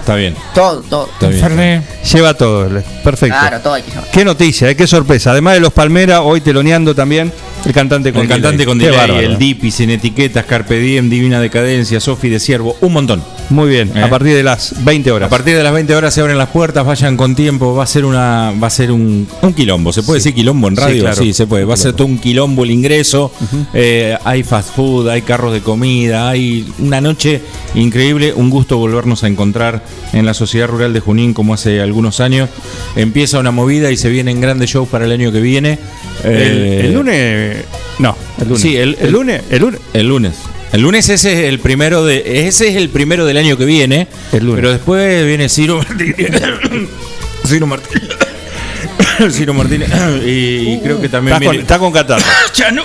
Está 0.00 0.16
bien. 0.16 0.36
todo, 0.54 0.80
todo. 0.82 1.08
Está 1.18 1.48
bien. 1.48 1.82
Lleva 2.12 2.34
todo. 2.34 2.68
Perfecto. 3.02 3.38
Claro, 3.40 3.60
todo 3.60 3.72
hay 3.72 3.82
que 3.82 3.90
llevar. 3.90 4.10
Qué 4.10 4.22
noticia, 4.22 4.68
eh, 4.68 4.76
qué 4.76 4.86
sorpresa. 4.86 5.30
Además 5.30 5.54
de 5.54 5.60
los 5.60 5.72
Palmera, 5.72 6.20
hoy 6.20 6.42
teloneando 6.42 6.94
también 6.94 7.32
el 7.66 7.72
cantante 7.72 8.12
con 8.12 8.22
El 8.22 8.28
cantante 8.28 8.64
con 8.64 8.78
delay, 8.78 8.96
bárbaro. 8.96 9.20
el 9.20 9.38
Dipi, 9.38 9.70
sin 9.70 9.90
etiquetas, 9.90 10.44
Carpe 10.46 10.78
Diem, 10.78 11.08
Divina 11.10 11.40
Decadencia, 11.40 12.00
Sofi 12.00 12.28
de 12.28 12.38
Siervo, 12.40 12.76
un 12.80 12.92
montón. 12.92 13.22
Muy 13.50 13.68
bien, 13.68 13.92
Eh. 13.94 14.02
a 14.02 14.08
partir 14.10 14.34
de 14.34 14.42
las 14.42 14.74
20 14.84 15.10
horas. 15.12 15.26
A 15.26 15.30
partir 15.30 15.56
de 15.56 15.62
las 15.62 15.72
20 15.72 15.94
horas 15.94 16.12
se 16.14 16.20
abren 16.20 16.38
las 16.38 16.48
puertas, 16.48 16.84
vayan 16.86 17.16
con 17.16 17.34
tiempo, 17.34 17.74
va 17.74 17.84
a 17.84 17.86
ser 17.86 18.04
una 18.04 18.52
va 18.60 18.66
a 18.66 18.70
ser 18.70 18.90
un, 18.92 19.26
un 19.42 19.52
quilombo. 19.54 19.92
¿Se 19.92 20.02
puede 20.02 20.18
decir 20.18 20.34
quilombo 20.34 20.68
en 20.68 20.76
radio? 20.76 20.94
Sí, 20.94 21.00
claro. 21.00 21.32
se 21.34 21.46
puede. 21.46 21.64
Va 21.64 21.74
a 21.74 21.76
ser 21.76 21.92
todo 21.92 22.06
un 22.06 22.18
quilombo 22.18 22.64
el 22.64 22.70
ingreso. 22.70 23.32
Eh, 23.74 24.16
hay 24.24 24.42
fast 24.42 24.74
food, 24.74 25.08
hay 25.08 25.22
carros 25.22 25.52
de 25.52 25.60
comida, 25.60 26.28
hay 26.28 26.66
una 26.78 27.00
noche 27.00 27.40
increíble. 27.74 28.32
Un 28.34 28.50
gusto 28.50 28.78
volvernos 28.78 29.22
a 29.24 29.28
encontrar 29.28 29.82
en 30.12 30.26
la 30.26 30.34
Sociedad 30.34 30.68
Rural 30.68 30.92
de 30.92 31.00
Junín 31.00 31.34
como 31.34 31.54
hace 31.54 31.80
algunos 31.80 32.20
años. 32.20 32.48
Empieza 32.96 33.38
una 33.38 33.50
movida 33.50 33.90
y 33.90 33.96
se 33.96 34.08
vienen 34.08 34.40
grandes 34.40 34.70
shows 34.70 34.88
para 34.88 35.04
el 35.04 35.12
año 35.12 35.32
que 35.32 35.40
viene. 35.40 35.78
el, 36.24 36.32
Eh, 36.32 36.80
el 36.86 36.94
lunes. 36.94 37.55
No, 37.98 38.16
el 38.40 38.44
lunes. 38.48 38.62
Sí, 38.62 38.76
el, 38.76 38.96
el 39.00 39.10
lunes. 39.12 39.42
El 39.50 39.60
lunes. 39.60 39.80
El 39.92 40.08
lunes. 40.08 40.32
El 40.72 40.82
lunes 40.82 41.08
ese 41.08 41.32
es 41.32 41.38
el 41.48 41.58
primero 41.60 42.04
de 42.04 42.46
ese 42.48 42.68
es 42.68 42.76
el 42.76 42.88
primero 42.90 43.24
del 43.24 43.36
año 43.36 43.56
que 43.56 43.64
viene. 43.64 44.08
El 44.32 44.44
lunes. 44.44 44.56
Pero 44.60 44.72
después 44.72 45.24
viene 45.26 45.48
Ciro 45.48 45.78
Martínez. 45.78 46.42
Ciro 47.46 47.66
Martínez. 47.66 48.08
Ciro 49.32 49.54
Martínez. 49.54 49.88
Y, 50.26 50.74
y 50.74 50.80
creo 50.82 51.00
que 51.00 51.08
también 51.08 51.34
Está 51.36 51.44
con, 51.44 51.50
viene. 51.52 51.62
está 51.62 51.78
con 51.78 51.92
catarro. 51.92 52.24
Chano. 52.52 52.82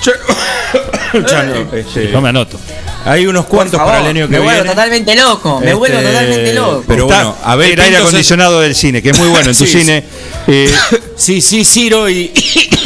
Chano. 0.00 1.26
Chano, 1.26 1.54
este, 1.74 2.08
No 2.10 2.20
me 2.20 2.30
anoto. 2.30 2.58
hay 3.04 3.26
unos 3.26 3.44
cuantos 3.46 3.76
favor, 3.78 3.92
para 3.94 4.04
el 4.04 4.16
año 4.16 4.26
que 4.26 4.32
me 4.32 4.38
vuelvo 4.38 4.52
viene. 4.62 4.68
totalmente 4.70 5.14
loco, 5.16 5.60
me 5.60 5.66
Este, 5.66 5.74
vuelvo 5.78 5.98
totalmente 6.00 6.52
loco. 6.54 6.84
Pero 6.88 7.06
bueno, 7.06 7.36
a 7.44 7.56
ver, 7.56 7.72
el 7.72 7.80
aire 7.80 7.96
acondicionado 7.98 8.60
del 8.60 8.74
cine, 8.74 9.02
que 9.02 9.10
es 9.10 9.18
muy 9.18 9.28
bueno 9.28 9.50
en 9.50 9.56
tu 9.56 9.66
Sí, 9.66 9.78
cine. 9.80 10.04
Eh, 10.46 10.72
Sí, 11.16 11.40
sí, 11.40 11.64
Ciro 11.64 12.08
y. 12.08 12.32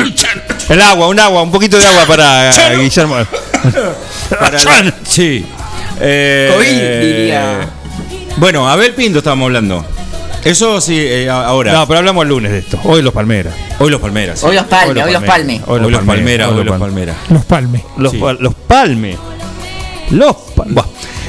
el 0.68 0.80
agua, 0.80 1.08
un 1.08 1.18
agua, 1.20 1.42
un 1.42 1.50
poquito 1.52 1.78
de 1.78 1.86
agua 1.86 2.04
para 2.06 2.50
Chano. 2.52 2.80
Guillermo. 2.80 3.16
Para 4.30 4.62
la- 4.62 4.94
sí. 5.04 5.44
Eh, 6.00 6.50
COVID, 6.54 7.06
diría. 7.06 7.68
Bueno, 8.36 8.68
Abel 8.68 8.92
Pinto 8.94 9.18
estábamos 9.18 9.46
hablando. 9.46 9.84
Eso 10.44 10.80
sí, 10.80 10.96
eh, 10.98 11.28
ahora. 11.30 11.72
No, 11.72 11.86
pero 11.88 11.98
hablamos 11.98 12.22
el 12.22 12.28
lunes 12.28 12.52
de 12.52 12.58
esto. 12.58 12.78
Hoy 12.84 13.02
los 13.02 13.12
Palmeras. 13.12 13.54
Hoy 13.80 13.90
los 13.90 14.00
Palmeras. 14.00 14.42
Hoy 14.44 14.54
los 14.54 14.64
palmes, 14.66 15.04
hoy 15.04 15.12
los 15.12 15.22
palmes. 15.24 15.62
Hoy 15.66 15.80
los 15.90 16.02
Palmeras, 16.04 16.48
hoy 16.52 16.64
los 16.64 16.78
Palmeras. 16.78 17.16
Los 17.30 17.44
palmes. 17.44 17.82
Los, 17.96 18.12
Sí. 18.12 18.18
pa- 18.18 18.34
los 18.34 18.54
Palme. 18.54 19.16
Los 20.10 20.36
pa- 20.54 20.64
Buah. 20.68 20.84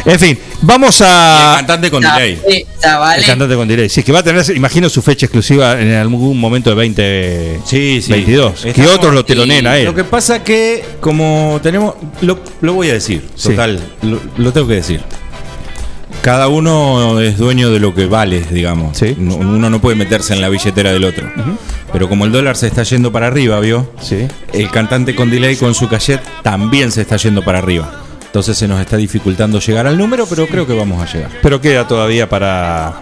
En 0.05 0.19
fin, 0.19 0.37
vamos 0.61 1.01
El 1.01 1.07
a. 1.09 1.53
cantante 1.57 1.91
con 1.91 2.01
delay. 2.01 2.39
El 2.47 3.25
cantante 3.25 3.55
con 3.55 3.67
delay. 3.67 3.89
Sí, 3.89 4.03
que 4.03 4.11
va 4.11 4.19
a 4.19 4.23
tener, 4.23 4.43
imagino, 4.55 4.89
su 4.89 5.01
fecha 5.01 5.25
exclusiva 5.25 5.79
en 5.81 5.93
algún 5.93 6.39
momento 6.39 6.69
de 6.69 6.75
20 6.75 7.59
Sí, 7.65 8.01
sí. 8.01 8.11
22. 8.11 8.61
Que 8.61 8.69
Estamos- 8.69 8.91
otros 8.95 9.13
lo 9.13 9.25
teloneen 9.25 9.67
a 9.67 9.77
él. 9.77 9.85
Lo 9.85 9.95
que 9.95 10.03
pasa 10.03 10.43
que, 10.43 10.83
como 10.99 11.59
tenemos. 11.61 11.95
Lo, 12.21 12.39
lo 12.61 12.73
voy 12.73 12.89
a 12.89 12.93
decir, 12.93 13.27
Sí. 13.35 13.49
total. 13.49 13.79
Lo, 14.01 14.19
lo 14.37 14.53
tengo 14.53 14.67
que 14.67 14.75
decir. 14.75 15.01
Cada 16.21 16.47
uno 16.47 17.19
es 17.21 17.37
dueño 17.37 17.69
de 17.71 17.79
lo 17.79 17.93
que 17.93 18.05
vale, 18.05 18.41
digamos. 18.51 18.97
Sí. 18.97 19.15
No- 19.17 19.35
Uno 19.35 19.69
no 19.69 19.79
puede 19.79 19.95
meterse 19.95 20.33
en 20.33 20.41
la 20.41 20.49
billetera 20.49 20.91
del 20.91 21.03
otro. 21.03 21.29
Pero 21.93 22.09
como 22.09 22.25
el 22.25 22.31
dólar 22.31 22.57
se 22.57 22.67
está 22.67 22.83
yendo 22.83 23.11
para 23.11 23.27
arriba, 23.27 23.59
¿vio? 23.59 23.89
Sí. 24.01 24.27
El 24.53 24.69
cantante 24.71 25.15
con 25.15 25.29
delay 25.29 25.55
con 25.55 25.73
su 25.73 25.87
cachet 25.87 26.21
también 26.43 26.91
se 26.91 27.01
está 27.01 27.17
yendo 27.17 27.43
para 27.43 27.59
arriba. 27.59 28.03
Entonces 28.37 28.55
se 28.55 28.67
nos 28.67 28.79
está 28.79 28.97
dificultando 28.97 29.59
llegar 29.59 29.87
al 29.87 29.97
número, 29.97 30.27
pero 30.27 30.45
creo 30.45 30.67
que 30.67 30.75
vamos 30.75 31.01
a 31.01 31.11
llegar. 31.11 31.31
Pero 31.41 31.59
queda 31.59 31.87
todavía 31.87 32.29
para, 32.29 33.01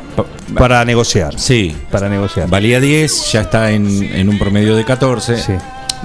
para 0.58 0.86
negociar. 0.86 1.38
Sí, 1.38 1.76
Para 1.92 2.08
negociar. 2.08 2.48
valía 2.50 2.80
10, 2.80 3.34
ya 3.34 3.42
está 3.42 3.70
en, 3.72 3.86
en 4.16 4.30
un 4.30 4.40
promedio 4.40 4.78
de 4.78 4.86
14. 4.86 5.38
Sí. 5.38 5.52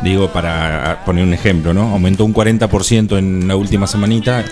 Digo, 0.02 0.32
para 0.32 1.04
poner 1.06 1.22
un 1.22 1.32
ejemplo, 1.32 1.72
¿no? 1.72 1.92
Aumentó 1.92 2.24
un 2.24 2.34
40% 2.34 3.18
en 3.18 3.46
la 3.46 3.54
última 3.54 3.86
semanita 3.86 4.44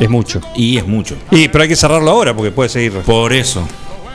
Es 0.00 0.10
mucho. 0.10 0.40
y 0.56 0.78
es 0.78 0.84
mucho. 0.84 1.14
Y, 1.30 1.46
pero 1.46 1.62
hay 1.62 1.68
que 1.68 1.76
cerrarlo 1.76 2.10
ahora 2.10 2.34
porque 2.34 2.50
puede 2.50 2.68
seguir. 2.70 2.90
Por 3.06 3.32
eso. 3.32 3.64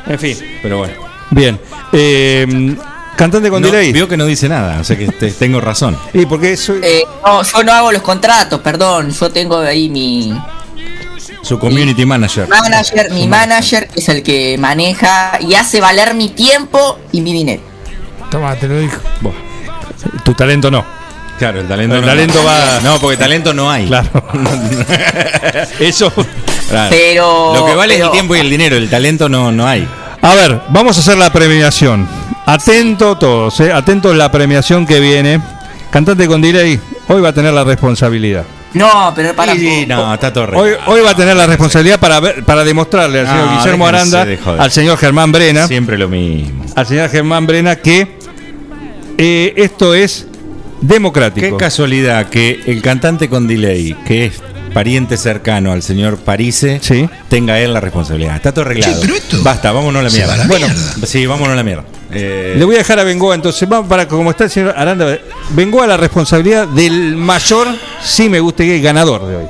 En 0.06 0.20
fin. 0.20 0.36
Pero 0.62 0.80
bueno. 0.80 0.96
Bien. 1.32 1.58
Eh, 1.94 2.76
cantante 3.20 3.50
con 3.50 3.62
No, 3.62 3.68
delay. 3.68 3.92
vio 3.92 4.08
que 4.08 4.16
no 4.16 4.26
dice 4.26 4.48
nada, 4.48 4.80
o 4.80 4.84
sea 4.86 4.98
que 4.98 5.08
te- 5.10 5.32
tengo 5.32 5.60
razón. 5.60 5.98
Y 6.14 6.26
porque 6.26 6.54
eso. 6.54 6.74
Eh, 6.82 7.04
no, 7.26 7.44
yo 7.44 7.64
no 7.64 7.74
hago 7.74 7.92
los 7.92 8.02
contratos, 8.02 8.62
perdón. 8.62 9.12
Yo 9.12 9.30
tengo 9.30 9.58
ahí 9.60 9.90
mi 9.90 10.34
Su 11.42 11.60
community 11.60 12.06
manager. 12.06 12.48
manager, 12.48 13.12
mi 13.12 13.28
manager 13.28 13.88
que 13.90 14.00
es 14.00 14.08
el 14.10 14.24
que 14.24 14.58
maneja 14.58 15.38
y 15.42 15.54
hace 15.56 15.82
valer 15.82 16.14
mi 16.16 16.30
tiempo 16.30 16.98
y 17.12 17.20
mi 17.22 17.34
dinero. 17.34 17.62
Toma, 18.32 18.56
te 18.56 18.68
lo 18.70 18.80
dijo. 18.80 19.02
Tu 20.24 20.34
talento 20.34 20.72
no. 20.72 20.86
Claro, 21.38 21.60
el 21.62 21.68
talento 21.68 21.96
El 21.96 22.02
no- 22.02 22.08
talento 22.08 22.44
va- 22.44 22.80
No, 22.84 23.00
porque 23.00 23.18
talento 23.18 23.54
no 23.54 23.70
hay. 23.72 23.88
Claro. 23.88 24.10
eso. 25.80 26.12
Claro. 26.70 26.90
Pero- 26.90 27.54
Lo 27.56 27.66
que 27.66 27.76
vale 27.76 27.96
es 27.96 28.02
el 28.02 28.12
tiempo 28.12 28.36
y 28.36 28.40
el 28.40 28.50
dinero, 28.50 28.76
el 28.78 28.90
talento 28.90 29.28
no, 29.30 29.52
no 29.52 29.66
hay. 29.68 29.88
A 30.22 30.36
ver, 30.36 30.62
vamos 30.70 30.98
a 30.98 31.00
hacer 31.00 31.18
la 31.18 31.32
premiación. 31.32 32.08
Atento 32.46 33.18
todos, 33.18 33.60
¿eh? 33.62 33.72
Atento 33.72 34.14
la 34.14 34.32
premiación 34.32 34.86
que 34.86 35.00
viene. 35.00 35.42
Cantante 35.92 36.28
con 36.28 36.42
delay, 36.42 36.80
hoy 37.08 37.22
va 37.22 37.30
a 37.30 37.34
tener 37.34 37.54
la 37.54 37.64
responsabilidad. 37.64 38.46
No, 38.74 39.12
pero 39.16 39.34
para 39.34 39.56
Sí, 39.56 39.86
no, 39.88 40.14
está 40.14 40.32
todo 40.32 40.46
Hoy, 40.54 40.74
hoy 40.86 41.02
va 41.02 41.12
a 41.12 41.16
tener 41.16 41.36
la 41.36 41.48
responsabilidad 41.48 42.00
para 42.00 42.20
ver, 42.20 42.44
para 42.46 42.64
demostrarle 42.64 43.22
al 43.22 43.28
señor 43.28 43.58
Guillermo 43.58 43.88
Aranda, 43.88 44.28
al 44.60 44.72
señor 44.72 44.98
Germán 44.98 45.32
Brena, 45.32 45.68
Siempre 45.68 45.98
lo 45.98 46.08
mismo. 46.08 46.66
al 46.76 46.86
señor 46.86 47.10
Germán 47.10 47.48
Brena 47.48 47.78
que 47.78 48.20
eh, 49.18 49.54
esto 49.58 49.96
es 49.96 50.28
democrático. 50.82 51.58
Qué 51.58 51.58
casualidad 51.58 52.30
que 52.30 52.62
el 52.68 52.82
cantante 52.84 53.28
con 53.28 53.48
delay, 53.48 53.96
que 54.06 54.26
es 54.28 54.42
pariente 54.74 55.18
cercano 55.18 55.72
al 55.72 55.82
señor 55.84 56.18
Parise, 56.18 56.80
Sí. 56.82 57.10
tenga 57.30 57.60
él 57.60 57.74
la 57.74 57.80
responsabilidad. 57.80 58.36
Está 58.36 58.52
todo 58.52 58.66
arreglado. 58.66 59.02
Basta, 59.44 59.72
vámonos 59.72 60.00
a 60.00 60.04
la 60.04 60.10
Se 60.10 60.18
mierda. 60.18 60.30
va 60.30 60.34
a 60.36 60.38
la 60.44 60.48
bueno, 60.48 60.68
mierda. 60.68 61.08
sí, 61.08 61.26
vámonos 61.26 61.54
a 61.54 61.56
la 61.56 61.64
mierda. 61.64 61.84
Eh, 62.12 62.56
Le 62.58 62.66
voy 62.66 62.76
a 62.76 62.80
dejar 62.80 63.00
a 63.00 63.04
Bengoa 63.04 63.36
entonces, 63.36 63.68
vamos 63.70 63.88
para 63.88 64.08
como 64.08 64.32
está 64.32 64.46
el 64.46 64.50
señor 64.50 64.74
Aranda, 64.76 65.18
Bengoa 65.52 65.86
la 65.88 65.98
responsabilidad 65.98 66.68
del 66.68 67.16
mayor, 67.16 67.68
sí 68.04 68.30
me 68.30 68.40
guste 68.40 68.66
que 68.66 68.80
ganador 68.82 69.28
de 69.28 69.36
hoy. 69.36 69.46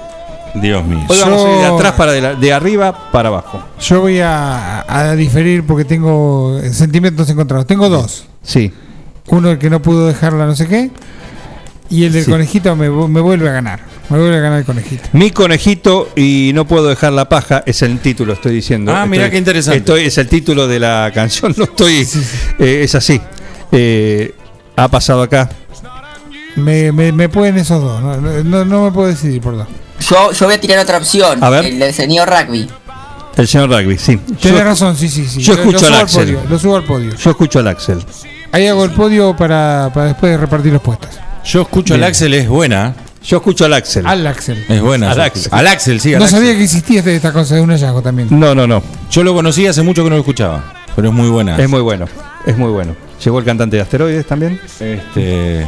Dios 0.56 0.84
mío. 0.84 1.06
Hoy 1.08 1.18
vamos 1.22 1.46
a 1.46 1.52
ir 1.52 1.58
de 1.60 1.66
atrás 1.68 1.94
para 1.94 2.12
de, 2.12 2.22
la- 2.22 2.34
de 2.36 2.52
arriba 2.54 3.12
para 3.12 3.30
abajo. 3.30 3.62
Yo 3.82 4.02
voy 4.02 4.20
a, 4.20 4.84
a 4.88 5.16
diferir 5.16 5.64
porque 5.64 5.86
tengo 5.86 6.60
sentimientos 6.72 7.30
encontrados. 7.30 7.68
Tengo 7.68 7.88
dos. 7.88 8.26
Sí. 8.42 8.74
Uno 9.28 9.52
el 9.52 9.60
que 9.60 9.70
no 9.70 9.80
pudo 9.82 10.08
dejarla 10.08 10.48
no 10.48 10.56
sé 10.56 10.68
qué. 10.68 10.90
Y 11.92 12.06
el 12.06 12.14
del 12.14 12.26
Sí. 12.26 12.32
conejito 12.32 12.76
me, 12.76 12.90
me 12.90 13.22
vuelve 13.22 13.48
a 13.48 13.52
ganar. 13.52 13.80
Me 14.10 14.18
vuelve 14.18 14.38
a 14.38 14.40
ganar 14.40 14.60
el 14.60 14.66
conejito. 14.66 15.04
Mi 15.14 15.30
conejito 15.32 16.10
y 16.16 16.52
no 16.56 16.66
puedo 16.66 16.88
dejar 16.88 17.14
la 17.14 17.30
paja 17.30 17.62
es 17.66 17.82
el 17.84 18.00
título, 18.00 18.34
estoy 18.34 18.54
diciendo. 18.56 18.92
Ah, 18.94 19.06
mirá 19.06 19.26
Estoy- 19.26 19.32
qué 19.32 19.38
interesante. 19.38 19.78
estoy- 19.80 20.06
es 20.06 20.18
el 20.18 20.28
título 20.28 20.68
de 20.68 20.80
la 20.80 21.12
canción, 21.14 21.54
no 21.58 21.66
estoy. 21.66 22.08
eh, 22.60 22.82
es 22.84 22.96
así. 22.96 23.22
Eh, 23.72 24.34
ha 24.76 24.88
pasado 24.88 25.22
acá. 25.22 25.48
Me, 26.56 26.92
me, 26.92 27.12
me 27.12 27.30
pueden 27.30 27.58
esos 27.58 27.82
dos. 27.82 28.02
No, 28.02 28.18
no, 28.44 28.66
no 28.66 28.84
me 28.86 28.92
puedo 28.92 29.08
decidir 29.08 29.42
por 29.42 29.56
dos. 29.58 29.68
Yo, 30.10 30.32
yo 30.32 30.46
voy 30.46 30.56
a 30.56 30.60
tirar 30.60 30.80
otra 30.80 30.98
opción. 30.98 31.44
A 31.44 31.50
ver. 31.50 31.66
El 31.66 31.78
del 31.80 31.94
señor 31.94 32.30
rugby. 32.30 32.68
El 33.38 33.48
señor 33.48 33.70
Rugby, 33.70 33.98
sí. 33.98 34.18
Tienes 34.42 34.64
razón, 34.66 34.98
sí, 34.98 35.08
sí, 35.08 35.26
sí. 35.26 35.40
Yo 35.42 35.54
Lo- 35.54 35.60
escucho 35.62 35.90
lo 35.90 35.96
al 35.96 36.10
subo 36.10 36.22
Axel. 36.22 36.36
podio, 36.36 36.50
lo 36.50 36.60
subo 36.60 36.76
al 36.76 36.84
podio. 36.84 37.16
Yo 37.16 37.30
escucho 37.30 37.60
al 37.60 37.68
Axel. 37.70 38.00
Ahí 38.52 38.68
hago 38.68 38.84
el 38.84 38.92
podio 38.92 39.34
para, 39.38 39.90
para 39.94 40.08
después 40.08 40.38
repartir 40.38 40.74
los 40.74 40.82
puestos. 40.82 41.10
Yo 41.46 41.62
escucho 41.62 41.94
Bien. 41.94 42.04
al 42.04 42.10
Axel, 42.10 42.34
es 42.34 42.50
buena. 42.50 42.94
Yo 43.24 43.38
escucho 43.38 43.66
al 43.66 43.74
Axel. 43.74 44.08
Al 44.08 44.26
Axel. 44.26 44.64
Es 44.70 44.82
buena. 44.82 45.12
Al 45.12 45.20
Axel. 45.22 45.52
Al 45.52 45.68
Axel, 45.68 46.00
sí. 46.00 46.14
al 46.14 46.20
no 46.20 46.26
Axel. 46.26 46.40
sabía 46.40 46.56
que 46.56 46.64
existía 46.64 47.00
este- 47.00 47.16
esta 47.16 47.34
cosa 47.34 47.56
de 47.56 47.62
un 47.62 47.70
hallazgo 47.70 48.02
también. 48.02 48.28
No, 48.32 48.56
no, 48.56 48.66
no. 48.66 48.82
Yo 49.12 49.24
lo 49.24 49.34
conocí 49.34 49.68
hace 49.68 49.82
mucho 49.82 50.04
que 50.04 50.10
no 50.10 50.16
lo 50.16 50.22
escuchaba. 50.22 50.74
Pero 50.96 51.10
es 51.10 51.14
muy 51.14 51.30
buena. 51.30 51.58
Es 51.58 51.70
muy 51.70 51.82
bueno. 51.82 52.06
Es 52.46 52.58
muy 52.58 52.72
bueno. 52.72 52.96
Llegó 53.24 53.40
el 53.40 53.46
cantante 53.46 53.76
de 53.76 53.82
Asteroides 53.82 54.26
también. 54.26 54.60
Este. 54.80 55.68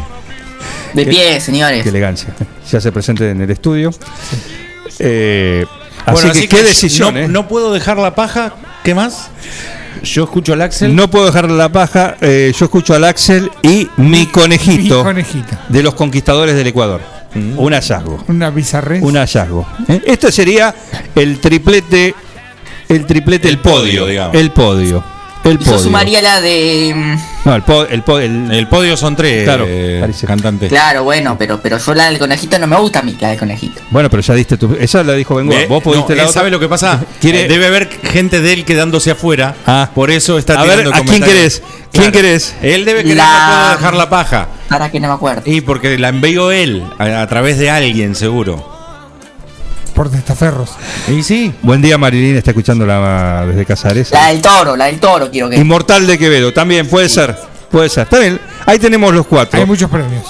De 0.94 1.06
pie, 1.06 1.40
señores. 1.42 1.84
Qué 1.84 1.90
elegancia. 1.90 2.34
Se 2.66 2.78
hace 2.78 2.92
presente 2.92 3.30
en 3.30 3.42
el 3.42 3.50
estudio. 3.52 3.92
Eh, 5.00 5.66
Bueno, 6.12 6.32
así, 6.32 6.42
que, 6.42 6.48
qué 6.50 6.62
no- 6.64 6.68
decisión, 6.68 7.14
no, 7.14 7.20
¿eh? 7.20 7.28
no 7.28 7.48
puedo 7.48 7.72
dejar 7.74 7.98
la 7.98 8.16
paja. 8.16 8.54
¿Qué 8.84 8.96
más? 8.96 9.30
Yo 10.04 10.24
escucho 10.24 10.54
al 10.54 10.62
Axel. 10.62 10.96
No 10.96 11.10
puedo 11.12 11.26
dejar 11.28 11.50
la 11.50 11.70
paja. 11.72 12.16
eh, 12.22 12.52
yo 12.58 12.66
escucho 12.66 12.94
al 12.96 13.04
Axel 13.04 13.52
y 13.62 13.88
mi 13.98 14.26
conejito. 14.26 14.98
Mi 15.00 15.04
conejito. 15.04 15.58
De 15.70 15.84
los 15.84 15.94
conquistadores 15.94 16.56
del 16.56 16.66
Ecuador. 16.68 17.02
Un 17.36 17.74
hallazgo. 17.74 18.24
Una 18.28 18.50
bizarrez. 18.50 19.02
Un 19.02 19.16
hallazgo. 19.16 19.66
¿eh? 19.88 20.02
Este 20.06 20.32
sería 20.32 20.74
el 21.16 21.40
triplete. 21.40 22.14
El 22.90 23.06
triplete, 23.06 23.48
el, 23.48 23.60
podio, 23.60 23.78
podio, 23.78 24.06
digamos. 24.08 24.36
El 24.36 24.52
podio. 24.52 25.04
El 25.44 25.60
Y 25.60 25.64
yo 25.66 25.80
sumaría 25.80 26.22
la 26.22 26.40
de. 26.40 26.94
mm, 26.96 27.16
No, 27.46 27.56
el, 27.56 27.64
po- 27.64 27.86
el, 27.88 28.04
po- 28.04 28.20
el- 28.20 28.52
El 28.52 28.68
podio 28.68 28.96
son 28.96 29.16
tres 29.16 29.44
Claro, 29.44 29.66
eh, 29.68 29.98
parece. 30.00 30.28
cantantes. 30.28 30.70
Claro, 30.70 31.04
bueno, 31.04 31.36
pero, 31.40 31.60
pero 31.60 31.80
yo 31.80 31.94
la 31.96 32.06
del 32.12 32.20
conejito 32.20 32.60
no 32.60 32.68
me 32.68 32.76
gusta 32.78 33.00
a 33.00 33.02
mí, 33.02 33.18
la 33.20 33.30
del 33.30 33.40
conejito. 33.40 33.82
Bueno, 33.90 34.08
pero 34.10 34.22
ya 34.22 34.36
diste 34.36 34.56
tu. 34.58 34.76
Esa 34.80 35.04
la 35.04 35.14
dijo 35.14 35.34
Bengoa. 35.36 35.62
Eh, 35.62 35.66
Vos 35.68 35.82
pudiste 35.82 36.10
no, 36.14 36.16
la 36.18 36.22
él 36.24 36.28
otra. 36.30 36.40
¿Sabe 36.42 36.52
lo 36.52 36.60
que 36.60 36.68
pasa? 36.68 37.04
Quiere- 37.22 37.46
Eh, 37.46 37.48
Debe 37.48 37.66
haber 37.66 37.90
gente 37.90 38.40
de 38.42 38.54
él 38.54 38.66
quedándose 38.66 39.10
afuera. 39.12 39.56
Ah. 39.66 39.90
Por 39.96 40.12
eso 40.12 40.38
está 40.38 40.54
A 40.62 40.64
ver, 40.64 40.80
tirando 40.84 40.96
¿a 40.96 41.04
quién 41.06 41.24
querés? 41.24 41.64
¿Quién 41.92 42.12
querés? 42.12 42.54
Él 42.62 42.86
debe 42.86 43.02
querer 43.02 43.18
La- 43.18 43.76
dejar 43.78 43.96
la 43.96 44.10
paja. 44.10 44.48
Para 44.70 44.92
que 44.92 45.00
no 45.00 45.08
me 45.08 45.16
acuerdo. 45.16 45.42
Y 45.46 45.62
porque 45.62 45.98
la 45.98 46.10
envió 46.10 46.52
él, 46.52 46.84
a, 47.00 47.22
a 47.22 47.28
través 47.28 47.58
de 47.58 47.70
alguien, 47.72 48.14
seguro. 48.16 48.81
Por 49.94 50.10
testaferros. 50.10 50.72
Y 51.10 51.22
sí. 51.24 51.54
Buen 51.62 51.82
día, 51.82 51.98
Marilyn. 51.98 52.36
Está 52.38 52.52
escuchando 52.52 52.86
la, 52.86 53.46
desde 53.48 53.66
Casares. 53.66 54.12
La 54.12 54.28
del 54.28 54.42
toro, 54.42 54.76
la 54.76 54.86
del 54.86 55.00
toro 55.00 55.30
quiero 55.30 55.50
que. 55.50 55.58
Inmortal 55.58 56.08
de 56.08 56.18
Quevedo. 56.18 56.54
También 56.54 56.88
puede 56.88 57.10
ser. 57.10 57.36
Puede 57.70 57.90
ser. 57.90 58.04
Está 58.04 58.20
bien. 58.20 58.40
Ahí 58.66 58.80
tenemos 58.80 59.14
los 59.14 59.28
cuatro. 59.28 59.60
Hay 59.60 59.66
muchos 59.66 59.90
premios. 59.90 60.24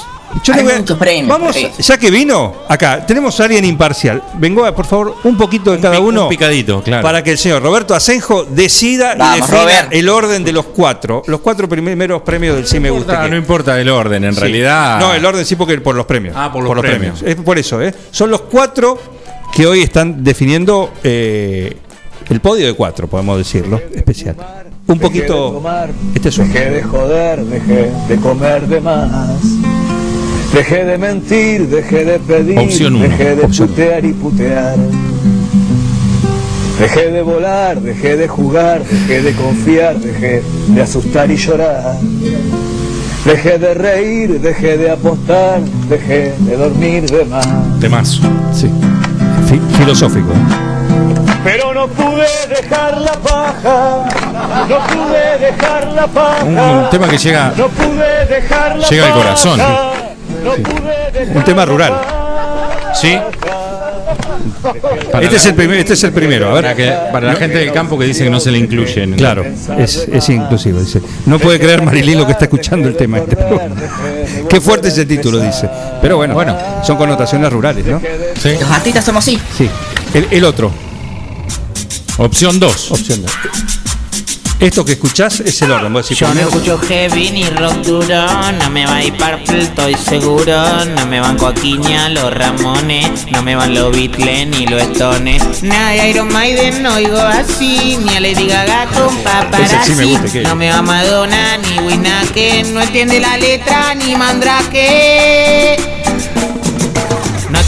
Yo 0.45 0.53
Hay 0.53 0.63
voy 0.63 0.71
a- 0.71 0.77
muchos 0.77 0.97
premios. 0.97 1.27
Vamos, 1.27 1.53
sí. 1.53 1.67
ya 1.79 1.97
que 1.97 2.09
vino, 2.09 2.55
acá 2.69 3.05
tenemos 3.05 3.37
a 3.39 3.43
alguien 3.43 3.65
imparcial. 3.65 4.23
Vengo, 4.35 4.73
por 4.73 4.85
favor, 4.85 5.15
un 5.25 5.35
poquito 5.37 5.73
de 5.73 5.79
cada 5.81 5.99
uno. 5.99 6.23
un 6.23 6.29
picadito, 6.29 6.81
claro. 6.81 7.03
Para 7.03 7.21
que 7.21 7.31
el 7.31 7.37
señor 7.37 7.61
Roberto 7.61 7.93
Asenjo 7.93 8.45
decida 8.45 9.13
y 9.15 9.19
Vamos, 9.19 9.35
defina 9.41 9.61
Robert. 9.61 9.87
el 9.91 10.07
orden 10.07 10.43
de 10.45 10.53
los 10.53 10.67
cuatro. 10.67 11.21
Los 11.27 11.41
cuatro 11.41 11.67
primeros 11.67 12.21
premios 12.21 12.55
del 12.55 12.65
Sí 12.65 12.79
Me 12.79 12.89
Gusta. 12.89 13.23
que- 13.23 13.29
no 13.29 13.35
importa 13.35 13.79
el 13.79 13.89
orden, 13.89 14.23
en 14.23 14.33
Sí. 14.33 14.39
realidad. 14.39 14.99
No, 15.01 15.13
el 15.13 15.25
orden 15.25 15.45
sí, 15.45 15.57
porque 15.57 15.77
por 15.81 15.95
los 15.95 16.05
premios. 16.05 16.33
Ah, 16.37 16.49
por 16.51 16.63
los 16.63 16.79
premios. 16.79 17.21
Es 17.23 17.35
por 17.35 17.59
eso, 17.59 17.81
¿eh? 17.81 17.93
Son 18.11 18.31
los 18.31 18.41
cuatro 18.43 18.97
que 19.53 19.67
hoy 19.67 19.81
están 19.81 20.23
definiendo 20.23 20.91
eh, 21.03 21.75
el 22.29 22.39
podio 22.39 22.65
de 22.67 22.73
cuatro, 22.73 23.07
podemos 23.07 23.37
decirlo. 23.37 23.81
Especial. 23.93 24.35
Un 24.87 24.97
Dejé 24.97 24.99
de 24.99 25.07
poquito. 25.07 25.51
tomar, 25.51 25.89
Este 26.15 26.29
es 26.29 26.37
un. 26.37 26.51
Dejé 26.51 26.69
de 26.71 26.83
joder, 26.83 27.45
dejé 27.45 27.91
de 28.07 28.15
comer 28.17 28.67
de 28.67 28.81
más. 28.81 29.41
Dejé 30.53 30.83
de 30.85 30.97
mentir, 30.97 31.67
dejé 31.67 32.03
de 32.03 32.19
pedir, 32.19 32.59
Opción 32.59 32.95
uno, 32.95 33.03
dejé 33.07 33.35
de 33.37 33.43
opción 33.45 33.69
putear 33.69 34.03
y 34.05 34.13
putear. 34.13 34.75
Dejé 36.79 37.11
de 37.11 37.21
volar, 37.21 37.79
dejé 37.79 38.17
de 38.17 38.27
jugar, 38.27 38.83
dejé 38.83 39.21
de 39.21 39.33
confiar, 39.33 39.99
dejé 39.99 40.41
de 40.67 40.81
asustar 40.81 41.29
y 41.31 41.37
llorar. 41.37 41.95
Dejé 43.23 43.59
de 43.59 43.73
reír, 43.75 44.41
dejé 44.41 44.77
de 44.77 44.89
apostar, 44.89 45.61
dejé 45.87 46.33
de 46.39 46.57
dormir 46.57 47.05
de 47.05 47.23
más. 47.25 47.47
Temazo. 47.79 48.23
Sí. 48.51 48.67
Fi- 49.51 49.61
filosófico. 49.77 50.31
Pero 51.43 51.73
no 51.73 51.87
pude 51.87 52.27
dejar 52.47 52.97
la 53.01 53.11
paja, 53.13 54.05
no 54.69 54.77
pude 54.87 55.37
dejar 55.39 55.87
la 55.87 56.07
paja. 56.07 56.43
Un, 56.45 56.57
un 56.59 56.89
tema 56.89 57.07
que 57.09 57.17
llega. 57.17 57.51
No 57.57 57.67
pude 57.67 58.25
dejar 58.27 58.77
la 58.77 58.87
Llega 58.87 59.03
al 59.05 59.09
paja, 59.11 59.21
corazón. 59.23 59.59
No 59.59 60.51
pude 60.53 61.11
dejar 61.11 61.35
Un 61.37 61.43
tema 61.43 61.65
rural. 61.65 61.93
¿Sí? 62.93 63.19
Para 65.11 65.23
Este 65.25 65.35
es, 65.37 65.43
la- 65.43 65.49
el 65.49 65.55
primer- 65.55 65.77
este 65.79 65.93
es 65.93 66.03
el 66.03 66.11
primero. 66.11 66.49
A 66.49 66.53
ver. 66.53 66.63
Para, 66.63 66.75
que, 66.75 66.93
para 67.11 67.27
la 67.27 67.35
gente 67.35 67.57
del 67.57 67.71
campo 67.71 67.97
que 67.97 68.05
dice 68.05 68.23
que 68.23 68.29
no 68.29 68.39
se 68.39 68.51
le 68.51 68.57
incluyen. 68.57 69.13
Claro, 69.13 69.43
es, 69.77 70.07
es 70.11 70.29
inclusivo. 70.29 70.79
Dice. 70.79 71.01
No 71.25 71.39
puede 71.39 71.59
creer 71.59 71.81
Marilyn 71.81 72.17
lo 72.19 72.25
que 72.25 72.31
está 72.33 72.45
escuchando 72.45 72.87
el 72.87 72.95
tema. 72.95 73.17
este, 73.19 73.35
pero- 73.35 73.61
Qué 74.49 74.61
fuerte 74.61 74.89
ese 74.89 75.05
título, 75.05 75.39
dice. 75.39 75.69
Pero 76.01 76.17
bueno, 76.17 76.33
bueno, 76.33 76.57
son 76.85 76.97
connotaciones 76.97 77.51
rurales, 77.51 77.85
¿no? 77.85 78.01
Sí. 78.41 78.51
Los 78.59 78.69
artistas 78.71 79.05
somos 79.05 79.23
así. 79.23 79.39
Sí. 79.57 79.69
El, 80.13 80.27
el 80.31 80.43
otro, 80.45 80.71
Opción 82.17 82.59
2. 82.59 82.91
opción 82.91 83.21
dos. 83.21 83.31
Esto 84.61 84.85
que 84.85 84.91
escuchás 84.91 85.39
es 85.39 85.59
el 85.63 85.71
orden. 85.71 85.91
Vos 85.91 86.03
decís 86.05 86.19
Yo 86.19 86.27
no 86.27 86.33
primero- 86.33 86.49
escucho 86.55 86.77
heavy 86.87 87.31
ni 87.31 87.49
rock 87.49 87.73
duro, 87.77 88.27
no 88.59 88.69
me 88.69 88.85
va 88.85 88.97
a 88.97 89.03
ir 89.03 89.13
Purple, 89.17 89.63
estoy 89.63 89.95
seguro. 89.95 90.85
No 90.85 91.05
me 91.07 91.19
van 91.19 91.35
Coquiña, 91.35 92.09
los 92.09 92.31
Ramones, 92.31 93.25
no 93.31 93.41
me 93.41 93.55
van 93.55 93.73
los 93.73 93.91
Beatles 93.91 94.47
ni 94.49 94.67
los 94.67 94.83
Stones. 94.83 95.63
Nada 95.63 95.89
de 95.91 96.09
Iron 96.11 96.31
Maiden, 96.31 96.83
no 96.83 96.93
oigo 96.93 97.17
así, 97.19 97.97
ni 98.05 98.15
a 98.15 98.19
Lady 98.19 98.45
Gaga 98.47 98.85
con 98.85 99.07
Ese 99.07 99.15
sí 99.15 99.25
me 99.25 100.03
paparazzi. 100.03 100.03
gusta, 100.05 100.31
¿qué? 100.31 100.41
No 100.43 100.55
me 100.55 100.69
va 100.71 100.81
Madonna 100.83 101.57
ni 101.57 101.79
Winake, 101.79 102.63
no 102.71 102.81
entiende 102.81 103.19
la 103.19 103.37
letra 103.37 103.95
ni 103.95 104.15
Mandrake. 104.15 105.75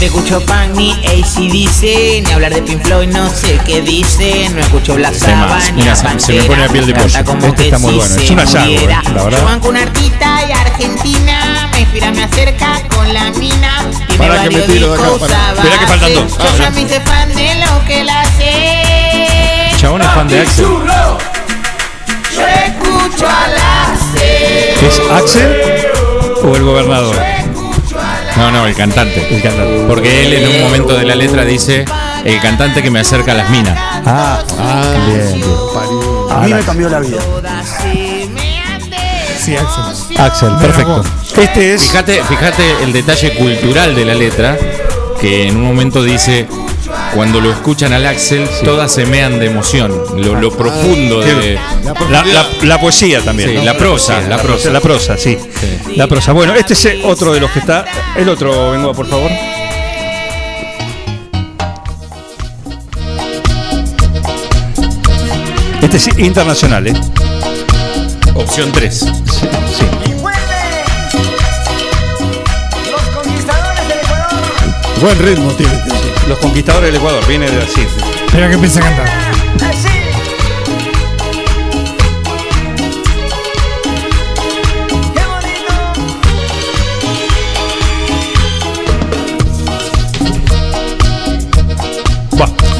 No 0.04 0.10
te 0.10 0.16
escucho 0.18 0.40
punk 0.44 0.76
ni 0.76 0.92
ACDC, 0.92 2.26
ni 2.26 2.30
hablar 2.32 2.52
de 2.52 2.60
Pink 2.60 2.82
Floyd, 2.84 3.08
no 3.08 3.30
sé 3.30 3.58
qué 3.64 3.80
dice. 3.80 4.50
No 4.54 4.60
escucho 4.60 4.96
Black. 4.96 5.14
Sabbath 5.14 5.70
ni 5.72 5.80
Mira, 5.80 5.96
se- 5.96 6.20
se 6.20 6.32
me 6.34 6.42
pone 6.42 6.60
la 6.66 6.68
piel 6.68 6.86
de 6.86 6.92
pollo. 6.94 7.24
como 7.24 7.46
Este 7.46 7.56
que 7.56 7.64
está 7.64 7.78
muy 7.78 7.94
bueno, 7.94 8.14
es 8.14 8.26
se 8.26 8.32
un 8.34 8.38
hallazgo, 8.38 8.70
eh, 8.70 8.86
la 9.14 9.22
verdad. 9.24 9.38
Yo 9.38 9.44
banco 9.46 9.68
una 9.70 9.80
artista 9.80 10.40
y 10.46 10.52
Argentina, 10.52 11.70
me 11.72 11.80
inspira, 11.80 12.10
me 12.10 12.22
acerca 12.24 12.82
con 12.94 13.14
la 13.14 13.30
mina. 13.30 13.82
Tiene 14.08 14.28
Para 14.28 14.42
que 14.42 14.50
me 14.50 14.62
tiro 14.64 14.92
de 14.92 14.98
acá, 15.02 15.08
para. 15.18 15.52
Espera 15.54 15.78
que 15.78 15.86
faltan 15.86 16.14
dos. 16.14 16.32
Yo 16.32 16.44
Ah, 16.44 16.48
ya 16.58 16.64
ya. 16.64 16.70
me 16.70 16.82
hice 16.82 17.00
fan 17.00 17.34
de 17.34 17.54
lo 17.54 17.84
que 17.86 18.04
la 18.04 18.24
sé. 18.36 19.70
Chabón 19.78 20.02
es 20.02 20.08
fan 20.08 20.28
de 20.28 20.40
Axel. 20.40 20.66
Yo 22.36 22.46
escucho 22.46 23.26
a 23.26 23.90
Axel. 23.90 24.86
¿Es 24.86 25.00
Axel 25.10 25.86
o 26.44 26.56
el 26.56 26.62
gobernador? 26.62 27.16
No, 28.36 28.50
no, 28.50 28.66
el 28.66 28.74
cantante. 28.74 29.26
El 29.34 29.42
cantante. 29.42 29.84
Porque 29.88 30.26
él 30.26 30.34
en 30.34 30.48
un 30.48 30.60
momento 30.62 30.94
de 30.96 31.04
la 31.04 31.14
letra 31.14 31.44
dice 31.44 31.84
el 32.24 32.40
cantante 32.40 32.82
que 32.82 32.90
me 32.90 33.00
acerca 33.00 33.32
a 33.32 33.34
las 33.36 33.50
minas. 33.50 33.78
Ah, 34.06 34.42
bien, 35.08 35.34
bien. 35.34 35.44
A 36.30 36.40
mí 36.40 36.52
me 36.54 36.60
cambió 36.62 36.88
la 36.88 37.00
vida. 37.00 37.18
Sí, 39.38 39.54
Axel. 39.56 40.18
Axel, 40.18 40.50
perfecto. 40.60 41.04
Este 41.36 41.74
es. 41.74 41.82
Fíjate, 41.82 42.22
fíjate 42.24 42.62
el 42.82 42.92
detalle 42.92 43.34
cultural 43.34 43.94
de 43.94 44.04
la 44.04 44.14
letra, 44.14 44.56
que 45.20 45.48
en 45.48 45.56
un 45.56 45.64
momento 45.64 46.02
dice, 46.02 46.46
cuando 47.14 47.40
lo 47.42 47.50
escuchan 47.52 47.92
al 47.92 48.06
Axel, 48.06 48.48
todas 48.64 48.90
se 48.92 49.04
mean 49.04 49.38
de 49.38 49.46
emoción, 49.46 49.92
lo, 50.16 50.34
lo 50.40 50.50
profundo 50.50 51.20
de... 51.20 51.58
La, 52.10 52.24
la- 52.24 52.46
la 52.62 52.80
poesía 52.80 53.20
también. 53.20 53.50
Sí, 53.50 53.56
¿no? 53.56 53.64
la 53.64 53.76
prosa, 53.76 54.20
la 54.22 54.38
prosa. 54.38 54.70
La 54.70 54.80
prosa, 54.80 55.18
sí. 55.18 55.36
La 55.96 56.08
prosa. 56.08 56.32
Bueno, 56.32 56.54
este 56.54 56.72
es 56.74 57.04
otro 57.04 57.32
de 57.32 57.40
los 57.40 57.50
que 57.50 57.60
está. 57.60 57.84
El 58.16 58.28
otro, 58.28 58.72
vengo 58.72 58.92
por 58.92 59.06
favor. 59.06 59.30
Este 65.80 65.96
es 65.96 66.18
internacional, 66.18 66.86
¿eh? 66.88 66.94
Opción 68.34 68.72
3. 68.72 68.98
Sí. 68.98 69.08
Buen 75.00 75.18
ritmo 75.18 75.50
tiene. 75.52 75.74
tío. 75.74 76.28
Los 76.28 76.38
conquistadores 76.38 76.88
del 76.88 76.96
Ecuador, 76.96 77.24
viene 77.28 77.50
de 77.50 77.62
así. 77.62 77.86
Espera 78.26 78.48
que 78.48 78.54
empiece 78.54 78.80
a 78.80 78.82
cantar. 78.82 79.23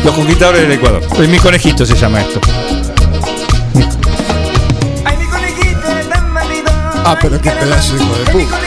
Los 0.05 0.15
conquistadores 0.15 0.63
del 0.63 0.73
Ecuador. 0.73 1.03
Eh, 1.19 1.27
Mi 1.29 1.39
conejito 1.39 1.85
se 1.87 1.95
llama 1.97 2.21
esto. 2.21 2.41
Ah, 7.07 7.17
pero 7.21 7.41
qué 7.41 7.51
pedazo 7.51 7.97
hijo 7.97 8.15
de 8.17 8.25
puta. 8.33 8.59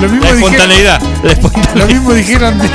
Lo 0.00 0.08
mismo 0.08 0.24
La 0.26 0.32
dijeron- 0.32 0.36
espontaneidad. 0.36 1.00
La 1.22 1.32
espontaneidad. 1.32 1.74
Lo 1.76 1.86
mismo 1.86 2.12
dijeron 2.12 2.58
de- 2.58 2.70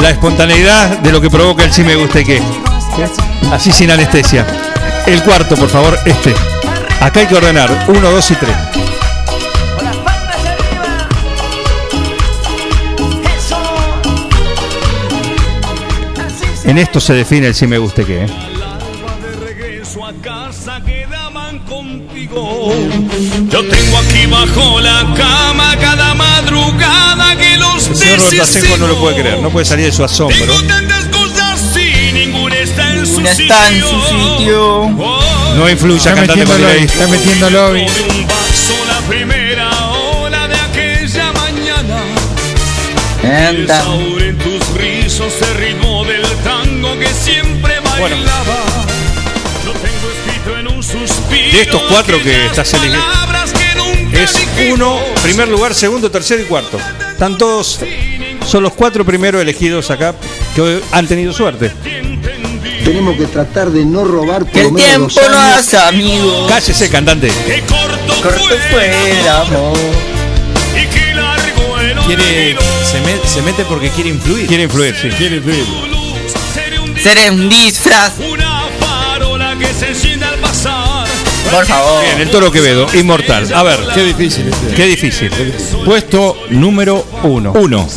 La 0.00 0.10
espontaneidad 0.10 0.98
de 0.98 1.10
lo 1.12 1.20
que 1.20 1.30
provoca 1.30 1.64
el 1.64 1.72
sí 1.72 1.82
me 1.82 1.96
gusta 1.96 2.20
y 2.20 2.24
qué. 2.24 2.42
Así 3.50 3.72
sin 3.72 3.90
anestesia. 3.90 4.46
El 5.06 5.22
cuarto, 5.22 5.56
por 5.56 5.68
favor, 5.68 5.98
este. 6.04 6.34
Acá 7.00 7.20
hay 7.20 7.26
que 7.26 7.34
ordenar. 7.36 7.86
Uno, 7.88 8.10
dos 8.10 8.30
y 8.30 8.34
tres. 8.34 8.54
En 16.66 16.78
esto 16.78 17.00
se 17.00 17.14
define 17.14 17.46
el 17.46 17.54
sí 17.54 17.66
me 17.66 17.78
gusta 17.78 18.02
y 18.02 18.04
qué. 18.04 18.24
¿eh? 18.24 18.26
Yo 23.48 23.64
tengo 23.64 23.98
aquí 23.98 24.26
bajo 24.26 24.80
la 24.80 25.14
cama 25.16 25.76
cada 25.80 26.14
madrugada 26.14 27.36
que 27.36 27.56
los 27.56 27.88
El 28.02 28.20
señor 28.46 28.80
no 28.80 28.88
lo 28.88 29.00
puede 29.00 29.20
creer. 29.20 29.38
No 29.40 29.50
puede 29.50 29.64
salir 29.64 29.86
de 29.86 29.92
su 29.92 30.02
asombro. 30.02 30.54
cosas 31.12 31.76
y 31.76 32.12
ninguna 32.12 32.56
está 32.56 32.94
en 32.94 33.06
su 33.06 33.20
en 33.20 33.26
sitio. 33.28 34.90
No 35.56 35.70
influya, 35.70 35.96
Está 35.98 36.14
cantante 36.14 36.44
metiendo 36.44 36.58
lobby. 36.58 36.64
Marilei. 36.64 36.84
Está 36.84 37.06
metiendo 37.06 37.50
lobby. 37.50 37.86
vaso 38.26 38.74
la 38.88 39.00
primera 39.08 39.70
hora 39.88 40.48
de 40.48 40.56
aquella 40.56 41.32
mañana. 41.32 42.02
Anda. 43.22 43.82
Ahora 43.82 44.24
en 44.24 44.38
tus 44.38 44.68
rizos 44.74 45.32
siempre 48.06 48.24
bailaba. 48.24 48.64
Lo 49.64 49.72
tengo 49.72 50.10
escrito 50.10 50.58
en 50.58 50.68
un 50.68 50.82
suspiro. 50.82 51.52
De 51.52 51.60
estos 51.62 51.82
cuatro 51.88 52.22
que 52.22 52.46
estás 52.46 52.72
eligiendo. 52.74 53.04
Es 54.12 54.34
uno, 54.72 54.98
primer 55.22 55.48
lugar, 55.48 55.74
segundo, 55.74 56.10
tercero 56.10 56.42
y 56.42 56.46
cuarto. 56.46 56.78
Están 57.12 57.36
todos, 57.36 57.80
son 58.48 58.62
los 58.62 58.72
cuatro 58.72 59.04
primeros 59.04 59.42
elegidos 59.42 59.90
acá 59.90 60.14
que 60.54 60.60
hoy 60.62 60.82
han 60.92 61.06
tenido 61.06 61.32
suerte. 61.32 61.70
Tenemos 62.84 63.16
que 63.16 63.26
tratar 63.26 63.70
de 63.70 63.84
no 63.84 64.04
robar 64.04 64.44
por 64.44 64.52
Que 64.52 64.60
el 64.62 64.72
menos 64.72 65.12
tiempo 65.12 65.20
dos 65.20 65.30
no 65.30 65.38
hace 65.38 65.76
amigos. 65.76 66.48
Cállese, 66.48 66.88
cantante. 66.88 67.30
Corto 68.22 68.56
fue 68.70 69.20
el 69.20 69.28
amor. 69.28 69.76
Y 70.80 70.86
que 70.86 71.14
largo 71.14 71.78
el 71.80 71.98
Quiere, 72.06 72.56
se, 72.90 73.00
me- 73.00 73.28
se 73.28 73.42
mete 73.42 73.64
porque 73.64 73.90
quiere 73.90 74.10
influir. 74.10 74.46
Quiere 74.46 74.62
influir, 74.64 74.94
sí. 75.00 75.08
Quiere 75.10 75.36
influir. 75.36 75.64
Ser 77.06 77.30
un 77.30 77.48
disfraz. 77.48 78.14
Una 78.18 78.62
farola 78.80 79.56
que 79.56 79.66
se 79.66 79.90
enciende 79.90 80.26
al 80.26 80.40
pasar. 80.40 81.06
Por 81.52 81.64
favor. 81.64 82.02
Bien, 82.02 82.20
el 82.20 82.28
toro 82.30 82.50
Quevedo, 82.50 82.88
inmortal. 82.94 83.46
A 83.54 83.62
ver, 83.62 83.78
Qué 83.94 84.02
difícil 84.02 84.48
este. 84.48 84.74
qué 84.74 84.86
difícil. 84.86 85.30
Puesto 85.84 86.36
número 86.50 87.06
Uno. 87.22 87.52
uno. 87.52 87.88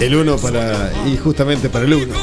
El 0.00 0.14
uno 0.14 0.38
para. 0.38 0.90
Y 1.06 1.18
justamente 1.18 1.68
para 1.68 1.84
el 1.84 1.92
uno. 1.92 2.14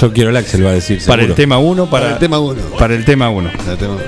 Yo 0.00 0.12
quiero 0.12 0.30
el 0.30 0.36
Axel, 0.36 0.64
va 0.64 0.70
a 0.70 0.74
decir. 0.74 1.02
Para 1.04 1.24
el 1.24 1.34
tema 1.34 1.58
uno, 1.58 1.90
para, 1.90 2.04
Para 2.04 2.14
el 2.14 2.20
tema 2.20 2.38
uno. 2.38 2.62
para 2.78 2.94
el 2.94 3.04
tema 3.04 3.30
uno. 3.30 3.50
Para 3.50 3.72
el 3.72 3.78
tema 3.78 3.94
uno. 3.94 4.02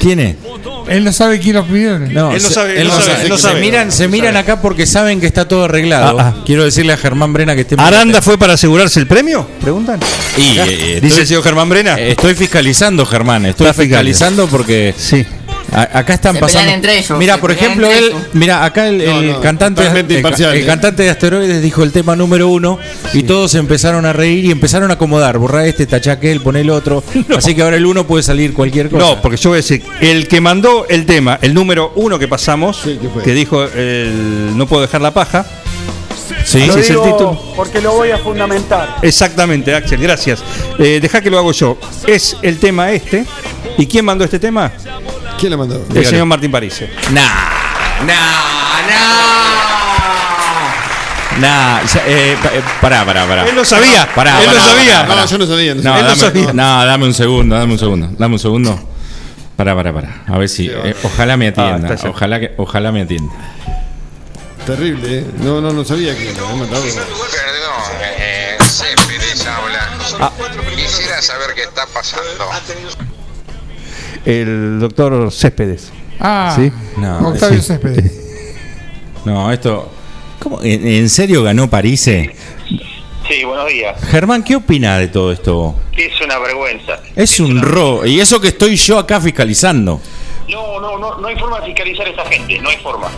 ¿Quién 0.00 0.20
es? 0.20 0.36
Él 0.88 1.04
no 1.04 1.12
sabe 1.12 1.38
quién 1.40 1.56
los 1.56 1.66
pidió. 1.66 1.98
No, 1.98 2.32
Él 2.32 2.42
no 2.42 2.48
se- 2.48 2.54
sabe, 2.54 2.80
él 2.80 2.88
no 2.88 3.00
sabe, 3.00 3.22
él 3.22 3.28
no 3.28 3.36
Se 3.36 3.42
sabe. 3.42 3.60
miran, 3.60 3.92
se 3.92 4.08
miran 4.08 4.34
sabe. 4.34 4.38
acá 4.38 4.60
porque 4.62 4.86
saben 4.86 5.20
que 5.20 5.26
está 5.26 5.46
todo 5.46 5.64
arreglado. 5.64 6.18
Ah, 6.18 6.34
ah. 6.36 6.42
Quiero 6.46 6.64
decirle 6.64 6.92
a 6.92 6.96
Germán 6.96 7.32
Brena 7.32 7.54
que 7.54 7.62
esté 7.62 7.76
¿Aranda 7.78 8.20
fue 8.22 8.38
para 8.38 8.54
asegurarse 8.54 8.98
el 9.00 9.06
premio? 9.06 9.46
Preguntan. 9.60 10.00
Y, 10.36 10.58
eh, 10.58 10.94
estoy- 10.94 11.00
Dice 11.00 11.20
el 11.22 11.26
señor 11.26 11.42
Germán 11.42 11.68
Brena. 11.68 11.94
Eh, 11.98 12.10
Estoy 12.12 12.34
fiscalizando, 12.34 13.04
Germán. 13.06 13.46
Estoy 13.46 13.72
fiscalizando 13.72 14.46
porque 14.48 14.94
Sí. 14.96 15.24
A- 15.72 15.98
acá 15.98 16.14
están 16.14 16.34
Se 16.34 16.40
pasando. 16.40 16.72
entre 16.72 16.98
ellos, 16.98 17.18
mira, 17.18 17.36
por 17.38 17.50
ejemplo, 17.52 17.90
él, 17.90 18.12
mira, 18.32 18.64
acá 18.64 18.88
el, 18.88 18.98
No, 18.98 19.20
el 19.20 19.32
no, 19.32 19.40
cantante, 19.40 19.86
el, 19.86 20.10
imparcial, 20.10 20.54
el 20.56 20.62
eh. 20.62 20.66
cantante 20.66 21.02
de 21.02 21.10
asteroides 21.10 21.62
dijo 21.62 21.82
el 21.82 21.92
tema 21.92 22.16
número 22.16 22.48
uno 22.48 22.78
y 23.12 23.22
todos 23.24 23.50
se 23.52 23.58
empezaron 23.58 24.04
a 24.06 24.12
reír 24.12 24.44
y 24.46 24.50
empezaron 24.50 24.90
a 24.90 24.94
acomodar, 24.94 25.38
borrar 25.38 25.66
este, 25.66 25.86
tachá 25.86 26.12
aquel, 26.12 26.40
poner 26.40 26.62
el 26.62 26.70
otro. 26.70 27.02
Así 27.36 27.54
que 27.54 27.62
ahora 27.62 27.76
el 27.76 27.86
uno 27.86 28.06
puede 28.06 28.22
salir 28.22 28.52
cualquier 28.54 28.88
cosa. 28.90 29.04
No, 29.04 29.20
porque 29.22 29.36
yo 29.36 29.50
voy 29.50 29.56
a 29.56 29.62
decir, 29.62 29.82
el 30.00 30.26
que 30.28 30.40
mandó 30.40 30.86
el 30.88 31.06
tema, 31.06 31.38
el 31.42 31.54
número 31.54 31.92
uno 31.96 32.18
que 32.18 32.28
pasamos, 32.28 32.80
Sí, 32.82 32.98
¿qué 33.00 33.08
fue? 33.08 33.22
que 33.22 33.34
dijo 33.34 33.64
el 33.64 34.56
no 34.56 34.66
puedo 34.66 34.82
dejar 34.82 35.00
la 35.00 35.12
paja, 35.12 35.46
sí, 36.44 36.60
es 36.62 36.76
el 36.90 36.96
título. 37.02 37.40
porque 37.56 37.80
lo 37.80 37.92
voy 37.92 38.10
a 38.10 38.18
fundamentar. 38.18 38.96
Exactamente, 39.02 39.74
Axel, 39.74 40.00
gracias. 40.00 40.42
Eh, 40.78 40.98
deja 41.02 41.20
que 41.20 41.30
lo 41.30 41.38
hago 41.38 41.52
yo. 41.52 41.78
Es 42.06 42.36
el 42.42 42.58
tema 42.58 42.90
este. 42.92 43.24
¿Y 43.76 43.86
quién 43.86 44.04
mandó 44.04 44.24
este 44.24 44.38
tema? 44.38 44.72
¿Quién 45.38 45.50
le 45.50 45.56
mandó? 45.56 45.76
El 45.76 45.88
Dígale. 45.88 46.06
señor 46.06 46.26
Martín 46.26 46.50
Parise. 46.50 46.90
Nah, 47.12 47.22
nah, 48.04 48.06
nah. 48.88 49.38
Nah, 51.38 51.82
ya, 51.84 52.02
eh, 52.06 52.32
eh, 52.32 52.62
pará, 52.80 53.04
pará, 53.04 53.24
pará. 53.26 53.48
Él 53.48 53.54
lo 53.54 53.64
sabía, 53.64 54.08
Pará, 54.12 54.42
él 54.42 54.50
lo 54.52 54.60
sabía. 54.60 55.06
pará. 55.06 55.20
No, 55.22 55.26
yo 55.28 55.38
no 55.38 55.46
sabía. 55.46 55.74
No 55.76 55.82
No, 55.82 55.90
sabía. 55.90 55.98
Él 56.00 56.02
lo 56.02 56.08
dame, 56.08 56.20
sabía. 56.20 56.52
no, 56.52 56.84
dame 56.86 57.04
un 57.04 57.14
segundo, 57.14 57.54
dame 57.56 57.72
un 57.74 57.78
segundo, 57.78 58.08
dame 58.18 58.34
un 58.34 58.38
segundo. 58.40 58.88
Pará, 59.56 59.74
pará, 59.76 59.92
pará. 59.92 60.22
A 60.26 60.36
ver 60.38 60.48
si. 60.48 60.66
eh, 60.68 60.96
ojalá 61.04 61.36
me 61.36 61.48
atienda. 61.48 61.88
Ah, 61.92 61.94
ya. 61.94 62.10
ojalá, 62.10 62.40
que, 62.40 62.54
ojalá 62.56 62.90
me 62.90 63.02
atienda. 63.02 63.32
Terrible, 64.66 65.18
¿eh? 65.18 65.24
No, 65.38 65.60
no, 65.60 65.70
no 65.72 65.84
sabía 65.84 66.16
que 66.16 66.32
lo 66.34 66.44
había 66.46 66.60
mandado. 66.60 66.82
Perdón, 66.82 67.02
eh, 68.18 68.56
Céspedes 68.60 69.46
habla. 69.46 69.88
Quisiera 70.76 71.22
saber 71.22 71.54
qué 71.54 71.62
está 71.62 71.86
pasando. 71.86 72.24
El 74.28 74.78
doctor 74.78 75.32
Céspedes. 75.32 75.90
Ah, 76.20 76.52
Sí. 76.54 76.70
No, 76.98 77.28
Octavio 77.30 77.60
sí. 77.62 77.66
Céspedes. 77.66 78.12
No, 79.24 79.50
esto. 79.52 79.90
¿Cómo? 80.38 80.62
¿En, 80.62 80.86
en 80.86 81.08
serio 81.10 81.42
ganó 81.42 81.68
París? 81.68 82.00
Sí, 82.02 83.44
buenos 83.44 83.68
días. 83.68 84.00
Germán, 84.10 84.42
¿qué 84.42 84.56
opina 84.56 84.96
de 84.98 85.08
todo 85.08 85.32
esto? 85.32 85.74
Es 85.96 86.18
una 86.24 86.38
vergüenza. 86.38 87.00
Es 87.16 87.40
un 87.40 87.60
robo. 87.60 88.06
Y 88.06 88.20
eso 88.20 88.40
que 88.40 88.48
estoy 88.48 88.76
yo 88.76 88.98
acá 88.98 89.20
fiscalizando. 89.20 90.00
No, 90.48 90.80
no, 90.80 90.98
no, 90.98 91.18
no 91.18 91.26
hay 91.26 91.36
forma 91.36 91.60
de 91.60 91.66
fiscalizar 91.66 92.06
a 92.06 92.10
esa 92.10 92.24
gente, 92.26 92.58
no 92.60 92.68
hay 92.70 92.76
forma. 92.78 93.08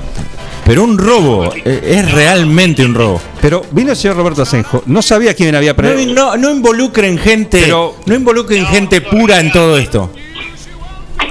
Pero 0.64 0.82
un 0.84 0.96
robo. 0.98 1.52
eh, 1.64 1.80
Es 1.84 2.12
realmente 2.12 2.84
un 2.84 2.94
robo. 2.94 3.20
Pero 3.40 3.62
vino 3.72 3.90
el 3.90 3.96
señor 3.96 4.16
Roberto 4.16 4.42
Asenjo. 4.42 4.82
No 4.86 5.02
sabía 5.02 5.34
quién 5.34 5.54
había 5.54 5.72
No, 5.72 5.76
pre- 5.76 6.06
no, 6.06 6.36
no 6.36 6.50
involucren 6.50 7.18
gente. 7.18 7.60
Pero- 7.62 7.96
no 8.06 8.14
involucren 8.14 8.64
gente 8.66 9.00
pura 9.00 9.38
en 9.40 9.52
todo 9.52 9.76
esto. 9.76 10.10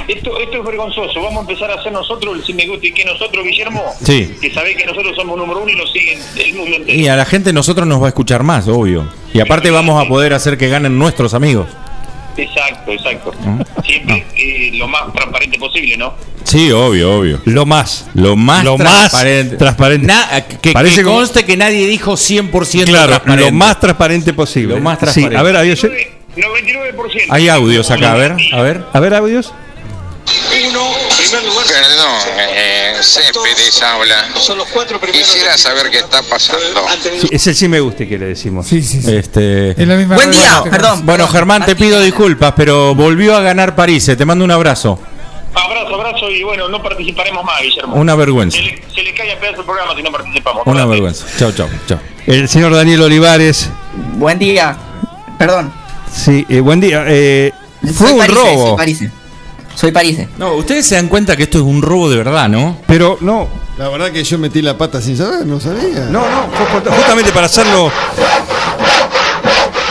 Esto, 0.07 0.39
esto 0.39 0.57
es 0.59 0.65
vergonzoso. 0.65 1.21
Vamos 1.21 1.37
a 1.37 1.41
empezar 1.51 1.71
a 1.71 1.75
hacer 1.75 1.91
nosotros 1.91 2.35
el 2.37 2.43
si 2.45 2.53
me 2.53 2.67
gusta 2.67 2.87
y 2.87 2.91
que 2.91 3.05
nosotros, 3.05 3.43
Guillermo. 3.45 3.83
Sí. 4.03 4.35
Que 4.41 4.51
sabés 4.53 4.75
que 4.75 4.85
nosotros 4.85 5.15
somos 5.15 5.37
número 5.37 5.61
uno 5.61 5.71
y 5.71 5.75
nos 5.75 5.91
siguen 5.91 6.19
el 6.37 6.53
mundo 6.55 6.75
entero. 6.77 6.99
Y 6.99 7.07
a 7.07 7.15
la 7.15 7.25
gente 7.25 7.53
nosotros 7.53 7.87
nos 7.87 8.01
va 8.01 8.05
a 8.05 8.09
escuchar 8.09 8.43
más, 8.43 8.67
obvio. 8.67 9.07
Y 9.33 9.39
aparte 9.39 9.69
vamos 9.71 10.03
a 10.03 10.07
poder 10.07 10.33
hacer 10.33 10.57
que 10.57 10.67
ganen 10.67 10.97
nuestros 10.97 11.33
amigos. 11.33 11.67
Exacto, 12.37 12.91
exacto. 12.91 13.33
Siempre 13.85 14.25
eh, 14.37 14.71
lo 14.75 14.87
más 14.87 15.11
transparente 15.13 15.59
posible, 15.59 15.97
¿no? 15.97 16.13
Sí, 16.45 16.71
obvio, 16.71 17.17
obvio. 17.19 17.41
Lo 17.45 17.65
más. 17.65 18.07
Lo 18.13 18.35
más 18.37 18.63
Lo 18.63 18.77
más 18.77 19.11
transparente. 19.11 20.07
Na- 20.07 20.45
que, 20.61 20.71
Parece 20.71 20.97
que 20.97 21.03
como- 21.03 21.17
conste 21.17 21.43
que 21.43 21.57
nadie 21.57 21.85
dijo 21.87 22.13
100% 22.15 22.85
Claro, 22.85 23.07
transparente. 23.09 23.51
lo 23.51 23.57
más 23.57 23.79
transparente 23.79 24.33
posible. 24.33 24.75
Lo 24.75 24.81
más 24.81 24.97
Sí, 24.97 25.01
transparente. 25.01 25.37
a 25.37 25.43
ver, 25.43 25.55
adiós. 25.57 25.83
99%. 26.35 27.25
Hay 27.29 27.49
audios 27.49 27.91
acá, 27.91 28.13
a 28.13 28.15
ver, 28.15 28.35
a 28.53 28.61
ver. 28.61 28.83
A 28.93 28.99
ver, 28.99 29.13
audios. 29.15 29.53
Perdón, 31.29 32.15
eh, 32.37 32.93
Céspedes 33.01 33.81
habla. 33.81 34.27
Quisiera 35.11 35.57
saber 35.57 35.89
qué 35.91 35.99
está 35.99 36.21
pasando. 36.23 36.85
Sí, 37.21 37.27
es 37.31 37.47
el 37.47 37.55
sí 37.55 37.67
me 37.67 37.79
guste 37.79 38.07
que 38.07 38.17
le 38.17 38.27
decimos. 38.27 38.67
Sí, 38.67 38.81
sí, 38.81 39.01
sí. 39.01 39.15
Este. 39.15 39.71
Es 39.71 39.87
la 39.87 39.95
misma 39.95 40.15
Buen 40.15 40.31
día, 40.31 40.63
perdón. 40.69 41.05
Bueno. 41.05 41.27
Germán, 41.27 41.65
te 41.65 41.75
pido 41.75 41.99
disculpas, 42.01 42.53
pero 42.55 42.95
volvió 42.95 43.35
a 43.35 43.41
ganar 43.41 43.75
París. 43.75 44.05
Te 44.17 44.25
mando 44.25 44.43
un 44.45 44.51
abrazo. 44.51 44.99
Abrazo, 45.53 45.95
abrazo 45.95 46.29
y 46.29 46.43
bueno, 46.43 46.69
no 46.69 46.81
participaremos 46.81 47.43
más, 47.43 47.61
Guillermo. 47.61 47.95
Una 47.95 48.15
vergüenza. 48.15 48.57
Se 48.57 48.63
le, 48.63 48.83
se 48.93 49.03
le 49.03 49.13
cae 49.13 49.33
a 49.33 49.39
pedazo 49.39 49.61
el 49.61 49.65
programa 49.65 49.95
si 49.95 50.03
no 50.03 50.11
participamos. 50.11 50.63
Una 50.65 50.85
vergüenza. 50.85 51.25
Chao, 51.37 51.51
chao, 51.51 51.67
chao. 51.87 51.99
El 52.25 52.47
señor 52.47 52.73
Daniel 52.73 53.01
Olivares. 53.01 53.69
Buen 54.15 54.37
día. 54.39 54.77
Perdón. 55.37 55.73
Sí, 56.13 56.45
eh, 56.49 56.59
buen 56.59 56.79
día. 56.79 57.03
Eh, 57.07 57.51
fue 57.81 57.93
Soy 57.93 58.11
un 58.11 58.19
Parise, 58.19 58.35
robo. 58.35 58.77
Soy 59.79 59.91
Parise. 59.91 60.27
No, 60.37 60.53
ustedes 60.55 60.85
se 60.85 60.95
dan 60.95 61.07
cuenta 61.07 61.37
que 61.37 61.43
esto 61.43 61.57
es 61.59 61.63
un 61.63 61.81
robo 61.81 62.09
de 62.09 62.17
verdad, 62.17 62.49
¿no? 62.49 62.77
Pero 62.87 63.17
no, 63.21 63.47
La 63.77 63.87
verdad 63.87 64.11
que 64.11 64.23
yo 64.23 64.37
metí 64.37 64.61
la 64.61 64.77
pata 64.77 65.01
sin 65.01 65.15
saber, 65.17 65.45
no 65.45 65.59
sabía. 65.59 66.05
no, 66.09 66.19
no. 66.19 66.49
fue 66.53 66.91
justamente 66.91 67.31
para 67.31 67.45
hacerlo. 67.45 67.89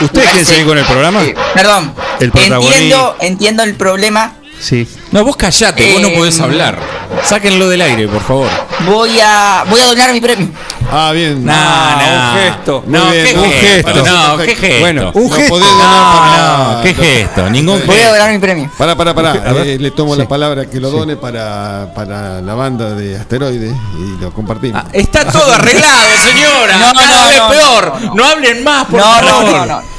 ¿Usted 0.01 0.23
quiere 0.29 0.45
seguir 0.45 0.65
con 0.65 0.77
el 0.77 0.85
programa? 0.85 1.23
Eh, 1.23 1.35
perdón. 1.53 1.93
El 2.19 2.31
protagonista. 2.31 2.77
Entiendo, 2.77 3.15
entiendo 3.19 3.63
el 3.63 3.75
problema. 3.75 4.35
Sí. 4.61 4.87
No, 5.11 5.23
vos 5.23 5.35
callate, 5.35 5.91
vos 5.93 6.01
no 6.01 6.09
Eh, 6.09 6.15
podés 6.17 6.39
hablar. 6.39 6.79
Sáquenlo 7.23 7.67
del 7.67 7.81
aire, 7.81 8.07
por 8.07 8.21
favor. 8.21 8.47
Voy 8.85 9.19
a 9.21 9.65
voy 9.69 9.79
a 9.81 9.85
donar 9.87 10.13
mi 10.13 10.21
premio. 10.21 10.49
Ah, 10.91 11.11
bien. 11.13 11.45
No, 11.45 11.53
Ah, 11.55 11.97
no. 11.99 12.39
un 12.39 12.43
gesto. 12.43 12.83
No, 12.87 13.05
Muy 13.05 13.11
bien, 13.17 13.25
¿qué 13.27 13.39
un 13.39 13.51
gesto? 13.51 13.93
gesto. 13.93 14.05
No, 14.11 14.37
¿qué 14.37 14.55
gesto? 14.55 14.79
Bueno, 14.79 15.11
un 15.13 15.29
No 15.29 15.35
gesto. 15.35 15.49
podés 15.53 15.67
donar 15.69 16.17
para 16.17 16.57
No. 16.75 16.81
¿qué 16.81 16.93
gesto? 16.95 17.49
Ningún 17.49 17.81
Voy 17.85 17.99
a 17.99 18.09
donar 18.09 18.31
mi 18.31 18.37
premio. 18.39 18.71
Pará, 18.77 18.95
pará, 18.95 19.13
pará. 19.13 19.31
A 19.31 19.53
ver. 19.53 19.67
Eh, 19.67 19.77
le 19.79 19.91
tomo 19.91 20.13
Sí. 20.15 20.21
la 20.21 20.27
palabra 20.27 20.65
que 20.65 20.79
lo 20.79 20.89
done 20.89 21.15
para, 21.15 21.91
para 21.93 22.41
la 22.41 22.53
banda 22.55 22.89
de 22.95 23.17
Asteroides 23.17 23.73
y 23.99 24.21
lo 24.21 24.31
compartimos. 24.33 24.81
Ah, 24.83 24.89
Está 24.93 25.25
todo 25.25 25.51
arreglado, 25.53 26.07
señora. 26.23 26.77
No, 26.79 26.93
Cada 26.93 27.17
no, 27.21 27.27
vez 27.27 27.37
no, 27.37 27.49
peor. 27.49 27.93
no, 28.01 28.07
No, 28.09 28.15
no. 28.15 28.25
hablen 28.25 28.63
más, 28.63 28.85
por 28.85 28.99
No, 28.99 29.05
favor. 29.05 29.23
no, 29.45 29.57
no, 29.57 29.65
no. 29.65 29.98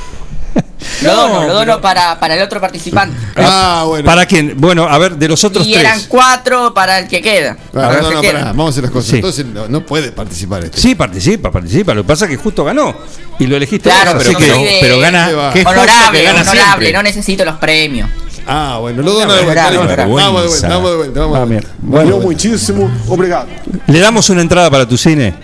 Lo 1.02 1.14
dono, 1.14 1.46
lo 1.46 1.54
dono 1.54 1.80
para, 1.80 2.18
para 2.18 2.34
el 2.36 2.42
otro 2.42 2.60
participante. 2.60 3.16
ah, 3.36 3.84
bueno. 3.86 4.04
¿Para 4.04 4.26
quién? 4.26 4.54
Bueno, 4.56 4.84
a 4.88 4.98
ver, 4.98 5.16
de 5.16 5.28
los 5.28 5.42
otros 5.44 5.66
Y 5.66 5.72
tres. 5.72 5.84
eran 5.84 6.00
cuatro 6.08 6.72
para 6.74 6.98
el 6.98 7.08
que 7.08 7.20
queda. 7.20 7.56
Ah, 7.58 7.68
Para 7.72 7.86
no, 7.96 8.00
los 8.02 8.08
que 8.08 8.14
no, 8.14 8.20
quedan. 8.22 8.34
pará, 8.36 8.46
vamos 8.52 8.66
a 8.66 8.70
hacer 8.70 8.82
las 8.84 8.92
cosas. 8.92 9.10
Sí. 9.10 9.16
Entonces 9.16 9.46
no, 9.46 9.68
no 9.68 9.84
puede 9.86 10.12
participar 10.12 10.64
este. 10.64 10.80
Sí, 10.80 10.94
participa, 10.94 11.50
participa. 11.50 11.94
Lo 11.94 12.02
que 12.02 12.08
pasa 12.08 12.24
es 12.26 12.30
que 12.30 12.36
justo 12.36 12.64
ganó. 12.64 12.94
Y 13.38 13.46
lo 13.46 13.56
elegiste 13.56 13.88
Claro, 13.90 14.14
vos, 14.14 14.22
pero, 14.24 14.38
así 14.38 14.46
que- 14.46 14.52
soy 14.54 14.64
de- 14.64 14.78
pero 14.80 14.98
gana-. 15.00 15.50
¿qué 15.52 15.64
justo 15.64 15.70
honorable, 15.70 16.22
gana 16.22 16.40
honorable, 16.42 16.62
siempre? 16.64 16.92
no 16.92 17.02
necesito 17.02 17.44
los 17.44 17.56
premios. 17.56 18.08
Ah, 18.46 18.78
bueno, 18.80 19.02
lo 19.02 19.12
dona 19.12 19.34
de 19.34 19.42
vuelta. 19.44 19.70
Vamos 19.70 19.80
de 19.80 20.48
vuelta, 20.48 20.68
vamos 20.68 20.90
de 20.90 20.96
vuelta, 20.96 21.20
vamos 21.20 21.36
Ah, 21.36 21.40
de 21.40 21.46
vuelta. 21.46 21.68
Bueno, 21.78 22.04
Valeu 22.06 22.20
muitíssimo. 22.22 22.90
Obrigado. 23.08 23.46
¿le 23.86 23.98
damos 24.00 24.28
una 24.30 24.40
entrada 24.42 24.70
para 24.70 24.86
tu 24.88 24.96
cine? 24.96 25.34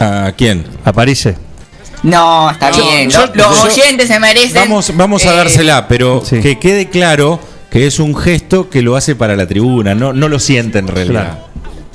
¿A 0.00 0.32
quién? 0.36 0.64
¿A 0.84 0.92
París? 0.92 1.28
No, 2.02 2.50
está 2.50 2.70
Yo- 2.70 2.82
bien. 2.82 3.10
yo- 3.10 3.26
Los- 3.34 3.56
yo- 3.62 3.64
oyentes 3.82 4.08
se 4.08 4.18
merecen. 4.20 4.54
Vamos, 4.54 4.92
vamos 4.96 5.24
a 5.26 5.32
eh, 5.32 5.36
dársela, 5.36 5.88
pero 5.88 6.22
Sí. 6.24 6.40
que 6.40 6.58
quede 6.58 6.88
claro 6.88 7.40
que 7.70 7.86
es 7.86 7.98
un 7.98 8.16
gesto 8.16 8.70
que 8.70 8.80
lo 8.82 8.96
hace 8.96 9.14
para 9.14 9.36
la 9.36 9.46
tribuna, 9.46 9.94
no, 9.94 10.12
no 10.12 10.28
lo 10.28 10.38
siente 10.38 10.78
en 10.78 10.88
realidad. 10.88 11.32
Claro. 11.34 11.47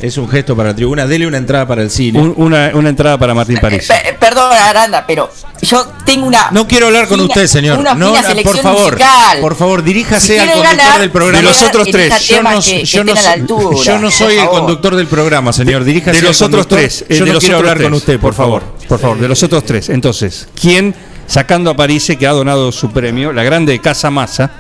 Es 0.04 0.18
un 0.18 0.28
gesto 0.28 0.54
para 0.54 0.70
la 0.72 0.76
tribuna, 0.76 1.08
dele 1.08 1.26
una 1.26 1.38
entrada 1.38 1.66
para 1.66 1.82
el 1.82 1.90
cine. 1.90 2.20
Un- 2.20 2.34
una, 2.36 2.72
una 2.74 2.90
entrada 2.90 3.18
para 3.18 3.34
Martín 3.34 3.58
París. 3.62 3.88
pe- 3.88 4.12
perdón, 4.20 4.52
Aranda, 4.52 5.06
pero 5.08 5.32
yo 5.62 5.88
tengo 6.06 6.26
una. 6.28 6.50
No 6.52 6.68
quiero 6.68 6.88
hablar 6.88 7.08
con 7.08 7.20
fina- 7.22 7.30
usted, 7.30 7.48
señor. 7.48 7.80
Una 7.80 7.94
No, 7.96 8.08
fina 8.10 8.22
no, 8.22 8.28
selección 8.28 8.56
por 8.58 8.64
favor, 8.64 8.92
musical. 8.92 9.40
por 9.40 9.56
favor, 9.56 9.82
diríjase 9.82 10.28
Si 10.34 10.38
al 10.38 10.50
conductor 10.52 10.78
ganar, 10.78 11.00
del 11.00 11.10
programa. 11.10 11.38
De 11.38 11.44
los 11.46 11.64
otros 11.64 11.88
tres. 11.90 12.28
Yo 12.28 12.44
no, 12.44 12.50
que- 12.62 12.80
que 12.80 12.86
yo 12.86 13.04
no 13.06 13.14
la 13.14 13.22
soy- 13.22 13.32
altura, 13.32 13.78
yo 13.82 14.00
no 14.00 14.12
soy 14.12 14.38
el 14.40 14.48
conductor 14.50 14.96
del 14.98 15.08
programa, 15.08 15.54
señor. 15.54 15.86
Diríjase 15.86 16.18
De 16.20 16.28
los 16.28 16.42
al 16.42 16.48
otros 16.50 16.68
tres. 16.68 17.06
eh, 17.08 17.16
Yo 17.16 17.24
de 17.24 17.28
no 17.28 17.34
los 17.36 17.44
quiero 17.46 17.58
hablar 17.60 17.78
tres, 17.78 17.86
con 17.88 17.94
usted, 17.94 18.20
por 18.20 18.34
favor. 18.34 18.62
Por 18.90 19.00
favor, 19.00 19.18
de 19.20 19.30
los 19.30 19.42
otros 19.42 19.64
tres. 19.64 19.88
Entonces, 19.88 20.50
¿quién, 20.60 20.94
sacando 21.28 21.70
a 21.72 21.78
París, 21.78 22.12
que 22.20 22.28
ha 22.28 22.32
donado 22.34 22.74
su 22.74 22.92
premio, 22.92 23.32
la 23.32 23.44
grande 23.44 23.80
Casa 23.80 24.10
Massa, 24.12 24.52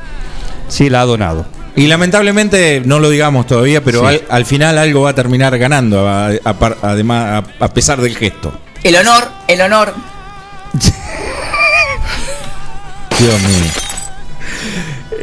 sí 0.69 0.89
la 0.89 1.01
ha 1.01 1.05
donado? 1.05 1.45
Y 1.75 1.87
lamentablemente 1.87 2.81
no 2.85 2.99
lo 2.99 3.09
digamos 3.09 3.47
todavía, 3.47 3.83
pero 3.83 4.01
Sí. 4.01 4.05
al, 4.05 4.21
al 4.29 4.45
final 4.45 4.77
algo 4.77 5.01
va 5.01 5.09
a 5.11 5.15
terminar 5.15 5.57
ganando, 5.57 6.07
a- 6.07 6.31
además 6.83 7.43
a, 7.59 7.65
a 7.65 7.73
pesar 7.73 7.99
del 8.01 8.15
gesto. 8.15 8.53
El 8.83 8.95
honor, 8.95 9.29
el 9.47 9.61
honor. 9.61 9.93
Dios 13.19 13.41
mío. 13.41 13.71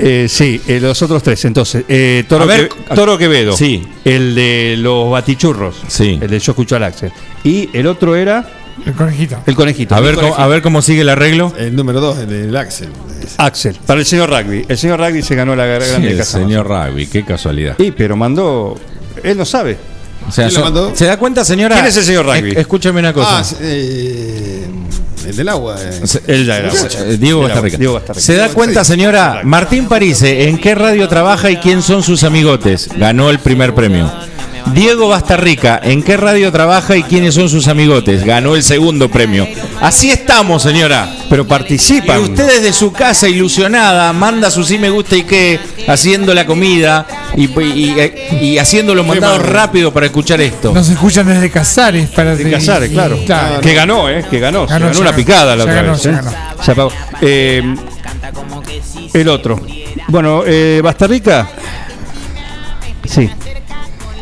Eh, 0.02 0.26
sí, 0.28 0.60
eh, 0.66 0.80
los 0.80 1.00
otros 1.02 1.22
tres. 1.22 1.44
Entonces, 1.44 1.84
eh, 1.88 2.24
Toro, 2.28 2.44
A 2.44 2.46
ver, 2.46 2.68
Que- 2.68 2.94
Toro 2.94 3.18
Quevedo. 3.18 3.52
Sí. 3.56 3.86
El 4.04 4.34
de 4.34 4.76
los 4.78 5.10
batichurros. 5.10 5.76
Sí. 5.88 6.18
El 6.20 6.30
de 6.30 6.38
Yo 6.38 6.52
escucho 6.52 6.76
al 6.76 6.84
Axel. 6.84 7.12
Y 7.44 7.68
el 7.76 7.86
otro 7.86 8.16
era 8.16 8.48
El 8.86 8.92
conejito. 8.94 9.36
el 9.46 9.54
conejito. 9.54 9.94
A 9.94 9.98
el 9.98 10.04
ver, 10.04 10.14
cómo, 10.16 10.34
a 10.36 10.46
ver 10.46 10.62
cómo 10.62 10.82
sigue 10.82 11.02
el 11.02 11.08
arreglo. 11.08 11.52
El 11.58 11.74
número 11.76 12.00
2, 12.00 12.18
el 12.20 12.28
del 12.28 12.56
Axel. 12.56 12.88
Axel, 13.36 13.76
para 13.86 14.00
el 14.00 14.06
señor 14.06 14.30
Rugby. 14.30 14.64
El 14.68 14.78
señor 14.78 14.98
Rugby 15.00 15.22
se 15.22 15.34
ganó 15.34 15.54
la 15.56 15.64
Sí, 15.80 15.88
grande 15.90 16.10
el 16.12 16.18
Casa 16.18 16.38
señor 16.38 16.66
Rugby, 16.66 17.06
qué 17.06 17.24
casualidad. 17.24 17.74
Y, 17.78 17.90
pero 17.90 18.16
mandó. 18.16 18.78
Él 19.22 19.36
no 19.36 19.44
sabe. 19.44 19.76
O 20.28 20.32
sea, 20.32 20.46
¿Quién 20.46 20.54
so- 20.54 20.58
lo 20.60 20.64
mandó? 20.66 20.96
¿Se 20.96 21.06
da 21.06 21.18
cuenta, 21.18 21.44
señora? 21.44 21.74
¿Quién 21.76 21.86
es 21.86 21.96
el 21.96 22.04
señor 22.04 22.26
Rugby? 22.26 22.50
Es- 22.52 22.56
escúchame 22.58 23.00
una 23.00 23.12
cosa. 23.12 23.38
Ah, 23.38 23.44
sí, 23.44 23.56
eh, 23.60 24.66
el 25.28 25.36
del 25.36 25.48
agua. 25.48 25.76
eh. 25.80 26.44
Ya 26.44 26.58
era. 26.58 26.70
Eh, 26.72 27.16
Diego 27.18 27.42
Bastarrica. 27.42 27.76
Diego 27.76 27.94
Bastarrica. 27.94 28.20
¿Se 28.24 28.34
da 28.34 28.48
cuenta, 28.48 28.84
señora? 28.84 29.40
Martín 29.44 29.86
Parise, 29.86 30.48
¿en 30.48 30.58
qué 30.58 30.74
radio 30.74 31.08
trabaja 31.08 31.50
y 31.50 31.56
quién 31.58 31.82
son 31.82 32.02
sus 32.02 32.22
amigotes? 32.24 32.88
Ganó 32.96 33.30
el 33.30 33.38
primer 33.38 33.74
premio. 33.74 34.10
Diego 34.74 35.08
Bastarrica, 35.08 35.80
¿en 35.82 36.02
qué 36.02 36.16
radio 36.16 36.50
trabaja 36.52 36.96
y 36.96 37.02
quiénes 37.02 37.34
son 37.34 37.48
sus 37.48 37.66
amigotes? 37.68 38.24
Ganó 38.24 38.54
el 38.56 38.62
segundo 38.62 39.08
premio. 39.08 39.46
Así 39.80 40.10
estamos, 40.10 40.62
señora. 40.62 41.08
Pero 41.28 41.42
Y 41.42 41.46
participan. 41.46 42.20
usted 42.20 42.46
desde 42.46 42.72
su 42.72 42.92
casa 42.92 43.28
ilusionada 43.28 44.12
manda 44.12 44.50
su 44.50 44.62
sí 44.64 44.78
me 44.78 44.90
gusta 44.90 45.16
y 45.16 45.24
qué, 45.24 45.58
haciendo 45.88 46.34
la 46.34 46.46
comida 46.46 47.06
y, 47.36 47.44
y- 47.60 48.12
y 48.40 48.58
haciendo 48.58 48.94
los 48.94 49.06
mandados 49.06 49.40
rápido 49.44 49.92
para 49.92 50.06
escuchar 50.06 50.40
esto. 50.40 50.72
Nos 50.72 50.88
escuchan 50.88 51.26
desde 51.26 51.50
Casares 51.50 52.08
para 52.10 52.36
De 52.36 52.50
Casares, 52.50 52.90
claro. 52.90 53.18
Que 53.62 53.74
ganó, 53.74 54.08
¿eh? 54.08 54.24
Que 54.30 54.38
ganó. 54.40 54.66
se 54.66 54.72
Ganó, 54.74 54.86
una 54.86 54.98
ganó. 54.98 55.16
picada 55.16 55.56
la 55.56 55.64
otra 55.64 55.74
ganó, 55.74 55.92
vez. 55.92 56.06
¿eh? 56.06 56.12
ganó. 56.12 56.30
Se 56.62 56.70
apagó. 56.72 56.92
Eh, 57.20 57.74
el 59.14 59.28
otro. 59.28 59.60
Bueno, 60.08 60.42
eh, 60.46 60.80
Bastarrica. 60.82 61.48
Sí. 63.04 63.28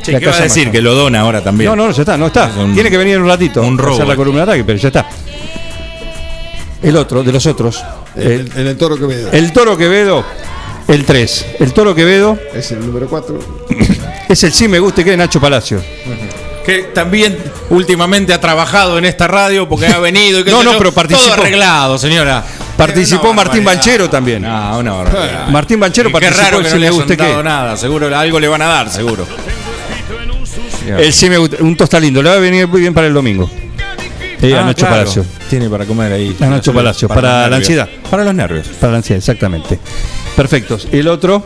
Che, 0.09 0.13
La 0.15 0.21
¿Qué 0.21 0.27
va 0.27 0.37
a 0.37 0.41
decir? 0.41 0.71
Que 0.71 0.81
lo 0.81 0.95
dona 0.95 1.21
ahora 1.21 1.43
también. 1.43 1.69
No, 1.71 1.77
no, 1.77 1.91
ya 1.93 2.01
está, 2.03 2.17
no 2.17 2.29
está. 2.29 2.49
Es 2.49 2.57
un- 2.57 2.73
Tiene 2.75 2.91
que 2.91 2.97
venir 2.97 3.17
en 3.17 3.23
un 3.23 3.29
ratito. 3.29 3.61
un 3.63 3.79
a 3.79 3.83
robo. 3.83 3.95
hacer 3.97 4.07
la 4.09 4.17
columna 4.17 4.39
de 4.39 4.53
ataque, 4.53 4.65
pero 4.65 4.79
ya 4.79 4.89
está. 4.89 5.07
El 6.83 6.97
otro, 6.97 7.23
de 7.23 7.33
los 7.33 7.45
otros. 7.47 7.83
El, 8.17 8.51
El, 8.57 8.67
el, 8.69 8.77
toro 8.77 8.97
Quevedo. 8.97 9.31
el 9.33 9.53
Toro 9.53 9.77
Quevedo, 9.77 10.25
el 10.87 11.05
3. 11.05 11.47
El 11.61 11.73
Toro 11.73 11.95
Quevedo 11.95 12.39
Es 12.55 12.71
el 12.73 12.85
número 12.87 13.09
4. 13.09 13.39
es 14.29 14.45
el 14.45 14.53
sí 14.53 14.69
me 14.69 14.79
gusta 14.79 15.03
que 15.05 15.11
de 15.11 15.17
Nacho 15.17 15.41
Palacio. 15.41 15.83
Que 16.65 16.85
también 16.95 17.37
últimamente 17.71 18.33
ha 18.33 18.41
trabajado 18.41 18.99
en 18.99 19.05
esta 19.07 19.27
radio 19.27 19.69
porque 19.69 19.87
ha 19.87 19.99
venido 19.99 20.41
y 20.41 20.45
que 20.45 20.51
No, 20.53 20.63
no, 20.63 20.79
pero 20.79 20.93
participó. 20.93 21.31
Todo 21.31 21.41
arreglado, 21.43 21.99
señora. 21.99 22.45
Participó 22.77 23.31
Una 23.31 23.45
Martín. 23.45 23.65
Banchero 23.65 24.09
también. 24.09 24.43
No, 24.43 24.79
una 24.79 24.93
barbaridad. 24.93 25.49
Martín 25.49 25.81
Banchero 25.81 26.11
Y 26.11 26.13
qué 26.13 26.21
participó 26.21 26.45
raro 26.45 26.59
que 26.63 26.69
Si 26.69 26.75
no 26.75 26.81
le 26.81 26.91
dado 27.17 27.39
qué. 27.39 27.43
nada. 27.43 27.77
Seguro 27.77 28.17
algo 28.17 28.39
le 28.39 28.47
van 28.49 28.63
a 28.63 28.67
dar, 28.67 28.91
seguro. 28.91 29.27
El 30.97 31.13
sí 31.13 31.29
me 31.29 31.39
gusta, 31.39 31.57
un 31.61 31.77
tosta 31.77 31.99
lindo, 32.01 32.23
le 32.23 32.31
va 32.31 32.37
a 32.37 32.39
venir 32.39 32.67
muy 32.69 32.81
bien 32.81 32.95
para 32.95 33.07
el 33.07 33.15
domingo. 33.15 33.51
Eh, 34.41 34.55
a 34.55 34.61
Ah, 34.61 34.65
Nacho 34.67 34.87
claro. 34.87 34.97
Palacio. 35.03 35.25
Tiene 35.51 35.69
para 35.69 35.85
comer 35.85 36.13
ahí. 36.13 36.37
A 36.41 36.47
Nacho 36.47 36.73
Palacio, 36.73 37.09
para 37.09 37.49
la 37.49 37.57
ansiedad. 37.57 37.89
Para 38.11 38.25
los 38.25 38.35
nervios. 38.35 38.69
Para 38.81 38.93
la 38.93 38.99
ansiedad, 38.99 39.19
exactamente. 39.19 39.79
Perfectos. 40.37 40.87
El 40.93 41.09
otro. 41.09 41.45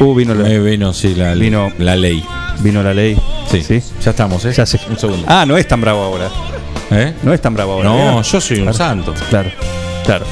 Uh, 0.00 0.14
vino 0.14 0.34
la, 0.34 0.48
Eh, 0.50 0.58
vino, 0.58 0.92
sí, 0.92 1.14
la, 1.14 1.34
Vino- 1.34 1.72
la 1.78 1.96
ley. 1.96 2.22
vino 2.60 2.82
la 2.82 2.92
ley. 2.94 3.18
Sí, 3.50 3.62
ya 4.02 4.10
estamos, 4.10 4.44
¿eh? 4.46 4.52
Ya 4.56 4.64
se- 4.66 4.80
Un 4.90 4.98
segundo. 4.98 5.24
Ah, 5.28 5.44
no 5.46 5.56
es 5.56 5.66
tan 5.68 5.80
bravo 5.80 6.02
ahora. 6.02 6.28
¿Eh? 6.90 7.14
No 7.22 7.32
es 7.34 7.40
tan 7.40 7.54
bravo 7.54 7.72
ahora. 7.74 7.88
No, 7.88 8.20
¿eh? 8.20 8.24
yo 8.30 8.40
soy 8.40 8.58
un 8.58 8.62
Claro. 8.64 8.78
santo. 8.78 9.14
Claro, 9.30 9.50
claro. 10.04 10.26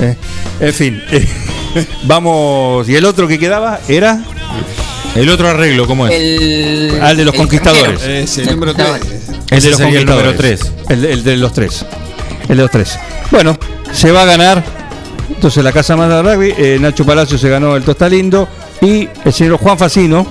Eh, 0.00 0.16
en 0.60 0.72
fin. 0.74 1.02
eh, 1.12 1.26
vamos. 2.04 2.88
¿Y 2.88 2.96
el 2.96 3.04
otro 3.04 3.26
que 3.28 3.38
quedaba 3.38 3.80
era? 3.88 4.22
El 5.14 5.28
otro 5.28 5.48
arreglo, 5.48 5.86
¿cómo 5.86 6.06
es? 6.06 6.14
El. 6.14 6.98
Al 7.02 7.16
de 7.16 7.24
los 7.24 7.34
el 7.34 7.40
conquistadores. 7.40 8.02
Es 8.02 8.38
el 8.38 8.50
número 8.50 8.74
3. 8.74 8.88
El 9.50 9.62
de 9.62 9.68
los 9.70 9.78
sería 9.78 10.00
el 10.00 10.06
número 10.06 10.28
conquistadores. 10.30 10.60
3. 10.60 10.72
El, 10.88 11.04
el 11.04 11.24
de 11.24 11.36
los 11.36 11.52
tres. 11.52 11.86
El 12.48 12.56
de 12.56 12.62
los 12.62 12.70
tres. 12.70 12.98
Bueno, 13.30 13.58
se 13.92 14.10
va 14.10 14.22
a 14.22 14.24
ganar. 14.24 14.64
Entonces 15.28 15.62
la 15.64 15.72
Casa 15.72 15.96
Más 15.96 16.08
de 16.08 16.22
Rugby, 16.22 16.54
eh, 16.56 16.78
Nacho 16.80 17.04
Palacio 17.04 17.38
se 17.38 17.48
ganó 17.48 17.74
el 17.76 17.82
Tostalindo 17.82 18.48
y 18.80 19.08
el 19.24 19.32
señor 19.32 19.56
Juan 19.58 19.78
Facino, 19.78 20.26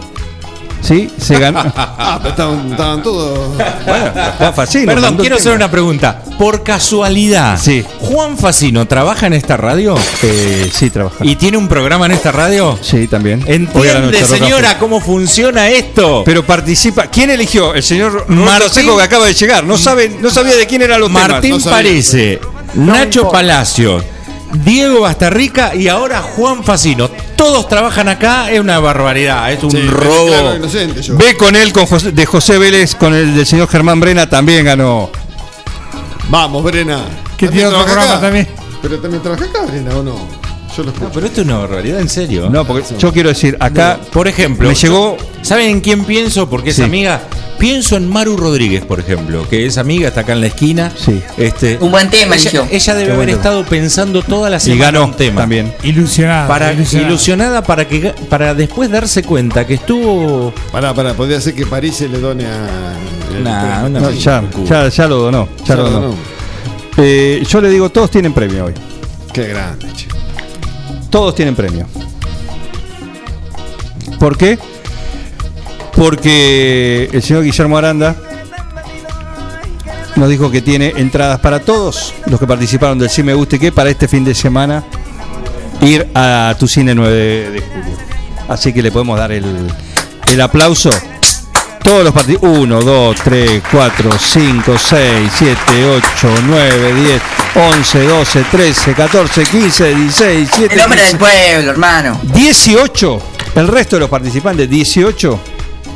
¿sí? 0.81 1.09
Se 1.17 1.37
ganó. 1.39 1.61
Ah, 2.03 2.17
pero 2.19 2.29
estaban, 2.31 2.71
estaban 2.71 3.03
todos. 3.03 3.55
bueno, 3.55 4.11
Juan 4.37 4.53
Facino. 4.53 4.85
Perdón, 4.93 5.17
quiero 5.17 5.35
hacer 5.35 5.53
una 5.55 5.69
pregunta. 5.71 6.21
Por 6.37 6.63
casualidad, 6.63 7.59
Sí. 7.61 7.85
¿Juan 7.99 8.37
Facino 8.37 8.85
trabaja 8.87 9.27
en 9.27 9.33
esta 9.33 9.55
radio? 9.57 9.95
Eh, 10.23 10.69
sí, 10.73 10.89
trabaja. 10.89 11.17
¿Y 11.21 11.35
tiene 11.35 11.57
un 11.57 11.67
programa 11.67 12.07
en 12.07 12.13
esta 12.13 12.31
radio? 12.31 12.77
Sí, 12.81 13.07
también. 13.07 13.43
Hoy 13.43 13.47
a 13.53 13.53
la 13.55 13.61
¿Entiende, 13.99 14.21
noche, 14.21 14.25
señora, 14.25 14.77
cómo 14.79 14.99
funciona 14.99 15.69
esto? 15.69 16.23
Pero 16.25 16.43
participa. 16.45 17.07
¿Quién 17.07 17.29
eligió? 17.29 17.73
El 17.75 17.83
señor 17.83 18.25
Martín- 18.27 18.45
Martín 18.45 18.69
Seco 18.71 18.97
que 18.97 19.03
acaba 19.03 19.25
de 19.27 19.33
llegar. 19.33 19.63
No 19.63 19.77
sabe, 19.77 20.09
no 20.19 20.29
sabía 20.31 20.55
de 20.55 20.65
quién 20.67 20.81
eran 20.81 20.99
los 20.99 21.09
Martín 21.11 21.41
temas. 21.41 21.65
No 21.65 21.71
sabía. 21.71 21.77
Parece, 21.77 22.39
Nacho 22.73 23.29
Palacio, 23.29 24.03
Diego 24.53 25.01
Bastarrica 25.01 25.73
y 25.75 25.87
ahora 25.87 26.21
Juan 26.21 26.63
Facino. 26.63 27.09
Todos 27.35 27.67
trabajan 27.67 28.07
acá, 28.09 28.51
es 28.51 28.59
una 28.59 28.79
barbaridad, 28.79 29.51
es 29.51 29.63
un 29.63 29.71
Sí, 29.71 29.81
robo. 29.87 30.27
claro, 30.27 30.55
inocente 30.55 31.01
yo. 31.01 31.17
Ve 31.17 31.35
con 31.37 31.55
él, 31.55 31.71
con 31.73 31.85
José- 31.85 32.11
de 32.11 32.25
José 32.25 32.57
Vélez, 32.57 32.95
con 32.95 33.13
el 33.13 33.35
del 33.35 33.45
señor 33.45 33.67
Germán 33.67 33.99
Brena, 33.99 34.29
también 34.29 34.65
ganó. 34.65 35.09
Vamos, 36.29 36.63
Brena. 36.63 36.99
Que 37.37 37.47
¿También 37.47 37.51
tiene 37.51 37.65
otro 37.67 37.83
programa 37.85 38.11
acá? 38.13 38.21
también. 38.21 38.47
Pero 38.81 38.99
también 38.99 39.21
trabaja 39.23 39.45
acá, 39.45 39.61
Brena, 39.65 39.95
¿o 39.95 40.03
no? 40.03 40.40
Yo 40.75 40.83
lo 40.83 40.89
escucho. 40.91 41.05
No, 41.07 41.11
pero 41.13 41.25
esto 41.27 41.41
es 41.41 41.47
una 41.47 41.57
barbaridad, 41.57 41.99
en 41.99 42.09
serio. 42.09 42.49
No, 42.49 42.65
porque 42.65 42.85
yo 42.97 43.11
quiero 43.11 43.29
decir, 43.29 43.57
acá 43.59 43.99
Por 44.11 44.27
ejemplo, 44.27 44.67
me 44.69 44.75
llegó. 44.75 45.17
¿Saben 45.41 45.69
en 45.69 45.81
quién 45.81 46.05
pienso? 46.05 46.49
Porque 46.49 46.69
es 46.71 46.75
Sí. 46.77 46.83
amiga. 46.83 47.21
pienso 47.59 47.95
en 47.95 48.09
Maru 48.09 48.37
Rodríguez, 48.37 48.83
por 48.85 48.99
ejemplo, 48.99 49.47
que 49.47 49.67
es 49.67 49.77
amiga, 49.77 50.07
está 50.07 50.21
acá 50.21 50.33
en 50.33 50.41
la 50.41 50.47
esquina. 50.47 50.91
Sí. 50.97 51.21
Este, 51.37 51.77
Un 51.79 51.91
buen 51.91 52.09
tema 52.09 52.35
ella, 52.35 52.65
ella 52.71 52.93
debe 52.95 53.05
Qué 53.05 53.11
haber 53.13 53.25
bueno. 53.27 53.37
estado 53.37 53.63
pensando 53.65 54.23
toda 54.23 54.49
la 54.49 54.57
Y 54.57 54.61
semana 54.61 54.85
ganó 54.85 55.05
un 55.05 55.13
tema. 55.13 55.41
también. 55.41 55.71
Ilusionada. 55.83 56.47
Para, 56.47 56.73
ilusionada. 56.73 57.07
ilusionada 57.09 57.61
para 57.63 57.87
que 57.87 58.15
para 58.29 58.55
después 58.55 58.89
darse 58.89 59.21
cuenta 59.21 59.67
que 59.67 59.75
estuvo 59.75 60.51
Pará, 60.71 60.91
pará, 60.95 61.13
podría 61.13 61.39
ser 61.39 61.53
que 61.53 61.67
París 61.67 61.97
se 61.97 62.09
le 62.09 62.19
done 62.19 62.45
a. 62.47 62.93
Nah, 63.43 63.85
una- 63.85 63.99
No, 63.99 64.09
ya, 64.09 64.43
ya, 64.67 64.89
ya 64.89 65.07
lo 65.07 65.17
donó. 65.17 65.47
Ya 65.59 65.65
Ya 65.65 65.75
lo 65.75 65.83
donó. 65.83 66.01
donó. 66.01 66.15
Eh, 66.97 67.43
yo 67.47 67.61
le 67.61 67.69
digo, 67.69 67.89
todos 67.91 68.09
tienen 68.09 68.33
premio 68.33 68.65
hoy. 68.65 68.73
Qué 69.31 69.47
grande, 69.49 69.85
che. 69.95 70.07
Todos 71.09 71.35
tienen 71.35 71.55
premio. 71.55 71.87
¿Por 74.19 74.37
qué? 74.37 74.59
Porque 75.95 77.09
el 77.11 77.21
señor 77.21 77.43
Guillermo 77.43 77.77
Aranda 77.77 78.15
nos 80.15 80.29
dijo 80.29 80.51
que 80.51 80.61
tiene 80.61 80.93
entradas 80.97 81.39
para 81.39 81.59
todos 81.59 82.13
los 82.27 82.39
que 82.39 82.47
participaron 82.47 82.99
del 82.99 83.09
Sí 83.09 83.23
Me 83.23 83.33
Guste 83.33 83.57
Que 83.57 83.71
para 83.71 83.89
este 83.89 84.07
fin 84.07 84.23
de 84.23 84.35
semana 84.35 84.83
ir 85.81 86.07
a 86.13 86.55
tu 86.59 86.67
cine 86.67 86.93
9 86.93 87.13
de, 87.51 87.61
julio. 87.61 87.97
Así 88.47 88.71
que 88.73 88.83
le 88.83 88.91
podemos 88.91 89.17
dar 89.17 89.31
el, 89.31 89.45
el 90.27 90.41
aplauso. 90.41 90.91
Todos 91.83 92.03
los 92.03 92.13
partidos. 92.13 92.41
1, 92.43 92.81
2, 92.81 93.15
3, 93.23 93.63
4, 93.71 94.09
5, 94.17 94.77
6, 94.77 95.31
7, 95.37 95.85
8, 95.85 96.29
9, 96.47 96.93
10, 96.93 97.21
11, 97.55 98.03
12, 98.07 98.43
13, 98.51 98.93
14, 98.93 99.43
15, 99.43 99.95
16, 99.95 100.37
17. 100.37 100.75
El 100.75 100.81
hombre 100.81 100.99
15. 100.99 101.07
del 101.07 101.17
pueblo, 101.17 101.71
hermano. 101.71 102.19
18, 102.23 103.21
el 103.55 103.67
resto 103.67 103.95
de 103.95 103.99
los 104.01 104.09
participantes, 104.09 104.69
18, 104.69 105.39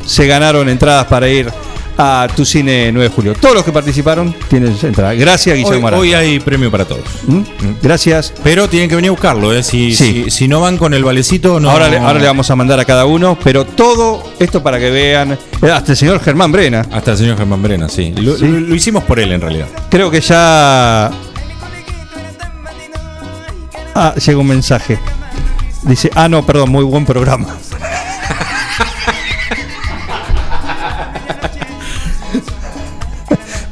se 0.04 0.26
ganaron 0.26 0.68
entradas 0.68 1.06
para 1.06 1.28
ir 1.28 1.50
a 1.98 2.28
tu 2.34 2.44
cine 2.44 2.90
9 2.92 3.08
de 3.08 3.14
julio. 3.14 3.34
Todos 3.40 3.54
los 3.54 3.64
que 3.64 3.72
participaron 3.72 4.34
tienen 4.48 4.76
entradas. 4.82 5.16
Gracias, 5.18 5.56
Guillermo 5.56 5.88
hoy 5.88 6.12
hay 6.14 6.38
premio 6.40 6.70
para 6.70 6.84
todos. 6.84 7.04
¿Mm? 7.26 7.40
Gracias. 7.82 8.32
Pero 8.44 8.68
tienen 8.68 8.88
que 8.88 8.96
venir 8.96 9.08
a 9.08 9.12
buscarlo, 9.12 9.52
¿eh? 9.52 9.62
Si, 9.62 9.94
Sí. 9.94 10.24
si, 10.24 10.30
si 10.30 10.48
no 10.48 10.60
van 10.60 10.76
con 10.76 10.92
el 10.94 11.02
valecito, 11.04 11.58
no. 11.60 11.70
Ahora, 11.70 11.88
le, 11.88 11.98
ahora 11.98 12.18
le 12.18 12.26
vamos 12.26 12.50
a 12.50 12.56
mandar 12.56 12.78
a 12.80 12.84
cada 12.84 13.06
uno, 13.06 13.38
pero 13.42 13.64
todo 13.64 14.22
esto 14.38 14.62
para 14.62 14.78
que 14.78 14.90
vean, 14.90 15.32
eh, 15.32 15.70
hasta 15.72 15.92
el 15.92 15.96
señor 15.98 16.20
Germán 16.20 16.52
Brena, 16.52 16.86
Hasta 16.92 17.12
el 17.12 17.18
señor 17.18 17.36
Germán 17.38 17.62
Brena, 17.62 17.88
sí. 17.88 18.12
Lo, 18.16 18.36
Sí. 18.36 18.46
lo- 18.46 18.60
lo 18.60 18.74
hicimos 18.74 19.04
por 19.04 19.18
él, 19.18 19.32
en 19.32 19.40
realidad. 19.40 19.66
creo 19.90 20.10
que 20.10 20.20
ya... 20.20 21.10
Ah, 23.94 24.14
llega 24.16 24.38
un 24.38 24.46
mensaje. 24.46 24.98
Dice, 25.82 26.10
ah, 26.14 26.28
no, 26.28 26.44
perdón, 26.44 26.70
muy 26.70 26.84
buen 26.84 27.06
programa. 27.06 27.56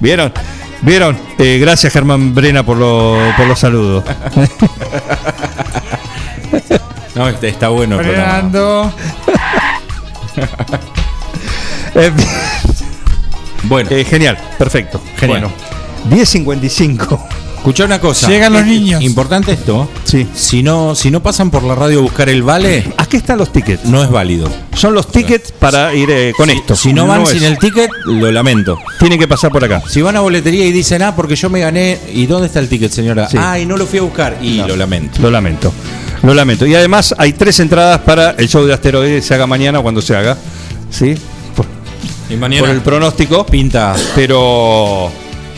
¿Vieron? 0.05 0.31
¿Vieron? 0.83 1.17
Eh, 1.39 1.57
gracias 1.59 1.91
Germán 1.95 2.35
Brena 2.35 2.63
por, 2.63 2.77
lo- 2.77 3.17
por 3.39 3.47
los 3.47 3.59
saludos. 3.59 4.05
No, 7.15 7.29
está, 7.29 7.47
está 7.47 7.69
bueno. 7.69 7.97
Fernando. 7.99 8.93
Bueno, 13.63 13.89
eh, 13.93 14.05
genial, 14.05 14.37
perfecto. 14.59 15.01
Genial. 15.17 15.41
Bueno, 15.43 15.55
10.55. 16.23 17.19
escuchá 17.65 17.87
una 17.87 17.99
cosa. 17.99 18.29
Llegan 18.29 18.53
los 18.53 18.61
Es- 18.63 18.69
niños. 18.69 19.03
Importante 19.03 19.53
esto. 19.53 19.89
Sí. 20.05 20.27
Si 20.35 20.63
no, 20.63 20.95
si 20.95 21.11
no 21.11 21.23
pasan 21.23 21.51
por 21.51 21.63
la 21.63 21.75
radio 21.75 22.01
a 22.01 22.03
buscar 22.03 22.29
el 22.29 22.43
vale, 22.43 22.93
Aquí 22.99 23.17
están 23.17 23.39
los 23.39 23.51
tickets. 23.53 23.87
no 23.87 24.03
es 24.05 24.11
válido. 24.11 24.51
Son 24.77 24.93
los 24.95 25.09
tickets 25.11 25.51
para 25.53 25.95
ir 25.95 26.11
eh, 26.11 26.33
con 26.37 26.51
esto. 26.51 26.77
Si 26.77 26.93
no 26.93 27.07
van 27.07 27.27
sin 27.27 27.43
el 27.43 27.59
ticket, 27.59 27.89
lo 28.05 28.31
lamento. 28.31 28.79
Tienen 28.99 29.19
que 29.19 29.27
pasar 29.27 29.51
por 29.51 29.65
acá. 29.65 29.83
Si 29.89 30.03
van 30.03 30.15
a 30.17 30.21
boletería 30.21 30.67
y 30.67 30.73
dicen, 30.73 31.01
ah, 31.03 31.17
porque 31.17 31.37
yo 31.37 31.49
me 31.49 31.61
gané, 31.61 31.99
¿y 32.13 32.27
dónde 32.27 32.49
está 32.49 32.61
el 32.61 32.69
ticket, 32.69 32.93
señora? 32.93 33.29
Sí. 33.31 33.39
Ah, 33.41 33.59
y 33.59 33.65
no 33.65 33.79
lo 33.79 33.87
fui 33.87 33.99
a 33.99 34.03
buscar. 34.03 34.37
Y 34.43 34.59
No. 34.59 34.69
lo 34.69 34.77
lamento. 34.77 35.23
Lo 35.23 35.31
lamento. 35.31 35.73
Lo 36.23 36.35
lamento. 36.35 36.67
Y 36.67 36.75
además 36.75 37.15
hay 37.17 37.33
tres 37.33 37.59
entradas 37.61 38.01
para 38.01 38.33
el 38.33 38.47
show 38.49 38.65
de 38.67 38.75
asteroides 38.75 39.25
se 39.25 39.33
haga 39.35 39.47
mañana 39.47 39.81
cuando 39.81 40.03
se 40.03 40.15
haga. 40.15 40.37
¿Sí? 40.91 41.15
Por, 41.57 41.65
Y 42.29 42.37
mañana 42.37 42.61
por 42.67 42.71
el 42.75 42.83
pronóstico. 42.83 43.47
pinta. 43.47 43.95
Pero. 44.15 45.11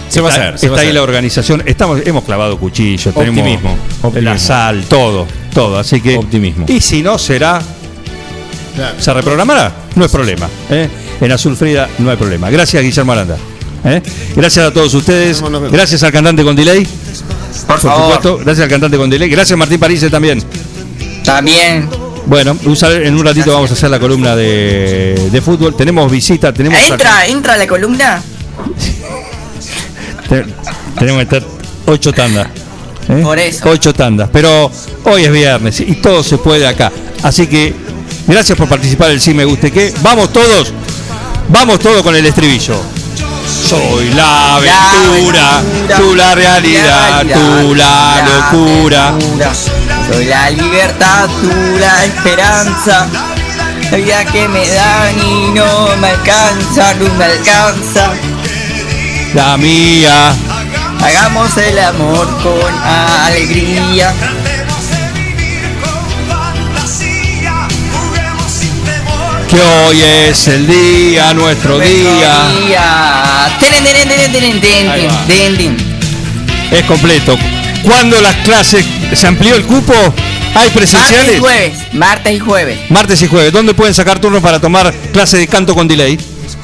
Se 0.09 0.21
va 0.21 0.29
a 0.29 0.33
hacer, 0.33 0.55
está 0.55 0.81
ahí 0.81 0.93
la 0.93 1.03
organización. 1.03 1.63
Estamos, 1.67 2.01
hemos 2.05 2.25
clavado 2.25 2.59
cuchillos, 2.59 3.13
tenemos 3.15 3.39
Optimismo, 3.41 3.77
optimismo. 4.03 4.21
la 4.33 4.39
sal, 4.39 4.85
todo, 4.89 5.27
todo. 5.53 5.79
Así 5.79 6.01
que. 6.01 6.17
Optimismo. 6.17 6.65
Y 6.69 6.81
si 6.81 7.03
no, 7.03 7.19
será. 7.19 7.61
Claro. 8.75 8.95
¿Se 9.01 9.13
reprogramará? 9.13 9.73
No 9.95 10.05
hay 10.05 10.09
problema. 10.11 10.49
¿eh? 10.71 10.89
En 11.21 11.33
Azul 11.33 11.57
Frida 11.57 11.89
no 11.99 12.11
hay 12.11 12.17
problema. 12.17 12.51
Gracias, 12.51 12.83
Guillermo 12.83 13.13
Aranda. 13.13 13.37
¿eh? 13.85 14.03
Gracias 14.37 14.67
a 14.67 14.73
todos 14.73 14.93
ustedes. 14.95 15.43
Gracias 15.73 16.03
al 16.03 16.13
cantante 16.13 16.45
con 16.45 16.55
delay. 16.55 16.87
Por 17.67 17.67
Por 17.67 17.81
favor. 17.81 18.03
supuesto. 18.15 18.39
Gracias 18.45 18.65
al 18.65 18.71
cantante 18.71 18.97
con 18.99 19.09
delay. 19.11 19.29
Gracias, 19.31 19.59
Martín 19.59 19.81
París 19.81 20.07
también. 20.11 20.43
También. 21.25 21.89
Bueno, 22.27 22.57
en 22.63 23.15
un 23.15 23.25
ratito 23.25 23.53
vamos 23.53 23.71
a 23.71 23.75
hacer 23.75 23.89
la 23.89 23.99
columna 23.99 24.37
de, 24.37 25.29
de 25.33 25.41
fútbol. 25.41 25.75
Tenemos 25.75 26.11
visita, 26.11 26.53
tenemos. 26.53 26.79
Entra, 26.91 27.27
entra 27.27 27.55
a 27.55 27.57
la 27.57 27.67
columna. 27.67 28.23
Te- 30.29 30.45
tenemos 30.99 31.25
que 31.27 31.37
estar 31.37 31.43
ocho 31.87 32.13
tandas. 32.13 32.49
¿eh? 33.09 33.21
Por 33.23 33.39
eso. 33.39 33.69
Ocho 33.69 33.93
tandas. 33.95 34.29
Pero 34.33 34.71
hoy 35.05 35.25
es 35.25 35.33
viernes 35.33 35.81
y 35.81 35.95
todo 35.97 36.23
se 36.23 36.39
puede 36.39 36.67
acá. 36.67 36.91
Así 37.23 37.47
que 37.47 37.75
gracias 38.27 38.57
por 38.59 38.69
participar 38.69 39.09
del 39.09 39.21
Sí 39.21 39.33
Me 39.35 39.45
Guste 39.45 39.71
Que. 39.71 39.93
Vamos 40.03 40.33
todos. 40.33 40.73
Vamos 41.49 41.79
todos 41.79 42.03
con 42.03 42.15
el 42.17 42.27
estribillo. 42.27 42.81
Soy 43.69 44.11
la 44.15 44.57
aventura, 44.57 45.63
tú 45.97 46.15
la 46.17 46.35
realidad, 46.35 47.23
tú 47.33 47.75
la 47.75 48.51
locura. 48.53 49.15
Soy 50.13 50.25
la 50.27 50.51
libertad, 50.51 51.29
tú 51.41 51.79
la 51.79 52.05
esperanza. 52.05 53.07
La 53.91 53.97
vida 53.99 54.25
que 54.25 54.49
me 54.49 54.67
dan 54.69 55.17
y 55.21 55.51
no 55.53 55.97
me 56.01 56.09
alcanza, 56.09 56.95
no 56.95 57.15
me 57.15 57.25
alcanza. 57.25 58.11
La 59.37 59.59
mía. 59.59 60.35
Hagamos 61.05 61.55
el 61.59 61.79
amor 61.79 62.27
con 62.43 62.75
alegría. 62.83 64.15
Que 69.51 69.61
hoy 69.61 70.01
es 70.01 70.49
el 70.49 70.67
día, 70.67 71.35
nuestro 71.35 71.79
día. 71.79 72.49
Es 76.71 76.83
completo. 76.85 77.37
¿Cuándo 77.83 78.19
las 78.23 78.37
clases 78.37 78.87
se 79.13 79.27
amplió 79.27 79.55
el 79.55 79.67
cupo? 79.67 79.93
¿Hay 79.93 80.71
Martes 80.71 80.73
presenciales? 80.73 81.37
y 81.37 81.41
jueves. 81.41 81.79
Martes 81.93 82.33
y 82.33 82.39
jueves. 82.39 82.79
Martes 82.89 83.21
y 83.21 83.27
jueves. 83.27 83.53
¿Dónde 83.53 83.75
pueden 83.75 83.93
sacar 83.93 84.19
turnos 84.19 84.43
para 84.43 84.59
tomar 84.59 84.95
clase 85.13 85.37
de 85.37 85.47
canto 85.47 85.75
con 85.75 85.87
delay? 85.87 86.19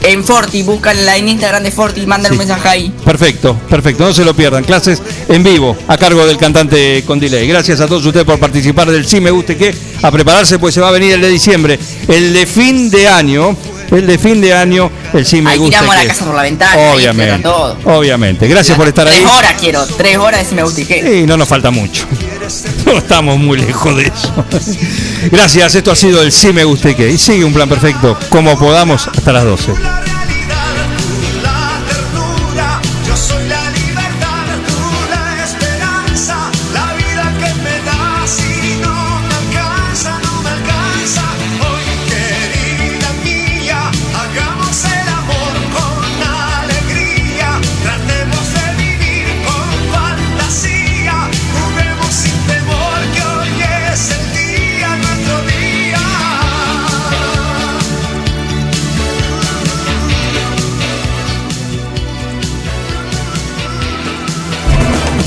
En 0.05 0.25
Forti, 0.25 0.63
buscan 0.63 0.97
en 1.09 1.29
Instagram 1.29 1.63
de 1.63 1.71
Forti, 1.71 2.05
mandan 2.07 2.33
un 2.33 2.39
mensaje 2.39 2.69
ahí. 2.69 2.93
Perfecto, 3.05 3.55
perfecto. 3.71 4.05
No 4.05 4.13
se 4.13 4.25
lo 4.25 4.35
pierdan. 4.35 4.65
Clases 4.65 5.01
en 5.29 5.45
vivo 5.45 5.77
a 5.87 5.97
cargo 5.97 6.27
del 6.27 6.37
cantante 6.39 7.05
con 7.07 7.21
delay. 7.21 7.47
Gracias 7.47 7.81
a 7.81 7.87
todos 7.87 8.05
ustedes 8.05 8.27
por 8.27 8.39
participar 8.39 8.91
del 8.91 9.07
Sí 9.07 9.21
Me 9.21 9.31
Guste 9.31 9.57
Que. 9.57 9.75
A 10.03 10.11
prepararse, 10.11 10.59
pues 10.59 10.75
se 10.75 10.81
va 10.81 10.89
a 10.89 10.93
venir 10.93 11.13
el 11.15 11.21
de 11.21 11.29
diciembre. 11.29 11.79
El 12.09 12.33
de 12.35 12.47
fin 12.47 12.91
de 12.91 13.07
año. 13.07 13.57
El 13.93 14.07
de 14.07 14.19
fin 14.19 14.41
de 14.41 14.53
año. 14.53 14.91
El 15.13 15.25
Sí 15.25 15.41
Me 15.41 15.51
Ahí 15.51 15.59
Guste 15.59 15.77
tiramos 15.77 15.95
la 15.95 16.03
Que. 16.03 16.09
casa 16.09 16.25
por 16.25 16.35
la 16.35 16.43
ventana. 16.43 16.93
Obviamente. 16.95 17.39
todo. 17.43 17.79
Obviamente. 17.85 18.49
Gracias 18.49 18.77
por 18.77 18.89
estar 18.89 19.07
ahí. 19.07 19.15
Tres 19.21 19.31
horas 19.31 19.55
quiero, 19.61 19.87
tres 19.87 20.17
horas 20.17 20.47
si 20.49 20.55
me 20.57 20.65
gusta 20.65 20.81
y 20.81 20.85
qué. 20.85 21.21
Y 21.21 21.27
no 21.27 21.37
nos 21.37 21.47
falta 21.49 21.71
mucho. 21.71 22.07
No 22.87 22.99
estamos 22.99 23.39
muy 23.39 23.59
lejos 23.59 23.97
de 23.97 24.05
eso. 24.05 24.45
Gracias, 25.31 25.75
esto 25.75 25.93
ha 25.93 25.97
sido 25.97 26.23
el 26.23 26.33
Sí 26.33 26.53
Me 26.53 26.65
Guste 26.65 26.95
Que. 26.95 27.11
Y 27.11 27.19
sigue 27.19 27.45
un 27.45 27.53
plan 27.53 27.69
perfecto, 27.69 28.19
como 28.29 28.59
podamos, 28.59 29.09
hasta 29.09 29.33
las 29.33 29.45
12. 29.45 29.73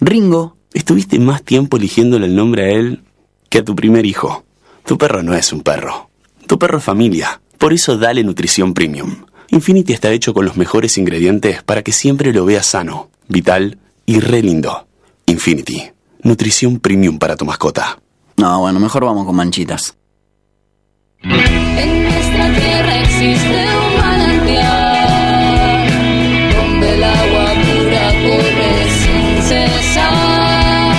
Ringo, 0.00 0.56
Estuviste 0.74 1.18
más 1.18 1.42
tiempo 1.42 1.76
eligiéndole 1.76 2.26
el 2.26 2.34
nombre 2.34 2.64
a 2.64 2.70
él 2.70 3.02
que 3.50 3.58
a 3.58 3.64
tu 3.64 3.76
primer 3.76 4.06
hijo. 4.06 4.44
Tu 4.86 4.96
perro 4.96 5.22
no 5.22 5.34
es 5.34 5.52
un 5.52 5.60
perro. 5.60 6.08
Tu 6.46 6.58
perro 6.58 6.78
es 6.78 6.84
familia. 6.84 7.41
Por 7.62 7.72
eso 7.72 7.96
dale 7.96 8.24
nutrición 8.24 8.74
premium. 8.74 9.24
Infinity 9.50 9.92
está 9.92 10.10
hecho 10.10 10.34
con 10.34 10.44
los 10.44 10.56
mejores 10.56 10.98
ingredientes 10.98 11.62
para 11.62 11.82
que 11.82 11.92
siempre 11.92 12.32
lo 12.32 12.44
veas 12.44 12.66
sano, 12.66 13.08
vital 13.28 13.78
y 14.04 14.18
re 14.18 14.42
lindo. 14.42 14.88
Infinity. 15.26 15.92
Nutrición 16.24 16.80
premium 16.80 17.20
para 17.20 17.36
tu 17.36 17.44
mascota. 17.44 18.00
No, 18.36 18.58
bueno, 18.62 18.80
mejor 18.80 19.04
vamos 19.04 19.24
con 19.26 19.36
manchitas. 19.36 19.96
En 21.22 22.02
nuestra 22.02 22.52
tierra 22.52 23.00
existe 23.00 23.64
un 23.78 23.96
manantial 23.96 25.86
donde 26.56 26.94
el 26.94 27.04
agua 27.04 27.52
pura 27.62 28.10
corre 28.24 28.90
sin 28.90 29.40
cesar 29.40 30.96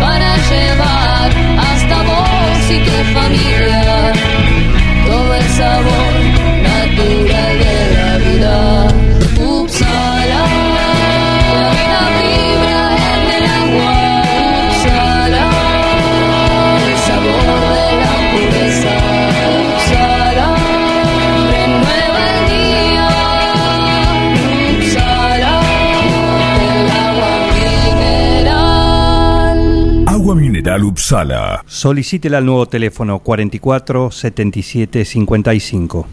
para 0.00 0.36
llevar 0.50 1.30
hasta 1.56 2.02
vos 2.02 2.68
y 2.68 2.80
tu 2.84 3.07
Solicítela 31.66 32.38
al 32.38 32.46
nuevo 32.46 32.66
teléfono 32.66 33.18
44 33.18 34.10
77 34.10 35.04
55. 35.04 36.08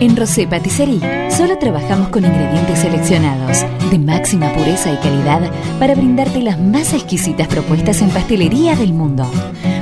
En 0.00 0.16
Rosé 0.16 0.46
Patisserie 0.48 1.30
solo 1.30 1.58
trabajamos 1.58 2.08
con 2.08 2.24
ingredientes 2.24 2.80
seleccionados 2.80 3.64
de 3.90 3.98
máxima 3.98 4.52
pureza 4.52 4.92
y 4.92 4.96
calidad 4.96 5.50
para 5.78 5.94
brindarte 5.94 6.42
las 6.42 6.58
más 6.58 6.92
exquisitas 6.92 7.46
propuestas 7.46 8.02
en 8.02 8.10
pastelería 8.10 8.74
del 8.74 8.92
mundo. 8.92 9.30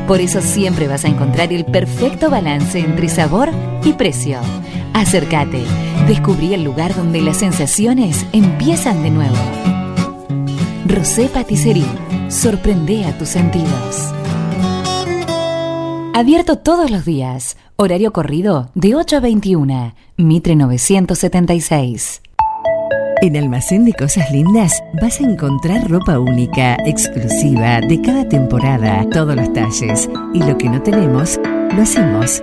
Por 0.06 0.20
eso 0.20 0.43
siempre 0.43 0.89
vas 0.89 1.05
a 1.05 1.09
encontrar 1.09 1.52
el 1.52 1.64
perfecto 1.64 2.31
balance 2.31 2.78
entre 2.78 3.09
sabor 3.09 3.51
y 3.82 3.94
precio. 3.94 4.40
Acércate, 4.93 5.64
descubrí 6.11 6.55
el 6.55 6.65
lugar 6.65 6.97
donde 6.97 7.20
las 7.20 7.37
sensaciones 7.37 8.27
empiezan 8.32 9.05
de 9.05 9.11
nuevo. 9.11 9.37
Rosé 10.85 11.28
Patisserie, 11.28 11.87
sorprende 12.28 13.05
a 13.05 13.16
tus 13.16 13.28
sentidos. 13.28 14.12
Abierto 16.12 16.57
todos 16.59 16.91
los 16.91 17.05
días. 17.05 17.57
Horario 17.77 18.12
corrido 18.12 18.70
de 18.74 18.97
8 18.97 19.19
a 19.19 19.20
21. 19.20 19.95
Mitre 20.16 20.57
976. 20.57 22.23
En 23.23 23.37
Almacén 23.37 23.85
de 23.85 23.93
Cosas 23.93 24.32
Lindas 24.32 24.82
vas 25.01 25.20
a 25.20 25.23
encontrar 25.23 25.89
ropa 25.89 26.19
única, 26.19 26.74
exclusiva, 26.87 27.81
de 27.82 28.03
cada 28.03 28.28
temporada, 28.28 29.09
todos 29.11 29.37
los 29.37 29.53
talles. 29.53 30.11
Y 30.35 30.43
lo 30.43 30.59
que 30.59 30.69
no 30.69 30.82
tenemos, 30.82 31.39
lo 31.77 31.82
hacemos. 31.82 32.43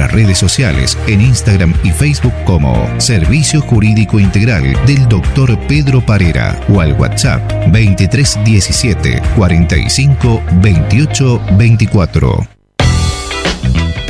nuestras 0.01 0.11
redes 0.11 0.37
sociales 0.37 0.97
en 1.07 1.21
Instagram 1.21 1.73
y 1.83 1.91
Facebook 1.91 2.33
como 2.45 2.89
Servicio 2.99 3.61
Jurídico 3.61 4.19
Integral 4.19 4.63
del 4.85 5.07
Dr. 5.07 5.57
Pedro 5.67 6.01
Parera 6.01 6.59
o 6.69 6.81
al 6.81 6.93
WhatsApp 6.93 7.41
2317 7.67 9.21
45 9.35 10.41
28 10.61 11.41
24. 11.57 12.60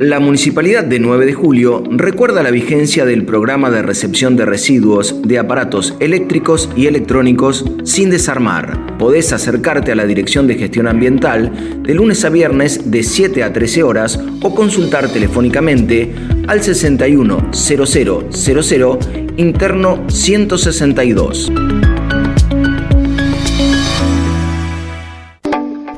La 0.00 0.18
Municipalidad 0.18 0.82
de 0.82 0.98
9 0.98 1.26
de 1.26 1.34
Julio 1.34 1.84
recuerda 1.90 2.42
la 2.42 2.50
vigencia 2.50 3.04
del 3.04 3.26
programa 3.26 3.68
de 3.68 3.82
recepción 3.82 4.34
de 4.34 4.46
residuos 4.46 5.20
de 5.20 5.38
aparatos 5.38 5.94
eléctricos 6.00 6.70
y 6.74 6.86
electrónicos 6.86 7.66
sin 7.84 8.08
desarmar. 8.08 8.96
Podés 8.96 9.34
acercarte 9.34 9.92
a 9.92 9.94
la 9.94 10.06
Dirección 10.06 10.46
de 10.46 10.54
Gestión 10.54 10.88
Ambiental 10.88 11.82
de 11.82 11.92
lunes 11.92 12.24
a 12.24 12.30
viernes 12.30 12.90
de 12.90 13.02
7 13.02 13.44
a 13.44 13.52
13 13.52 13.82
horas 13.82 14.18
o 14.40 14.54
consultar 14.54 15.12
telefónicamente 15.12 16.14
al 16.48 16.62
610000 16.62 18.98
interno 19.36 20.06
162. 20.08 21.52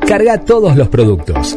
Carga 0.09 0.45
todos 0.45 0.77
los 0.77 0.89
productos. 0.89 1.57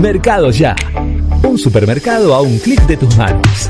Mercado 0.00 0.52
Ya. 0.52 0.76
Un 1.42 1.58
supermercado 1.58 2.32
a 2.32 2.40
un 2.40 2.58
clic 2.58 2.80
de 2.86 2.96
tus 2.96 3.16
manos. 3.16 3.68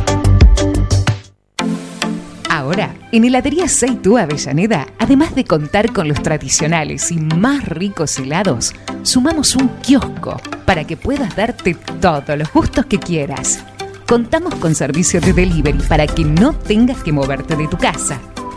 Ahora, 2.51 2.95
en 3.13 3.25
Heladería 3.25 3.67
Seitú 3.67 4.19
Avellaneda, 4.19 4.89
además 4.99 5.35
de 5.35 5.45
contar 5.45 5.91
con 5.91 6.07
los 6.07 6.23
tradicionales 6.23 7.11
y 7.11 7.17
más 7.17 7.65
ricos 7.65 8.19
helados, 8.19 8.75
sumamos 9.05 9.57
un 9.57 9.69
kiosco 9.81 10.39
para 10.67 10.87
que 10.87 10.99
puedas 10.99 11.35
darte 11.35 11.75
todos 11.99 12.37
los 12.37 12.53
gustos 12.53 12.85
que 12.85 12.99
quieras. 12.99 13.65
Contamos 14.07 14.55
con 14.57 14.75
servicio 14.75 15.23
de 15.23 15.33
delivery 15.33 15.79
para 15.89 16.07
que 16.07 16.25
no 16.25 16.53
tengas 16.53 17.03
que 17.03 17.13
moverte 17.13 17.57
de 17.57 17.69
tu 17.69 17.79
casa. 17.79 18.21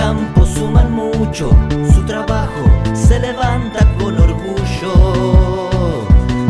Los 0.00 0.06
campos 0.06 0.48
suman 0.48 0.92
mucho, 0.92 1.50
su 1.94 2.02
trabajo 2.06 2.64
se 2.94 3.20
levanta 3.20 3.86
con 3.98 4.18
orgullo. 4.18 4.94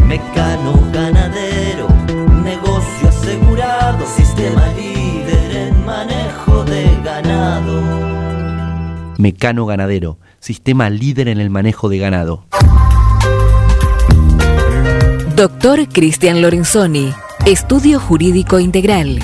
Mecano 0.07 0.75
ganadero, 0.93 1.89
negocio 2.45 3.09
asegurado, 3.09 4.07
sistema 4.07 4.69
líder 4.69 5.57
en 5.57 5.85
manejo 5.85 6.63
de 6.65 6.97
ganado. 7.03 7.83
Mecano 9.19 9.67
Ganadero, 9.67 10.19
sistema 10.39 10.89
líder 10.89 11.27
en 11.27 11.41
el 11.41 11.51
manejo 11.51 11.89
de 11.89 11.99
ganado. 11.99 12.45
Doctor 15.35 15.89
Cristian 15.89 16.41
Lorenzoni, 16.41 17.13
Estudio 17.47 17.99
Jurídico 17.99 18.61
Integral. 18.61 19.19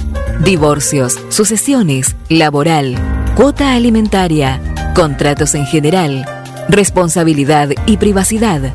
Divorcios, 0.45 1.15
sucesiones, 1.31 2.15
laboral, 2.29 3.16
cuota 3.37 3.75
alimentaria, 3.75 4.61
contratos 4.95 5.55
en 5.55 5.67
general, 5.67 6.25
responsabilidad 6.71 7.69
y 7.85 7.99
privacidad. 7.99 8.73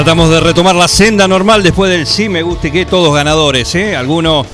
Tratamos 0.00 0.30
de 0.30 0.40
retomar 0.40 0.74
la 0.74 0.88
senda 0.88 1.28
normal 1.28 1.62
después 1.62 1.90
del 1.90 2.06
sí 2.06 2.30
me 2.30 2.40
guste 2.40 2.72
que 2.72 2.86
todos 2.86 3.14
ganadores, 3.14 3.74
¿eh? 3.74 3.94
Alguno 3.94 4.46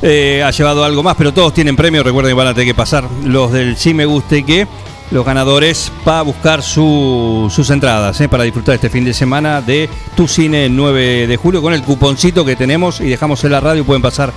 eh, 0.00 0.44
ha 0.46 0.52
llevado 0.52 0.84
algo 0.84 1.02
más, 1.02 1.16
pero 1.16 1.34
todos 1.34 1.52
tienen 1.52 1.74
premio. 1.74 2.04
Recuerden 2.04 2.30
que 2.30 2.34
van 2.36 2.46
a 2.46 2.54
tener 2.54 2.68
que 2.68 2.74
pasar 2.76 3.08
los 3.24 3.50
del 3.50 3.76
sí 3.76 3.94
me 3.94 4.04
guste 4.06 4.44
que 4.44 4.68
los 5.12 5.24
ganadores 5.26 5.92
para 6.04 6.22
buscar 6.22 6.62
su- 6.62 7.50
sus 7.54 7.68
entradas 7.70 8.18
¿eh? 8.22 8.28
para 8.28 8.44
disfrutar 8.44 8.74
este 8.76 8.88
fin 8.88 9.04
de 9.04 9.12
semana 9.12 9.60
de 9.60 9.88
Tu 10.16 10.26
Cine 10.26 10.68
9 10.70 11.26
de 11.26 11.36
julio 11.36 11.60
con 11.60 11.74
el 11.74 11.82
cuponcito 11.82 12.44
que 12.46 12.56
tenemos 12.56 13.00
y 13.00 13.08
dejamos 13.10 13.44
en 13.44 13.52
la 13.52 13.60
radio. 13.60 13.84
Pueden 13.84 14.00
pasar 14.02 14.32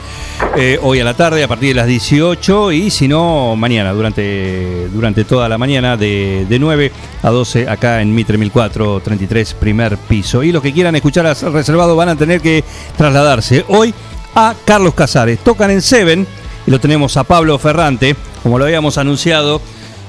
eh, 0.58 0.78
hoy 0.82 1.00
a 1.00 1.06
la 1.06 1.14
tarde 1.14 1.44
a 1.44 1.48
partir 1.48 1.70
de 1.70 1.76
las 1.76 1.88
18 1.88 2.74
y 2.74 2.92
si 2.92 3.08
no, 3.08 3.56
mañana 3.56 3.94
durante, 3.94 4.90
durante 4.90 5.24
toda 5.24 5.48
la 5.48 5.58
mañana 5.58 5.96
de, 5.96 6.46
de 6.50 6.60
9 6.60 6.92
a 7.24 7.30
12 7.30 7.70
acá 7.70 8.02
en 8.02 8.14
Mitre 8.14 8.38
1433, 8.38 9.54
primer 9.54 9.98
piso. 9.98 10.44
Y 10.44 10.52
los 10.52 10.62
que 10.62 10.74
quieran 10.74 10.96
escuchar 10.96 11.26
reservado 11.54 11.96
van 11.96 12.10
a 12.10 12.16
tener 12.18 12.42
que 12.42 12.64
trasladarse 12.98 13.64
hoy 13.70 13.94
a 14.36 14.54
Carlos 14.66 14.94
Casares. 14.94 15.40
Tocan 15.40 15.72
en 15.72 15.82
Seven 15.82 16.28
y 16.68 16.72
lo 16.72 16.80
tenemos 16.82 17.16
a 17.16 17.24
Pablo 17.24 17.58
Ferrante, 17.60 18.16
como 18.44 18.60
lo 18.60 18.66
habíamos 18.66 18.98
anunciado, 18.98 19.62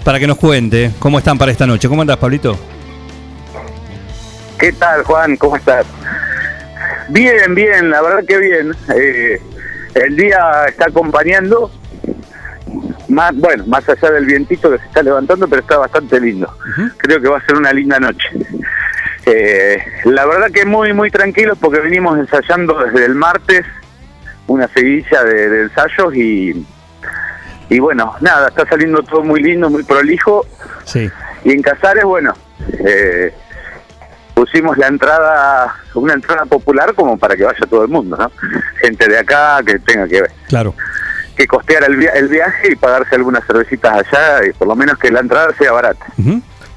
para 0.06 0.20
que 0.20 0.28
nos 0.28 0.38
cuente 0.38 0.92
cómo 1.00 1.18
están 1.18 1.36
para 1.36 1.50
esta 1.50 1.66
noche. 1.66 1.88
¿Cómo 1.88 2.00
andas, 2.00 2.16
Pablito? 2.18 2.56
¿Qué 4.56 4.70
tal, 4.70 5.02
Juan? 5.02 5.36
¿Cómo 5.36 5.56
estás? 5.56 5.84
Bien, 7.08 7.52
bien, 7.56 7.90
la 7.90 8.00
verdad 8.02 8.24
que 8.24 8.38
bien. 8.38 8.72
Eh, 8.94 9.42
el 9.94 10.16
día 10.16 10.66
está 10.68 10.84
acompañando, 10.86 11.72
más, 13.08 13.34
bueno, 13.34 13.64
más 13.66 13.88
allá 13.88 14.12
del 14.12 14.26
vientito 14.26 14.70
que 14.70 14.78
se 14.78 14.84
está 14.84 15.02
levantando, 15.02 15.48
pero 15.48 15.62
está 15.62 15.76
bastante 15.78 16.20
lindo. 16.20 16.56
Creo 16.98 17.20
que 17.20 17.26
va 17.26 17.38
a 17.38 17.44
ser 17.44 17.56
una 17.56 17.72
linda 17.72 17.98
noche. 17.98 18.28
Eh, 19.26 19.82
la 20.04 20.24
verdad 20.24 20.52
que 20.52 20.64
muy, 20.64 20.92
muy 20.92 21.10
tranquilos 21.10 21.58
porque 21.60 21.80
venimos 21.80 22.16
ensayando 22.16 22.78
desde 22.78 23.06
el 23.06 23.16
martes 23.16 23.66
una 24.46 24.68
seguilla 24.68 25.24
de, 25.24 25.48
de 25.48 25.62
ensayos 25.62 26.14
y, 26.14 26.64
y 27.68 27.78
bueno, 27.78 28.14
nada, 28.20 28.48
está 28.48 28.66
saliendo 28.68 29.02
todo 29.02 29.22
muy 29.22 29.42
lindo, 29.42 29.68
muy 29.70 29.82
prolijo. 29.82 30.46
Sí. 30.84 31.10
Y 31.44 31.52
en 31.52 31.62
Casares, 31.62 32.04
bueno, 32.04 32.32
eh, 32.86 33.32
pusimos 34.34 34.76
la 34.78 34.88
entrada, 34.88 35.74
una 35.94 36.14
entrada 36.14 36.44
popular 36.44 36.94
como 36.94 37.16
para 37.18 37.36
que 37.36 37.44
vaya 37.44 37.58
todo 37.68 37.82
el 37.82 37.88
mundo, 37.88 38.16
¿no? 38.16 38.30
Gente 38.80 39.08
de 39.08 39.18
acá 39.18 39.60
que 39.64 39.78
tenga 39.78 40.06
que 40.06 40.22
ver, 40.22 40.30
Claro. 40.48 40.74
que 41.36 41.46
costear 41.46 41.84
el, 41.84 41.96
via- 41.96 42.12
el 42.12 42.28
viaje 42.28 42.72
y 42.72 42.76
pagarse 42.76 43.14
algunas 43.16 43.44
cervecitas 43.46 43.92
allá 44.06 44.46
y 44.46 44.52
por 44.52 44.68
lo 44.68 44.76
menos 44.76 44.98
que 44.98 45.10
la 45.10 45.20
entrada 45.20 45.54
sea 45.58 45.72
barata. 45.72 46.04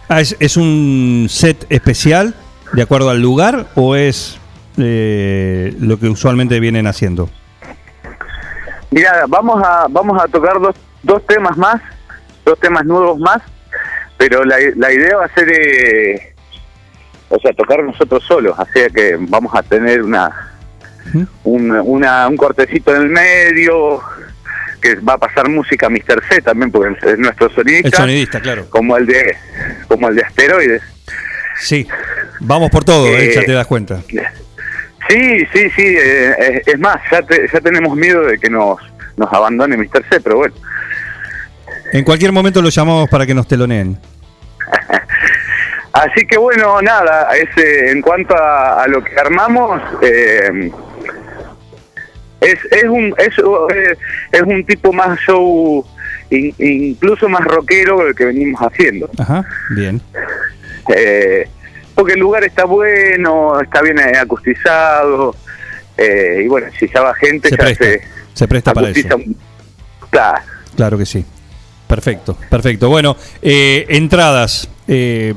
Ah, 0.07 0.21
¿es, 0.21 0.35
es 0.39 0.57
un 0.57 1.27
set 1.29 1.65
especial 1.69 2.33
de 2.73 2.81
acuerdo 2.81 3.09
al 3.09 3.21
lugar 3.21 3.67
o 3.75 3.95
es 3.95 4.37
eh, 4.77 5.75
lo 5.79 5.99
que 5.99 6.07
usualmente 6.07 6.59
vienen 6.59 6.87
haciendo? 6.87 7.29
Mira, 8.91 9.25
vamos 9.27 9.61
a 9.63 9.87
vamos 9.89 10.21
a 10.21 10.27
tocar 10.27 10.59
dos, 10.59 10.75
dos 11.03 11.25
temas 11.27 11.57
más, 11.57 11.81
dos 12.45 12.59
temas 12.59 12.85
nuevos 12.85 13.19
más, 13.19 13.41
pero 14.17 14.43
la, 14.43 14.57
la 14.75 14.91
idea 14.91 15.17
va 15.17 15.25
a 15.25 15.33
ser, 15.33 15.47
eh, 15.51 16.33
o 17.29 17.39
sea, 17.39 17.53
tocar 17.53 17.83
nosotros 17.83 18.23
solos, 18.27 18.57
así 18.57 18.79
que 18.93 19.15
vamos 19.19 19.53
a 19.55 19.61
tener 19.61 20.01
una, 20.01 20.31
un, 21.43 21.71
una 21.71 22.27
un 22.27 22.37
cortecito 22.37 22.95
en 22.95 23.03
el 23.03 23.09
medio, 23.09 24.01
que 24.81 24.95
va 24.95 25.13
a 25.13 25.17
pasar 25.17 25.49
música 25.49 25.89
Mr. 25.89 26.23
C 26.29 26.41
también, 26.41 26.71
porque 26.71 26.95
es 27.11 27.19
nuestro 27.19 27.49
sonidista, 27.51 27.87
El 27.89 27.93
sonidista, 27.93 28.41
claro. 28.41 28.65
como 28.69 28.97
el 28.97 29.05
de 29.05 29.35
como 29.87 30.09
el 30.09 30.15
de 30.15 30.23
asteroides. 30.23 30.81
Sí. 31.59 31.87
Vamos 32.39 32.69
por 32.71 32.85
todo, 32.85 33.05
eh, 33.07 33.25
Eh, 33.25 33.35
ya 33.35 33.43
te 33.45 33.51
das 33.51 33.67
cuenta. 33.67 34.01
Sí, 35.10 35.40
sí, 35.52 35.69
sí, 35.76 35.81
eh, 35.86 36.36
eh, 36.40 36.61
es 36.65 36.80
más, 36.80 36.98
ya, 37.11 37.22
te- 37.23 37.48
ya 37.52 37.60
tenemos 37.61 37.95
miedo 37.98 38.26
de 38.27 38.38
que 38.38 38.49
nos, 38.49 38.77
nos 39.18 39.34
abandone 39.34 39.76
Mr. 39.76 40.03
C, 40.10 40.19
pero 40.22 40.38
bueno. 40.38 40.53
En 41.91 42.03
cualquier 42.03 42.31
momento 42.31 42.61
lo 42.61 42.69
llamamos 42.69 43.10
para 43.10 43.26
que 43.26 43.34
nos 43.34 43.48
teloneen. 43.48 43.98
Así 45.94 46.26
que 46.27 46.38
bueno, 46.38 46.80
nada, 46.84 47.30
ese, 47.36 47.90
en 47.91 48.02
cuanto 48.02 48.36
a, 48.38 48.84
a 48.84 48.88
lo 48.88 49.03
que 49.03 49.19
armamos, 49.19 49.81
eh, 50.03 50.72
es, 52.41 52.60
es, 52.72 52.84
un, 52.84 53.14
es, 53.18 53.38
eh, 53.73 53.95
es 54.31 54.41
un 54.44 54.64
tipo 54.65 54.94
más 54.94 55.19
show, 55.22 55.84
in- 56.30 56.53
incluso 56.60 57.27
más 57.27 57.44
rockero 57.44 58.06
del 58.06 58.15
que 58.15 58.26
venimos 58.26 58.61
haciendo. 58.61 59.10
Ajá, 59.18 59.44
bien. 59.72 59.99
Eh, 60.95 61.49
porque 61.99 62.13
el 62.13 62.19
lugar 62.21 62.45
está 62.45 62.63
bueno, 62.63 63.59
está 63.59 63.81
bien 63.81 63.99
eh, 63.99 64.17
acustizado, 64.17 65.35
eh, 65.97 66.43
y 66.45 66.47
bueno, 66.47 66.67
si 66.80 66.88
ya 66.88 67.01
va 67.01 67.13
gente, 67.13 67.49
Se 67.49 67.57
ya 67.57 67.63
presta, 67.65 67.84
se 67.84 68.01
se 68.34 68.47
presta 68.47 68.73
para 68.73 68.89
eso. 68.89 69.09
Claro. 70.09 70.41
Claro 70.77 70.97
que 70.97 71.05
sí. 71.05 71.26
Perfecto, 71.88 72.38
perfecto. 72.49 72.88
Bueno, 72.88 73.17
eh, 73.41 73.85
entradas. 73.89 74.69
eh, 74.88 75.34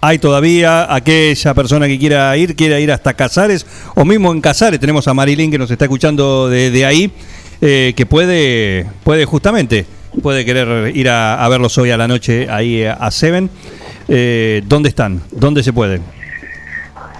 ¿Hay 0.00 0.18
todavía 0.18 0.92
aquella 0.92 1.54
persona 1.54 1.86
que 1.86 1.96
quiera 1.96 2.36
ir, 2.36 2.56
quiera 2.56 2.80
ir 2.80 2.90
hasta 2.90 3.14
Casares? 3.14 3.64
O 3.94 4.04
mismo 4.04 4.32
en 4.32 4.40
Casares, 4.40 4.80
tenemos 4.80 5.06
a 5.06 5.14
Marilyn 5.14 5.52
que 5.52 5.58
nos 5.58 5.70
está 5.70 5.84
escuchando 5.84 6.48
de, 6.48 6.84
ahí, 6.84 7.12
eh, 7.60 7.94
que 7.96 8.04
puede, 8.04 8.84
puede 9.04 9.26
justamente, 9.26 9.86
puede 10.20 10.44
querer 10.44 10.94
ir 10.96 11.08
a, 11.08 11.42
a 11.42 11.48
verlos 11.48 11.78
hoy 11.78 11.92
a 11.92 11.96
la 11.96 12.08
noche 12.08 12.48
ahí 12.50 12.84
a 12.84 13.10
Seven. 13.12 13.48
Eh, 14.08 14.62
¿Dónde 14.64 14.88
están? 14.88 15.20
¿Dónde 15.30 15.62
se 15.62 15.72
pueden? 15.72 16.02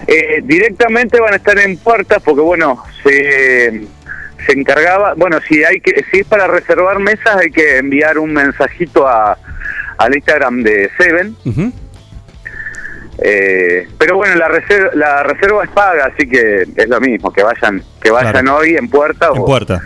Eh, 0.07 0.41
directamente 0.43 1.19
van 1.19 1.33
a 1.33 1.37
estar 1.37 1.57
en 1.57 1.77
puertas 1.77 2.21
porque 2.23 2.41
bueno 2.41 2.83
se, 3.03 3.85
se 4.45 4.53
encargaba 4.53 5.13
bueno 5.15 5.39
si 5.47 5.63
hay 5.63 5.79
que 5.79 6.03
si 6.11 6.19
es 6.19 6.27
para 6.27 6.45
reservar 6.47 6.99
mesas 6.99 7.37
hay 7.37 7.49
que 7.49 7.77
enviar 7.77 8.19
un 8.19 8.31
mensajito 8.33 9.07
a 9.07 9.35
al 9.97 10.15
Instagram 10.15 10.61
de 10.61 10.91
Seven 10.99 11.35
eh, 13.17 13.87
pero 13.97 14.17
bueno 14.17 14.35
la 14.35 14.47
reserva 14.49 14.89
la 14.93 15.23
reserva 15.23 15.63
es 15.63 15.69
paga 15.71 16.11
así 16.13 16.27
que 16.27 16.63
es 16.75 16.87
lo 16.89 16.99
mismo 16.99 17.31
que 17.31 17.41
vayan 17.43 17.81
que 18.01 18.11
vayan 18.11 18.31
Claro. 18.33 18.57
hoy 18.57 18.75
en 18.75 18.89
puerta 18.89 19.29
En 19.33 19.41
o, 19.41 19.45
puerta. 19.45 19.81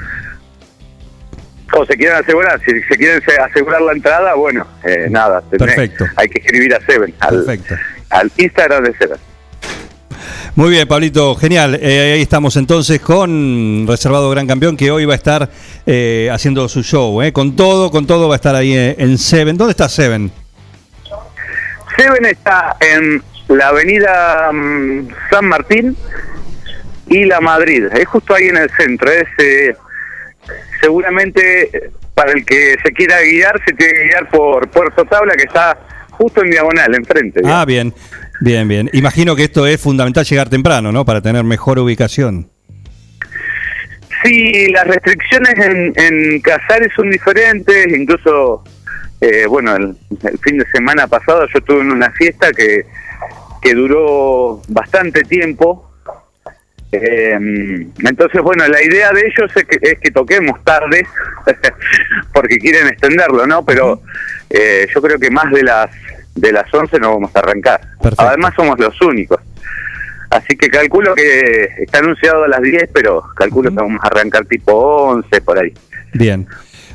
O 1.74 1.86
se 1.86 1.96
quieren 1.98 2.18
asegurar 2.18 2.60
si 2.66 2.72
se 2.82 2.98
quieren 2.98 3.22
se- 3.24 3.38
asegurar 3.38 3.82
la 3.82 3.92
entrada 3.94 4.34
bueno 4.36 4.66
eh, 4.84 5.08
nada 5.10 5.42
tenés- 5.50 5.58
Perfecto. 5.76 6.06
hay 6.16 6.28
que 6.30 6.40
escribir 6.40 6.74
a 6.74 6.80
Seven 6.86 7.14
al, 7.20 7.36
Perfecto. 7.44 7.76
al 8.10 8.32
Instagram 8.38 8.84
de 8.84 8.94
Seven 8.98 9.18
Muy 10.56 10.72
bien, 10.72 10.88
Pablito, 10.88 11.36
genial. 11.36 11.80
Eh, 11.82 12.14
ahí 12.16 12.22
estamos 12.22 12.58
entonces 12.58 13.00
con 13.00 13.86
Reservado 13.88 14.30
Gran 14.32 14.48
Campeón, 14.48 14.76
que 14.76 14.92
hoy 14.92 15.06
va 15.06 15.14
a 15.14 15.16
estar 15.16 15.50
eh, 15.86 16.28
haciendo 16.34 16.68
su 16.68 16.84
show. 16.84 17.22
eh, 17.22 17.32
Con 17.32 17.56
todo, 17.56 17.90
con 17.92 18.06
todo 18.06 18.28
va 18.28 18.36
a 18.36 18.38
estar 18.38 18.56
ahí 18.56 18.74
en 18.76 19.18
Seven. 19.18 19.56
¿Dónde 19.58 19.72
está 19.72 19.88
Seven? 19.88 20.30
Seven 21.98 22.26
está 22.26 22.76
en 22.82 23.24
la 23.48 23.68
avenida 23.70 24.52
mm, 24.52 25.08
San 25.32 25.46
Martín 25.46 25.96
y 27.08 27.26
la 27.26 27.40
Madrid. 27.40 27.86
Es 27.94 28.08
justo 28.08 28.34
ahí 28.36 28.48
en 28.48 28.58
el 28.58 28.70
centro. 28.78 29.10
Es 29.12 29.28
seguramente 30.82 31.70
eh, 31.76 31.92
para 32.14 32.32
el 32.32 32.46
que 32.46 32.76
se 32.84 32.92
quiera 32.92 33.22
guiar, 33.22 33.60
se 33.66 33.74
tiene 33.74 33.94
que 33.94 34.04
guiar 34.10 34.30
por 34.30 34.70
Puerto 34.70 35.06
Tabla, 35.06 35.36
que 35.36 35.44
está 35.44 35.78
justo 36.12 36.44
en 36.44 36.52
diagonal, 36.52 36.94
enfrente. 36.96 37.42
Ah, 37.46 37.64
bien, 37.66 37.94
bien, 38.42 38.68
bien. 38.68 38.90
Imagino 38.94 39.36
que 39.36 39.44
esto 39.44 39.66
es 39.66 39.80
fundamental 39.80 40.26
llegar 40.26 40.50
temprano, 40.50 40.92
¿no? 40.92 41.06
Para 41.06 41.22
tener 41.22 41.44
mejor 41.44 41.80
ubicación. 41.80 42.50
Sí, 44.24 44.68
las 44.74 44.86
restricciones 44.86 45.54
en, 45.58 45.94
en 45.96 46.42
Casares 46.42 46.90
son 46.94 47.10
diferentes, 47.10 47.88
incluso, 47.88 48.66
eh, 49.22 49.46
bueno, 49.48 49.78
el, 49.78 49.96
el 50.24 50.38
fin 50.40 50.58
de 50.58 50.66
semana 50.74 51.08
pasado 51.08 51.46
yo 51.48 51.60
estuve 51.60 51.82
en 51.82 51.92
una 51.92 52.12
fiesta 52.12 52.52
que, 52.52 52.86
que 53.62 53.74
duró 53.74 54.62
bastante 54.68 55.22
tiempo. 55.22 55.89
Eh, 56.92 57.38
entonces, 58.00 58.42
bueno, 58.42 58.68
la 58.68 58.82
idea 58.82 59.12
de 59.12 59.22
ellos 59.22 59.52
es 59.56 59.64
que, 59.66 59.78
es 59.82 60.00
que 60.00 60.12
toquemos 60.12 60.64
tarde, 60.64 61.06
porque 62.34 62.58
quieren 62.58 62.88
extenderlo, 62.88 63.46
¿no? 63.46 63.64
Pero 63.64 64.02
eh, 64.50 64.88
yo 64.94 65.02
creo 65.02 65.20
que 65.20 65.30
más 65.30 65.52
de 65.52 65.64
las 65.64 65.92
de 66.36 66.52
las 66.52 66.74
11 66.74 67.00
no 67.00 67.14
vamos 67.16 67.36
a 67.36 67.40
arrancar. 67.40 67.82
Además 68.18 68.54
somos 68.56 68.80
los 68.80 69.00
únicos. 69.02 69.40
Así 70.30 70.56
que 70.56 70.70
calculo 70.70 71.16
que 71.16 71.68
está 71.80 72.00
anunciado 72.00 72.44
a 72.44 72.48
las 72.48 72.62
10, 72.62 72.90
pero 72.94 73.24
calculo 73.36 73.72
que 73.72 73.78
vamos 73.78 74.00
a 74.04 74.08
arrancar 74.08 74.46
tipo 74.46 74.74
11 74.74 75.42
por 75.42 75.60
ahí. 75.60 75.74
Bien. 76.14 76.48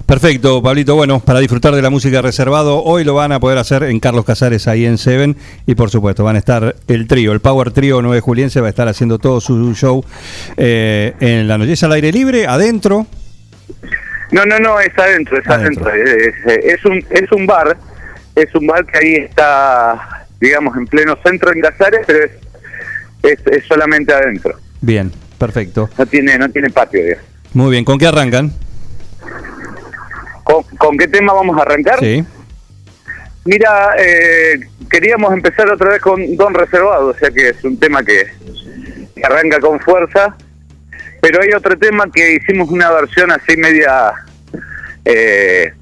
Perfecto, 0.07 0.63
Pablito. 0.63 0.97
Bueno, 0.97 1.21
para 1.21 1.41
disfrutar 1.41 1.75
de 1.75 1.81
la 1.81 1.89
música 1.89 2.21
reservado, 2.21 2.83
hoy 2.85 3.05
lo 3.05 3.15
van 3.15 3.33
a 3.33 3.41
poder 3.41 3.57
hacer 3.57 3.85
en 3.85 4.01
Carlos 4.01 4.27
Casares, 4.27 4.69
ahí 4.69 4.85
en 4.85 4.99
Seven. 4.99 5.35
Y 5.67 5.75
por 5.75 5.89
supuesto, 5.89 6.23
van 6.25 6.37
a 6.37 6.39
estar 6.39 6.77
el 6.89 7.07
trío, 7.07 7.33
el 7.33 7.41
Power 7.41 7.71
Trío 7.71 8.03
9 8.03 8.21
Juliense, 8.21 8.61
va 8.61 8.67
a 8.67 8.71
estar 8.71 8.87
haciendo 8.87 9.19
todo 9.19 9.41
su 9.41 9.75
show 9.75 10.05
eh, 10.59 11.15
en 11.21 11.49
la 11.49 11.57
noche. 11.57 11.73
¿Es 11.73 11.83
al 11.85 11.93
aire 11.93 12.13
libre? 12.13 12.47
¿Adentro? 12.47 13.07
No, 14.31 14.45
no, 14.45 14.59
no, 14.59 14.79
es 14.79 14.97
adentro, 14.99 15.39
es 15.39 15.49
adentro. 15.49 15.91
Es, 15.95 16.35
es 16.47 16.85
un, 16.85 17.03
es 17.09 17.33
un 17.33 17.47
bar, 17.47 17.75
es 18.35 18.55
un 18.55 18.67
bar 18.67 18.85
que 18.85 18.99
ahí 18.99 19.15
está, 19.15 20.27
digamos, 20.39 20.77
en 20.77 20.87
pleno 20.87 21.17
centro 21.25 21.51
en 21.51 21.63
Casares, 21.63 22.01
pero 22.07 22.25
es, 22.27 22.33
es, 23.23 23.47
es 23.47 23.65
solamente 23.65 24.13
adentro. 24.13 24.55
Bien, 24.83 25.11
perfecto. 25.39 25.89
No 25.97 26.05
tiene, 26.05 26.37
no 26.37 26.51
tiene 26.51 26.69
patio, 26.69 27.03
digamos. 27.03 27.25
Muy 27.55 27.71
bien, 27.71 27.85
¿con 27.85 27.99
qué 27.99 28.07
arrancan? 28.07 28.53
¿Con, 30.45 30.62
con 30.79 30.97
qué 30.97 31.09
tema 31.09 31.33
vamos 31.33 31.59
a 31.59 31.62
arrancar? 31.62 31.99
Sí. 31.99 32.25
Mira, 33.45 33.95
eh, 33.99 34.61
queríamos 34.89 35.33
empezar 35.33 35.69
otra 35.71 35.91
vez 35.91 36.01
con 36.01 36.37
Don 36.37 36.55
Reservado, 36.55 37.09
o 37.09 37.15
sea 37.15 37.31
que 37.31 37.51
es 37.51 37.65
un 37.65 37.79
tema 37.79 38.03
que, 38.03 38.33
que 39.15 39.25
arranca 39.25 39.61
con 39.61 39.79
fuerza, 39.81 40.35
pero 41.21 41.43
hay 41.43 41.51
otro 41.55 41.77
tema 41.77 42.05
que 42.11 42.37
hicimos 42.37 42.71
una 42.71 42.91
versión 42.91 43.31
así 43.31 43.57
media, 43.59 44.15
eh, 45.05 45.75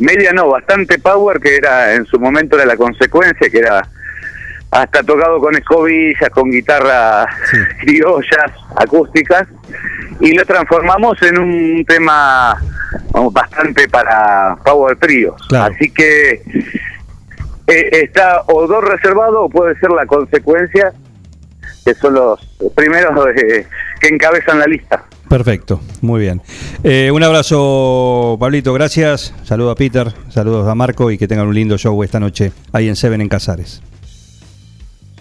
media 0.00 0.32
no, 0.32 0.48
bastante 0.48 0.98
power, 0.98 1.38
que 1.38 1.56
era 1.56 1.94
en 1.94 2.04
su 2.06 2.18
momento 2.18 2.56
era 2.56 2.66
la 2.66 2.76
consecuencia, 2.76 3.48
que 3.48 3.58
era 3.58 3.88
hasta 4.72 5.02
tocado 5.02 5.38
con 5.38 5.54
escobillas, 5.54 6.30
con 6.30 6.50
guitarras 6.50 7.26
criollas, 7.80 8.50
acústicas, 8.76 9.46
y 10.20 10.32
lo 10.32 10.44
transformamos 10.44 11.20
en 11.22 11.38
un 11.38 11.84
tema 11.84 12.56
vamos, 13.10 13.32
bastante 13.32 13.88
para 13.88 14.56
Power 14.64 14.96
Trio. 14.98 15.36
Así 15.50 15.90
que 15.90 16.42
eh, 17.66 17.88
está 17.92 18.42
o 18.46 18.66
dos 18.66 18.84
reservado 18.84 19.42
o 19.42 19.48
puede 19.48 19.78
ser 19.78 19.90
la 19.90 20.06
consecuencia, 20.06 20.92
que 21.84 21.94
son 21.94 22.14
los 22.14 22.40
primeros 22.74 23.12
eh, 23.36 23.66
que 24.00 24.08
encabezan 24.08 24.58
la 24.58 24.66
lista. 24.66 25.04
Perfecto, 25.28 25.80
muy 26.00 26.22
bien. 26.22 26.40
Eh, 26.82 27.10
un 27.12 27.22
abrazo, 27.22 28.38
Pablito, 28.40 28.72
gracias. 28.72 29.34
Saludos 29.44 29.72
a 29.72 29.74
Peter, 29.74 30.12
saludos 30.30 30.66
a 30.66 30.74
Marco 30.74 31.10
y 31.10 31.18
que 31.18 31.28
tengan 31.28 31.46
un 31.46 31.54
lindo 31.54 31.76
show 31.76 32.02
esta 32.02 32.18
noche 32.18 32.52
ahí 32.72 32.88
en 32.88 32.96
Seven 32.96 33.20
en 33.20 33.28
Casares. 33.28 33.82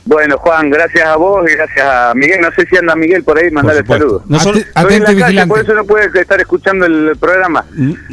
Bueno, 0.08 0.38
Juan, 0.38 0.70
gracias 0.70 1.06
a 1.06 1.18
vos 1.18 1.46
y 1.50 1.54
gracias 1.54 1.86
a 1.86 2.14
Miguel. 2.16 2.40
No 2.42 2.50
sé 2.52 2.66
si 2.66 2.78
anda 2.78 2.96
Miguel 2.96 3.24
por 3.24 3.38
ahí, 3.38 3.52
mandarle 3.52 3.86
saludos. 3.86 4.24
No 4.28 4.40
solo- 4.40 4.58
Estoy 4.60 4.94
en 4.96 5.00
la 5.04 5.06
calle, 5.08 5.24
vigilante. 5.26 5.50
por 5.50 5.60
eso 5.60 5.74
no 5.74 5.84
puede 5.86 6.22
estar 6.22 6.40
escuchando 6.40 6.86
el 6.86 7.18
programa. 7.20 7.66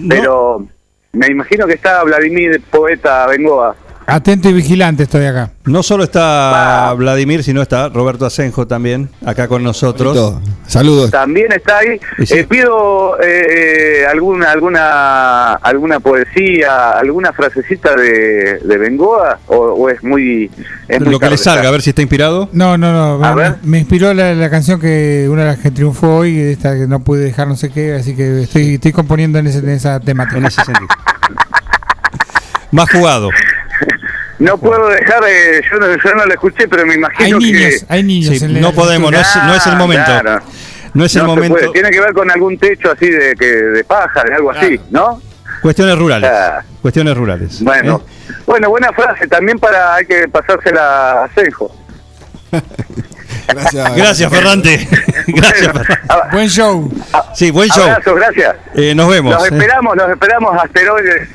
Pero 0.08 0.66
me 1.12 1.28
imagino 1.28 1.66
que 1.68 1.74
está 1.74 2.02
Vladimir, 2.02 2.60
poeta 2.70 3.26
Bengoa. 3.28 3.76
Atento 4.06 4.48
y 4.48 4.52
vigilante 4.52 5.04
estoy 5.04 5.24
acá. 5.24 5.50
No 5.64 5.82
solo 5.82 6.04
está 6.04 6.92
Vladimir, 6.92 7.42
sino 7.42 7.62
está 7.62 7.88
Roberto 7.88 8.26
Asenjo 8.26 8.66
también, 8.66 9.08
acá 9.24 9.48
con 9.48 9.62
nosotros. 9.62 10.34
Saludos. 10.66 11.10
También 11.10 11.52
está 11.52 11.78
ahí. 11.78 11.98
Eh, 12.18 12.44
pido 12.44 13.18
eh, 13.22 14.02
eh, 14.02 14.06
alguna 14.06 14.50
alguna 14.50 15.54
alguna 15.54 16.00
poesía, 16.00 16.90
alguna 16.90 17.32
frasecita 17.32 17.94
de, 17.94 18.58
de 18.58 18.78
Bengoa 18.78 19.38
o, 19.46 19.56
o 19.56 19.88
es 19.88 20.02
muy 20.02 20.50
es 20.88 21.00
muy 21.00 21.10
Lo 21.10 21.18
que 21.18 21.30
le 21.30 21.38
salga, 21.38 21.68
a 21.68 21.72
ver 21.72 21.80
si 21.82 21.90
está 21.90 22.02
inspirado. 22.02 22.48
No, 22.52 22.76
no, 22.76 22.92
no. 22.92 23.24
A 23.24 23.34
me, 23.34 23.42
ver. 23.42 23.56
me 23.62 23.78
inspiró 23.78 24.12
la, 24.12 24.34
la 24.34 24.50
canción 24.50 24.80
que 24.80 25.26
una 25.30 25.42
de 25.42 25.48
las 25.48 25.58
que 25.58 25.70
triunfó 25.70 26.16
hoy, 26.16 26.38
esta 26.38 26.74
que 26.74 26.86
no 26.86 27.00
pude 27.00 27.24
dejar 27.24 27.48
no 27.48 27.56
sé 27.56 27.70
qué, 27.70 27.94
así 27.94 28.14
que 28.14 28.42
estoy, 28.42 28.74
estoy 28.74 28.92
componiendo 28.92 29.38
en, 29.38 29.46
ese, 29.46 29.58
en 29.58 29.70
esa 29.70 29.98
temática. 30.00 30.38
En 30.38 30.46
ese 30.46 30.62
sentido. 30.62 30.88
Más 32.70 32.90
jugado. 32.90 33.30
No 34.38 34.58
puedo 34.58 34.88
dejar, 34.88 35.22
eh, 35.28 35.62
yo, 35.70 35.78
no, 35.78 35.86
yo 35.86 36.14
no 36.16 36.26
lo 36.26 36.32
escuché, 36.32 36.66
pero 36.68 36.84
me 36.84 36.94
imagino 36.94 37.24
Hay 37.24 37.32
que... 37.32 37.52
niños, 37.52 37.84
hay 37.88 38.02
niños. 38.02 38.36
Sí, 38.38 38.48
la- 38.48 38.60
no 38.60 38.72
podemos, 38.72 39.12
no 39.12 39.18
es, 39.18 39.36
no 39.36 39.54
es 39.54 39.66
el 39.66 39.72
Ah, 39.72 39.76
momento. 39.76 40.04
claro. 40.20 40.40
No 40.92 41.04
es 41.04 41.14
el 41.16 41.22
No 41.22 41.28
momento. 41.28 41.54
puede. 41.58 41.70
Tiene 41.72 41.90
que 41.90 42.00
ver 42.00 42.12
con 42.12 42.30
algún 42.30 42.58
techo 42.58 42.90
así 42.92 43.08
de 43.10 43.34
que 43.34 43.46
de 43.46 43.84
paja, 43.84 44.22
de 44.24 44.34
algo 44.34 44.50
así, 44.50 44.80
¿no? 44.90 45.20
Cuestiones 45.62 45.96
rurales. 45.98 46.30
Ah. 46.32 46.62
Cuestiones 46.82 47.16
rurales. 47.16 47.62
Bueno, 47.62 48.02
¿Eh? 48.06 48.32
bueno, 48.46 48.68
buena 48.70 48.92
frase. 48.92 49.26
También 49.26 49.58
para 49.58 49.94
hay 49.96 50.06
que 50.06 50.28
pasársela 50.28 51.24
a 51.24 51.28
Senjo. 51.34 51.74
Gracias. 53.48 53.96
Gracias, 53.96 54.30
Ferrante. 54.32 54.88
Gracias, 55.26 55.72
Ferrante. 55.72 56.04
Buen 56.32 56.48
show. 56.48 56.90
Sí, 57.34 57.50
buen 57.50 57.68
show. 57.68 57.84
Abrazos, 57.84 58.14
gracias. 58.16 58.56
Eh, 58.74 58.94
nos 58.94 59.08
vemos. 59.08 59.34
Los 59.34 59.44
¿eh? 59.44 59.48
esperamos, 59.52 59.96
los 59.96 60.10
esperamos 60.10 60.62
asteroides 60.62 61.28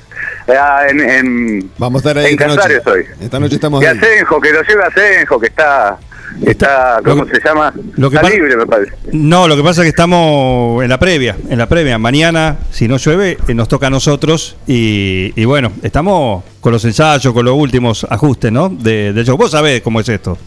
en, 0.89 0.99
en, 0.99 1.71
Vamos 1.77 2.05
a 2.05 2.09
estar 2.09 2.17
ahí 2.23 2.33
en 2.33 2.41
esta 2.41 2.47
noche. 2.47 2.81
Hoy. 2.85 3.05
Esta 3.19 3.39
noche 3.39 3.55
estamos 3.55 3.81
Y 3.81 3.85
ahí. 3.85 3.97
Asenjo, 3.97 4.41
que 4.41 4.51
lo 4.51 4.61
lleve 4.63 4.83
Asenjo, 4.83 5.39
que 5.39 5.47
está, 5.47 5.97
está 6.45 6.99
¿cómo 7.03 7.25
se 7.25 7.39
llama? 7.43 7.73
lo 7.95 8.09
que 8.09 8.15
está 8.17 8.29
libre, 8.29 8.57
me 8.57 8.65
parece. 8.65 8.93
No, 9.11 9.47
lo 9.47 9.55
que 9.55 9.63
pasa 9.63 9.81
es 9.81 9.85
que 9.85 9.89
estamos 9.89 10.83
en 10.83 10.89
la 10.89 10.99
previa, 10.99 11.35
en 11.49 11.57
la 11.57 11.67
previa. 11.67 11.97
Mañana, 11.97 12.57
si 12.71 12.87
no 12.87 12.97
llueve, 12.97 13.37
eh, 13.47 13.53
nos 13.53 13.67
toca 13.67 13.87
a 13.87 13.89
nosotros 13.89 14.57
y, 14.67 15.33
y 15.35 15.45
bueno, 15.45 15.71
estamos 15.83 16.43
con 16.59 16.71
los 16.71 16.83
ensayos, 16.85 17.33
con 17.33 17.45
los 17.45 17.55
últimos 17.55 18.05
ajustes, 18.09 18.51
¿no? 18.51 18.69
De, 18.69 19.13
del 19.13 19.25
show. 19.25 19.37
Vos 19.37 19.51
sabés 19.51 19.81
cómo 19.81 19.99
es 19.99 20.09
esto. 20.09 20.37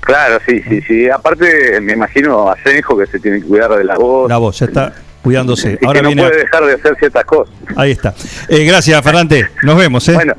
Claro, 0.00 0.38
sí, 0.46 0.62
sí, 0.68 0.82
sí. 0.82 1.08
Aparte, 1.08 1.80
me 1.80 1.94
imagino 1.94 2.50
a 2.50 2.52
Asenjo 2.52 2.96
que 2.98 3.06
se 3.06 3.18
tiene 3.18 3.40
que 3.40 3.46
cuidar 3.46 3.74
de 3.74 3.84
la 3.84 3.96
voz. 3.96 4.28
La 4.28 4.36
voz 4.36 4.58
ya 4.58 4.66
está 4.66 4.92
cuidándose. 5.24 5.78
y 5.80 5.84
Ahora 5.86 5.98
que 5.98 6.02
no 6.04 6.08
viene. 6.10 6.22
puede 6.22 6.40
dejar 6.42 6.64
de 6.66 6.74
hacer 6.74 6.96
ciertas 6.98 7.24
cosas. 7.24 7.54
Ahí 7.76 7.90
está. 7.92 8.14
Eh, 8.48 8.64
gracias, 8.64 9.02
Ferrante. 9.02 9.48
Nos 9.62 9.76
vemos, 9.76 10.06
¿eh? 10.08 10.14
Bueno, 10.14 10.34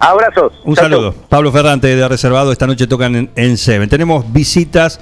abrazos. 0.00 0.54
Un 0.64 0.74
Chau, 0.74 0.84
saludo. 0.86 1.14
Pablo 1.28 1.52
Ferrante 1.52 1.86
de 1.94 2.08
Reservado. 2.08 2.50
Esta 2.50 2.66
noche 2.66 2.86
tocan 2.88 3.14
en, 3.14 3.30
en 3.36 3.56
Seven. 3.56 3.88
Tenemos 3.88 4.32
visitas 4.32 4.98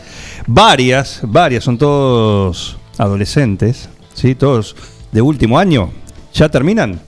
varias, 0.46 1.20
varias, 1.22 1.64
son 1.64 1.78
todos 1.78 2.76
adolescentes, 2.98 3.88
¿sí? 4.12 4.34
Todos 4.34 4.74
de 5.12 5.22
último 5.22 5.58
año. 5.58 5.90
¿Ya 6.34 6.48
terminan? 6.48 7.00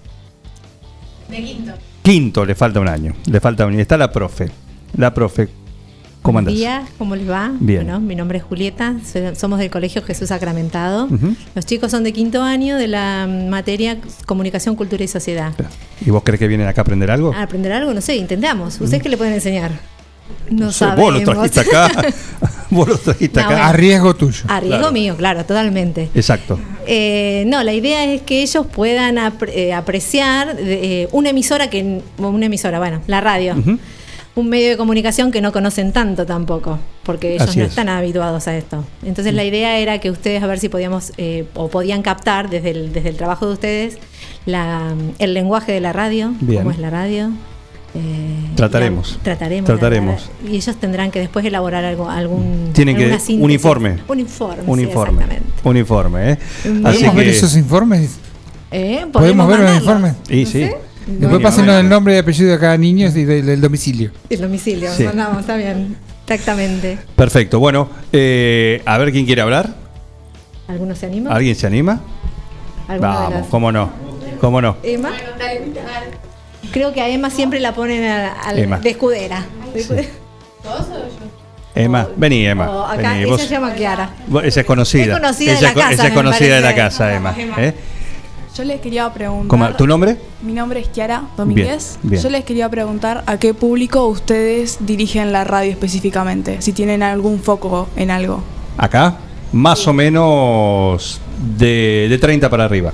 De 1.28 1.43
quinto. 1.44 1.73
Quinto, 2.02 2.44
le 2.47 2.55
falta 2.55 2.81
un 2.81 2.89
año. 2.89 3.12
Le 3.27 3.40
falta 3.40 3.66
un 3.66 3.73
año. 3.74 3.81
Está 3.82 3.97
la 3.98 4.11
profe. 4.11 4.51
La 4.97 5.12
profe. 5.12 5.48
¿Cómo 6.22 6.38
andas? 6.38 6.52
día, 6.55 6.84
¿cómo 6.98 7.16
les 7.16 7.28
va? 7.28 7.51
Bien. 7.60 7.84
Bueno, 7.84 7.98
mi 8.01 8.14
nombre 8.14 8.38
es 8.38 8.44
Julieta, 8.44 8.97
so- 9.10 9.34
somos 9.34 9.59
del 9.59 9.70
Colegio 9.70 10.02
Jesús 10.02 10.28
Sacramentado. 10.28 11.09
Los 11.55 11.64
chicos 11.64 11.90
son 11.90 12.05
de 12.05 12.12
quinto 12.12 12.42
año 12.42 12.76
de 12.76 12.88
la 12.88 13.26
materia 13.48 13.97
Comunicación, 14.26 14.76
Cultura 14.76 15.02
y 15.02 15.09
Sociedad. 15.09 15.52
¿Y 16.05 16.10
vos 16.10 16.22
crees 16.22 16.38
que 16.38 16.47
vienen 16.48 16.68
acá 16.68 16.80
a 16.80 16.82
aprender 16.82 17.10
algo? 17.10 17.32
¿A 17.34 17.42
aprender 17.42 17.72
algo? 17.72 17.94
No 17.94 18.01
sé, 18.02 18.16
intentamos. 18.16 18.78
¿Ustedes 18.80 19.02
qué 19.02 19.09
le 19.09 19.16
pueden 19.16 19.32
enseñar? 19.34 19.72
No 20.51 20.70
sé, 20.70 20.80
sabemos. 20.80 21.12
vos 21.12 21.22
lo 21.24 21.32
trajiste 21.32 21.60
acá. 21.60 21.90
vos 22.70 22.86
lo 22.88 22.98
trajiste 22.98 23.40
No, 23.40 23.47
acá. 23.47 23.55
bueno. 23.55 23.68
A 23.68 23.72
riesgo 23.72 24.14
tuyo. 24.14 24.44
A 24.48 24.60
riesgo 24.60 24.78
Claro. 24.78 24.92
mío, 24.92 25.16
claro, 25.16 25.44
totalmente. 25.44 26.10
Exacto. 26.14 26.59
Eh, 26.86 27.44
no, 27.47 27.62
la 27.64 27.72
idea 27.72 28.05
es 28.05 28.22
que 28.22 28.42
ellos 28.42 28.66
puedan 28.66 29.16
eh, 29.48 29.72
apreciar 29.72 30.55
eh, 30.59 31.09
una 31.12 31.30
emisora 31.30 31.70
que 31.70 32.02
una 32.18 32.47
emisora, 32.47 32.78
bueno, 32.78 33.01
la 33.06 33.20
radio, 33.20 33.56
un 34.41 34.49
medio 34.49 34.71
de 34.71 34.77
comunicación 34.77 35.31
que 35.31 35.41
no 35.41 35.53
conocen 35.53 35.93
tanto 35.93 36.27
tampoco, 36.27 36.79
porque 37.05 37.35
ellos 37.35 37.49
Así 37.49 37.59
no 37.59 37.65
es. 37.67 37.71
están 37.71 37.89
habituados 37.89 38.49
a 38.49 38.57
esto. 38.57 38.85
Entonces 39.05 39.33
la 39.35 39.45
idea 39.45 39.79
era 39.79 39.99
que 40.01 40.11
ustedes 40.11 40.43
a 40.43 40.47
ver 40.47 40.59
si 40.59 40.69
podíamos 40.69 41.12
eh, 41.19 41.45
o 41.55 41.69
podían 41.69 42.03
captar 42.03 42.51
desde 42.51 42.71
el, 42.71 42.93
desde 42.93 43.11
el 43.11 43.17
trabajo 43.17 43.47
de 43.47 43.53
ustedes 43.53 43.99
la, 44.47 44.93
el 45.19 45.35
lenguaje 45.35 45.73
de 45.73 45.81
la 45.81 45.93
radio, 45.93 46.33
Bien. 46.41 46.61
cómo 46.62 46.71
es 46.73 46.79
la 46.79 46.91
radio. 46.91 47.31
eh, 47.95 48.51
Trataremos. 48.55 49.17
la- 49.17 49.23
trataremos. 49.23 49.67
Trataremos. 49.67 50.31
la- 50.45 50.51
y 50.51 50.57
ellos 50.57 50.77
tendrán 50.77 51.11
que 51.11 51.19
después 51.21 51.45
elaborar 51.45 51.85
algo, 51.85 52.09
algún. 52.09 52.71
Tienen 52.73 52.97
que. 52.97 53.05
síntesis. 53.19 53.41
informe. 53.41 53.99
Un 54.09 54.21
informe. 54.21 54.62
Un 54.67 54.79
sí, 54.79 54.85
informe. 54.85 55.25
Un 55.65 55.77
informe, 55.77 56.33
¿eh? 56.33 56.39
Así 56.62 56.71
¿Podemos 56.83 57.15
ver 57.17 57.25
que- 57.27 57.31
esos 57.31 57.57
informes? 57.57 58.11
Eh, 58.71 59.05
¿Podemos 59.12 59.49
ver 59.49 59.61
los 59.61 59.77
informes? 59.77 60.15
Y 60.29 60.47
sí. 60.47 60.71
Después 61.06 61.40
pásenos 61.43 61.77
el 61.81 61.89
nombre 61.89 62.14
y 62.14 62.18
apellido 62.18 62.52
de 62.52 62.59
cada 62.59 62.77
niño 62.77 63.09
y 63.09 63.24
del, 63.24 63.47
del 63.47 63.60
domicilio. 63.60 64.10
El 64.28 64.40
domicilio, 64.40 64.93
Sí. 64.93 65.05
mandamos, 65.05 65.40
está 65.40 65.56
bien. 65.56 65.97
Exactamente. 66.27 66.98
Perfecto. 67.16 67.59
Bueno, 67.59 67.89
eh, 68.12 68.82
a 68.86 68.98
ver 68.98 69.10
quién 69.12 69.27
quiere 69.27 69.43
hablar. 69.43 69.70
¿Alguno 70.68 70.94
se 70.94 71.06
anima? 71.06 71.31
¿Alguien 71.35 71.56
se 71.56 71.66
anima? 71.66 72.01
¿Alguna 72.86 73.09
de 73.10 73.16
Vamos, 73.16 73.32
las- 73.40 73.47
cómo 73.48 73.72
no. 73.72 73.90
¿Cómo 74.40 74.60
no? 74.62 74.77
¿Emma? 74.82 75.10
Creo 76.72 76.93
que 76.93 77.01
a 77.01 77.09
Emma 77.09 77.31
siempre 77.31 77.59
la 77.60 77.74
ponen 77.74 78.05
a- 78.05 78.52
de 78.52 78.90
escudera. 78.90 79.44
De 79.74 79.81
escudera. 79.81 80.09
Emma, 81.74 82.09
vení, 82.16 82.47
Emma. 82.47 82.70
O 82.70 82.85
acá, 82.85 83.12
vení, 83.12 83.24
ella 83.24 83.39
se 83.39 83.48
llama 83.48 83.72
Kiara. 83.74 84.10
vos- 84.27 84.44
ella 84.44 84.60
es 84.60 84.66
conocida. 84.66 85.05
Es 85.05 85.10
conocida 85.20 85.52
de 85.52 85.59
ella, 85.59 85.62
la 85.62 85.68
es 85.68 85.74
co- 85.74 85.81
casa, 85.81 85.93
ella 85.94 86.06
es 86.09 86.12
conocida 86.14 86.55
de 86.56 86.60
la 86.60 86.74
casa, 86.74 87.14
Emma. 87.14 87.35
¿eh? 87.59 87.74
Yo 88.61 88.66
les 88.66 88.82
quería 88.82 89.11
preguntar. 89.11 89.49
¿Cómo- 89.49 89.70
¿Tu 89.74 89.87
nombre? 89.87 90.19
Mi 90.43 90.53
nombre 90.53 90.81
es 90.81 90.89
Kiara 90.89 91.23
Domínguez. 91.35 91.97
Bien, 92.03 92.11
bien. 92.11 92.23
Yo 92.23 92.28
les 92.28 92.45
quería 92.45 92.69
preguntar 92.69 93.24
a 93.27 93.39
qué 93.39 93.55
público 93.55 94.07
ustedes 94.07 94.77
dirigen 94.81 95.32
la 95.32 95.45
radio 95.45 95.70
específicamente, 95.70 96.61
si 96.61 96.74
tienen 96.74 97.03
algún 97.03 97.39
foco 97.41 97.89
en 97.97 98.11
algo. 98.11 98.43
Acá, 98.77 99.16
más 99.53 99.89
o 99.89 99.95
menos 99.95 101.23
de, 101.57 102.07
de 102.11 102.19
30 102.19 102.51
para 102.51 102.66
arriba. 102.66 102.93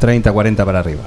30, 0.00 0.32
40 0.32 0.64
para 0.64 0.78
arriba. 0.78 1.02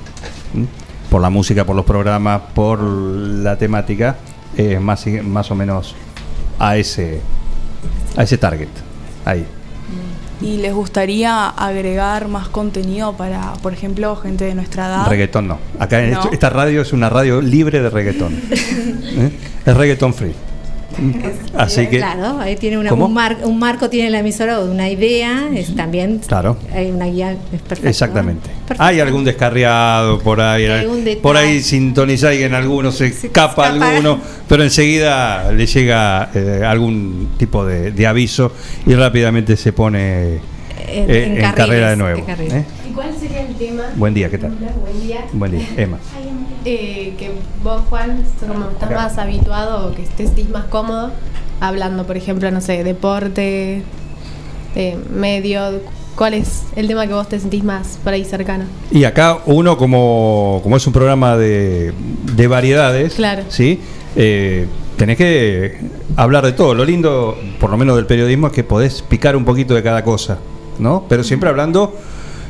¿Mm? 0.53 0.65
Por 1.09 1.19
la 1.19 1.31
música, 1.31 1.65
por 1.65 1.75
los 1.75 1.85
programas, 1.85 2.39
por 2.53 2.79
la 2.83 3.57
temática, 3.57 4.17
es 4.55 4.79
más, 4.79 5.07
y- 5.07 5.21
más 5.21 5.49
o 5.49 5.55
menos 5.55 5.95
a 6.59 6.77
ese, 6.77 7.19
a 8.15 8.21
ese 8.21 8.37
target. 8.37 8.69
Ahí. 9.25 9.43
¿Y 10.41 10.57
les 10.57 10.73
gustaría 10.73 11.47
agregar 11.49 12.27
más 12.27 12.47
contenido 12.49 13.13
para, 13.13 13.53
por 13.63 13.73
ejemplo, 13.73 14.15
gente 14.15 14.45
de 14.45 14.53
nuestra 14.53 14.85
edad? 14.87 15.07
Reggaetón 15.07 15.47
no. 15.47 15.57
Acá 15.79 16.03
en 16.03 16.11
No. 16.11 16.17
esto- 16.19 16.29
esta 16.31 16.49
radio 16.51 16.81
es 16.81 16.93
una 16.93 17.09
radio 17.09 17.41
libre 17.41 17.81
de 17.81 17.89
reggaetón. 17.89 18.33
¿Eh? 18.51 19.31
Es 19.65 19.75
reggaetón 19.77 20.13
free. 20.13 20.33
Así 21.57 21.87
que, 21.87 21.97
Claro, 21.97 22.39
ahí 22.39 22.55
tiene 22.55 22.77
una- 22.77 22.93
un, 22.93 23.13
mar- 23.13 23.37
un 23.43 23.59
marco, 23.59 23.89
tiene 23.89 24.09
la 24.09 24.19
emisora, 24.19 24.59
una 24.59 24.89
idea, 24.89 25.47
es 25.53 25.75
también 25.75 26.19
Claro. 26.27 26.57
hay 26.73 26.91
una 26.91 27.05
guía, 27.05 27.31
es 27.31 27.61
perfecto. 27.61 27.89
exactamente. 27.89 28.49
Hay 28.77 28.99
algún 28.99 29.23
descarriado 29.23 30.19
por 30.19 30.41
ahí, 30.41 30.67
por 31.21 31.37
ahí 31.37 31.61
sintoniza 31.61 32.33
y 32.33 32.43
en 32.43 32.53
alguno 32.53 32.91
se 32.91 33.07
escapa 33.07 33.67
escapa. 33.67 33.89
alguno, 33.89 34.19
pero 34.47 34.63
enseguida 34.63 35.51
le 35.51 35.65
llega 35.65 36.29
eh, 36.33 36.63
algún 36.65 37.29
tipo 37.37 37.65
de, 37.65 37.91
de 37.91 38.07
aviso 38.07 38.51
y 38.85 38.93
rápidamente 38.95 39.55
se 39.55 39.73
pone 39.73 40.33
En- 40.33 40.39
eh, 41.09 41.23
en 41.25 41.31
en, 41.31 41.41
carriles, 41.41 41.53
carrera 41.55 41.89
de 41.91 41.95
nuevo. 41.97 42.25
¿eh? 42.27 42.65
¿Y 42.89 42.93
cuál 42.93 43.09
sería 43.19 43.41
el 43.41 43.55
tema? 43.55 43.83
Buen 43.95 44.13
día, 44.13 44.29
¿qué 44.29 44.37
tal? 44.37 44.51
Buen 44.51 45.01
día. 45.07 45.25
Buen 45.33 45.51
día, 45.51 45.67
Emma. 45.77 45.97
Eh, 46.65 47.13
que 47.17 47.31
vos, 47.63 47.81
Juan, 47.89 48.23
como 48.39 48.69
estás 48.71 48.91
más 48.91 49.17
habituado 49.17 49.87
o 49.87 49.95
que 49.95 50.03
te 50.03 50.25
sentís 50.25 50.49
más 50.49 50.65
cómodo 50.65 51.11
hablando, 51.59 52.05
por 52.05 52.17
ejemplo, 52.17 52.49
no 52.51 52.61
sé, 52.61 52.83
deporte, 52.83 53.83
eh, 54.75 54.97
medio. 55.13 55.81
¿Cuál 56.15 56.33
es 56.33 56.63
el 56.75 56.87
tema 56.87 57.05
que 57.05 57.13
vos 57.13 57.29
te 57.29 57.39
sentís 57.39 57.63
más 57.63 57.99
por 58.03 58.11
ahí 58.13 58.25
cercano? 58.25 58.65
Y 58.91 59.03
acá 59.03 59.37
uno, 59.45 59.77
como, 59.77 60.59
como 60.63 60.75
es 60.75 60.87
un 60.87 60.93
programa 60.93 61.37
de, 61.37 61.93
de 62.35 62.47
variedades, 62.47 63.13
Claro. 63.13 63.43
¿sí? 63.49 63.79
Eh, 64.15 64.65
tenés 64.97 65.15
que 65.17 65.77
hablar 66.15 66.43
de 66.43 66.53
todo. 66.53 66.73
Lo 66.73 66.85
lindo, 66.85 67.37
por 67.59 67.69
lo 67.69 67.77
menos 67.77 67.95
del 67.97 68.07
periodismo, 68.07 68.47
es 68.47 68.53
que 68.53 68.63
podés 68.63 69.03
picar 69.03 69.35
un 69.35 69.45
poquito 69.45 69.75
de 69.75 69.83
cada 69.83 70.03
cosa, 70.03 70.39
¿no? 70.79 71.05
Pero 71.07 71.23
siempre 71.23 71.49
hablando, 71.49 71.95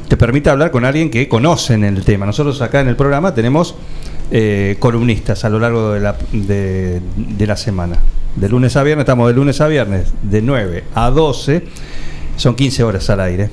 te 0.07 0.17
permite 0.17 0.49
hablar 0.49 0.71
con 0.71 0.85
alguien 0.85 1.09
que 1.09 1.27
conocen 1.27 1.83
el 1.83 2.03
tema. 2.03 2.25
Nosotros 2.25 2.61
acá 2.61 2.79
en 2.81 2.87
el 2.87 2.95
programa 2.95 3.33
tenemos 3.33 3.75
eh, 4.31 4.75
columnistas 4.79 5.43
a 5.45 5.49
lo 5.49 5.59
largo 5.59 5.93
de 5.93 5.99
la, 5.99 6.15
de 6.31 7.47
la 7.47 7.57
semana. 7.57 7.97
De 8.35 8.49
lunes 8.49 8.75
a 8.75 8.83
viernes, 8.83 9.03
estamos 9.03 9.27
de 9.27 9.33
lunes 9.33 9.59
a 9.61 9.67
viernes, 9.67 10.13
de 10.21 10.41
9 10.41 10.83
a 10.93 11.09
12, 11.09 11.63
son 12.35 12.55
15 12.55 12.83
horas 12.83 13.09
al 13.09 13.21
aire. 13.21 13.49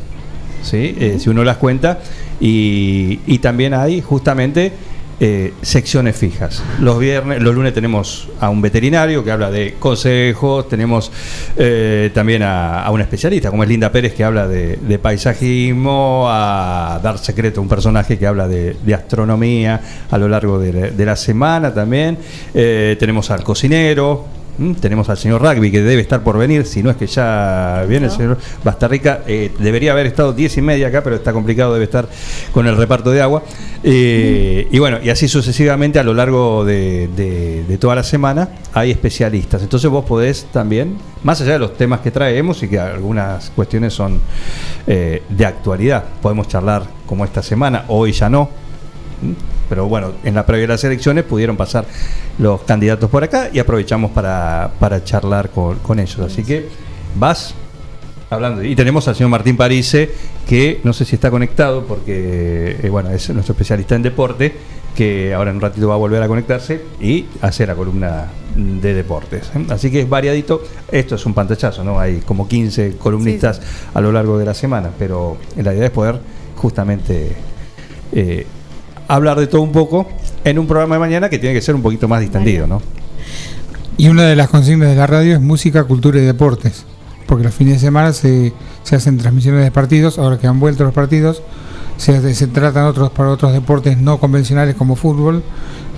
¿sí? 0.63 0.97
Eh, 0.99 1.17
si 1.21 1.31
uno 1.31 1.45
las 1.45 1.59
cuenta. 1.59 2.01
Y, 2.41 3.21
y 3.27 3.39
también 3.39 3.75
hay 3.75 4.01
justamente 4.01 4.73
eh, 5.21 5.53
secciones 5.63 6.17
fijas. 6.17 6.63
Los 6.81 6.99
viernes, 6.99 7.41
los 7.41 7.55
lunes 7.55 7.73
tenemos 7.73 8.29
a 8.41 8.51
un 8.51 8.61
veterinario 8.61 9.23
que 9.23 9.31
habla 9.31 9.51
de 9.51 9.75
consejos, 9.79 10.69
tenemos 10.69 11.13
eh, 11.57 12.11
también 12.13 12.43
a, 12.43 12.83
a 12.83 12.91
un 12.91 13.01
especialista, 13.01 13.51
como 13.51 13.63
es 13.63 13.69
Linda 13.69 13.93
Pérez, 13.93 14.15
que 14.15 14.25
habla 14.25 14.49
de, 14.49 14.99
paisajismo, 15.01 16.27
a 16.29 17.01
Dar 17.03 17.19
Secreto, 17.19 17.61
un 17.61 17.69
personaje 17.69 18.19
que 18.19 18.27
habla 18.27 18.49
de, 18.49 18.77
astronomía 18.95 19.81
a 20.11 20.19
lo 20.19 20.29
largo 20.29 20.59
de 20.59 20.73
la, 20.73 20.81
de 20.91 21.07
la 21.07 21.17
semana 21.17 21.73
también. 21.73 22.19
Eh, 22.53 22.97
tenemos 22.99 23.31
al 23.31 23.43
cocinero. 23.43 24.44
¿M? 24.59 24.75
Tenemos 24.75 25.09
al 25.09 25.17
señor 25.19 25.43
Rugby 25.43 25.71
que 25.71 25.83
debe 25.83 26.03
estar 26.03 26.23
por 26.23 26.39
venir, 26.39 26.67
si 26.67 26.83
no 26.83 26.91
es 26.91 26.97
que 26.97 27.07
ya 27.07 27.85
viene 27.89 28.07
el 28.07 28.13
señor 28.13 28.39
Bastarrica. 28.63 29.21
eh, 29.27 29.51
debería 29.59 29.93
haber 29.93 30.07
estado 30.07 30.33
diez 30.33 30.57
y 30.57 30.63
media 30.63 30.89
acá, 30.89 31.03
pero 31.03 31.17
está 31.17 31.33
complicado, 31.33 31.73
debe 31.73 31.85
estar 31.85 32.09
con 32.53 32.67
el 32.67 32.77
reparto 32.77 33.11
de 33.11 33.21
agua. 33.23 33.43
Eh, 33.83 34.67
y 34.71 34.79
bueno, 34.79 34.99
y 35.03 35.11
así 35.11 35.29
sucesivamente 35.29 35.99
a 35.99 36.03
lo 36.03 36.15
largo 36.15 36.65
de, 36.65 37.09
de- 37.15 37.65
de 37.65 37.79
toda 37.79 37.95
la 37.95 38.03
semana 38.03 38.49
hay 38.73 38.91
especialistas. 38.91 39.63
Entonces 39.63 39.91
vos 39.91 40.05
podés 40.05 40.47
también, 40.53 40.97
más 41.23 41.41
allá 41.41 41.53
de 41.55 41.59
los 41.59 41.77
temas 41.77 42.01
que 42.01 42.11
traemos 42.11 42.63
y 42.63 42.69
que 42.69 42.79
algunas 42.79 43.51
cuestiones 43.51 43.93
son 43.93 44.21
eh, 44.87 45.23
de 45.29 45.47
actualidad, 45.47 46.05
podemos 46.23 46.49
charlar 46.49 46.85
como 47.07 47.25
esta 47.25 47.43
semana, 47.43 47.85
hoy 47.89 48.13
ya 48.13 48.29
no, 48.31 48.49
pero 49.69 49.87
bueno, 49.87 50.13
en 50.25 50.35
la 50.35 50.47
previa 50.47 50.63
de 50.63 50.69
las 50.69 50.85
elecciones 50.85 51.25
pudieron 51.25 51.57
pasar 51.57 51.85
los 52.39 52.63
candidatos 52.63 53.11
por 53.11 53.25
acá 53.25 53.51
y 53.53 53.59
aprovechamos 53.59 54.11
para, 54.11 54.73
para 54.79 55.03
charlar 55.05 55.51
con, 55.51 55.79
con 55.79 55.99
ellos. 55.99 56.21
Así 56.21 56.45
que 56.45 56.69
vas 57.15 57.55
hablando. 58.31 58.63
Y 58.63 58.77
tenemos 58.77 59.07
al 59.09 59.15
señor 59.15 59.31
Martín 59.31 59.57
Parise, 59.57 60.11
que 60.49 60.81
no 60.85 60.93
sé 60.93 61.05
si 61.05 61.15
está 61.15 61.31
conectado, 61.31 61.85
porque 61.87 62.77
eh, 62.83 62.89
bueno, 62.91 63.11
es 63.11 63.31
nuestro 63.31 63.53
especialista 63.53 63.95
en 63.95 64.03
deporte, 64.03 64.53
que 64.95 65.35
ahora 65.35 65.51
en 65.51 65.57
un 65.57 65.63
ratito 65.63 65.89
va 65.89 65.95
a 65.95 65.99
volver 65.99 66.23
a 66.23 66.29
conectarse 66.29 66.83
y 67.01 67.27
hacer 67.41 67.69
la 67.69 67.75
columna 67.75 68.29
de 68.57 68.95
deportes. 68.95 69.51
¿eh? 69.55 69.67
Así 69.71 69.91
que 69.91 70.01
es 70.01 70.09
variadito. 70.09 70.63
Esto 70.91 71.17
es 71.17 71.27
un 71.27 71.35
pantallazo, 71.35 71.83
¿no? 71.83 71.99
Hay 71.99 72.21
como 72.21 72.47
15 72.47 72.97
columnistas 72.97 73.61
a 73.93 74.01
lo 74.01 74.13
largo 74.13 74.39
de 74.39 74.45
la 74.45 74.55
semana, 74.55 74.91
pero 74.99 75.37
la 75.57 75.75
idea 75.75 75.87
es 75.87 75.91
poder 75.91 76.21
justamente 76.57 77.33
eh, 78.13 78.47
hablar 79.09 79.39
de 79.39 79.47
todo 79.47 79.63
un 79.63 79.73
poco 79.73 80.07
en 80.45 80.59
un 80.59 80.67
programa 80.67 80.97
de 80.97 81.01
mañana 81.01 81.29
que 81.29 81.39
tiene 81.39 81.55
que 81.55 81.63
ser 81.63 81.75
un 81.75 81.83
poquito 81.83 82.09
más 82.09 82.21
distendido, 82.21 82.67
¿no? 82.67 82.81
Y 83.97 84.09
una 84.09 84.25
de 84.25 84.37
las 84.37 84.49
consignas 84.49 84.89
de 84.89 84.97
la 84.97 85.07
radio 85.07 85.35
es 85.35 85.41
música, 85.41 85.85
cultura 85.85 86.19
y 86.19 86.25
deportes. 86.25 86.85
Porque 87.27 87.45
los 87.45 87.55
fines 87.55 87.75
de 87.75 87.81
semana 87.81 88.13
se, 88.13 88.53
se 88.83 88.97
hacen 88.97 89.17
transmisiones 89.19 89.65
de 89.65 89.71
partidos, 89.71 90.19
ahora 90.19 90.39
que 90.39 90.47
han 90.47 90.61
vuelto 90.61 90.85
los 90.85 90.93
partidos, 90.93 91.43
se, 91.97 92.47
tratan 92.49 92.87
otros 92.87 93.11
para 93.11 93.31
otros 93.31 93.53
deportes 93.53 93.99
no 93.99 94.19
convencionales 94.19 94.75
como 94.75 94.97
fútbol, 94.97 95.43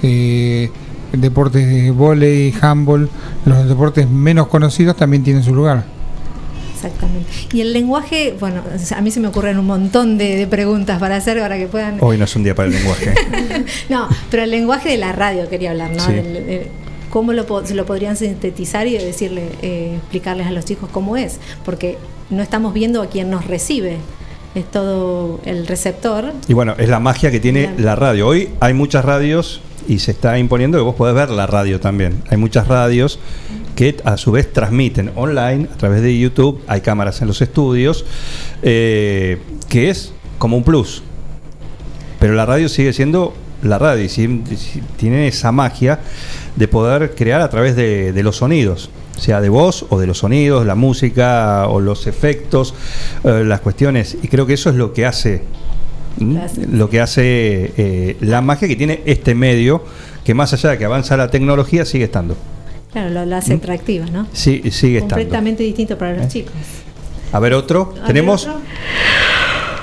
eh, 0.03 0.71
deportes 1.13 1.67
de 1.67 1.91
vóley, 1.91 2.55
handball, 2.61 3.09
los 3.45 3.69
deportes 3.69 4.09
menos 4.09 4.49
conocidos 4.49 4.97
también 4.97 5.25
tienen 5.25 5.43
su 5.43 5.55
lugar. 5.55 5.85
Exactamente. 6.87 7.31
Y 7.53 7.61
el 7.61 7.73
lenguaje, 7.73 8.35
bueno, 8.39 8.63
a 8.95 9.01
mí 9.01 9.11
se 9.11 9.21
me 9.21 9.29
ocurren 9.29 9.59
un 9.59 9.67
montón 9.67 10.19
de, 10.19 10.37
de 10.37 10.47
preguntas 10.47 10.99
para 10.99 11.17
hacer 11.17 11.39
para 11.41 11.59
que 11.59 11.67
puedan. 11.67 11.99
Hoy 12.01 12.19
no 12.19 12.25
es 12.25 12.37
un 12.37 12.45
día 12.45 12.55
para 12.55 12.69
el 12.69 12.75
lenguaje. 12.75 13.15
no, 13.89 14.09
pero 14.31 14.45
el 14.45 14.51
lenguaje 14.51 14.91
de 14.91 14.97
la 14.97 15.13
radio 15.13 15.49
quería 15.49 15.71
hablar, 15.71 15.91
¿no? 15.91 16.05
Sí. 16.05 16.13
¿Cómo 17.11 17.33
lo, 17.33 17.47
lo 17.47 17.87
podrían 17.87 18.17
sintetizar 18.17 18.87
y 18.87 18.99
decirle, 18.99 19.49
eh, 19.63 19.95
explicarles 19.97 20.47
a 20.47 20.51
los 20.51 20.65
chicos 20.65 20.91
cómo 20.93 21.17
es? 21.17 21.39
Porque 21.65 21.99
no 22.31 22.43
estamos 22.43 22.75
viendo 22.75 23.01
a 23.01 23.09
quién 23.09 23.31
nos 23.31 23.47
recibe, 23.47 23.99
es 24.55 24.71
todo 24.71 25.41
el 25.45 25.67
receptor. 25.67 26.33
Y 26.49 26.53
bueno, 26.53 26.75
es 26.79 26.89
la 26.89 27.01
magia 27.01 27.31
que 27.31 27.41
tiene 27.41 27.71
la 27.79 27.97
radio. 27.97 28.27
Hoy 28.27 28.51
hay 28.61 28.75
muchas 28.75 29.05
radios 29.05 29.61
y 29.89 30.01
se 30.01 30.11
está 30.11 30.39
imponiendo 30.39 30.79
que 30.79 30.83
vos 30.83 30.95
podés 30.95 31.15
ver 31.15 31.31
la 31.31 31.47
radio 31.47 31.81
también. 31.81 32.23
Hay 32.29 32.37
muchas 32.37 32.67
radios 32.67 33.19
que 33.77 33.97
a 34.05 34.17
su 34.17 34.33
vez 34.33 34.53
transmiten 34.53 35.13
online 35.15 35.69
a 35.73 35.77
través 35.77 36.03
de 36.03 36.19
YouTube, 36.19 36.61
hay 36.67 36.81
cámaras 36.81 37.21
en 37.23 37.29
los 37.29 37.41
estudios, 37.43 38.05
eh, 38.63 39.39
que 39.69 39.91
es 39.91 40.13
como 40.39 40.57
un 40.57 40.65
plus. 40.65 41.03
Pero 42.19 42.35
la 42.35 42.47
radio 42.47 42.69
sigue 42.69 42.93
siendo 42.93 43.35
la 43.63 43.79
radio 43.79 44.03
y 44.05 44.09
si- 44.09 44.43
si- 44.57 44.81
tiene 44.97 45.29
esa 45.29 45.53
magia 45.53 46.01
de 46.57 46.69
poder 46.69 47.15
crear 47.15 47.41
a 47.43 47.51
través 47.51 47.77
de, 47.77 48.13
de 48.13 48.23
los 48.23 48.37
sonidos, 48.37 48.91
sea 49.19 49.41
de 49.41 49.49
voz 49.51 49.87
o 49.91 49.99
de 49.99 50.07
los 50.07 50.19
sonidos, 50.19 50.65
la 50.67 50.75
música 50.75 51.67
o 51.69 51.81
los 51.81 52.07
efectos, 52.07 52.75
eh, 53.25 53.43
las 53.45 53.61
cuestiones. 53.61 54.17
Y 54.23 54.29
creo 54.29 54.47
que 54.47 54.55
eso 54.55 54.71
es 54.71 54.77
lo 54.77 54.93
que 54.93 55.05
hace 55.07 55.43
lo 56.73 56.89
que 56.89 57.01
hace 57.03 57.73
eh, 57.77 58.17
la 58.21 58.41
magia 58.41 58.67
que 58.69 58.77
tiene 58.77 59.03
este 59.05 59.35
medio, 59.35 59.85
que 60.25 60.33
más 60.33 60.55
allá 60.55 60.71
de 60.71 60.79
que 60.79 60.87
avanza 60.87 61.15
la 61.19 61.29
tecnología, 61.31 61.85
sigue 61.85 62.05
estando. 62.05 62.37
Claro, 62.97 63.11
lo, 63.11 63.27
lo 63.27 63.37
hace 63.37 63.53
¿Mm? 63.53 63.59
atractiva, 63.59 64.07
¿no? 64.07 64.27
Sí, 64.33 64.63
sigue 64.71 64.97
estando. 65.01 65.17
Completamente 65.17 65.63
distinto 65.63 65.99
para 65.99 66.15
los 66.15 66.25
¿Eh? 66.25 66.29
chicos. 66.29 66.55
A 67.31 67.39
ver, 67.39 67.53
otro. 67.53 67.93
A 67.93 67.99
ver, 67.99 68.07
Tenemos. 68.07 68.47
otro. 68.47 68.59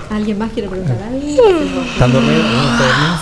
¿Alguien 0.09 0.39
más 0.39 0.51
quiere 0.51 0.67
preguntar 0.67 0.97
algo? 1.03 1.83
¿Están 1.93 2.11
dormidos? 2.11 2.43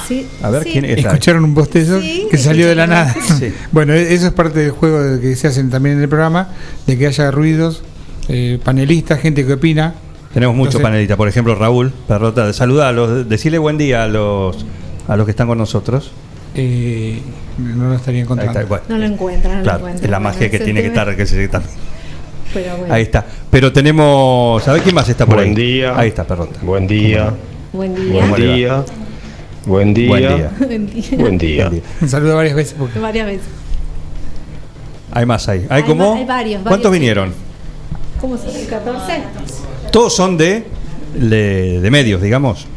Sí. 0.08 0.26
A 0.42 0.50
ver, 0.50 0.64
sí. 0.64 0.70
¿quién 0.72 0.86
está? 0.86 1.10
Escucharon 1.10 1.44
un 1.44 1.54
bostezo 1.54 2.00
Sí, 2.00 2.26
que 2.32 2.38
salió 2.38 2.70
de 2.70 2.76
la 2.76 2.88
nada. 2.88 3.14
Sí. 3.38 3.54
Bueno, 3.74 3.92
e- 3.94 4.14
eso 4.14 4.28
es 4.28 4.34
parte 4.34 4.60
del 4.62 4.72
juego 4.72 5.20
que 5.20 5.36
se 5.36 5.48
hacen 5.48 5.70
también 5.70 5.98
en 5.98 6.04
el 6.04 6.08
programa, 6.08 6.48
de 6.88 6.98
que 6.98 7.08
haya 7.08 7.30
ruidos, 7.30 7.82
eh, 8.30 8.60
panelistas, 8.64 9.20
gente 9.20 9.46
que 9.46 9.52
opina. 9.52 9.96
Tenemos 10.34 10.56
muchos 10.56 10.82
panelistas. 10.82 11.18
Por 11.18 11.28
ejemplo, 11.28 11.54
Raúl 11.56 11.92
Perrota, 12.08 12.54
saludarlos, 12.54 13.28
decirle 13.28 13.58
buen 13.58 13.78
día 13.78 14.04
a 14.06 14.08
los 14.08 14.66
a 15.10 15.18
los 15.18 15.26
que 15.26 15.32
están 15.32 15.48
con 15.48 15.58
nosotros. 15.58 16.12
Eh, 16.56 17.22
no 17.58 17.90
lo 17.90 17.96
estaría 17.96 18.22
encontrando. 18.22 18.60
Está, 18.60 18.68
bueno. 18.68 18.84
No 18.90 18.98
lo 18.98 19.06
encuentran, 19.06 19.54
no 19.54 19.58
lo 19.60 19.64
Claro, 19.64 19.78
encuentran. 19.80 20.06
es 20.06 20.12
la 20.12 20.18
Bueno, 20.20 20.34
magia 20.34 20.50
que 20.52 20.60
tiene 20.60 20.82
que 20.82 20.88
estar. 20.88 21.16
Que 21.16 21.26
se, 21.26 21.48
también. 21.48 21.74
Pero 22.54 22.78
bueno. 22.78 22.94
Ahí 22.94 23.04
está. 23.04 23.26
Pero 23.50 23.72
tenemos. 23.72 24.62
¿Sabés 24.64 24.82
quién 24.82 24.96
más 24.96 25.08
está 25.08 25.26
por 25.26 25.36
Buen 25.36 25.50
ahí? 25.50 25.56
día. 25.56 25.98
Ahí 25.98 26.10
está, 26.10 26.26
Perrota. 26.26 26.60
Buen 26.62 26.88
día. 26.88 27.34
Buen 27.72 27.96
día. 27.96 28.12
Buen 28.26 28.36
día. 28.36 28.84
Buen 29.66 29.94
día. 29.94 30.12
Buen 30.16 30.28
día. 30.28 30.52
Buen 30.60 30.88
día. 30.88 31.18
Buen 31.18 31.38
día. 31.38 31.72
Un 32.02 32.10
saludo 32.10 32.36
varias 32.36 32.56
veces. 32.56 32.76
Porque... 32.78 33.00
Varias 33.00 33.26
veces. 33.28 33.48
Hay 35.14 35.26
más 35.26 35.48
ahí. 35.50 35.66
Hay, 35.70 35.82
Hay 35.82 35.84
como. 35.84 36.12
va- 36.12 36.18
hay 36.18 36.26
varios, 36.26 36.62
¿Cuántos 36.64 36.92
vinieron? 36.92 37.34
¿Cómo 38.20 38.36
dice? 38.38 38.68
¿14? 38.70 39.22
Todos 39.92 40.16
son 40.16 40.38
de, 40.38 40.66
de, 41.16 41.80
de 41.82 41.92
medios, 41.92 42.22
digamos. 42.22 42.68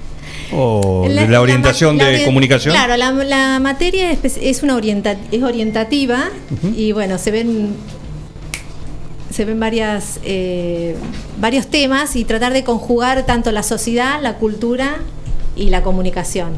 O 0.57 1.07
la 1.09 1.41
orientación 1.41 1.99
la 1.99 2.07
de 2.09 2.25
comunicación. 2.25 2.75
Claro, 2.75 2.97
la, 2.97 3.59
materia 3.61 4.11
es, 4.13 4.63
una 4.63 4.77
orienta, 4.77 5.17
es 5.33 5.43
orientativa 5.43 6.31
y 6.77 6.93
bueno, 6.93 7.19
se 7.19 7.31
ven 7.31 7.75
se 9.31 9.45
ven 9.45 9.59
varias 9.59 10.21
eh, 10.25 10.95
varios 11.41 11.67
temas 11.67 12.15
y 12.15 12.25
tratar 12.25 12.53
de 12.53 12.63
conjugar 12.63 13.27
tanto 13.27 13.51
la 13.51 13.63
sociedad, 13.65 14.21
la 14.23 14.35
cultura 14.35 14.99
y 15.57 15.71
la 15.71 15.83
comunicación. 15.83 16.53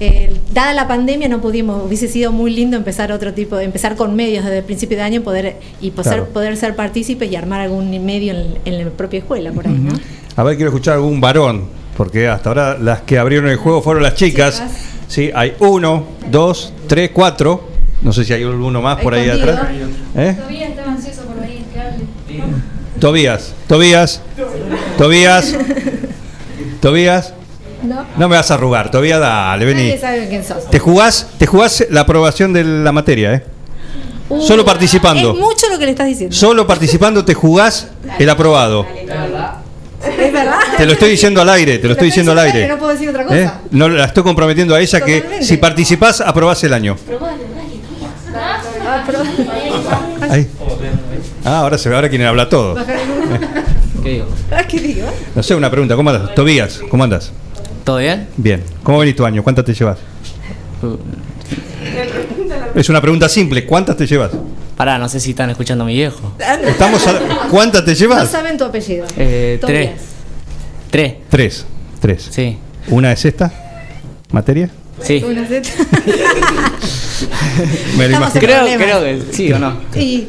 eh, 0.00 0.34
dada 0.52 0.72
la 0.74 0.88
pandemia 0.88 1.28
no 1.28 1.40
pudimos, 1.40 1.84
hubiese 1.86 2.08
sido 2.08 2.32
muy 2.32 2.50
lindo 2.52 2.76
empezar 2.76 3.12
otro 3.12 3.32
tipo, 3.32 3.60
empezar 3.60 3.94
con 3.94 4.16
medios 4.16 4.44
desde 4.44 4.58
el 4.58 4.64
principio 4.64 4.96
de 4.96 5.04
año 5.04 5.20
poder 5.22 5.56
y 5.80 5.92
poder, 5.92 6.14
Claro. 6.14 6.28
poder 6.32 6.56
ser 6.56 6.74
partícipes 6.74 7.30
y 7.30 7.36
armar 7.36 7.60
algún 7.60 7.88
medio 8.04 8.32
en, 8.34 8.58
en 8.64 8.84
la 8.84 8.90
propia 8.90 9.20
escuela 9.20 9.52
por 9.52 9.68
ahí, 9.68 9.74
¿no? 9.78 9.92
A 10.34 10.42
ver, 10.42 10.56
quiero 10.56 10.70
escuchar 10.70 10.94
algún 10.94 11.20
varón, 11.20 11.66
porque 11.96 12.28
hasta 12.28 12.50
ahora 12.50 12.78
las 12.78 13.02
que 13.02 13.18
abrieron 13.18 13.48
el 13.48 13.56
juego 13.56 13.82
fueron 13.82 14.02
las 14.02 14.14
chicas. 14.14 14.62
Sí, 15.08 15.30
hay 15.34 15.54
uno, 15.60 16.04
dos, 16.30 16.72
tres, 16.86 17.10
cuatro. 17.12 17.68
No 18.02 18.12
sé 18.12 18.24
si 18.24 18.32
hay 18.32 18.42
alguno 18.42 18.82
más 18.82 19.00
por 19.00 19.14
ahí 19.14 19.28
atrás. 19.28 19.60
¿Eh? 20.16 20.34
Todavía 20.36 20.68
estaba 20.68 20.92
ansioso 20.92 21.22
por 21.22 21.40
venir, 21.40 21.62
que 21.72 21.80
hable. 21.80 22.04
Tobías, 23.00 23.54
Tobías, 23.66 24.22
Tobías, 24.98 25.56
Tobías. 26.80 27.34
No. 27.82 28.06
No 28.16 28.28
me 28.28 28.36
vas 28.36 28.50
a 28.50 28.54
arrugar, 28.54 28.90
Tobías, 28.90 29.20
dale, 29.20 29.64
vení. 29.64 29.82
Nadie 29.82 29.98
sabe 29.98 30.28
quién 30.28 30.44
sos. 30.44 30.70
Te 30.70 30.78
jugás, 30.78 31.28
te 31.38 31.46
jugás 31.46 31.86
la 31.90 32.00
aprobación 32.00 32.52
de 32.52 32.64
la 32.64 32.92
materia, 32.92 33.34
¿eh? 33.34 33.44
Uh, 34.30 34.40
Solo 34.40 34.64
participando. 34.64 35.32
Es 35.32 35.38
mucho 35.38 35.68
lo 35.70 35.78
que 35.78 35.84
le 35.84 35.90
estás 35.90 36.06
diciendo. 36.06 36.34
Solo 36.34 36.66
participando 36.66 37.24
te 37.26 37.34
jugás 37.34 37.88
el 38.18 38.30
aprobado. 38.30 38.86
Es 40.06 40.32
verdad. 40.32 40.58
Te 40.76 40.86
lo 40.86 40.92
estoy 40.92 41.10
diciendo 41.10 41.40
al 41.40 41.48
aire, 41.48 41.78
te 41.78 41.86
lo 41.86 41.92
estoy 41.92 42.08
diciendo 42.08 42.32
al 42.32 42.38
aire. 42.40 42.68
No 42.68 42.78
puedo 42.78 42.92
decir 42.92 43.08
otra 43.08 43.24
cosa. 43.24 43.36
¿Eh? 43.38 43.50
No 43.70 43.88
la 43.88 44.04
estoy 44.04 44.22
comprometiendo 44.22 44.74
a 44.74 44.80
ella 44.80 45.00
que 45.00 45.38
si 45.42 45.56
participás 45.56 46.20
aprobás 46.20 46.62
el 46.64 46.72
año. 46.72 46.96
Ah, 48.86 49.02
Ahí. 50.30 50.48
Ah, 51.44 51.58
ahora 51.60 51.78
se 51.78 51.88
ve, 51.88 51.94
ahora 51.94 52.08
quieren 52.08 52.26
hablar 52.26 52.48
todo. 52.48 52.74
¿Qué 54.02 54.10
digo? 54.10 54.26
¿Qué 54.68 54.80
digo? 54.80 55.06
No 55.34 55.42
sé, 55.42 55.54
una 55.54 55.70
pregunta, 55.70 55.96
¿cómo 55.96 56.10
andas? 56.10 56.34
Tobías, 56.34 56.80
¿cómo 56.90 57.04
andas? 57.04 57.32
¿Todo 57.84 57.98
bien? 57.98 58.28
Bien. 58.36 58.62
¿Cómo 58.82 58.98
venís 58.98 59.16
tu 59.16 59.24
año? 59.24 59.42
¿Cuántas 59.42 59.64
te 59.64 59.74
llevas? 59.74 59.98
Es 62.74 62.88
una 62.88 63.00
pregunta 63.00 63.28
simple, 63.28 63.64
¿cuántas 63.66 63.96
te 63.96 64.06
llevas? 64.06 64.32
Pará, 64.76 64.98
no 64.98 65.08
sé 65.08 65.20
si 65.20 65.30
están 65.30 65.50
escuchando 65.50 65.84
a 65.84 65.86
mi 65.86 65.94
viejo. 65.94 66.32
Estamos 66.66 67.06
a- 67.06 67.48
¿Cuántas 67.50 67.84
te 67.84 67.92
No 67.92 67.96
llevas? 67.96 68.28
saben 68.30 68.58
tu 68.58 68.64
apellido. 68.64 69.06
Eh, 69.16 69.58
tres. 69.60 69.90
Tobias. 69.90 70.00
Tres. 70.90 71.14
Tres. 71.30 71.64
Tres. 72.00 72.28
Sí. 72.30 72.58
¿Una 72.88 73.12
es 73.12 73.24
esta? 73.24 73.52
¿Materia? 74.32 74.68
Sí. 75.02 75.22
Una 75.24 75.46
Z. 75.46 75.62
Me 77.96 78.08
lo 78.08 78.14
Estamos 78.14 78.34
imagino. 78.34 78.40
Creo, 78.40 78.58
problemas. 78.60 78.76
creo 78.86 79.00
que 79.00 79.22
sí 79.32 79.52
o 79.52 79.58
no. 79.58 79.76
Y 79.94 80.26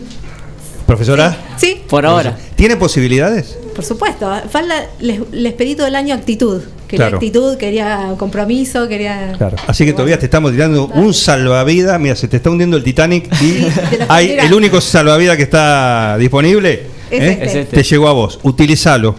¿Profesora? 0.85 1.35
sí, 1.57 1.81
Por 1.89 2.05
ahora. 2.05 2.37
¿Tiene 2.55 2.75
posibilidades? 2.77 3.57
por 3.75 3.83
supuesto. 3.83 4.31
Falta, 4.49 4.85
les, 5.01 5.19
les 5.31 5.53
pedí 5.53 5.75
todo 5.75 5.87
el 5.87 5.95
año 5.95 6.13
actitud. 6.15 6.61
Quería 6.95 7.05
Claro. 7.07 7.17
actitud, 7.17 7.57
quería 7.57 8.13
compromiso, 8.17 8.87
quería. 8.87 9.33
Claro. 9.37 9.57
Así 9.67 9.85
que 9.85 9.93
todavía 9.93 10.17
te 10.19 10.25
estamos 10.25 10.51
tirando 10.51 10.87
un 10.87 11.13
salvavidas. 11.13 11.99
Mira, 11.99 12.15
se 12.15 12.27
te 12.27 12.37
está 12.37 12.49
hundiendo 12.49 12.77
el 12.77 12.83
Titanic 12.83 13.29
y 13.41 13.65
hay 14.09 14.31
el 14.39 14.53
único 14.53 14.79
salvavidas 14.81 15.37
que 15.37 15.43
está 15.43 16.17
disponible. 16.17 16.87
Es 17.11 17.21
¿eh? 17.21 17.31
este. 17.31 17.45
Es 17.45 17.55
este. 17.55 17.75
Te 17.77 17.83
llegó 17.83 18.07
a 18.07 18.13
vos. 18.13 18.39
Utilizalo. 18.43 19.15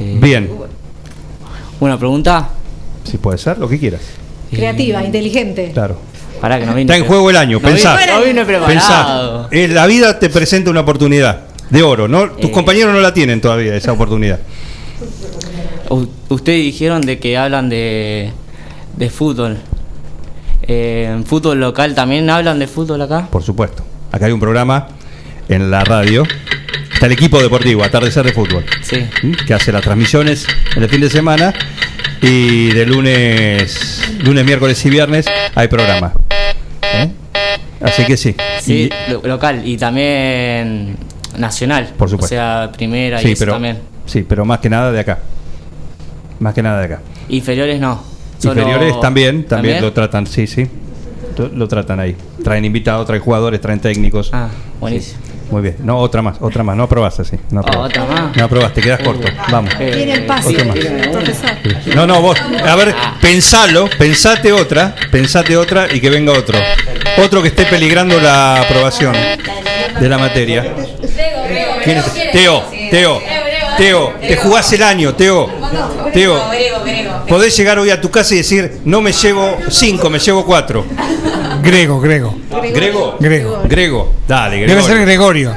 Eh, 0.00 0.18
Bien. 0.20 0.50
Una 1.80 1.98
pregunta. 1.98 2.50
Si 3.04 3.18
puede 3.18 3.38
ser, 3.38 3.58
lo 3.58 3.68
que 3.68 3.78
quieras. 3.78 4.00
Creativa, 4.50 5.02
inteligente. 5.04 5.70
Claro. 5.72 5.98
Pará 6.40 6.58
que 6.58 6.66
no 6.66 6.72
vine. 6.74 6.82
Está 6.82 6.96
en 6.96 7.04
juego 7.04 7.30
el 7.30 7.36
año. 7.36 7.58
No 7.60 7.68
Pensá. 7.68 7.96
vine- 7.96 8.12
no 8.12 8.20
vine 8.20 8.44
Pensá. 8.44 8.66
preparado. 8.68 9.48
Eh, 9.50 9.68
la 9.68 9.86
vida 9.86 10.18
te 10.18 10.28
presenta 10.30 10.70
una 10.70 10.80
oportunidad 10.80 11.40
de 11.70 11.82
oro, 11.82 12.08
¿no? 12.08 12.30
Tus 12.30 12.50
Eh. 12.50 12.52
compañeros 12.52 12.92
no 12.94 13.00
la 13.00 13.12
tienen 13.14 13.40
todavía, 13.40 13.74
esa 13.74 13.92
oportunidad. 13.92 14.38
Ustedes 15.88 16.62
dijeron 16.64 17.02
de 17.02 17.18
que 17.18 17.36
hablan 17.36 17.68
de, 17.68 18.32
de 18.96 19.10
fútbol. 19.10 19.58
Eh, 20.62 21.08
¿En 21.12 21.24
fútbol 21.24 21.60
local 21.60 21.94
también 21.94 22.28
hablan 22.30 22.58
de 22.58 22.66
fútbol 22.66 23.00
acá? 23.02 23.28
Por 23.30 23.42
supuesto. 23.42 23.84
Acá 24.12 24.26
hay 24.26 24.32
un 24.32 24.40
programa 24.40 24.88
en 25.48 25.70
la 25.70 25.84
radio. 25.84 26.24
Está 26.92 27.06
el 27.06 27.12
equipo 27.12 27.40
deportivo, 27.42 27.84
Atardecer 27.84 28.24
de 28.24 28.32
Fútbol. 28.32 28.64
Sí. 28.82 29.06
Que 29.46 29.52
hace 29.54 29.70
las 29.70 29.82
transmisiones 29.82 30.46
en 30.74 30.82
el 30.82 30.88
fin 30.88 31.00
de 31.00 31.10
semana. 31.10 31.52
Y 32.22 32.68
de 32.68 32.86
lunes, 32.86 34.02
lunes, 34.24 34.44
miércoles 34.44 34.84
y 34.86 34.90
viernes 34.90 35.26
hay 35.54 35.68
programa. 35.68 36.14
¿Eh? 36.94 37.10
Así 37.82 38.04
que 38.06 38.16
sí. 38.16 38.34
Sí, 38.62 38.88
Y- 39.08 39.12
lo- 39.12 39.20
local 39.24 39.60
y 39.66 39.76
también 39.76 40.96
nacional. 41.36 41.92
Por 41.98 42.08
supuesto. 42.08 42.34
O 42.34 42.38
sea, 42.38 42.70
primera 42.74 43.20
y 43.20 43.24
sí, 43.26 43.32
eso 43.32 43.40
pero, 43.40 43.52
también. 43.52 43.78
sí, 44.06 44.24
pero 44.26 44.44
más 44.46 44.60
que 44.60 44.70
nada 44.70 44.90
de 44.90 45.00
acá. 45.00 45.18
Más 46.40 46.54
que 46.54 46.62
nada 46.62 46.78
de 46.80 46.84
acá. 46.86 47.00
Inferiores 47.28 47.80
no. 47.80 48.02
Solo- 48.38 48.60
Inferiores 48.60 49.00
también, 49.00 49.44
también, 49.46 49.80
lo 49.80 49.92
tratan, 49.92 50.26
sí, 50.26 50.46
sí. 50.46 50.66
Lo, 51.38 51.48
lo 51.48 51.68
tratan 51.68 52.00
ahí. 52.00 52.16
Traen 52.44 52.64
invitados, 52.64 53.06
traen 53.06 53.22
jugadores, 53.22 53.60
traen 53.60 53.80
técnicos. 53.80 54.30
Ah, 54.32 54.48
buenísimo. 54.80 55.20
Sí. 55.24 55.32
Muy 55.50 55.62
bien. 55.62 55.76
No, 55.84 55.98
otra 55.98 56.22
más, 56.22 56.38
otra 56.40 56.64
más. 56.64 56.76
No 56.76 56.82
aprobaste, 56.84 57.24
sí. 57.24 57.36
No 57.50 57.60
aprobaste. 57.60 58.00
otra 58.00 58.12
más. 58.12 58.36
No 58.36 58.44
aprobaste, 58.44 58.80
quedas 58.80 59.00
corto. 59.00 59.28
Vamos. 59.50 59.72
Tiene 59.78 60.20
más. 60.26 60.44
profesor. 60.44 61.50
No, 61.94 62.06
no, 62.06 62.20
vos, 62.20 62.36
a 62.40 62.74
ver, 62.74 62.94
pensalo, 63.20 63.88
pensate 63.96 64.52
otra, 64.52 64.94
pensate 65.10 65.56
otra 65.56 65.86
y 65.94 66.00
que 66.00 66.10
venga 66.10 66.32
otro. 66.32 66.58
Otro 67.22 67.42
que 67.42 67.48
esté 67.48 67.64
peligrando 67.66 68.20
la 68.20 68.62
aprobación 68.62 69.14
de 70.00 70.08
la 70.08 70.18
materia. 70.18 70.74
¿Quién 71.84 71.98
es? 71.98 72.12
Teo, 72.32 72.64
Teo, 72.90 73.20
Teo, 73.76 74.14
te 74.20 74.36
jugás 74.36 74.72
el 74.72 74.82
año, 74.82 75.14
Teo. 75.14 75.48
Teo, 76.12 76.40
podés 77.28 77.56
llegar 77.56 77.78
hoy 77.78 77.90
a 77.90 78.00
tu 78.00 78.10
casa 78.10 78.34
y 78.34 78.38
decir, 78.38 78.80
no 78.84 79.00
me 79.00 79.12
llevo 79.12 79.58
cinco, 79.70 80.10
me 80.10 80.18
llevo 80.18 80.44
cuatro. 80.44 80.84
Grego, 81.62 82.00
Grego. 82.00 82.34
¿Grego? 82.72 83.16
Grego. 83.18 83.62
Grego, 83.64 84.12
dale, 84.26 84.60
Grego. 84.60 84.74
Debe 84.74 84.82
ser 84.82 85.00
Gregorio. 85.00 85.54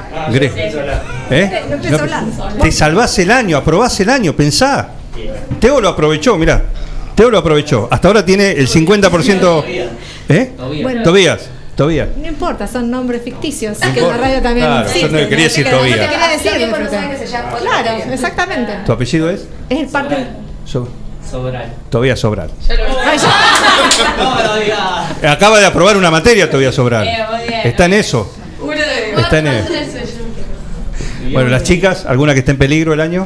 ¿Eh? 1.32 1.64
A 1.92 1.96
hablar. 1.96 2.24
Te 2.62 2.72
salvás 2.72 3.20
el 3.20 3.32
año, 3.32 3.58
aprobás 3.58 4.00
el 4.00 4.10
año, 4.10 4.36
pensá. 4.36 4.90
Teo 5.60 5.82
lo 5.82 5.90
aprovechó, 5.90 6.38
mirá. 6.38 6.64
Teo 7.16 7.30
lo 7.30 7.38
aprovechó. 7.38 7.88
Hasta 7.92 8.08
ahora 8.08 8.26
tiene 8.26 8.52
el 8.52 8.68
50%. 8.68 9.64
¿Eh? 10.30 10.52
Bueno. 10.82 11.04
Tobías. 11.04 11.50
Tobías. 11.80 12.10
No 12.18 12.28
importa, 12.28 12.68
son 12.68 12.92
nombres 12.92 13.22
ficticios. 13.24 13.80
No 13.80 13.94
que 13.94 14.02
en 14.02 14.08
la 14.10 14.18
radio 14.18 14.42
también 14.42 14.66
Claro, 14.68 14.82
yo 14.84 14.88
existen. 14.90 15.12
no 15.24 15.30
quería 15.30 15.44
decir 15.46 15.64
No 15.66 15.72
te 15.72 15.78
Tobías. 15.78 15.98
quería 16.10 16.28
decir, 16.28 16.52
disfrutar. 16.58 17.18
Claro, 17.62 18.04
exactamente. 18.12 18.74
¿Tu 18.86 18.92
apellido 18.92 19.30
es? 19.30 19.48
Es 19.70 19.80
el 19.80 19.88
parte. 19.88 20.28
So- 20.66 20.90
Sobral. 21.32 21.72
Tobías 21.90 22.20
Sobral. 22.20 22.50
No 24.18 24.36
me 24.36 24.44
lo 24.44 24.56
digas. 24.58 25.24
Acaba 25.24 25.58
de 25.60 25.68
aprobar 25.68 25.96
una 25.96 26.12
materia 26.12 26.50
Tobías 26.52 26.76
Sobral. 26.76 27.08
Eh. 27.08 27.62
Está 27.64 27.86
en 27.86 27.94
eso. 27.94 28.30
Está 29.18 29.40
en 29.40 29.48
eso. 29.48 29.70
Bueno, 31.32 31.50
las 31.50 31.64
chicas, 31.64 32.06
¿alguna 32.06 32.34
que 32.34 32.40
esté 32.40 32.52
en 32.52 32.58
peligro 32.58 32.92
el 32.94 33.00
año? 33.00 33.26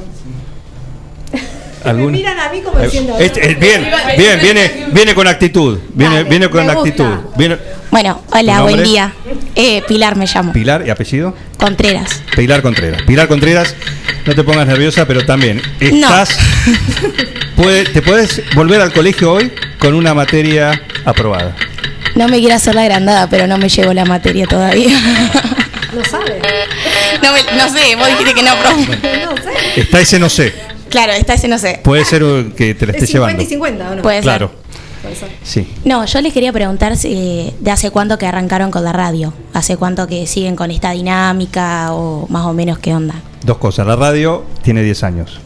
Me 1.83 1.89
¿Alguna? 1.89 2.11
miran 2.17 2.39
a 2.39 2.49
mí 2.49 2.61
como 2.61 2.79
diciendo. 2.79 3.17
Este- 3.19 3.51
eh, 3.51 3.55
bien, 3.55 3.85
bien, 4.17 4.39
viene, 4.41 4.85
viene 4.91 5.13
con 5.15 5.27
actitud. 5.27 5.77
Viene, 5.93 6.15
Dale, 6.17 6.29
viene 6.29 6.49
con 6.49 6.69
actitud. 6.69 7.15
Viene, 7.37 7.57
Bueno, 7.91 8.21
hola, 8.31 8.61
buen 8.61 8.83
día. 8.83 9.11
Eh, 9.55 9.83
Pilar 9.87 10.15
me 10.15 10.25
llamo. 10.25 10.53
Pilar 10.53 10.85
y 10.87 10.89
apellido. 10.89 11.35
Contreras. 11.57 12.21
Pilar 12.35 12.61
Contreras. 12.61 13.01
Pilar 13.03 13.27
Contreras, 13.27 13.75
no 14.25 14.33
te 14.33 14.43
pongas 14.43 14.65
nerviosa, 14.67 15.05
pero 15.05 15.25
también 15.25 15.61
estás. 15.79 16.37
puede- 17.55 17.85
te 17.85 18.01
puedes 18.01 18.41
volver 18.55 18.81
al 18.81 18.93
colegio 18.93 19.33
hoy 19.33 19.51
con 19.79 19.93
una 19.93 20.13
materia 20.13 20.81
aprobada. 21.05 21.55
No 22.15 22.27
me 22.27 22.39
quiero 22.39 22.55
hacer 22.55 22.75
la 22.75 22.83
agrandada, 22.83 23.27
pero 23.29 23.47
no 23.47 23.57
me 23.57 23.67
llevo 23.69 23.91
la 23.93 24.05
materia 24.05 24.45
todavía. 24.47 24.97
No 25.93 26.03
sabe. 26.05 26.39
no, 27.21 27.33
me- 27.33 27.57
no 27.57 27.69
sé, 27.69 27.95
vos 27.95 28.07
dijiste 28.07 28.33
que 28.33 28.43
no, 28.43 28.55
profe. 28.55 29.25
No 29.25 29.35
sé. 29.37 29.81
Está 29.81 29.99
ese 29.99 30.17
no 30.19 30.29
sé. 30.29 30.53
Claro, 30.93 31.11
esta 31.13 31.33
ese 31.33 31.47
no 31.47 31.57
sé. 31.57 31.79
Puede 31.83 32.05
ser 32.05 32.21
que 32.55 32.75
te 32.75 32.85
la 32.85 32.91
estés 32.93 33.09
Es 33.09 33.09
50 33.09 33.13
llevando. 33.13 33.41
y 33.41 33.45
50, 33.47 33.91
¿o 33.91 33.95
no? 33.95 34.01
Puede 34.03 34.21
Claro. 34.21 34.51
Puede 35.01 35.15
ser. 35.15 35.29
Sí. 35.41 35.67
No, 35.85 36.05
yo 36.05 36.21
les 36.21 36.31
quería 36.31 36.53
preguntar 36.53 36.95
si, 36.97 37.13
eh, 37.13 37.53
de 37.59 37.71
hace 37.71 37.89
cuánto 37.89 38.19
que 38.19 38.27
arrancaron 38.27 38.69
con 38.69 38.83
la 38.83 38.93
radio. 38.93 39.33
¿Hace 39.53 39.75
cuánto 39.75 40.05
que 40.05 40.27
siguen 40.27 40.55
con 40.55 40.69
esta 40.69 40.91
dinámica 40.91 41.93
o 41.93 42.27
más 42.29 42.45
o 42.45 42.53
menos 42.53 42.77
qué 42.77 42.93
onda? 42.93 43.15
Dos 43.43 43.57
cosas. 43.57 43.87
La 43.87 43.95
radio 43.95 44.43
tiene 44.61 44.83
10 44.83 45.03
años. 45.03 45.39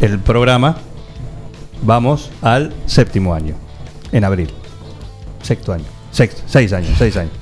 El 0.00 0.18
programa, 0.18 0.78
vamos 1.82 2.30
al 2.40 2.72
séptimo 2.86 3.34
año, 3.34 3.54
en 4.12 4.24
abril. 4.24 4.50
Sexto 5.42 5.74
año. 5.74 5.84
Sexto, 6.10 6.40
seis 6.46 6.72
años, 6.72 6.90
seis 6.98 7.16
años. 7.18 7.32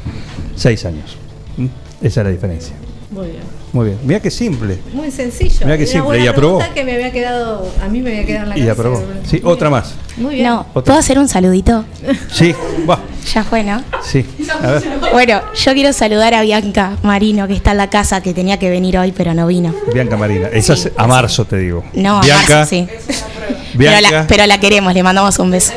Seis 0.57 0.85
años. 0.85 1.17
¿Mm? 1.57 1.67
Esa 2.02 2.20
es 2.20 2.25
la 2.26 2.31
diferencia. 2.33 2.75
Muy 3.10 3.28
bien. 3.28 3.56
Muy 3.73 3.86
bien. 3.86 3.99
Mira 4.05 4.20
qué 4.20 4.31
simple. 4.31 4.78
Muy 4.93 5.11
sencillo. 5.11 5.67
Mirá 5.67 5.77
qué 5.77 5.86
simple, 5.86 6.19
y 6.20 6.27
aprobó. 6.27 6.61
que 6.75 6.85
me 6.85 6.95
había 6.95 7.12
quedado, 7.12 7.69
a 7.83 7.89
mí 7.89 8.01
me 8.01 8.11
había 8.11 8.25
quedado 8.27 8.45
en 8.45 8.49
la 8.51 8.57
Y 8.59 8.61
cabeza. 8.61 8.73
aprobó. 8.81 9.03
Sí, 9.28 9.41
otra 9.45 9.69
más. 9.70 9.95
Muy 10.17 10.36
bien. 10.36 10.47
No, 10.47 10.67
¿puedo 10.73 10.95
hacer 10.95 11.19
un 11.19 11.28
saludito? 11.28 11.85
Sí, 12.33 12.55
va. 12.89 13.01
Ya 13.35 13.45
fue, 13.45 13.62
¿no? 13.65 13.83
Sí. 14.03 14.25
A 14.62 14.67
ver. 14.70 14.83
Bueno, 15.12 15.41
yo 15.55 15.73
quiero 15.75 15.93
saludar 15.93 16.33
a 16.35 16.43
Bianca 16.43 16.97
Marino, 17.03 17.47
que 17.49 17.55
está 17.55 17.73
en 17.73 17.78
la 17.78 17.91
casa, 17.91 18.23
que 18.23 18.33
tenía 18.33 18.59
que 18.59 18.70
venir 18.70 18.97
hoy, 18.99 19.12
pero 19.12 19.35
no 19.35 19.47
vino. 19.47 19.75
Bianca 19.93 20.17
Marina. 20.17 20.49
Esa 20.49 20.73
es 20.75 20.91
a 20.97 21.07
marzo, 21.07 21.45
te 21.45 21.59
digo. 21.59 21.85
No, 21.93 22.19
a 22.19 22.23
Bianca. 22.23 22.55
marzo, 22.59 22.70
sí. 22.70 22.86
Pero 22.89 23.91
Bianca. 23.91 24.01
la, 24.11 24.27
pero 24.27 24.47
la 24.47 24.59
queremos, 24.61 24.95
le 24.95 25.03
mandamos 25.03 25.39
un 25.39 25.51
beso. 25.51 25.73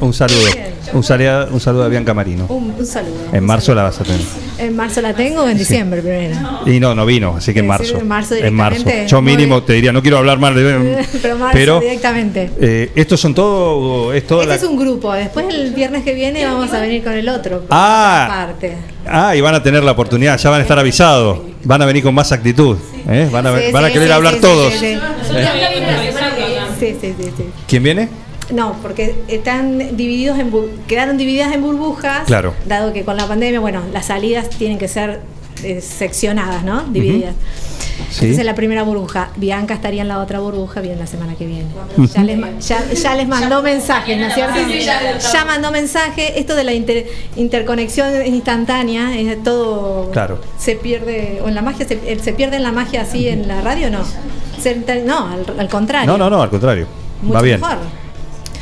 Un 0.00 0.12
saludo. 0.12 0.46
Un 0.92 1.02
saludo, 1.04 1.48
un 1.52 1.60
saludo 1.60 1.84
a 1.84 1.88
Bianca 1.88 2.14
Marino. 2.14 2.46
Un, 2.48 2.72
un 2.78 2.86
saludo. 2.86 3.14
En 3.32 3.44
marzo 3.44 3.74
la 3.74 3.82
vas 3.84 4.00
a 4.00 4.04
tener. 4.04 4.20
En 4.58 4.74
marzo 4.74 5.00
la 5.00 5.14
tengo, 5.14 5.48
en 5.48 5.56
diciembre 5.58 6.00
primero. 6.00 6.36
Y 6.66 6.80
no, 6.80 6.94
no 6.94 7.04
vino, 7.06 7.34
así 7.36 7.52
que 7.52 7.60
en 7.60 7.66
En 7.66 7.68
marzo. 7.68 8.00
marzo 8.04 8.34
En 8.34 8.54
marzo. 8.54 8.78
directamente. 8.78 9.10
Yo 9.10 9.22
mínimo 9.22 9.62
te 9.62 9.74
diría, 9.74 9.92
no 9.92 10.02
quiero 10.02 10.18
hablar 10.18 10.38
mal 10.38 10.54
de. 10.54 11.04
Pero 11.22 11.36
marzo 11.36 11.52
Pero- 11.52 11.80
directamente. 11.80 12.50
Eh, 12.60 12.90
estos 12.94 13.20
son 13.20 13.34
todo. 13.34 14.12
Es 14.12 14.22
Este 14.22 14.46
la- 14.46 14.54
es 14.54 14.62
un 14.64 14.76
grupo. 14.78 15.12
Después 15.12 15.46
el 15.54 15.72
viernes 15.74 16.02
que 16.04 16.14
viene 16.14 16.44
vamos 16.44 16.72
a 16.72 16.80
venir 16.80 17.04
con 17.04 17.12
el 17.12 17.28
otro. 17.28 17.64
Ah. 17.70 18.46
Parte. 18.48 18.76
Ah, 19.06 19.34
y 19.36 19.40
van 19.40 19.54
a 19.54 19.62
tener 19.62 19.82
la 19.84 19.92
oportunidad, 19.92 20.38
ya 20.38 20.50
van 20.50 20.60
a 20.60 20.62
estar 20.62 20.78
avisados. 20.78 21.38
Van 21.64 21.80
a 21.82 21.86
venir 21.86 22.02
con 22.02 22.14
más 22.14 22.30
actitud. 22.32 22.76
¿eh? 23.08 23.28
Van, 23.32 23.46
a, 23.46 23.58
Sí, 23.58 23.72
van 23.72 23.84
a 23.84 23.86
sí, 23.88 23.92
querer 23.92 24.08
sí, 24.08 24.12
hablar 24.14 24.34
sí, 24.34 24.40
todos. 24.40 24.72
sí, 24.72 24.78
sí. 24.78 24.86
¿eh? 24.86 24.98
Sí, 26.78 26.96
sí, 27.00 27.14
sí, 27.18 27.30
sí. 27.36 27.44
¿Quién 27.66 27.82
viene? 27.82 28.08
No, 28.50 28.74
porque 28.82 29.14
están 29.28 29.96
divididos 29.96 30.38
en 30.38 30.50
quedaron 30.86 31.16
divididas 31.18 31.52
en 31.54 31.62
burbujas. 31.62 32.24
Claro. 32.26 32.54
Dado 32.66 32.92
que 32.92 33.04
con 33.04 33.16
la 33.16 33.26
pandemia, 33.26 33.60
bueno, 33.60 33.82
las 33.92 34.06
salidas 34.06 34.48
tienen 34.50 34.78
que 34.78 34.88
ser 34.88 35.20
eh, 35.64 35.80
seccionadas, 35.80 36.64
¿no? 36.64 36.82
Divididas. 36.84 37.34
Sí. 38.10 38.30
Esa 38.30 38.40
es 38.40 38.46
la 38.46 38.54
primera 38.54 38.84
burbuja. 38.84 39.30
Bianca 39.36 39.74
estaría 39.74 40.02
en 40.02 40.08
la 40.08 40.20
otra 40.20 40.38
burbuja, 40.38 40.80
bien 40.80 40.98
la 40.98 41.06
semana 41.06 41.34
que 41.34 41.46
viene. 41.46 41.66
Ya 42.14 42.22
les, 42.22 42.66
ya, 42.66 42.90
ya 42.92 43.14
les 43.16 43.26
mandó 43.28 43.60
mensajes, 43.62 44.16
¿no 44.18 44.26
es 44.28 44.34
cierto? 44.34 44.54
Sí, 44.54 44.78
sí, 44.78 44.84
ya 44.84 45.18
Ya 45.18 45.44
mandó 45.44 45.70
mensaje. 45.72 46.38
Esto 46.38 46.54
de 46.54 46.64
la 46.64 46.72
inter- 46.72 47.06
interconexión 47.36 48.24
instantánea, 48.24 49.18
es 49.18 49.42
todo. 49.42 50.10
Claro. 50.12 50.38
Se 50.58 50.76
pierde, 50.76 51.40
o 51.44 51.48
en 51.48 51.54
la 51.56 51.62
magia, 51.62 51.86
se, 51.88 51.94
eh, 51.94 52.18
se 52.22 52.32
pierde 52.32 52.56
en 52.56 52.62
la 52.62 52.72
magia 52.72 53.02
así 53.02 53.28
en 53.28 53.48
la 53.48 53.60
radio, 53.60 53.90
no. 53.90 54.00
Se 54.62 54.76
no, 55.04 55.28
al, 55.32 55.44
al 55.58 55.68
contrario. 55.68 56.06
No, 56.10 56.16
no, 56.16 56.30
no, 56.30 56.40
al 56.42 56.50
contrario. 56.50 56.86
Mucho 57.20 57.34
Va 57.34 57.42
bien. 57.42 57.60
mejor. 57.60 57.78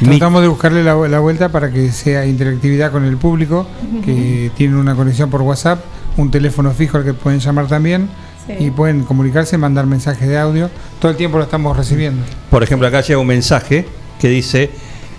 Tratamos 0.05 0.43
de 0.43 0.49
buscarle 0.49 0.85
la, 0.85 0.95
la 1.09 1.19
vuelta 1.21 1.49
para 1.51 1.73
que 1.73 1.91
sea 1.91 2.27
interactividad 2.27 2.93
con 2.93 3.05
el 3.05 3.17
público, 3.17 3.67
que 4.05 4.51
tienen 4.57 4.77
una 4.77 4.95
conexión 4.95 5.31
por 5.31 5.43
WhatsApp, 5.43 5.81
un 6.17 6.31
teléfono 6.31 6.71
fijo 6.73 6.99
al 6.99 7.05
que 7.05 7.15
pueden 7.15 7.41
llamar 7.41 7.67
también 7.67 8.09
Sí. 8.47 8.53
y 8.67 8.71
pueden 8.71 9.03
comunicarse, 9.03 9.59
mandar 9.59 9.87
mensajes 9.87 10.29
de 10.29 10.39
audio. 10.39 10.71
Todo 11.01 11.11
el 11.11 11.17
tiempo 11.17 11.37
lo 11.39 11.43
estamos 11.45 11.77
recibiendo. 11.77 12.23
Por 12.49 12.63
ejemplo, 12.63 12.87
acá 12.87 13.01
llega 13.01 13.19
un 13.19 13.27
mensaje 13.27 13.85
que 14.21 14.29
dice: 14.29 14.71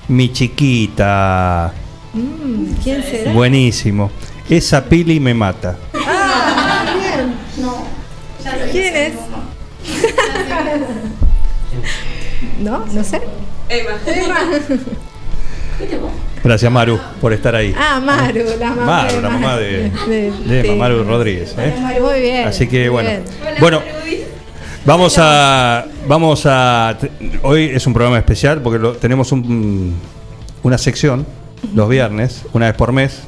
Mi 0.07 0.31
chiquita, 0.31 1.73
Mm, 2.13 2.71
¿Quién 2.81 3.03
será? 3.03 3.33
buenísimo. 3.33 4.09
Esa 4.49 4.85
pili 4.85 5.19
me 5.19 5.33
mata. 5.33 5.75
Ah, 6.07 6.85
bien. 6.95 7.33
¿Quién 8.71 8.95
es? 8.95 9.13
¿No? 12.61 12.85
No 12.93 13.03
sé. 13.03 13.21
Eva. 13.69 13.93
Gracias, 16.43 16.71
Maru, 16.71 16.99
por 17.19 17.33
estar 17.33 17.55
ahí. 17.55 17.73
Ah, 17.77 17.99
Maru, 18.03 18.39
la 18.59 18.69
mamá. 18.69 18.85
Maru, 18.85 19.15
de 19.15 19.21
la 19.21 19.29
mamá 19.29 19.57
de, 19.57 19.91
de- 20.07 20.31
de 20.45 20.63
de- 20.63 20.75
Maru 20.75 21.03
Rodríguez. 21.03 21.53
¿eh? 21.57 21.73
Muy 22.01 22.21
bien. 22.21 22.47
Así 22.47 22.67
que 22.67 22.89
bueno. 22.89 23.09
bien. 23.09 23.23
Bueno, 23.59 23.81
vamos 24.85 25.15
a. 25.19 25.85
Vamos 26.07 26.43
a. 26.45 26.97
Hoy 27.43 27.65
es 27.73 27.85
un 27.85 27.93
programa 27.93 28.17
especial 28.17 28.61
porque 28.61 28.79
lo- 28.79 28.93
tenemos 28.93 29.31
un- 29.31 29.95
una 30.63 30.77
sección 30.77 31.25
los 31.73 31.89
viernes, 31.89 32.43
una 32.53 32.67
vez 32.67 32.75
por 32.75 32.91
mes, 32.93 33.23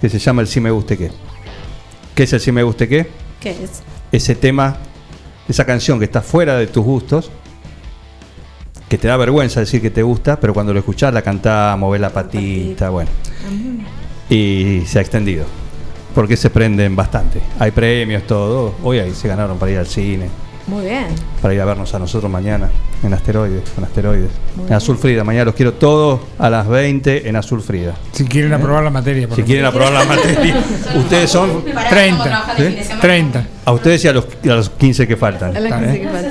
que 0.00 0.08
se 0.08 0.18
llama 0.18 0.42
el 0.42 0.48
Si 0.48 0.60
Me 0.60 0.70
Guste 0.70 0.98
Qué. 0.98 1.10
¿Qué 2.14 2.24
es 2.24 2.32
el 2.32 2.40
Si 2.40 2.52
Me 2.52 2.62
Guste 2.62 2.88
Qué? 2.88 3.08
¿Qué 3.40 3.50
es? 3.50 3.82
Ese 4.12 4.34
tema, 4.34 4.76
esa 5.48 5.64
canción 5.64 5.98
que 5.98 6.04
está 6.04 6.20
fuera 6.22 6.56
de 6.58 6.66
tus 6.66 6.84
gustos, 6.84 7.30
que 8.88 8.98
te 8.98 9.08
da 9.08 9.16
vergüenza 9.16 9.60
decir 9.60 9.82
que 9.82 9.90
te 9.90 10.02
gusta, 10.02 10.40
pero 10.40 10.54
cuando 10.54 10.72
lo 10.72 10.78
escuchás 10.78 11.12
la 11.12 11.22
cantás, 11.22 11.78
movés 11.78 12.00
la 12.00 12.10
patita, 12.10 12.90
bueno. 12.90 13.10
Y 14.30 14.82
se 14.86 14.98
ha 14.98 15.02
extendido. 15.02 15.44
Porque 16.14 16.36
se 16.36 16.50
prenden 16.50 16.96
bastante. 16.96 17.40
Hay 17.58 17.70
premios, 17.70 18.24
todo. 18.26 18.74
Hoy 18.82 18.98
ahí 18.98 19.12
se 19.14 19.28
ganaron 19.28 19.58
para 19.58 19.72
ir 19.72 19.78
al 19.78 19.86
cine, 19.86 20.28
Muy 20.66 20.84
bien. 20.86 21.06
para 21.40 21.54
ir 21.54 21.60
a 21.60 21.64
vernos 21.64 21.94
a 21.94 21.98
nosotros 21.98 22.30
mañana 22.32 22.70
en 23.02 23.14
Asteroides, 23.14 23.70
con 23.70 23.84
Asteroides. 23.84 24.30
Muy 24.56 24.66
En 24.66 24.72
Azul 24.72 24.96
Frida, 24.96 25.22
mañana 25.22 25.44
los 25.44 25.54
quiero 25.54 25.74
todos 25.74 26.20
a 26.38 26.50
las 26.50 26.66
20 26.66 27.28
en 27.28 27.36
Azul 27.36 27.60
Frida. 27.62 27.94
Si 28.12 28.24
quieren 28.24 28.52
aprobar 28.52 28.82
la 28.82 28.90
materia. 28.90 29.28
por 29.28 29.36
Si 29.36 29.42
quieren 29.44 29.66
aprobar 29.66 29.92
la 29.92 30.04
materia, 30.04 30.56
ustedes 30.96 31.30
son 31.30 31.62
30. 31.64 32.54
¿Sí? 32.56 32.78
30. 33.00 33.46
a 33.66 33.72
ustedes 33.72 34.04
y 34.04 34.08
a 34.08 34.12
los, 34.12 34.26
a 34.44 34.46
los 34.54 34.70
15 34.70 35.06
que 35.06 35.16
faltan. 35.16 35.56
A 35.56 35.60
la 35.60 35.94
¿eh? 35.94 36.00
que 36.00 36.06
pasa. 36.08 36.30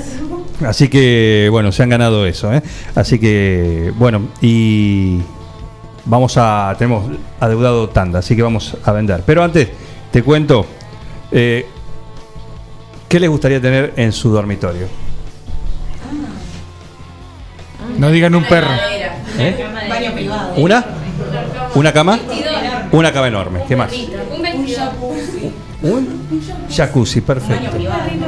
Así 0.65 0.87
que, 0.87 1.47
bueno, 1.51 1.71
se 1.71 1.83
han 1.83 1.89
ganado 1.89 2.25
eso. 2.25 2.53
¿eh? 2.53 2.61
Así 2.95 3.19
que, 3.19 3.93
bueno, 3.97 4.29
y 4.41 5.19
vamos 6.05 6.35
a. 6.37 6.75
Tenemos 6.77 7.09
adeudado 7.39 7.89
tanda, 7.89 8.19
así 8.19 8.35
que 8.35 8.41
vamos 8.41 8.75
a 8.83 8.91
vender. 8.91 9.21
Pero 9.25 9.43
antes, 9.43 9.69
te 10.11 10.23
cuento. 10.23 10.65
eh, 11.31 11.65
¿Qué 13.07 13.19
les 13.21 13.29
gustaría 13.29 13.61
tener 13.61 13.93
en 13.95 14.11
su 14.11 14.29
dormitorio? 14.29 14.87
No 17.97 18.09
digan 18.11 18.35
un 18.35 18.43
perro. 18.43 18.69
¿Eh? 19.39 19.65
¿Una? 20.57 20.85
¿Una 21.75 21.93
cama? 21.93 22.19
Una 22.91 23.11
cama 23.13 23.27
enorme. 23.27 23.61
¿Qué 23.67 23.75
más? 23.75 23.91
Un 25.81 26.07
jacuzzi, 26.69 27.21
perfecto. 27.21 27.77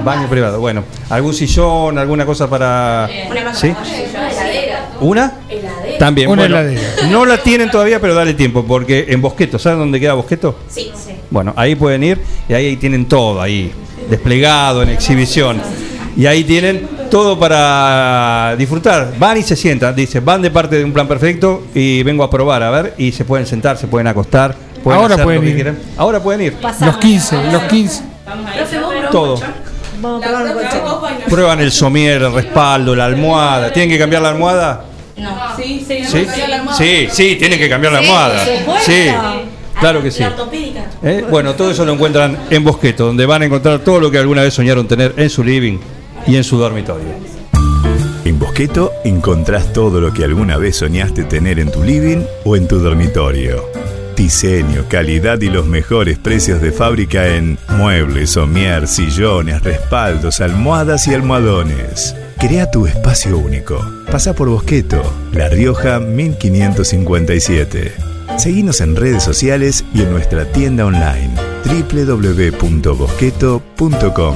Baño 0.04 0.30
privado. 0.30 0.60
Bueno, 0.60 0.84
algún 1.10 1.34
sillón, 1.34 1.98
alguna 1.98 2.26
cosa 2.26 2.50
para. 2.50 3.10
¿Sí? 3.54 3.74
¿Una? 5.02 5.34
También. 5.98 6.30
Una 6.30 6.44
bueno, 6.44 6.60
heladera. 6.60 6.82
no 7.10 7.26
la 7.26 7.38
tienen 7.38 7.72
todavía, 7.72 8.00
pero 8.00 8.14
dale 8.14 8.34
tiempo, 8.36 8.64
porque 8.66 9.08
en 9.10 9.22
Bosqueto, 9.22 9.58
¿saben 9.58 9.80
dónde 9.80 10.00
queda 10.00 10.14
Bosqueto? 10.14 10.60
Sí, 10.70 10.92
sí. 10.96 11.14
Bueno, 11.32 11.54
ahí 11.56 11.76
pueden 11.76 12.04
ir 12.04 12.20
y 12.48 12.54
ahí 12.54 12.76
tienen 12.78 13.08
todo 13.08 13.42
ahí, 13.42 13.72
desplegado 14.10 14.84
en 14.84 14.90
exhibición. 14.90 15.62
Y 16.16 16.26
ahí 16.26 16.44
tienen 16.44 16.88
todo 17.10 17.40
para 17.40 18.56
disfrutar. 18.58 19.14
Van 19.18 19.38
y 19.38 19.44
se 19.44 19.56
sientan, 19.56 19.96
dice, 19.96 20.20
van 20.20 20.42
de 20.42 20.52
parte 20.52 20.78
de 20.78 20.84
un 20.84 20.92
plan 20.92 21.08
perfecto 21.08 21.64
y 21.74 22.04
vengo 22.04 22.24
a 22.24 22.30
probar, 22.30 22.62
a 22.62 22.70
ver, 22.70 22.94
y 22.98 23.12
se 23.12 23.26
pueden 23.26 23.46
sentar, 23.46 23.78
se 23.78 23.88
pueden 23.88 24.08
acostar, 24.08 24.56
pueden 24.84 25.02
Ahora 25.02 25.14
hacer 25.16 25.26
pueden 25.26 25.42
lo 25.42 25.44
que 25.46 25.50
ir. 25.50 25.56
quieran. 25.56 25.80
Ahora 25.98 26.22
pueden 26.24 26.42
ir. 26.42 26.58
Los 26.82 26.98
15, 26.98 27.52
los 27.52 27.64
15. 27.64 28.04
Todo. 29.12 29.40
Vamos 30.02 30.24
a 30.24 30.28
probar 30.28 30.46
un 30.48 30.54
colchón. 30.54 30.82
Prueban 31.30 31.60
el 31.60 31.72
somier, 31.72 32.22
el 32.22 32.34
respaldo, 32.34 32.96
la 32.96 33.06
almohada. 33.06 33.72
¿Tienen 33.74 33.90
que 33.90 33.98
cambiar 34.00 34.22
la 34.22 34.30
almohada? 34.30 34.86
No. 35.18 35.30
Sí, 35.58 35.84
sí. 35.86 36.04
¿Sí? 36.06 36.28
Sí, 36.78 37.08
sí, 37.12 37.36
tienen 37.36 37.60
que 37.60 37.68
cambiar 37.70 37.94
la 37.94 38.00
almohada. 38.00 38.46
Sí, 38.82 39.08
claro 39.80 40.02
que 40.02 40.12
sí. 40.12 40.24
¿Eh? 41.04 41.26
Bueno, 41.30 41.54
todo 41.56 41.72
eso 41.72 41.84
lo 41.86 41.94
encuentran 41.94 42.38
en 42.50 42.64
Bosqueto, 42.64 43.08
donde 43.08 43.26
van 43.26 43.42
a 43.42 43.46
encontrar 43.46 43.80
todo 43.80 44.00
lo 44.00 44.10
que 44.10 44.18
alguna 44.18 44.44
vez 44.44 44.54
soñaron 44.54 44.88
tener 44.88 45.14
en 45.18 45.30
su 45.30 45.44
living 45.44 45.78
y 46.26 46.38
en 46.38 46.44
su 46.46 46.58
dormitorio. 46.58 47.08
En 48.24 48.38
Bosqueto 48.40 48.94
encontrás 49.04 49.74
todo 49.74 50.00
lo 50.00 50.14
que 50.14 50.24
alguna 50.24 50.56
vez 50.58 50.78
soñaste 50.78 51.24
tener 51.24 51.60
en 51.60 51.72
tu 51.72 51.84
living 51.84 52.24
o 52.46 52.56
en 52.56 52.68
tu 52.68 52.80
dormitorio. 52.80 53.66
Diseño, 54.20 54.86
calidad 54.90 55.40
y 55.40 55.50
los 55.50 55.66
mejores 55.66 56.20
precios 56.20 56.62
de 56.62 56.74
fábrica 56.74 57.30
en 57.30 57.58
muebles, 57.78 58.32
somier, 58.32 58.86
sillones, 58.86 59.64
respaldos, 59.64 60.42
almohadas 60.42 61.08
y 61.08 61.14
almohadones. 61.14 62.18
Crea 62.38 62.70
tu 62.70 62.86
espacio 62.86 63.38
único. 63.38 63.80
Pasa 64.12 64.34
por 64.34 64.50
Bosqueto, 64.50 65.02
La 65.32 65.48
Rioja 65.48 66.02
1557. 66.02 67.94
Seguinos 68.38 68.82
en 68.82 68.98
redes 68.98 69.24
sociales 69.24 69.86
y 69.94 70.02
en 70.02 70.12
nuestra 70.12 70.44
tienda 70.52 70.86
online 70.86 71.32
www.bosqueto.com. 71.64 74.36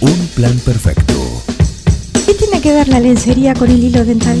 Un 0.00 0.28
plan 0.34 0.58
perfecto. 0.60 1.42
¿Qué 2.24 2.32
tiene 2.32 2.62
que 2.62 2.72
ver 2.72 2.88
la 2.88 2.98
lencería 2.98 3.52
con 3.52 3.70
el 3.70 3.84
hilo 3.84 4.06
dental? 4.06 4.40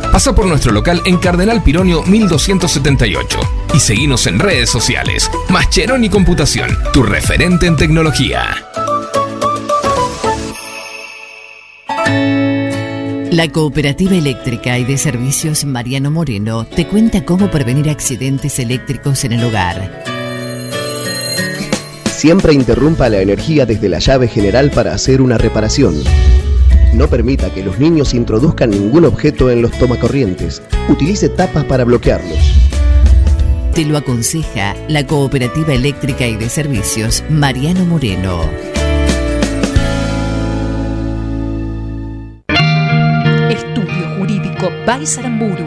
Pasa 0.11 0.35
por 0.35 0.45
nuestro 0.45 0.73
local 0.73 1.01
en 1.05 1.17
Cardenal 1.17 1.63
Pironio 1.63 2.03
1278 2.03 3.39
y 3.73 3.79
seguinos 3.79 4.27
en 4.27 4.39
redes 4.39 4.69
sociales. 4.69 5.31
Mascheroni 5.49 6.09
Computación, 6.09 6.69
tu 6.91 7.01
referente 7.01 7.65
en 7.65 7.77
tecnología. 7.77 8.43
La 13.31 13.47
Cooperativa 13.47 14.13
Eléctrica 14.13 14.77
y 14.77 14.83
de 14.83 14.97
Servicios 14.97 15.63
Mariano 15.63 16.11
Moreno 16.11 16.65
te 16.65 16.85
cuenta 16.85 17.23
cómo 17.23 17.49
prevenir 17.49 17.89
accidentes 17.89 18.59
eléctricos 18.59 19.23
en 19.23 19.31
el 19.31 19.45
hogar. 19.45 20.03
Siempre 22.11 22.53
interrumpa 22.53 23.07
la 23.07 23.21
energía 23.21 23.65
desde 23.65 23.87
la 23.87 23.99
llave 23.99 24.27
general 24.27 24.71
para 24.71 24.93
hacer 24.93 25.21
una 25.21 25.37
reparación. 25.37 25.95
No 26.93 27.07
permita 27.07 27.53
que 27.53 27.63
los 27.63 27.79
niños 27.79 28.13
introduzcan 28.13 28.69
ningún 28.69 29.05
objeto 29.05 29.49
en 29.49 29.61
los 29.61 29.71
tomacorrientes. 29.71 30.61
Utilice 30.89 31.29
tapas 31.29 31.63
para 31.65 31.85
bloquearlos. 31.85 32.37
Te 33.73 33.85
lo 33.85 33.97
aconseja 33.97 34.75
la 34.89 35.07
Cooperativa 35.07 35.73
Eléctrica 35.73 36.27
y 36.27 36.35
de 36.35 36.49
Servicios 36.49 37.23
Mariano 37.29 37.85
Moreno. 37.85 38.41
Estudio 43.49 44.17
Jurídico 44.17 44.69
Baisaramburu 44.85 45.65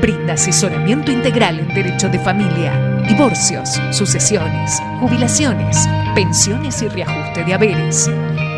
brinda 0.00 0.34
asesoramiento 0.34 1.12
integral 1.12 1.60
en 1.60 1.68
derecho 1.68 2.08
de 2.08 2.18
familia, 2.18 3.04
divorcios, 3.08 3.80
sucesiones, 3.92 4.82
jubilaciones, 4.98 5.78
pensiones 6.16 6.82
y 6.82 6.88
reajuste 6.88 7.44
de 7.44 7.54
haberes, 7.54 8.10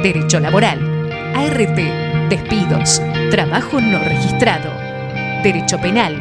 derecho 0.03 0.41
laboral, 0.41 0.96
ART, 1.37 1.77
despidos, 2.31 3.03
trabajo 3.31 3.79
no 3.79 3.99
registrado, 3.99 4.73
derecho 5.43 5.79
penal, 5.79 6.19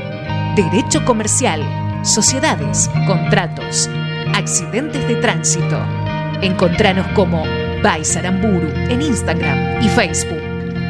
derecho 0.58 1.06
comercial, 1.06 1.64
sociedades, 2.04 2.90
contratos, 3.08 3.90
accidentes 4.34 5.08
de 5.08 5.16
tránsito. 5.16 5.80
Encontranos 6.42 7.08
como 7.16 7.46
Baisaramburu 7.82 8.68
en 8.90 9.02
Instagram 9.02 9.82
y 9.82 9.88
Facebook. 9.88 10.42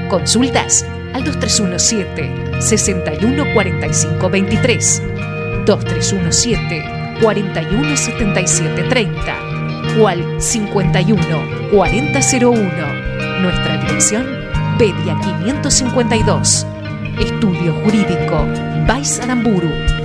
Consultas 0.10 0.84
al 1.14 1.24
2317 1.24 2.62
614523 2.62 5.04
2317 5.68 6.84
417730 7.22 10.00
o 10.00 10.08
al 10.08 10.42
51 10.42 11.22
4001. 11.72 13.15
Nuestra 13.42 13.78
dirección, 13.78 14.26
Pedia 14.78 15.18
552. 15.22 16.66
Estudio 17.20 17.74
Jurídico, 17.84 18.46
Baisaramburu. 18.88 20.05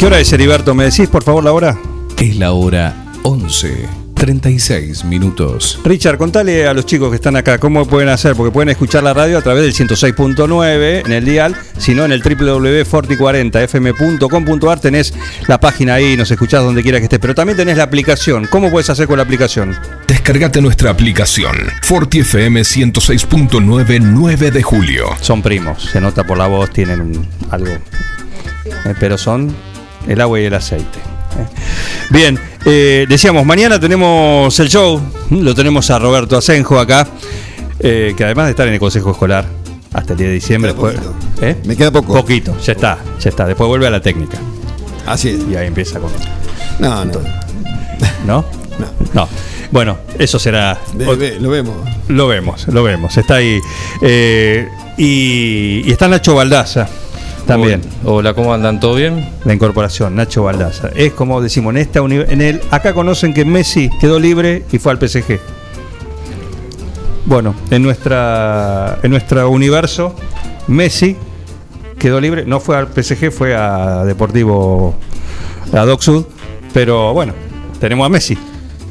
¿Qué 0.04 0.08
hora 0.08 0.20
es, 0.20 0.34
Heriberto? 0.34 0.76
¿Me 0.76 0.84
decís, 0.84 1.08
por 1.08 1.24
favor, 1.24 1.46
la 1.46 1.54
hora? 1.54 1.78
Es 2.18 2.36
la 2.36 2.52
hora 2.52 2.94
11, 3.22 3.88
36 4.16 5.06
minutos. 5.06 5.80
Richard, 5.86 6.18
contale 6.18 6.68
a 6.68 6.74
los 6.74 6.86
chicos 6.86 7.10
que 7.10 7.16
están 7.16 7.38
acá 7.38 7.58
cómo 7.58 7.88
pueden 7.88 8.10
hacer, 8.10 8.36
porque 8.36 8.52
pueden 8.52 8.68
escuchar 8.68 9.02
la 9.02 9.14
radio 9.14 9.38
a 9.38 9.42
través 9.42 9.64
del 9.64 9.74
106.9 9.74 11.06
en 11.06 11.12
el 11.14 11.24
dial, 11.24 11.56
sino 11.78 12.04
en 12.04 12.12
el 12.12 12.22
www.forti40fm.com.ar 12.22 14.82
tenés 14.82 15.14
la 15.48 15.62
página 15.62 15.94
ahí, 15.94 16.18
nos 16.18 16.30
escuchás 16.30 16.66
donde 16.66 16.84
quiera 16.84 16.98
que 16.98 17.06
estés, 17.06 17.20
pero 17.20 17.34
también 17.34 17.56
tenés 17.56 17.78
la 17.78 17.84
aplicación. 17.84 18.46
¿Cómo 18.48 18.72
puedes 18.72 18.90
hacer 18.90 19.08
con 19.08 19.16
la 19.16 19.24
aplicación? 19.24 19.74
Descargate 20.06 20.62
nuestra 20.62 20.90
aplicación 20.90 21.56
Forti 21.82 22.20
FM 22.20 22.60
106.9 22.60 24.02
9 24.02 24.52
de 24.52 24.64
julio. 24.64 25.06
Son 25.22 25.42
primos, 25.42 25.84
se 25.84 26.02
nota 26.02 26.26
por 26.26 26.38
la 26.38 26.48
voz, 26.48 26.72
tienen 26.72 27.26
algo, 27.50 27.72
eh, 28.66 28.96
pero 29.00 29.18
son 29.18 29.73
el 30.08 30.22
agua 30.22 30.40
y 30.40 30.46
el 30.46 30.54
aceite. 30.54 31.00
Bien, 32.10 32.40
eh, 32.66 33.06
decíamos, 33.08 33.46
mañana 33.46 33.80
tenemos 33.80 34.58
el 34.60 34.70
show, 34.70 35.02
lo 35.32 35.56
tenemos 35.56 35.90
a 35.90 36.00
Roberto 36.00 36.38
Asenjo 36.38 36.80
acá, 36.80 37.08
eh, 37.80 38.14
que 38.16 38.24
además 38.24 38.46
de 38.46 38.52
estar 38.52 38.68
en 38.68 38.74
el 38.74 38.80
Consejo 38.80 39.12
Escolar 39.12 39.46
hasta 39.94 40.14
el 40.14 40.20
día 40.20 40.28
de 40.28 40.34
diciembre, 40.34 40.72
después, 40.72 40.98
¿eh? 41.42 41.58
Me 41.66 41.76
queda 41.76 41.92
poco. 41.92 42.14
Poquito, 42.14 42.58
ya 42.60 42.74
está, 42.74 42.98
ya 43.20 43.30
está. 43.30 43.46
Después 43.46 43.68
vuelve 43.68 43.88
a 43.88 43.92
la 43.92 44.02
técnica. 44.02 44.38
Así 45.06 45.30
es. 45.30 45.42
Y 45.50 45.56
ahí 45.56 45.68
empieza 45.68 46.00
con. 46.00 46.12
No, 46.80 47.06
no. 47.06 47.14
¿No? 48.26 48.46
No. 49.14 49.30
Bueno, 49.72 49.98
eso 50.18 50.40
será. 50.40 50.80
Lo 50.98 51.16
vemos. 51.50 51.76
Lo 52.08 52.28
vemos, 52.28 52.68
lo 52.68 52.84
vemos. 52.84 53.18
Está 53.18 53.36
ahí. 53.36 53.60
Y, 54.98 55.88
y 55.88 55.92
está 55.92 56.08
Nacho 56.08 56.36
Baldaza 56.36 56.88
también. 57.46 57.82
Hola, 58.04 58.34
¿cómo 58.34 58.54
andan? 58.54 58.80
¿Todo 58.80 58.96
bien? 58.96 59.30
La 59.46 59.54
incorporación, 59.54 60.16
Nacho 60.16 60.44
Baldaza. 60.44 60.90
Es 60.96 61.14
como 61.14 61.42
decimos, 61.42 61.72
en 61.72 61.78
esta 61.78 62.00
en 62.00 62.42
el 62.42 62.62
acá 62.72 62.94
conocen 62.94 63.34
que 63.34 63.46
Messi 63.46 63.90
quedó 64.00 64.20
libre 64.20 64.64
y 64.72 64.80
fue 64.80 64.92
al 64.92 65.00
PSG. 65.00 65.40
Bueno, 67.26 67.56
en 67.70 67.84
nuestra 67.84 69.00
en 69.04 69.12
nuestro 69.12 69.50
universo, 69.50 70.16
Messi 70.68 71.16
quedó 71.98 72.20
libre, 72.20 72.46
no 72.46 72.60
fue 72.60 72.78
al 72.78 72.88
PSG, 72.88 73.32
fue 73.32 73.56
a 73.56 74.04
Deportivo 74.04 74.96
a 75.72 75.86
Doc 75.86 76.02
Sud, 76.02 76.26
pero 76.74 77.14
bueno, 77.14 77.34
tenemos 77.80 78.06
a 78.06 78.10
Messi. 78.10 78.38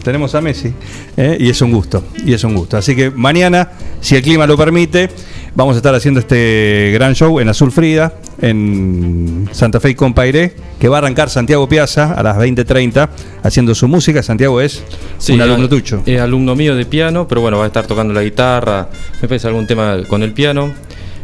Tenemos 0.02 0.34
a 0.34 0.40
Messi 0.40 0.74
¿eh? 1.16 1.36
y 1.38 1.48
es 1.48 1.62
un 1.62 1.70
gusto, 1.70 2.02
y 2.24 2.32
es 2.32 2.42
un 2.42 2.54
gusto. 2.54 2.76
Así 2.76 2.96
que 2.96 3.10
mañana, 3.10 3.70
si 4.00 4.16
el 4.16 4.22
clima 4.22 4.46
lo 4.46 4.56
permite, 4.56 5.10
vamos 5.54 5.74
a 5.74 5.78
estar 5.78 5.94
haciendo 5.94 6.20
este 6.20 6.90
gran 6.94 7.14
show 7.14 7.38
en 7.40 7.48
Azul 7.48 7.70
Frida, 7.72 8.14
en 8.40 9.48
Santa 9.52 9.80
Fe 9.80 9.90
y 9.90 9.94
Compairé, 9.94 10.54
que 10.78 10.88
va 10.88 10.96
a 10.96 10.98
arrancar 10.98 11.28
Santiago 11.30 11.68
Piazza 11.68 12.12
a 12.14 12.22
las 12.22 12.36
20.30 12.36 13.08
haciendo 13.42 13.74
su 13.74 13.88
música. 13.88 14.22
Santiago 14.22 14.60
es 14.60 14.82
un 15.28 15.40
alumno 15.40 15.64
al- 15.64 15.68
tuyo. 15.68 16.02
Es 16.06 16.20
alumno 16.20 16.54
mío 16.54 16.74
de 16.74 16.84
piano, 16.86 17.26
pero 17.28 17.40
bueno, 17.40 17.58
va 17.58 17.64
a 17.64 17.66
estar 17.68 17.86
tocando 17.86 18.12
la 18.14 18.22
guitarra, 18.22 18.88
me 19.20 19.28
parece 19.28 19.46
algún 19.48 19.66
tema 19.66 19.98
con 20.08 20.22
el 20.22 20.32
piano, 20.32 20.72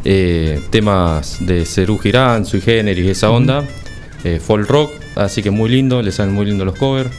eh, 0.05 0.61
temas 0.71 1.39
de 1.41 1.65
Cerú 1.65 1.99
Girán, 1.99 2.45
Sui 2.47 2.61
Generis, 2.61 3.07
esa 3.07 3.31
onda, 3.31 3.65
eh, 4.25 4.41
folk 4.45 4.69
rock, 4.69 4.91
así 5.17 5.43
que 5.43 5.51
muy 5.51 5.69
lindo, 5.71 6.03
le 6.03 6.13
salen 6.13 6.35
muy 6.35 6.47
lindos 6.47 6.67
los 6.67 6.77
covers. 6.79 7.11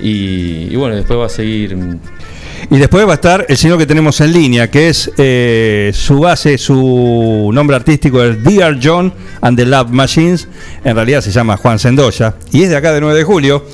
Y, 0.00 0.68
y 0.70 0.76
bueno, 0.76 0.94
después 0.94 1.18
va 1.18 1.26
a 1.26 1.28
seguir. 1.28 1.76
Y 2.70 2.78
después 2.78 3.06
va 3.06 3.12
a 3.12 3.14
estar 3.14 3.46
el 3.48 3.56
señor 3.56 3.78
que 3.78 3.86
tenemos 3.86 4.20
en 4.20 4.32
línea, 4.32 4.70
que 4.70 4.88
es 4.88 5.10
eh, 5.16 5.90
su 5.94 6.20
base, 6.20 6.58
su 6.58 7.50
nombre 7.52 7.76
artístico 7.76 8.22
es 8.22 8.42
Dear 8.44 8.78
John 8.82 9.12
and 9.40 9.56
the 9.56 9.64
Love 9.64 9.90
Machines. 9.90 10.48
En 10.84 10.94
realidad 10.94 11.20
se 11.20 11.30
llama 11.30 11.56
Juan 11.56 11.78
Sendoya. 11.78 12.34
Y 12.52 12.62
es 12.62 12.70
de 12.70 12.76
acá 12.76 12.92
de 12.92 13.00
9 13.00 13.16
de 13.18 13.24
julio. 13.24 13.64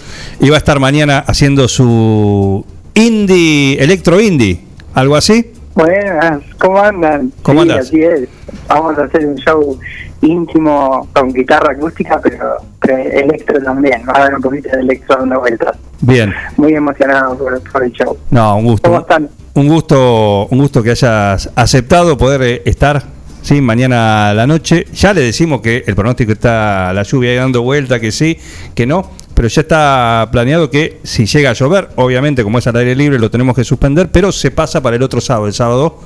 Y 0.40 0.48
va 0.50 0.56
a 0.56 0.58
estar 0.58 0.78
mañana 0.80 1.24
haciendo 1.26 1.66
su 1.68 2.64
indie, 2.94 3.82
electro 3.82 4.20
indie, 4.20 4.60
algo 4.94 5.16
así. 5.16 5.50
Buenas, 5.74 6.40
¿cómo 6.58 6.78
andan? 6.80 7.32
¿Cómo 7.42 7.62
Sí, 7.64 7.70
andas? 7.70 7.86
Así 7.88 8.02
es. 8.02 8.28
Vamos 8.68 8.96
a 8.96 9.04
hacer 9.04 9.26
un 9.26 9.34
show 9.36 9.78
íntimo 10.24 11.08
con 11.12 11.32
guitarra 11.32 11.72
acústica, 11.72 12.20
pero, 12.22 12.56
pero 12.80 12.96
electro 12.96 13.62
también. 13.62 14.02
Va 14.08 14.12
a 14.12 14.22
haber 14.22 14.34
un 14.36 14.42
poquito 14.42 14.68
de 14.70 14.80
electro 14.80 15.16
dando 15.18 15.40
vueltas. 15.40 15.76
Bien. 16.00 16.32
Muy 16.56 16.74
emocionado 16.74 17.36
por, 17.36 17.60
por 17.70 17.84
el 17.84 17.92
show. 17.92 18.16
No, 18.30 18.56
un 18.56 18.64
gusto. 18.64 19.06
Un 19.54 19.68
gusto, 19.68 20.46
un 20.46 20.58
gusto 20.58 20.82
que 20.82 20.90
hayas 20.90 21.48
aceptado 21.54 22.18
poder 22.18 22.42
eh, 22.42 22.62
estar 22.64 23.04
sí, 23.44 23.60
mañana 23.60 24.30
a 24.30 24.34
la 24.34 24.46
noche. 24.46 24.86
Ya 24.94 25.12
le 25.12 25.20
decimos 25.20 25.60
que 25.60 25.84
el 25.86 25.94
pronóstico 25.94 26.32
está 26.32 26.92
la 26.92 27.04
lluvia 27.04 27.30
ahí 27.30 27.36
dando 27.36 27.62
vuelta, 27.62 28.00
que 28.00 28.10
sí, 28.10 28.38
que 28.74 28.86
no, 28.86 29.10
pero 29.34 29.48
ya 29.48 29.60
está 29.60 30.28
planeado 30.32 30.70
que 30.70 31.00
si 31.04 31.26
llega 31.26 31.50
a 31.50 31.52
llover, 31.52 31.90
obviamente 31.96 32.42
como 32.42 32.58
es 32.58 32.66
al 32.66 32.76
aire 32.76 32.96
libre 32.96 33.18
lo 33.18 33.30
tenemos 33.30 33.54
que 33.54 33.64
suspender, 33.64 34.10
pero 34.10 34.32
se 34.32 34.50
pasa 34.50 34.82
para 34.82 34.96
el 34.96 35.02
otro 35.02 35.20
sábado, 35.20 35.46
el 35.46 35.54
sábado 35.54 36.00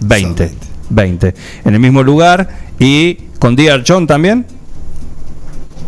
20. 0.00 0.69
20. 0.90 1.34
En 1.64 1.74
el 1.74 1.80
mismo 1.80 2.02
lugar 2.02 2.48
y 2.78 3.14
con 3.38 3.56
Dear 3.56 3.82
John 3.86 4.06
también. 4.06 4.46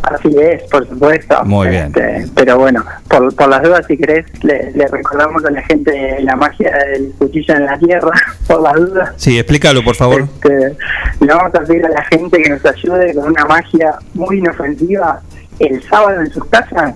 Así 0.03 0.35
es, 0.37 0.63
por 0.65 0.87
supuesto. 0.89 1.45
Muy 1.45 1.69
bien. 1.69 1.87
Este, 1.87 2.27
pero 2.35 2.59
bueno, 2.59 2.85
por, 3.09 3.35
por 3.37 3.49
las 3.49 3.63
dudas, 3.63 3.87
si 3.87 3.97
querés, 3.97 4.27
le, 4.43 4.73
le 4.73 4.87
recordamos 4.89 5.45
a 5.45 5.51
la 5.51 5.63
gente 5.63 6.19
la 6.23 6.35
magia 6.35 6.73
del 6.93 7.13
cuchillo 7.19 7.55
en 7.55 7.67
la 7.67 7.79
tierra, 7.79 8.11
por 8.49 8.63
las 8.63 8.75
dudas. 8.75 9.13
Sí, 9.17 9.39
explícalo 9.39 9.85
por 9.85 9.95
favor. 9.95 10.23
Este, 10.23 10.77
le 11.21 11.27
vamos 11.27 11.55
a 11.55 11.61
pedir 11.61 11.87
a 11.87 11.91
la 11.91 12.05
gente 12.07 12.43
que 12.43 12.51
nos 12.51 12.65
ayude 12.67 13.15
con 13.15 13.29
una 13.29 13.45
magia 13.45 13.95
muy 14.15 14.39
inofensiva 14.39 15.21
el 15.61 15.83
sábado 15.85 16.21
en 16.21 16.33
sus 16.33 16.45
casas. 16.47 16.95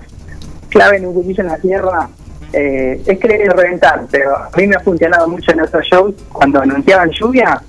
Claven 0.69 1.05
un 1.05 1.13
cuchillo 1.13 1.43
en 1.43 1.47
la 1.47 1.57
tierra. 1.57 2.09
Eh, 2.53 3.01
es 3.05 3.19
creer 3.19 3.41
y 3.45 3.49
reventar, 3.49 4.03
pero 4.09 4.35
a 4.37 4.49
mí 4.55 4.67
me 4.67 4.75
ha 4.75 4.79
funcionado 4.79 5.27
mucho 5.27 5.51
en 5.51 5.61
otros 5.61 5.85
shows 5.85 6.15
cuando 6.31 6.61
anunciaban 6.61 7.09
lluvia, 7.11 7.61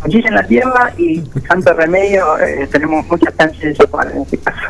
cuchillo 0.00 0.28
en 0.28 0.34
la 0.34 0.46
tierra 0.46 0.92
y 0.96 1.22
santo 1.48 1.72
remedio, 1.74 2.38
eh, 2.38 2.68
tenemos 2.70 3.06
muchas 3.08 3.36
chances 3.36 3.60
de 3.60 3.74
sopar 3.74 4.08
en 4.14 4.22
este 4.22 4.38
caso. 4.38 4.60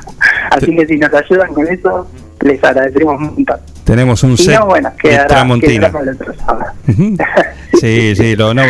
Así 0.51 0.75
que 0.75 0.87
si 0.87 0.97
nos 0.97 1.13
ayudan 1.13 1.53
con 1.53 1.67
eso, 1.69 2.09
les 2.41 2.63
agradeceremos 2.65 3.17
un 3.21 3.27
montón. 3.35 3.61
Tenemos 3.85 4.23
un 4.23 4.33
Y 4.33 4.37
set 4.39 4.59
no, 4.59 4.67
bueno, 4.67 4.91
quedará, 5.01 5.27
Tramontina. 5.27 5.91
sábado. 5.91 6.73
Ujú. 6.89 7.17
Sí, 7.81 8.15
sí, 8.17 8.37
lo- 8.37 8.53
no, 8.53 8.63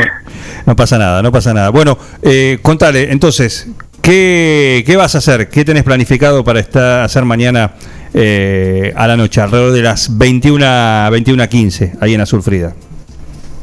no 0.67 0.77
pasa 0.77 0.99
nada, 0.99 1.23
no 1.23 1.33
pasa 1.33 1.52
nada. 1.55 1.70
Bueno, 1.70 1.97
eh, 2.23 2.59
contale, 2.62 3.10
entonces, 3.10 3.67
¿qué, 4.02 4.83
¿qué 4.86 4.97
vas 4.97 5.15
a 5.15 5.19
hacer? 5.19 5.49
¿Qué 5.49 5.65
tenés 5.65 5.83
planificado 5.85 6.44
para 6.44 6.60
estar, 6.60 7.02
hacer 7.02 7.25
mañana 7.25 7.73
eh, 8.14 8.92
a 8.97 9.06
la 9.06 9.16
noche, 9.16 9.40
alrededor 9.40 9.72
de 9.72 9.82
las 9.82 10.16
21 10.16 10.64
a 10.64 11.10
21.15, 11.10 11.98
ahí 12.00 12.14
en 12.14 12.20
Azul 12.20 12.42
Frida? 12.42 12.72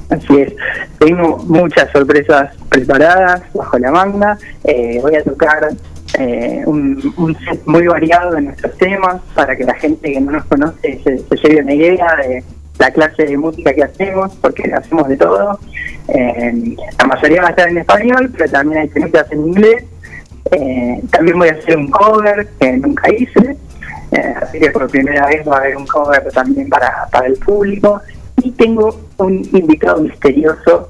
Así 0.10 0.38
es. 0.38 0.54
Tengo 1.00 1.38
muchas 1.48 1.92
sorpresas 1.92 2.54
preparadas 2.70 3.42
bajo 3.54 3.78
la 3.78 3.92
manga. 3.92 4.38
Eh, 4.64 5.00
voy 5.02 5.16
a 5.16 5.24
tocar 5.24 5.68
eh, 6.18 6.64
un, 6.66 7.38
set 7.46 7.62
muy 7.66 7.88
variado 7.88 8.32
de 8.32 8.42
nuestros 8.42 8.78
temas 8.78 9.22
para 9.36 9.56
que 9.56 9.66
la 9.66 9.76
gente 9.76 10.12
que 10.12 10.22
no 10.22 10.32
nos 10.32 10.46
conoce 10.46 11.00
se, 11.04 11.18
se 11.18 11.36
lleve 11.36 11.62
una 11.62 11.74
idea 11.74 12.16
de 12.16 12.44
la 12.80 12.92
clase 12.92 13.26
de 13.26 13.38
música 13.38 13.74
que 13.74 13.84
hacemos, 13.84 14.36
porque 14.42 14.72
hacemos 14.74 15.08
de 15.08 15.18
todo. 15.18 15.60
Eh, 16.10 16.76
la 17.00 17.08
mayoría 17.08 17.42
va 17.42 17.48
a 17.48 17.52
estar 17.52 17.70
en 17.70 17.78
español, 17.80 18.32
pero 18.38 18.50
también 18.50 18.82
hay 18.82 18.88
temitas 18.90 19.32
en 19.32 19.48
inglés. 19.48 19.84
Eh, 20.52 21.02
también 21.12 21.38
voy 21.38 21.50
a 21.50 21.54
hacer 21.54 21.78
un 21.78 21.90
cover 21.90 22.48
que 22.60 22.78
nunca 22.78 23.14
hice. 23.14 23.58
Eh, 24.12 24.34
así 24.42 24.60
que 24.60 24.72
por 24.72 24.88
primera 24.88 25.28
vez 25.28 25.48
va 25.48 25.58
a 25.58 25.60
haber 25.60 25.78
un 25.78 25.86
cover 25.86 26.24
también 26.34 26.70
para, 26.70 27.08
para 27.12 27.28
el 27.28 27.36
público. 27.36 28.02
Y 28.44 28.52
tengo 28.52 29.00
un 29.18 29.48
invitado 29.52 30.02
misterioso 30.02 30.90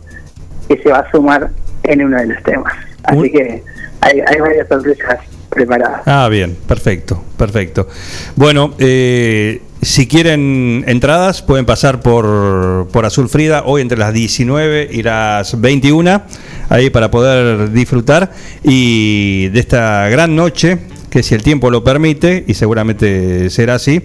que 0.68 0.78
se 0.82 0.90
va 0.90 1.00
a 1.00 1.12
sumar 1.12 1.50
en 1.84 2.04
uno 2.04 2.18
de 2.18 2.28
los 2.28 2.44
temas. 2.44 2.74
Así 3.04 3.32
que 3.32 3.64
hay, 4.02 4.20
hay 4.20 4.40
varias 4.40 4.68
sorpresas 4.68 5.20
preparadas. 5.50 6.02
Ah, 6.06 6.28
bien, 6.30 6.56
perfecto, 6.68 7.24
perfecto. 7.38 7.88
Bueno, 8.36 8.74
eh, 8.80 9.62
si 9.82 10.08
quieren 10.08 10.84
entradas, 10.88 11.42
pueden 11.42 11.66
pasar 11.66 12.02
por, 12.02 12.88
por 12.92 13.06
Azul 13.06 13.30
Frida 13.30 13.64
hoy 13.66 13.82
entre 13.82 13.98
las 13.98 14.14
19 14.14 14.90
y 14.92 15.04
las 15.04 15.60
21, 15.60 16.22
ahí 16.70 16.90
para 16.90 17.12
poder 17.12 17.72
disfrutar 17.72 18.32
y 18.64 19.50
de 19.50 19.60
esta 19.60 20.10
gran 20.10 20.36
noche 20.36 20.80
que 21.10 21.24
si 21.24 21.36
el 21.36 21.44
tiempo 21.44 21.70
lo 21.72 21.84
permite, 21.84 22.44
y 22.48 22.54
seguramente 22.54 23.50
será 23.50 23.76
así, 23.76 24.02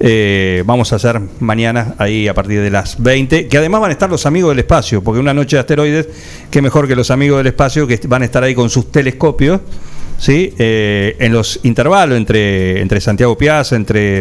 eh, 0.00 0.62
vamos 0.66 0.92
a 0.92 0.96
hacer 0.96 1.20
mañana 1.38 1.94
ahí 1.98 2.28
a 2.28 2.34
partir 2.34 2.60
de 2.60 2.70
las 2.70 3.00
20, 3.02 3.48
que 3.48 3.58
además 3.58 3.80
van 3.80 3.90
a 3.90 3.92
estar 3.92 4.10
los 4.10 4.26
amigos 4.26 4.50
del 4.50 4.60
espacio, 4.60 5.02
porque 5.02 5.20
una 5.20 5.34
noche 5.34 5.56
de 5.56 5.60
asteroides, 5.60 6.08
qué 6.50 6.62
mejor 6.62 6.88
que 6.88 6.96
los 6.96 7.10
amigos 7.10 7.38
del 7.38 7.48
espacio 7.48 7.86
que 7.86 8.00
van 8.08 8.22
a 8.22 8.24
estar 8.24 8.42
ahí 8.42 8.54
con 8.54 8.68
sus 8.70 8.90
telescopios, 8.90 9.60
¿sí? 10.20 10.54
Eh, 10.58 11.16
en 11.18 11.32
los 11.32 11.60
intervalos 11.62 12.16
entre, 12.16 12.80
entre 12.80 13.00
Santiago 13.00 13.36
Piazza, 13.36 13.74
entre 13.74 14.18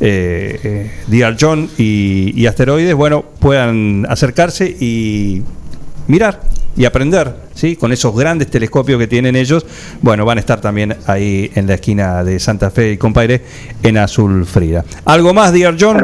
eh, 0.00 0.90
eh, 1.10 1.36
John 1.38 1.68
y, 1.76 2.32
y 2.40 2.46
asteroides, 2.46 2.94
bueno, 2.94 3.24
puedan 3.40 4.06
acercarse 4.08 4.66
y 4.66 5.42
mirar 6.06 6.40
y 6.76 6.84
aprender, 6.84 7.34
¿sí? 7.54 7.76
Con 7.76 7.92
esos 7.92 8.14
grandes 8.14 8.48
telescopios 8.48 8.98
que 8.98 9.06
tienen 9.06 9.36
ellos, 9.36 9.66
bueno, 10.00 10.24
van 10.24 10.38
a 10.38 10.40
estar 10.40 10.60
también 10.60 10.96
ahí 11.06 11.50
en 11.54 11.66
la 11.66 11.74
esquina 11.74 12.24
de 12.24 12.38
Santa 12.38 12.70
Fe 12.70 12.92
y 12.92 12.96
Compaire 12.96 13.42
en 13.82 13.98
Azul 13.98 14.46
Frida. 14.46 14.84
¿Algo 15.04 15.34
más, 15.34 15.52
Dear 15.52 15.76
John? 15.78 15.98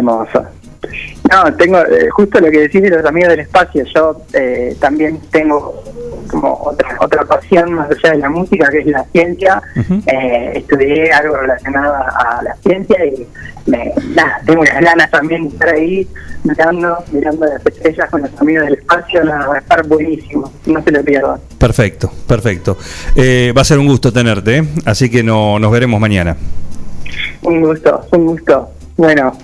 No, 1.30 1.54
tengo 1.54 1.78
eh, 1.78 2.08
justo 2.10 2.40
lo 2.40 2.50
que 2.50 2.60
decís 2.60 2.82
de 2.82 2.90
los 2.90 3.04
amigos 3.04 3.30
del 3.30 3.40
espacio. 3.40 3.84
Yo 3.94 4.22
eh, 4.32 4.76
también 4.80 5.20
tengo 5.30 5.82
como 6.28 6.54
otra 6.64 6.96
otra 7.00 7.24
pasión 7.24 7.72
más 7.72 7.90
allá 7.90 8.12
de 8.12 8.18
la 8.18 8.28
música, 8.28 8.68
que 8.70 8.78
es 8.78 8.86
la 8.86 9.04
ciencia. 9.04 9.62
Eh, 10.06 10.52
estudié 10.56 11.12
algo 11.12 11.36
relacionado 11.36 11.94
a 11.94 12.40
la 12.42 12.54
ciencia 12.56 13.04
y 13.04 13.26
me, 13.66 13.92
nada, 14.14 14.40
tengo 14.44 14.60
unas 14.60 14.80
ganas 14.80 15.10
también 15.10 15.42
de 15.44 15.48
estar 15.48 15.68
ahí 15.74 16.08
mirando, 16.44 16.98
mirando 17.12 17.46
las 17.46 17.66
estrellas 17.66 18.10
con 18.10 18.22
los 18.22 18.40
amigos 18.40 18.64
del 18.66 18.74
espacio. 18.74 19.24
nada, 19.24 19.46
va 19.46 19.54
a 19.56 19.58
estar 19.58 19.86
buenísimo, 19.86 20.52
no 20.66 20.82
se 20.82 20.90
lo 20.90 21.04
pierdan. 21.04 21.40
Perfecto, 21.58 22.10
perfecto. 22.26 22.76
Eh, 23.14 23.52
va 23.56 23.62
a 23.62 23.64
ser 23.64 23.78
un 23.78 23.86
gusto 23.86 24.12
tenerte, 24.12 24.58
¿eh? 24.58 24.68
así 24.84 25.10
que 25.10 25.22
no, 25.22 25.58
nos 25.58 25.72
veremos 25.72 26.00
mañana. 26.00 26.36
Un 27.42 27.60
gusto, 27.60 28.06
un 28.12 28.26
gusto. 28.26 28.70
Bueno, 28.96 29.36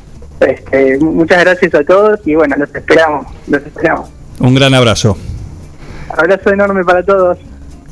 este, 0.46 0.98
muchas 0.98 1.40
gracias 1.44 1.74
a 1.74 1.84
todos 1.84 2.20
y 2.26 2.34
bueno, 2.34 2.56
los 2.58 2.74
esperamos, 2.74 3.26
los 3.48 3.62
esperamos. 3.62 4.08
Un 4.38 4.54
gran 4.54 4.74
abrazo. 4.74 5.16
Abrazo 6.16 6.50
enorme 6.50 6.84
para 6.84 7.02
todos. 7.04 7.38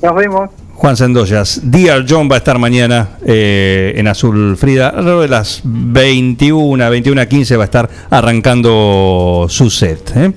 Nos 0.03 0.15
vemos. 0.15 0.51
Juan 0.75 0.97
Sendoyas, 0.97 1.61
Dear 1.65 2.07
John 2.09 2.29
va 2.31 2.37
a 2.37 2.39
estar 2.39 2.59
mañana 2.59 3.19
eh, 3.27 3.93
en 3.97 4.09
Azul 4.09 4.57
Frida, 4.57 4.89
alrededor 4.89 5.23
de 5.23 5.29
las 5.29 5.61
21, 5.65 6.89
21 6.91 7.21
a 7.21 7.27
15 7.27 7.57
va 7.59 7.65
a 7.65 7.67
estar 7.67 7.91
arrancando 8.09 9.47
su 9.51 9.69
set. 9.69 10.11
¿eh? 10.17 10.33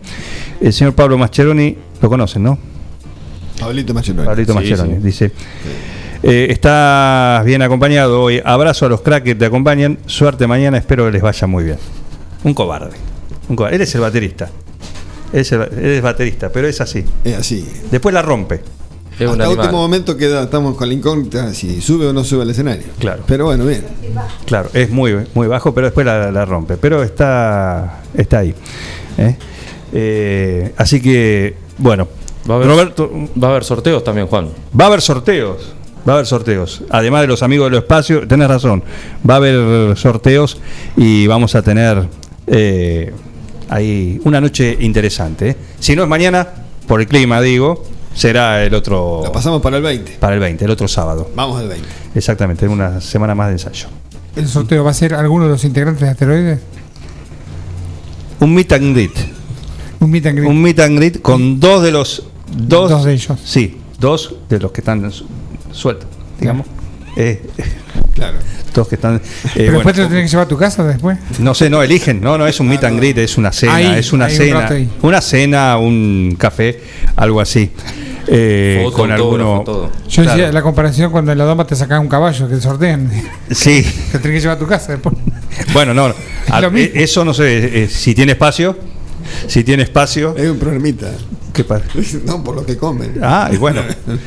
El 0.59 0.74
señor 0.74 0.93
Pablo 0.95 1.17
Mascheroni, 1.17 1.77
lo 2.01 2.09
conocen, 2.09 2.43
¿no? 2.43 2.58
Pablito 3.58 3.93
Maccheroni. 3.93 4.25
Pablito 4.25 4.51
Sí, 4.51 4.58
Mascheroni, 4.59 4.95
sí. 4.95 5.00
dice. 5.01 5.32
eh, 6.24 6.48
estás 6.50 7.45
bien 7.45 7.61
acompañado 7.61 8.22
hoy. 8.24 8.42
Abrazo 8.43 8.85
a 8.85 8.90
los 8.90 9.00
cracks 9.00 9.24
que 9.24 9.35
te 9.35 9.45
acompañan. 9.45 9.98
Suerte 10.08 10.45
mañana, 10.45 10.77
espero 10.77 11.06
que 11.06 11.11
les 11.14 11.22
vaya 11.22 11.48
muy 11.48 11.64
bien. 11.64 11.77
Un 12.44 12.54
cobarde. 12.54 12.92
Un 13.50 13.56
cobarde. 13.56 13.76
Él 13.78 13.82
es 13.82 13.96
el 13.96 14.02
baterista. 14.02 14.50
Él 15.32 15.40
es, 15.42 15.52
el- 15.52 15.62
él 15.62 15.86
es 15.86 16.02
baterista, 16.02 16.50
pero 16.50 16.68
es 16.68 16.80
así. 16.82 17.04
Es 17.24 17.36
así. 17.36 17.68
Después 17.92 18.14
la 18.14 18.22
rompe. 18.22 18.62
Hasta 19.14 19.48
último 19.48 19.74
momento 19.74 20.18
queda, 20.18 20.44
estamos 20.44 20.76
con 20.76 20.88
la 20.88 20.94
incógnita 20.96 21.54
si 21.54 21.82
sube 21.82 22.08
o 22.08 22.14
no 22.14 22.24
sube 22.24 22.42
al 22.42 22.50
escenario. 22.50 22.86
Claro. 22.98 23.22
Pero 23.28 23.46
bueno, 23.46 23.64
bien. 23.66 23.84
Claro, 24.48 24.70
es 24.74 24.90
muy, 24.90 25.16
muy 25.36 25.48
bajo, 25.48 25.72
pero 25.74 25.86
después 25.88 26.04
la, 26.06 26.32
la 26.32 26.46
rompe. 26.46 26.78
Pero 26.78 27.04
está, 27.04 28.02
está 28.16 28.40
ahí. 28.40 28.56
¿eh? 29.20 29.36
Eh, 29.94 30.74
así 30.78 31.00
que, 31.02 31.56
bueno. 31.78 32.08
Va 32.50 32.56
a, 32.56 32.58
haber, 32.58 32.68
Roberto, 32.68 33.12
va 33.42 33.48
a 33.50 33.52
haber 33.52 33.64
sorteos 33.64 34.04
también, 34.04 34.26
Juan. 34.28 34.50
va 34.80 34.86
a 34.86 34.88
haber 34.88 35.02
sorteos. 35.02 35.74
Va 36.08 36.14
a 36.14 36.16
haber 36.16 36.26
sorteos. 36.26 36.82
Además 36.90 37.22
de 37.22 37.28
los 37.28 37.44
amigos 37.44 37.70
del 37.72 37.80
espacio, 37.80 38.28
tenés 38.28 38.48
razón. 38.50 38.84
Va 39.30 39.36
a 39.36 39.38
haber 39.38 39.96
sorteos 39.96 40.58
y 40.98 41.28
vamos 41.28 41.54
a 41.56 41.62
tener 41.62 42.04
eh, 42.48 43.14
ahí 43.70 44.20
una 44.26 44.40
noche 44.42 44.78
interesante. 44.80 45.50
¿eh? 45.52 45.58
Si 45.80 45.96
no 45.96 46.04
es 46.04 46.10
mañana, 46.10 46.48
por 46.88 47.02
el 47.02 47.08
clima, 47.08 47.42
digo, 47.42 47.84
será 48.14 48.64
el 48.64 48.74
otro. 48.74 49.22
La 49.24 49.32
pasamos 49.32 49.62
para 49.62 49.78
el 49.78 49.84
20. 49.84 50.14
Para 50.20 50.36
el 50.36 50.40
20, 50.40 50.66
el 50.66 50.72
otro 50.72 50.88
sábado. 50.88 51.30
Vamos 51.36 51.60
al 51.60 51.68
20. 51.70 51.88
Exactamente, 52.16 52.68
una 52.68 53.02
semana 53.02 53.34
más 53.36 53.48
de 53.48 53.54
ensayo. 53.54 53.88
¿El 54.36 54.48
sorteo 54.48 54.84
va 54.84 54.92
a 54.92 54.94
ser 54.96 55.14
alguno 55.14 55.46
de 55.46 55.52
los 55.52 55.64
integrantes 55.64 56.02
de 56.02 56.10
Asteroides? 56.10 56.60
Un 58.40 58.54
meet 58.54 58.72
and 58.74 58.94
greet. 58.94 59.12
Un 60.00 60.12
meet 60.12 60.26
and 60.26 60.38
greet. 60.38 60.50
un 60.50 60.62
meet 60.62 60.80
and 60.80 60.98
greet 60.98 61.22
con 61.22 61.60
dos 61.60 61.82
de 61.84 61.92
los 61.92 62.24
dos, 62.58 62.90
Dos 62.90 63.06
de 63.06 63.14
ellos. 63.14 63.40
Sí, 63.44 63.78
dos 64.00 64.36
de 64.50 64.60
los 64.60 64.72
que 64.72 64.82
están 64.82 65.10
su- 65.12 65.26
sueltos, 65.72 66.08
digamos. 66.40 66.68
Eh, 67.16 67.42
Claro. 68.14 68.38
dos 68.74 68.88
que 68.88 68.95
están. 68.95 69.16
eh, 69.16 69.22
Pero 69.56 69.66
bueno, 69.66 69.77
después 69.80 69.95
te 69.95 70.01
lo 70.03 70.08
tenés 70.08 70.24
que 70.25 70.30
llevar 70.30 70.45
a 70.45 70.50
tu 70.50 70.58
casa 70.58 70.83
después. 70.83 71.17
no 71.40 71.53
sé, 71.56 71.69
no 71.69 71.82
eligen, 71.82 72.22
no, 72.22 72.38
no 72.38 72.45
es 72.48 72.59
un 72.59 72.67
meet 72.67 72.83
and 72.83 72.98
greet, 73.00 73.17
es 73.17 73.38
una 73.38 73.51
cena, 73.51 73.75
Ahí, 73.75 73.93
es 73.98 74.14
una 74.14 74.25
un 74.25 74.32
cena, 74.32 74.69
una 75.01 75.22
cena, 75.22 75.77
un 75.77 76.35
café, 76.38 76.80
algo 77.16 77.42
así. 77.42 77.72
Eh, 78.27 78.82
Foto, 78.85 78.95
con 78.98 79.11
alguno. 79.11 79.64
todo. 79.66 79.92
Yo 80.08 80.22
decía 80.24 80.51
la 80.51 80.61
comparación 80.61 81.11
cuando 81.11 81.32
en 81.33 81.38
la 81.38 81.43
doma 81.43 81.66
te 81.67 81.75
sacan 81.75 82.00
un 82.01 82.08
caballo 82.08 82.48
que 82.48 82.56
te 82.56 82.61
sortean. 82.61 83.09
Sí, 83.51 83.83
Te 84.11 84.19
tenés 84.19 84.38
que 84.38 84.42
llevar 84.42 84.56
a 84.58 84.59
tu 84.59 84.67
casa 84.67 84.93
después. 84.93 85.16
bueno, 85.74 85.93
no, 85.93 86.06
a- 86.50 86.61
eh, 86.74 86.92
eso 86.95 87.25
no 87.25 87.33
sé, 87.33 87.83
eh, 87.83 87.88
si 87.90 88.16
tiene 88.16 88.32
espacio, 88.33 88.77
si 89.48 89.64
tiene 89.64 89.83
espacio, 89.83 90.35
Es 90.38 90.50
un 90.50 90.58
problemita. 90.59 91.11
¿Qué 91.53 91.64
pasa? 91.64 91.85
No, 92.25 92.43
por 92.43 92.56
lo 92.56 92.65
que 92.65 92.75
comen. 92.77 93.19
Ah, 93.22 93.49
y 93.51 93.57
bueno, 93.57 93.82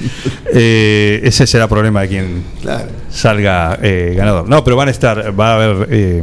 eh, 0.52 1.20
ese 1.24 1.46
será 1.46 1.68
problema 1.68 2.02
de 2.02 2.08
quien 2.08 2.44
Claro. 2.62 2.86
salga 3.10 3.78
eh, 3.82 4.14
ganador. 4.16 4.48
No, 4.48 4.62
pero 4.64 4.76
van 4.76 4.88
a 4.88 4.90
estar, 4.90 5.38
va 5.38 5.52
a 5.52 5.55
haber 5.56 5.88
eh, 5.90 6.22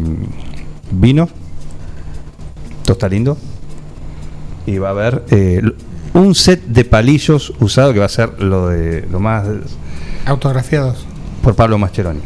vino, 0.91 1.29
tosta 2.85 3.07
lindo, 3.09 3.37
y 4.65 4.77
va 4.77 4.89
a 4.89 4.91
haber 4.91 5.23
eh, 5.29 5.61
un 6.13 6.35
set 6.35 6.63
de 6.65 6.85
palillos 6.85 7.53
usado 7.59 7.93
que 7.93 7.99
va 7.99 8.05
a 8.05 8.09
ser 8.09 8.41
lo 8.41 8.67
de 8.69 9.05
lo 9.11 9.19
más 9.19 9.45
Autografiados. 10.25 11.05
por 11.41 11.55
Pablo 11.55 11.77
Mascheroni. 11.77 12.21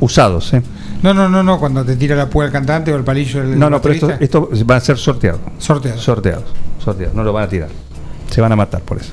Usados, 0.00 0.52
¿eh? 0.54 0.62
No, 1.02 1.12
no, 1.12 1.28
no, 1.28 1.42
no, 1.42 1.58
cuando 1.58 1.84
te 1.84 1.96
tira 1.96 2.14
la 2.14 2.30
púa 2.30 2.46
el 2.46 2.52
cantante 2.52 2.92
o 2.92 2.96
el 2.96 3.02
palillo 3.04 3.42
el 3.42 3.58
No, 3.58 3.68
no, 3.68 3.82
pero 3.82 3.94
esto, 3.94 4.10
esto 4.20 4.50
va 4.68 4.76
a 4.76 4.80
ser 4.80 4.96
sorteado. 4.96 5.40
Sorteado. 5.58 5.98
Sorteados, 5.98 6.44
sorteados. 6.82 7.14
No 7.14 7.24
lo 7.24 7.32
van 7.32 7.44
a 7.44 7.48
tirar. 7.48 7.68
Se 8.30 8.40
van 8.40 8.52
a 8.52 8.56
matar 8.56 8.80
por 8.82 8.98
eso. 8.98 9.10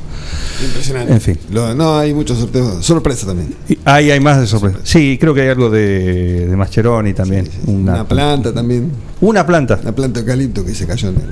Impresionante. 0.65 1.13
En 1.13 1.21
fin. 1.21 1.37
Lo- 1.51 1.73
no, 1.75 1.97
hay 1.97 2.13
muchos 2.13 2.37
sorteos. 2.39 2.83
Sorpresa 2.85 3.27
también. 3.27 3.53
Y 3.69 3.77
ahí 3.85 4.11
hay 4.11 4.19
más 4.19 4.39
de 4.39 4.47
sorpresa. 4.47 4.79
Sí, 4.83 5.17
creo 5.19 5.33
que 5.33 5.41
hay 5.41 5.49
algo 5.49 5.69
de, 5.69 6.47
de 6.47 6.55
Mascheroni 6.55 7.13
también. 7.13 7.47
Una, 7.67 7.93
Una 7.93 8.07
planta 8.07 8.53
también. 8.53 8.91
Una 9.21 9.45
planta. 9.45 9.79
Una 9.81 9.93
planta 9.93 10.19
de 10.19 10.25
eucalipto 10.25 10.65
que 10.65 10.73
se 10.73 10.87
cayó 10.87 11.09
en 11.09 11.15
el. 11.15 11.29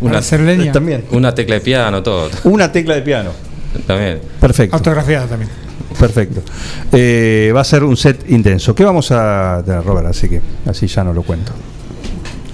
Una, 0.00 0.20
leña. 0.20 0.72
También. 0.72 1.04
una 1.12 1.34
tecla 1.34 1.54
de 1.54 1.60
piano, 1.60 2.02
todo. 2.02 2.28
Una 2.44 2.70
tecla 2.70 2.94
de 2.94 3.02
piano. 3.02 3.30
También. 3.86 4.20
Perfecto. 4.40 4.76
Autografiada 4.76 5.26
también. 5.26 5.50
Perfecto. 5.98 6.42
Eh, 6.92 7.52
va 7.54 7.60
a 7.60 7.64
ser 7.64 7.84
un 7.84 7.96
set 7.96 8.28
intenso. 8.30 8.74
¿Qué 8.74 8.84
vamos 8.84 9.10
a 9.12 9.62
tener, 9.64 9.82
Robert? 9.84 10.08
Así 10.08 10.28
que 10.28 10.40
así 10.66 10.86
ya 10.86 11.04
no 11.04 11.12
lo 11.12 11.22
cuento. 11.22 11.52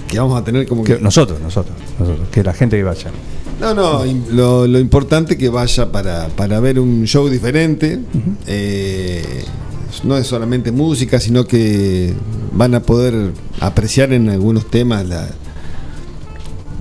Que 0.07 0.19
vamos 0.19 0.39
a 0.39 0.43
tener 0.43 0.67
como 0.67 0.83
Que 0.83 0.97
que. 0.97 1.01
nosotros, 1.03 1.39
nosotros, 1.41 1.75
nosotros. 1.99 2.27
Que 2.31 2.43
la 2.43 2.53
gente 2.53 2.77
que 2.77 2.83
vaya. 2.83 3.09
No, 3.61 3.75
no, 3.75 4.03
lo, 4.31 4.65
lo 4.65 4.79
importante 4.79 5.37
que 5.37 5.47
vaya 5.47 5.91
para, 5.91 6.29
para 6.29 6.59
ver 6.59 6.79
un 6.79 7.05
show 7.05 7.29
diferente. 7.29 7.99
Eh, 8.47 9.45
no 10.03 10.17
es 10.17 10.25
solamente 10.25 10.71
música, 10.71 11.19
sino 11.19 11.45
que 11.45 12.11
van 12.53 12.73
a 12.73 12.81
poder 12.81 13.33
apreciar 13.59 14.13
en 14.13 14.29
algunos 14.29 14.65
temas, 14.65 15.07
la, 15.07 15.29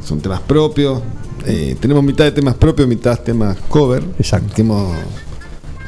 son 0.02 0.20
temas 0.20 0.40
propios. 0.40 1.02
Eh, 1.46 1.76
tenemos 1.78 2.02
mitad 2.02 2.24
de 2.24 2.32
temas 2.32 2.54
propios, 2.54 2.88
mitad 2.88 3.20
temas 3.20 3.58
cover. 3.68 4.02
Exacto. 4.18 4.54
Que 4.54 4.62
hemos, 4.62 4.96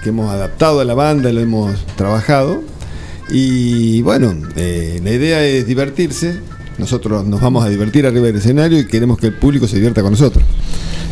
que 0.03 0.11
hemos 0.11 0.31
adaptado 0.31 0.81
a 0.81 0.85
la 0.85 0.93
banda 0.93 1.33
lo 1.33 1.41
hemos 1.41 1.87
trabajado. 1.97 2.61
Y 3.31 4.03
bueno, 4.03 4.35
eh, 4.57 5.01
la 5.03 5.11
idea 5.11 5.43
es 5.43 5.67
divertirse. 5.67 6.41
Nosotros 6.78 7.25
nos 7.25 7.41
vamos 7.41 7.65
a 7.65 7.68
divertir 7.68 8.07
arriba 8.07 8.26
del 8.26 8.36
escenario 8.36 8.78
y 8.78 8.86
queremos 8.86 9.18
que 9.18 9.26
el 9.28 9.34
público 9.34 9.68
se 9.68 9.76
divierta 9.76 10.02
con 10.02 10.12
nosotros. 10.12 10.44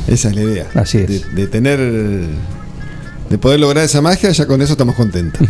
Esa 0.07 0.31
es 0.31 0.35
la 0.35 0.43
idea. 0.43 0.71
Así 0.75 0.99
es. 0.99 1.09
De, 1.09 1.21
de 1.35 1.47
tener. 1.47 1.79
De 3.29 3.39
poder 3.39 3.61
lograr 3.61 3.85
esa 3.85 4.01
magia, 4.03 4.31
ya 4.31 4.47
con 4.47 4.61
eso 4.61 4.73
estamos 4.73 4.97
contentos. 4.97 5.47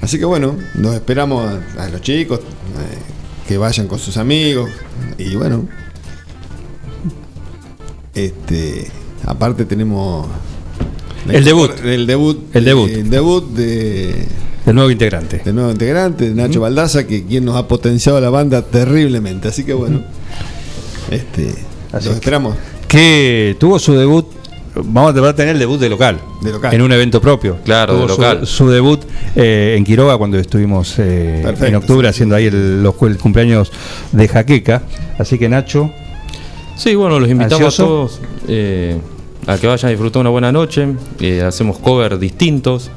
Así 0.00 0.18
que 0.18 0.24
bueno, 0.24 0.56
nos 0.74 0.94
esperamos 0.94 1.44
a, 1.76 1.84
a 1.84 1.88
los 1.88 2.00
chicos 2.02 2.38
eh, 2.40 2.98
que 3.48 3.58
vayan 3.58 3.88
con 3.88 3.98
sus 3.98 4.16
amigos. 4.16 4.70
Y 5.18 5.34
bueno. 5.34 5.66
Este. 8.14 8.88
Aparte 9.26 9.64
tenemos. 9.64 10.28
El 11.28 11.44
debut. 11.44 11.70
El 11.82 12.06
debut. 12.06 12.54
El 12.54 12.64
debut. 12.64 12.90
El 12.90 13.10
debut 13.10 13.50
de. 13.54 14.26
El 14.66 14.74
nuevo 14.74 14.90
integrante. 14.90 15.42
Del 15.44 15.54
nuevo 15.54 15.70
integrante, 15.70 16.30
Nacho 16.30 16.60
Baldaza, 16.60 17.06
que 17.06 17.24
quien 17.24 17.44
nos 17.44 17.56
ha 17.56 17.68
potenciado 17.68 18.20
la 18.20 18.30
banda 18.30 18.62
terriblemente. 18.62 19.48
Así 19.48 19.64
que 19.64 19.74
bueno. 19.74 20.02
Este. 21.10 21.54
Así 21.92 22.06
los 22.08 22.16
esperamos. 22.16 22.56
Que 22.88 23.56
tuvo 23.58 23.78
su 23.78 23.92
debut. 23.94 24.26
Vamos 24.76 25.14
a 25.16 25.34
tener 25.36 25.54
el 25.54 25.58
debut 25.60 25.78
de 25.78 25.88
local. 25.88 26.18
De 26.42 26.50
local. 26.50 26.74
En 26.74 26.82
un 26.82 26.90
evento 26.90 27.20
propio. 27.20 27.58
Claro, 27.64 27.94
Tuvo 27.94 28.02
de 28.08 28.14
su- 28.14 28.20
local. 28.20 28.46
Su, 28.46 28.70
debut 28.70 29.00
eh, 29.36 29.74
en 29.78 29.84
Quiroga 29.84 30.16
cuando 30.18 30.36
estuvimos 30.38 30.94
eh, 30.98 31.40
Perfecto, 31.44 31.66
en 31.66 31.74
octubre 31.76 32.08
sí. 32.08 32.10
haciendo 32.10 32.34
ahí 32.34 32.46
el, 32.46 32.82
los- 32.82 32.94
el 33.02 33.18
cumpleaños 33.18 33.70
de 34.12 34.26
Jaqueca. 34.26 34.82
Así 35.18 35.38
que 35.38 35.48
Nacho, 35.48 35.90
Sí, 36.76 36.96
bueno, 36.96 37.20
los 37.20 37.28
invitamos 37.30 37.52
¿Ansioso? 37.66 37.82
a 37.84 37.86
todos 37.86 38.20
eh, 38.48 38.96
a 39.46 39.58
que 39.58 39.68
vayan 39.68 39.86
a 39.86 39.90
disfrutar 39.90 40.20
una 40.22 40.30
buena 40.30 40.50
noche. 40.50 40.88
Eh, 41.20 41.42
hacemos 41.46 41.78
covers 41.78 42.18
distintos 42.18 42.90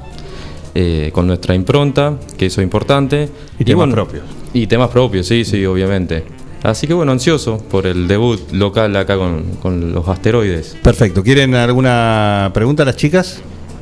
eh, 0.80 1.10
con 1.12 1.26
nuestra 1.26 1.56
impronta, 1.56 2.20
que 2.38 2.46
eso 2.46 2.62
es 2.62 2.66
importante. 2.66 3.30
Y 3.58 3.66
temas 3.66 3.92
propios. 3.92 4.24
Y 4.54 4.68
temas 4.68 4.92
propios, 4.92 5.26
sí, 5.26 5.44
sí, 5.44 5.66
obviamente. 5.66 6.24
Así 6.62 6.86
que 6.86 6.94
bueno, 6.94 7.12
ansioso 7.12 7.58
por 7.58 7.88
el 7.88 8.08
debut 8.08 8.40
local 8.52 8.96
acá 8.96 9.18
con, 9.18 9.56
con 9.60 9.92
los 9.92 10.08
asteroides. 10.08 10.78
perfecto. 10.84 11.24
¿Quieren 11.24 11.56
alguna 11.56 12.52
pregunta 12.54 12.84
a 12.84 12.86
las 12.86 12.96
chicas? 12.96 13.40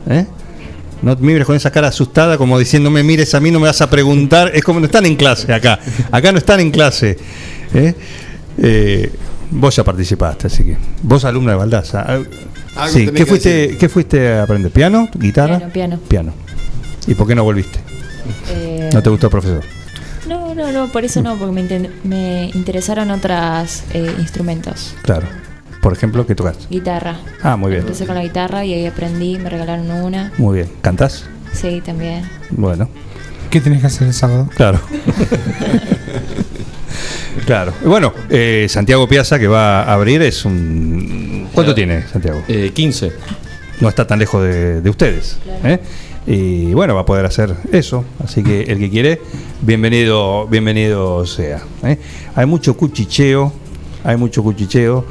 ¿Eh? 0.09 0.25
No 1.01 1.17
me 1.17 1.33
mires 1.33 1.45
con 1.45 1.57
esa 1.57 1.69
cara 1.69 1.89
asustada 1.89 2.37
como 2.37 2.57
diciendo 2.57 2.89
me 2.89 3.03
mires 3.03 3.35
a 3.35 3.41
mí, 3.41 3.51
no 3.51 3.59
me 3.59 3.67
vas 3.67 3.81
a 3.81 3.89
preguntar. 3.89 4.51
Es 4.53 4.63
como 4.63 4.79
no 4.79 4.85
están 4.85 5.05
en 5.05 5.17
clase 5.17 5.51
acá. 5.53 5.77
Acá 6.11 6.31
no 6.31 6.37
están 6.37 6.61
en 6.61 6.71
clase. 6.71 7.17
¿eh? 7.73 7.93
Eh, 8.57 9.11
vos 9.51 9.75
ya 9.75 9.83
participaste, 9.83 10.47
así 10.47 10.63
que. 10.63 10.77
Vos 11.03 11.25
alumna 11.25 11.51
de 11.51 11.57
Baldaza. 11.57 12.21
Sí. 12.87 13.07
¿Qué 13.07 13.11
que 13.11 13.25
fuiste. 13.25 13.77
¿Qué 13.77 13.89
fuiste 13.89 14.29
a 14.29 14.43
aprender? 14.43 14.71
¿Piano? 14.71 15.09
¿Guitarra? 15.13 15.57
Piano, 15.57 15.73
piano. 15.73 15.99
Piano. 16.07 16.44
¿Y 17.07 17.13
por 17.15 17.27
qué 17.27 17.35
no 17.35 17.43
volviste? 17.43 17.79
Eh, 18.49 18.89
¿No 18.93 19.03
te 19.03 19.09
gustó 19.09 19.27
el 19.27 19.31
profesor? 19.31 19.63
No, 20.27 20.55
no, 20.55 20.71
no, 20.71 20.91
por 20.91 21.05
eso 21.05 21.21
no, 21.21 21.37
porque 21.37 21.53
me, 21.53 21.89
me 22.03 22.49
interesaron 22.55 23.11
otros 23.11 23.83
instrumentos. 24.19 24.95
Claro. 25.03 25.27
Por 25.81 25.93
ejemplo, 25.93 26.25
¿qué 26.25 26.33
tocas? 26.33 26.57
Guitarra. 26.69 27.17
Ah, 27.43 27.55
muy 27.57 27.69
bien. 27.69 27.81
Empecé 27.83 28.07
con 28.07 28.15
la 28.15 28.23
guitarra 28.23 28.65
y 28.65 28.73
ahí 28.73 28.85
aprendí, 28.87 29.37
me 29.37 29.49
regalaron 29.51 29.91
una. 29.91 30.31
Muy 30.37 30.57
bien. 30.57 30.69
¿Cantás? 30.81 31.25
Sí, 31.53 31.81
también. 31.85 32.27
Bueno, 32.49 32.89
¿Qué 33.51 33.61
tenés 33.61 33.81
que 33.81 33.87
hacer 33.87 34.07
el 34.07 34.13
sábado? 34.13 34.49
claro. 34.55 34.81
claro. 37.45 37.73
Bueno, 37.85 38.13
eh, 38.29 38.65
Santiago 38.69 39.07
Piazza 39.07 39.37
que 39.39 39.47
va 39.47 39.83
a 39.83 39.93
abrir 39.93 40.21
es 40.23 40.43
un... 40.45 41.47
¿Cuánto 41.53 41.71
Eh, 41.71 41.75
tiene 41.75 42.07
Santiago? 42.07 42.43
Eh, 42.47 42.71
15. 42.73 43.11
No 43.81 43.89
está 43.89 44.07
tan 44.07 44.19
lejos 44.19 44.41
de, 44.43 44.81
de 44.81 44.89
ustedes. 44.89 45.37
¿eh? 45.63 45.79
Y 46.27 46.73
bueno, 46.73 46.95
va 46.95 47.01
a 47.01 47.05
poder 47.05 47.25
hacer 47.25 47.55
eso. 47.71 48.03
Así 48.23 48.43
que 48.43 48.61
el 48.63 48.79
que 48.79 48.89
quiere, 48.89 49.21
bienvenido, 49.61 50.47
bienvenido 50.47 51.25
sea. 51.25 51.61
¿eh? 51.83 51.99
Hay 52.35 52.45
mucho 52.47 52.75
cuchicheo, 52.75 53.53
hay 54.03 54.17
mucho 54.17 54.41
cuchicheo. 54.41 55.05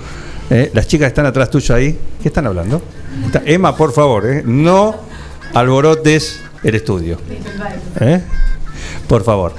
¿eh? 0.51 0.71
Las 0.75 0.89
chicas 0.89 1.09
están 1.09 1.27
atrás 1.27 1.51
tuyo 1.51 1.75
ahí. 1.75 1.97
¿Qué 2.21 2.29
están 2.29 2.47
hablando? 2.47 2.83
Emma, 3.45 3.77
por 3.77 3.93
favor, 3.93 4.27
¿eh? 4.27 4.43
no 4.45 4.97
alborotes 5.55 6.41
el 6.65 6.75
estudio. 6.75 7.19
Por 9.07 9.23
favor. 9.23 9.55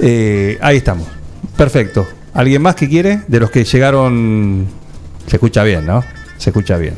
Ahí 0.00 0.76
estamos. 0.76 1.08
Perfecto. 1.56 2.06
¿Alguien 2.34 2.62
más 2.62 2.76
que 2.76 2.88
quiere? 2.88 3.22
De 3.26 3.40
los 3.40 3.50
que 3.50 3.64
llegaron... 3.64 4.66
Se 5.26 5.36
escucha 5.36 5.64
bien, 5.64 5.86
¿no? 5.86 6.04
Se 6.38 6.50
escucha 6.50 6.76
bien. 6.76 6.94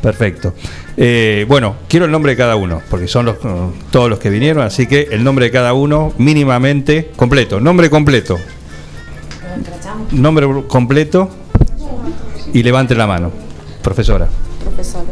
Perfecto. 0.00 0.54
Eh, 0.96 1.46
bueno, 1.48 1.76
quiero 1.88 2.04
el 2.04 2.12
nombre 2.12 2.32
de 2.32 2.36
cada 2.36 2.56
uno, 2.56 2.82
porque 2.90 3.08
son 3.08 3.26
los, 3.26 3.36
todos 3.90 4.10
los 4.10 4.18
que 4.18 4.30
vinieron, 4.30 4.64
así 4.64 4.86
que 4.86 5.08
el 5.10 5.24
nombre 5.24 5.46
de 5.46 5.50
cada 5.50 5.72
uno 5.72 6.12
mínimamente 6.18 7.10
completo. 7.16 7.60
Nombre 7.60 7.88
completo. 7.90 8.38
Nombre 10.10 10.46
completo 10.68 11.30
y 12.52 12.62
levante 12.62 12.94
la 12.94 13.06
mano. 13.06 13.30
Profesora. 13.82 14.28
Profesor. 14.62 15.04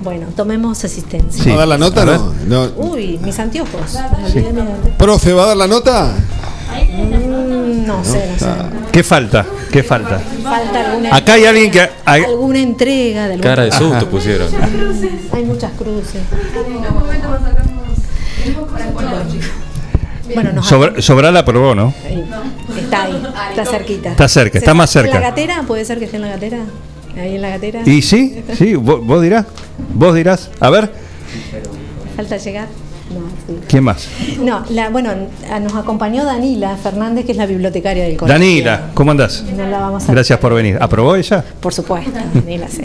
Bueno, 0.00 0.26
tomemos 0.36 0.84
asistencia. 0.84 1.50
¿Va 1.52 1.54
a 1.54 1.58
dar 1.60 1.68
la 1.68 1.78
nota? 1.78 2.04
No. 2.04 2.34
no. 2.46 2.70
Uy, 2.76 3.18
mis 3.22 3.38
anteojos. 3.38 3.98
¿Profe, 4.98 5.32
va 5.32 5.44
a 5.44 5.46
dar 5.46 5.56
la 5.56 5.66
nota? 5.66 6.14
No 7.74 8.04
sé, 8.04 8.28
no 8.32 8.38
sé. 8.38 8.46
¿Qué 8.92 9.02
falta? 9.02 9.44
¿Qué 9.72 9.82
falta? 9.82 10.18
Falta 10.42 10.90
alguna, 10.90 11.14
Acá 11.16 11.34
hay 11.34 11.44
alguien 11.44 11.70
que... 11.70 11.88
hay- 12.04 12.24
alguna 12.24 12.58
entrega 12.60 13.28
de 13.28 13.38
Cara 13.38 13.64
de 13.64 13.72
susto 13.72 14.08
pusieron. 14.08 14.48
Hay 15.32 15.44
muchas 15.44 15.72
cruces. 15.72 16.22
Bueno, 20.34 20.52
nos 20.52 20.66
Sobra- 20.66 21.00
Sobral 21.02 21.36
aprobó, 21.36 21.74
¿no? 21.74 21.92
está 22.78 23.02
ahí, 23.04 23.22
está 23.50 23.64
cerquita. 23.66 24.10
Está 24.10 24.28
cerca, 24.28 24.58
está 24.58 24.74
más 24.74 24.94
¿En 24.96 25.02
cerca. 25.02 25.20
la 25.20 25.28
gatera? 25.28 25.62
¿Puede 25.66 25.84
ser 25.84 25.98
que 25.98 26.06
esté 26.06 26.16
en 26.16 26.22
la 26.22 26.28
gatera? 26.28 26.58
Ahí 27.16 27.36
en 27.36 27.42
la 27.42 27.50
gatera. 27.50 27.82
Y 27.84 28.02
sí, 28.02 28.42
sí, 28.56 28.74
vos, 28.74 29.04
vos 29.06 29.22
dirás. 29.22 29.44
Vos 29.92 30.14
dirás. 30.14 30.50
A 30.60 30.70
ver, 30.70 30.90
Falta 32.16 32.36
llegar. 32.36 32.68
No, 33.10 33.20
sí. 33.46 33.60
¿quién 33.68 33.84
más? 33.84 34.08
No, 34.40 34.64
la, 34.70 34.88
bueno, 34.88 35.10
nos 35.62 35.74
acompañó 35.74 36.24
Danila 36.24 36.76
Fernández, 36.76 37.26
que 37.26 37.32
es 37.32 37.38
la 37.38 37.46
bibliotecaria 37.46 38.04
del 38.04 38.16
colegio. 38.16 38.38
Danila, 38.40 38.90
¿cómo 38.94 39.10
andás? 39.10 39.44
No 39.56 39.66
la 39.66 39.78
vamos 39.78 40.08
a 40.08 40.12
Gracias 40.12 40.38
por 40.38 40.54
venir. 40.54 40.78
¿Aprobó 40.80 41.14
ella? 41.14 41.44
Por 41.60 41.74
supuesto, 41.74 42.12
Danila 42.34 42.68
sí. 42.68 42.84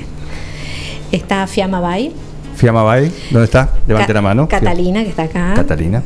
Está 1.11 1.48
Fiamma 1.48 1.80
Bay, 1.80 2.14
Fiamma 2.56 2.83
Bay, 2.83 3.11
¿dónde 3.31 3.45
está? 3.45 3.69
Levante 3.88 4.07
Ca- 4.07 4.14
la 4.14 4.22
mano. 4.22 4.48
Catalina, 4.49 5.03
que 5.03 5.09
está 5.09 5.23
acá. 5.23 5.53
Catalina. 5.56 6.03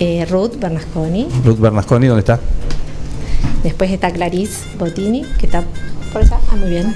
Eh, 0.00 0.24
Ruth 0.30 0.56
Bernasconi. 0.58 1.28
Ruth 1.44 1.58
Bernasconi, 1.58 2.06
¿dónde 2.06 2.20
está? 2.20 2.38
Después 3.62 3.90
está 3.90 4.10
Clarice 4.12 4.64
Bottini, 4.78 5.22
que 5.38 5.46
está 5.46 5.62
por 6.12 6.22
allá. 6.22 6.38
Ah, 6.50 6.56
muy 6.56 6.68
bien. 6.70 6.94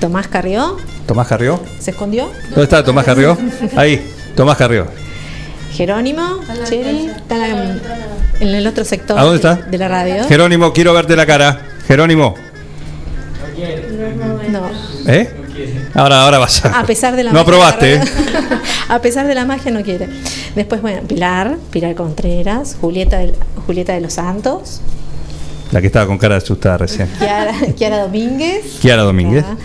Tomás 0.00 0.28
Carrió, 0.28 0.76
Tomás 1.06 1.26
Carrió. 1.28 1.60
¿se 1.78 1.92
escondió? 1.92 2.28
¿Dónde 2.50 2.62
está 2.64 2.84
Tomás 2.84 3.04
Carrió? 3.04 3.36
Ahí, 3.76 4.04
Tomás 4.36 4.56
Carrió. 4.56 4.86
Jerónimo, 5.72 6.40
Cheri, 6.68 7.06
está 7.16 7.48
en, 7.48 7.56
la- 7.78 8.06
en 8.40 8.48
el 8.48 8.66
otro 8.66 8.84
sector 8.84 9.18
¿A 9.18 9.22
dónde 9.22 9.36
está? 9.36 9.56
de 9.56 9.76
la 9.78 9.88
radio. 9.88 10.24
Jerónimo, 10.28 10.72
quiero 10.72 10.92
verte 10.94 11.16
la 11.16 11.26
cara. 11.26 11.60
Jerónimo, 11.88 12.34
No, 14.50 14.70
¿eh? 15.10 15.30
Ahora, 15.94 16.22
ahora 16.22 16.38
vas 16.38 16.64
a. 16.64 16.80
a 16.80 16.84
pesar 16.84 17.14
de 17.16 17.22
la 17.24 17.30
No 17.32 17.38
magia 17.38 17.42
aprobaste, 17.42 17.94
¿eh? 17.96 18.00
a 18.88 18.98
pesar 19.00 19.26
de 19.26 19.34
la 19.34 19.44
magia 19.44 19.70
no 19.72 19.82
quiere. 19.82 20.08
Después, 20.56 20.80
bueno, 20.82 21.02
Pilar, 21.06 21.56
Pilar 21.70 21.94
Contreras, 21.94 22.76
Julieta 22.80 23.18
de, 23.18 23.34
Julieta 23.66 23.92
de 23.94 24.00
los 24.00 24.14
Santos, 24.14 24.80
La 25.72 25.80
que 25.80 25.86
estaba 25.88 26.06
con 26.06 26.18
cara 26.18 26.34
de 26.36 26.38
asustada 26.42 26.78
recién. 26.78 27.08
Kiara, 27.18 27.52
Kiara 27.76 27.98
Domínguez. 28.02 28.78
Kiara 28.80 29.02
Domínguez. 29.02 29.44
Ah, 29.46 29.56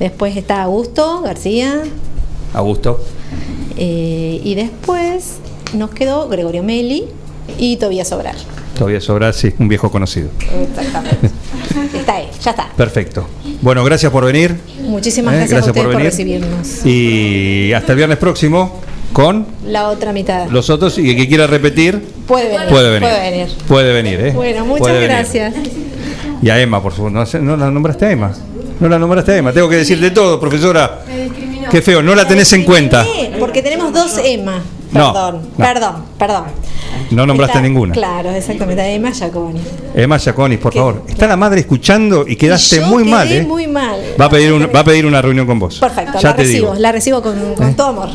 Después 0.00 0.36
está 0.36 0.62
Augusto 0.62 1.22
García. 1.22 1.82
Augusto. 2.54 3.00
Eh, 3.78 4.40
y 4.42 4.54
después 4.54 5.36
nos 5.74 5.90
quedó 5.90 6.28
Gregorio 6.28 6.62
Meli 6.62 7.04
y 7.58 7.76
Tobías 7.76 8.08
Sobral. 8.08 8.36
Todavía 8.76 9.00
sobra, 9.00 9.32
sí, 9.32 9.52
un 9.58 9.66
viejo 9.68 9.90
conocido. 9.90 10.28
Exactamente. 10.68 11.30
está 11.98 12.14
ahí, 12.16 12.28
ya 12.40 12.50
está. 12.52 12.68
Perfecto. 12.76 13.26
Bueno, 13.60 13.82
gracias 13.82 14.12
por 14.12 14.24
venir. 14.24 14.56
Muchísimas 14.82 15.34
Eh, 15.34 15.38
gracias, 15.38 15.52
a 15.52 15.56
gracias 15.56 15.68
ustedes 15.68 15.84
por, 15.86 15.96
venir. 15.96 16.10
recibirnos. 16.12 16.86
Y 16.86 17.72
hasta 17.72 17.92
el 17.92 17.96
viernes 17.96 18.18
próximo 18.18 18.80
con 19.12 19.46
La 19.66 19.88
otra 19.88 20.12
mitad. 20.12 20.48
los 20.50 20.70
otros. 20.70 20.96
Y 20.98 21.10
el 21.10 21.16
que 21.16 21.26
quiera 21.26 21.48
repetir, 21.48 22.00
Puede 22.28 22.50
venir. 22.50 22.68
puede 22.68 22.90
venir. 22.90 23.08
Puede 23.08 23.30
venir. 23.30 23.48
Puede 23.66 23.92
venir, 23.92 24.20
¿eh? 24.20 24.32
Bueno, 24.32 24.64
muchas 24.64 24.80
Puede 24.80 24.94
venir. 24.94 25.08
gracias. 25.08 25.54
Y 26.40 26.48
a 26.50 26.60
Emma, 26.60 26.80
por 26.80 26.92
favor. 26.92 27.10
No, 27.10 27.24
no 27.40 27.56
la 27.56 27.70
nombraste 27.72 28.06
a 28.06 28.10
Emma. 28.12 28.32
No 28.78 28.88
la 28.88 28.96
nombraste 28.98 29.32
a 29.32 29.36
Emma. 29.38 29.52
Tengo 29.52 29.68
que 29.68 29.76
decirle 29.76 30.12
todo, 30.12 30.38
profesora. 30.38 31.00
Qué 31.70 31.82
feo, 31.82 32.02
no 32.02 32.14
la 32.14 32.26
tenés 32.26 32.52
en 32.52 32.64
cuenta. 32.64 33.04
Eh, 33.04 33.36
porque 33.38 33.62
tenemos 33.62 33.92
dos 33.92 34.18
Emma. 34.24 34.60
No, 34.90 35.12
Perdón, 35.12 35.42
no. 35.58 35.64
perdón, 35.64 35.94
perdón. 36.18 36.44
No 37.10 37.26
nombraste 37.26 37.58
Está- 37.58 37.68
ninguna. 37.68 37.92
Claro, 37.92 38.30
exactamente. 38.30 38.82
Emma 38.94 39.10
Giaconi. 39.12 39.60
Emma 39.94 40.18
Giaconi, 40.18 40.56
por 40.56 40.72
favor. 40.72 41.02
Está 41.06 41.26
la 41.26 41.36
madre 41.36 41.60
escuchando 41.60 42.24
y 42.26 42.36
quedaste 42.36 42.76
Y 42.76 42.80
yo 42.80 42.86
muy 42.86 43.02
quedé 43.02 43.12
mal, 43.12 43.32
¿eh? 43.32 43.42
muy 43.46 43.66
mal. 43.66 44.00
Va 44.18 44.24
a, 44.26 44.30
pedir 44.30 44.50
un- 44.52 44.70
va 44.74 44.80
a 44.80 44.84
pedir 44.84 45.04
una 45.04 45.20
reunión 45.20 45.46
con 45.46 45.58
vos. 45.58 45.78
Perfecto, 45.78 46.18
Ya 46.20 46.30
la 46.30 46.36
te 46.36 46.42
recibo, 46.42 46.68
digo. 46.70 46.80
la 46.80 46.92
recibo 46.92 47.22
con, 47.22 47.54
con 47.54 47.74
todo 47.74 47.88
amor. 47.88 48.08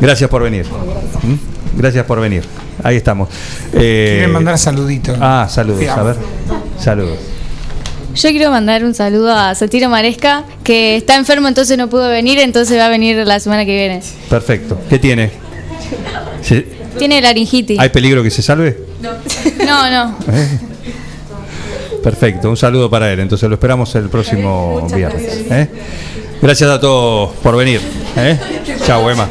Gracias 0.00 0.30
por 0.30 0.42
venir. 0.42 0.64
¿Mm? 1.22 1.78
Gracias 1.78 2.04
por 2.06 2.20
venir. 2.20 2.44
Ahí 2.82 2.96
estamos. 2.96 3.28
Eh, 3.74 4.12
Quieren 4.16 4.32
mandar 4.32 4.58
saluditos. 4.58 5.16
Ah, 5.20 5.46
saludos. 5.50 5.86
A 5.88 6.02
ver. 6.02 6.16
Saludos. 6.78 7.18
Yo 8.14 8.30
quiero 8.30 8.50
mandar 8.50 8.84
un 8.84 8.94
saludo 8.94 9.32
a 9.36 9.54
Sotiro 9.54 9.88
Maresca, 9.88 10.44
que 10.62 10.96
está 10.96 11.16
enfermo, 11.16 11.48
entonces 11.48 11.76
no 11.76 11.88
pudo 11.88 12.08
venir, 12.08 12.38
entonces 12.38 12.78
va 12.78 12.86
a 12.86 12.88
venir 12.88 13.16
la 13.26 13.40
semana 13.40 13.64
que 13.64 13.74
viene. 13.74 14.02
Perfecto. 14.30 14.78
¿Qué 14.88 14.98
tiene? 15.00 15.30
¿Se- 16.42 16.66
Tiene 16.98 17.20
laringitis. 17.20 17.78
¿Hay 17.80 17.88
peligro 17.88 18.22
que 18.22 18.30
se 18.30 18.40
salve? 18.40 18.78
No, 19.66 19.90
no. 19.90 20.16
¿Eh? 20.32 20.48
Perfecto, 22.04 22.50
un 22.50 22.56
saludo 22.56 22.88
para 22.88 23.12
él. 23.12 23.18
Entonces 23.20 23.48
lo 23.48 23.54
esperamos 23.54 23.92
el 23.96 24.08
próximo 24.08 24.80
Muchas 24.82 24.96
viernes. 24.96 25.22
gracias. 25.24 25.50
¿eh? 25.50 25.68
Gracias 26.40 26.70
a 26.70 26.78
todos 26.80 27.32
por 27.42 27.56
venir. 27.56 27.80
¿eh? 28.16 28.38
Chao, 28.86 29.10
Emma. 29.10 29.28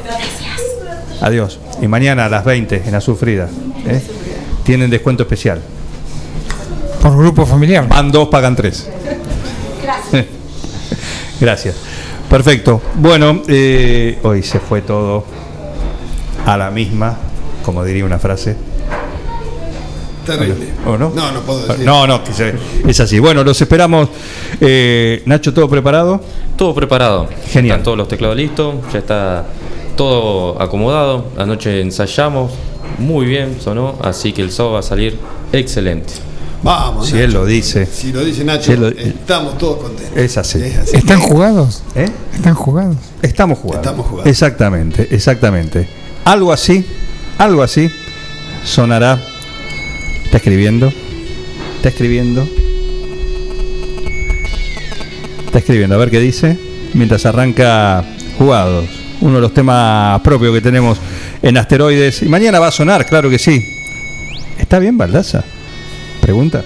Adiós. 1.21 1.59
Y 1.81 1.87
mañana 1.87 2.25
a 2.25 2.29
las 2.29 2.43
20 2.43 2.81
en 2.85 2.95
Azul 2.95 3.15
Frida. 3.15 3.47
¿eh? 3.87 4.01
Tienen 4.65 4.89
descuento 4.89 5.23
especial. 5.23 5.61
Por 7.03 7.17
grupo 7.17 7.45
familiar. 7.45 7.87
Van 7.87 8.11
dos, 8.11 8.29
pagan 8.29 8.55
tres. 8.55 8.89
Gracias. 11.39 11.75
Perfecto. 12.29 12.81
Bueno, 12.95 13.41
eh, 13.47 14.17
hoy 14.23 14.41
se 14.41 14.59
fue 14.59 14.81
todo 14.81 15.25
a 16.45 16.55
la 16.57 16.71
misma, 16.71 17.17
como 17.65 17.83
diría 17.83 18.05
una 18.05 18.17
frase. 18.19 18.55
Terrible. 20.25 20.69
¿O 20.87 20.97
no? 20.97 21.09
No, 21.13 21.31
no 21.33 21.41
puedo 21.41 21.67
decir. 21.67 21.85
No, 21.85 22.07
no, 22.07 22.23
que 22.23 22.31
se- 22.31 22.53
es 22.87 22.99
así. 23.01 23.19
Bueno, 23.19 23.43
los 23.43 23.61
esperamos. 23.61 24.07
Eh, 24.61 25.21
Nacho, 25.25 25.53
¿todo 25.53 25.67
preparado? 25.67 26.21
Todo 26.55 26.73
preparado. 26.73 27.27
Genial. 27.49 27.73
Están 27.79 27.83
todos 27.83 27.97
los 27.97 28.07
teclados 28.07 28.37
listos, 28.37 28.75
ya 28.93 28.99
está 28.99 29.45
todo 29.97 30.61
acomodado. 30.61 31.25
Anoche 31.37 31.81
ensayamos, 31.81 32.53
muy 32.99 33.25
bien 33.25 33.57
sonó, 33.61 33.95
así 34.01 34.31
que 34.31 34.41
el 34.41 34.51
sábado 34.51 34.75
va 34.75 34.79
a 34.79 34.83
salir 34.83 35.17
excelente. 35.51 36.13
Vamos. 36.63 37.07
Si 37.09 37.17
él 37.19 37.33
lo 37.33 37.45
dice. 37.45 37.85
Si 37.85 38.11
lo 38.13 38.23
dice 38.23 38.43
Nacho, 38.45 38.63
Si 38.65 38.71
él 38.71 38.79
lo- 38.81 38.87
estamos 38.89 39.57
todos 39.57 39.77
contentos. 39.83 40.17
Es 40.17 40.37
así. 40.37 40.59
¿Están 40.93 41.19
jugados? 41.19 41.83
¿Eh? 41.95 42.07
¿Están 42.33 42.53
jugados? 42.55 42.95
Estamos 43.21 43.59
jugando. 43.59 43.81
Estamos 43.81 44.07
jugando. 44.07 44.29
Exactamente, 44.29 45.07
exactamente. 45.11 45.87
Algo 46.25 46.53
así, 46.53 46.85
algo 47.37 47.63
así 47.63 47.89
sonará. 48.63 49.19
Está 50.23 50.37
escribiendo. 50.37 50.91
Está 51.77 51.89
escribiendo. 51.89 52.47
Está 55.45 55.59
escribiendo, 55.59 55.95
a 55.95 55.97
ver 55.99 56.09
qué 56.09 56.19
dice. 56.19 56.57
Mientras 56.93 57.25
arranca 57.25 58.03
jugados. 58.37 58.85
Uno 59.21 59.35
de 59.35 59.41
los 59.41 59.53
temas 59.53 60.19
propios 60.21 60.53
que 60.53 60.61
tenemos 60.61 60.97
en 61.41 61.57
asteroides. 61.57 62.21
Y 62.23 62.25
mañana 62.27 62.59
va 62.59 62.67
a 62.67 62.71
sonar, 62.71 63.05
claro 63.05 63.29
que 63.29 63.37
sí. 63.39 63.61
¿Está 64.57 64.79
bien, 64.79 64.97
Baldaza? 64.97 65.43
Pregunta. 66.23 66.63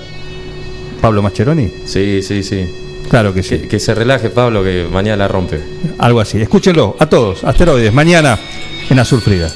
Pablo 1.01 1.23
Mascheroni. 1.23 1.71
Sí, 1.83 2.21
sí, 2.21 2.43
sí. 2.43 2.65
Claro 3.09 3.33
que 3.33 3.41
sí. 3.41 3.57
Que, 3.57 3.67
que 3.67 3.79
se 3.79 3.95
relaje 3.95 4.29
Pablo, 4.29 4.63
que 4.63 4.87
mañana 4.91 5.17
la 5.17 5.27
rompe. 5.27 5.59
Algo 5.97 6.19
así. 6.19 6.39
Escúchenlo 6.39 6.95
a 6.99 7.07
todos. 7.07 7.43
Asteroides. 7.43 7.91
Mañana 7.91 8.37
en 8.89 8.99
Azul 8.99 9.19
Frida. 9.19 9.51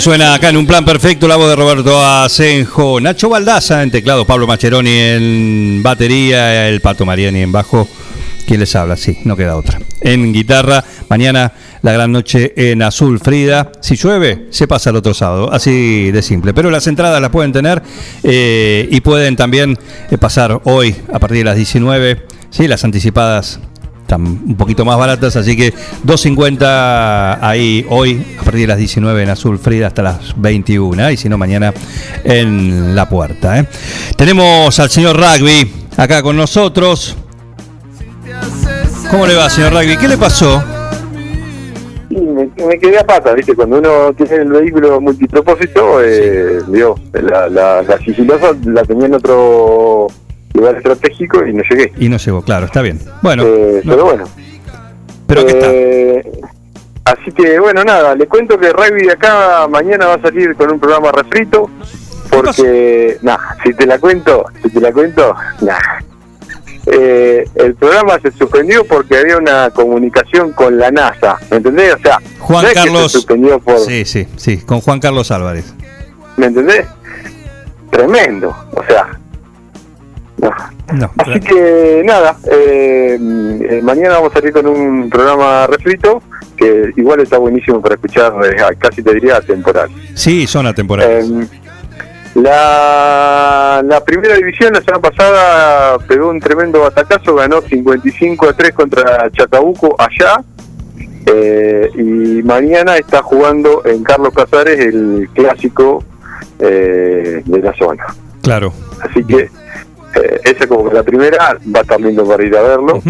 Suena 0.00 0.34
acá 0.34 0.50
en 0.50 0.56
un 0.56 0.66
plan 0.66 0.84
perfecto 0.84 1.26
la 1.26 1.36
voz 1.36 1.48
de 1.48 1.56
Roberto 1.56 2.04
Asenjo, 2.04 3.00
Nacho 3.00 3.28
Baldaza 3.28 3.82
en 3.82 3.90
teclado, 3.90 4.24
Pablo 4.24 4.46
Macheroni 4.46 4.90
en 4.90 5.82
batería, 5.82 6.68
el 6.68 6.80
Pato 6.80 7.04
Mariani 7.04 7.40
en 7.42 7.52
bajo. 7.52 7.88
¿Quién 8.46 8.60
les 8.60 8.74
habla? 8.76 8.96
Sí, 8.96 9.18
no 9.24 9.36
queda 9.36 9.56
otra. 9.56 9.80
En 10.00 10.32
guitarra, 10.32 10.84
mañana 11.08 11.52
la 11.82 11.92
gran 11.92 12.12
noche 12.12 12.52
en 12.56 12.82
azul 12.82 13.18
Frida. 13.18 13.72
Si 13.80 13.96
llueve, 13.96 14.46
se 14.50 14.68
pasa 14.68 14.90
el 14.90 14.96
otro 14.96 15.14
sábado. 15.14 15.52
Así 15.52 16.10
de 16.10 16.22
simple. 16.22 16.54
Pero 16.54 16.70
las 16.70 16.86
entradas 16.86 17.20
las 17.20 17.30
pueden 17.30 17.52
tener 17.52 17.82
eh, 18.22 18.88
y 18.90 19.00
pueden 19.00 19.36
también 19.36 19.78
eh, 20.10 20.18
pasar 20.18 20.60
hoy 20.64 20.94
a 21.12 21.18
partir 21.18 21.38
de 21.38 21.44
las 21.44 21.56
19. 21.56 22.26
Sí, 22.50 22.68
las 22.68 22.84
anticipadas 22.84 23.60
están 24.08 24.22
un 24.22 24.56
poquito 24.56 24.86
más 24.86 24.96
baratas, 24.96 25.36
así 25.36 25.54
que 25.54 25.74
2.50 25.74 27.38
ahí 27.42 27.84
hoy 27.90 28.24
a 28.40 28.42
partir 28.42 28.62
de 28.62 28.68
las 28.68 28.78
19 28.78 29.22
en 29.22 29.28
Azul 29.28 29.58
Frida 29.58 29.88
hasta 29.88 30.02
las 30.02 30.40
21 30.40 31.10
y 31.10 31.18
si 31.18 31.28
no 31.28 31.36
mañana 31.36 31.74
en 32.24 32.96
la 32.96 33.06
puerta. 33.06 33.58
¿eh? 33.58 33.66
Tenemos 34.16 34.80
al 34.80 34.88
señor 34.88 35.14
Rugby 35.14 35.70
acá 35.98 36.22
con 36.22 36.38
nosotros. 36.38 37.16
¿Cómo 39.10 39.26
le 39.26 39.34
va, 39.34 39.50
señor 39.50 39.74
Rugby? 39.74 39.98
¿Qué 39.98 40.08
le 40.08 40.16
pasó? 40.16 40.62
Me, 42.08 42.48
me 42.66 42.78
quedé 42.78 42.98
a 42.98 43.06
pata, 43.06 43.34
¿viste? 43.34 43.54
Cuando 43.54 43.78
uno 43.78 44.14
tiene 44.14 44.36
el 44.36 44.48
vehículo 44.48 45.02
multipropósito, 45.02 46.02
eh, 46.02 46.60
digo, 46.68 46.98
la, 47.12 47.46
la, 47.50 47.82
la 47.82 47.98
sigilosa 47.98 48.56
la 48.64 48.82
tenía 48.84 49.04
en 49.04 49.14
otro 49.14 50.06
lugar 50.58 50.76
estratégico 50.76 51.44
y 51.46 51.52
no 51.52 51.62
llegué. 51.68 51.92
Y 51.98 52.08
no 52.08 52.16
llegó, 52.18 52.42
claro, 52.42 52.66
está 52.66 52.82
bien. 52.82 53.00
Bueno, 53.22 53.42
Eh, 53.44 53.80
no- 53.84 53.92
pero 53.92 54.04
bueno. 54.04 54.24
Pero 55.26 55.46
¿qué 55.46 55.52
está? 55.52 55.66
Eh, 55.70 56.40
Así 57.04 57.32
que, 57.32 57.58
bueno, 57.58 57.82
nada, 57.84 58.14
le 58.14 58.26
cuento 58.26 58.58
que 58.58 58.70
Rugby 58.70 59.06
de 59.06 59.12
acá 59.12 59.66
mañana 59.66 60.08
va 60.08 60.14
a 60.14 60.20
salir 60.20 60.54
con 60.56 60.70
un 60.70 60.78
programa 60.78 61.10
refrito. 61.10 61.70
Porque, 62.30 63.16
nada, 63.22 63.56
si 63.64 63.72
te 63.72 63.86
la 63.86 63.98
cuento, 63.98 64.44
si 64.62 64.68
te 64.68 64.78
la 64.78 64.92
cuento, 64.92 65.34
nada. 65.62 66.04
Eh, 66.84 67.46
el 67.54 67.74
programa 67.76 68.18
se 68.20 68.30
suspendió 68.32 68.84
porque 68.84 69.16
había 69.16 69.38
una 69.38 69.70
comunicación 69.70 70.52
con 70.52 70.76
la 70.76 70.90
NASA, 70.90 71.38
¿me 71.50 71.56
entendés? 71.58 71.94
O 71.94 71.98
sea, 71.98 72.18
Juan 72.40 72.62
no 72.62 72.68
es 72.68 72.74
que 72.74 72.80
Carlos. 72.80 73.02
se 73.12 73.18
suspendió 73.18 73.58
por, 73.58 73.78
Sí, 73.78 74.04
sí, 74.04 74.26
sí, 74.36 74.58
con 74.58 74.80
Juan 74.82 75.00
Carlos 75.00 75.30
Álvarez. 75.30 75.72
¿me 76.36 76.46
entendés? 76.46 76.86
Tremendo, 77.90 78.54
o 78.74 78.84
sea, 78.84 79.18
no. 80.40 80.50
No, 80.94 81.10
Así 81.18 81.40
que 81.40 82.02
nada, 82.04 82.36
eh, 82.50 83.18
eh, 83.20 83.80
mañana 83.82 84.14
vamos 84.14 84.30
a 84.32 84.38
salir 84.38 84.52
con 84.54 84.66
un 84.66 85.10
programa 85.10 85.66
refrito 85.66 86.22
que 86.56 86.92
igual 86.96 87.20
está 87.20 87.36
buenísimo 87.36 87.80
para 87.82 87.96
escuchar, 87.96 88.32
eh, 88.46 88.56
casi 88.78 89.02
te 89.02 89.12
diría 89.12 89.40
temporal. 89.42 89.90
Sí, 90.14 90.46
son 90.46 90.66
atemporales. 90.66 91.28
Eh, 91.28 91.46
la, 92.36 93.82
la 93.84 94.04
primera 94.04 94.34
división 94.36 94.72
la 94.72 94.80
semana 94.80 95.00
pasada 95.02 95.98
pegó 96.06 96.30
un 96.30 96.40
tremendo 96.40 96.80
batacazo, 96.80 97.34
ganó 97.34 97.60
55 97.60 98.48
a 98.48 98.52
3 98.54 98.72
contra 98.72 99.30
Chacabuco 99.30 99.94
allá. 99.98 100.42
y 101.96 102.42
mañana 102.44 102.96
está 102.96 103.22
jugando 103.22 103.82
en 103.84 104.02
Carlos 104.02 104.32
Casares 104.34 104.78
el 104.78 105.28
clásico 105.34 106.02
eh, 106.58 107.42
de 107.44 107.58
la 107.60 107.74
zona. 107.74 108.04
Claro. 108.42 108.72
Así 109.00 109.22
que 109.24 109.50
eh, 110.22 110.40
esa 110.44 110.66
como 110.66 110.88
que 110.88 110.94
la 110.94 111.02
primera 111.02 111.58
va 111.74 111.78
a 111.80 111.82
estar 111.82 112.00
lindo 112.00 112.24
para 112.26 112.44
ir 112.44 112.56
a 112.56 112.62
verlo, 112.62 113.00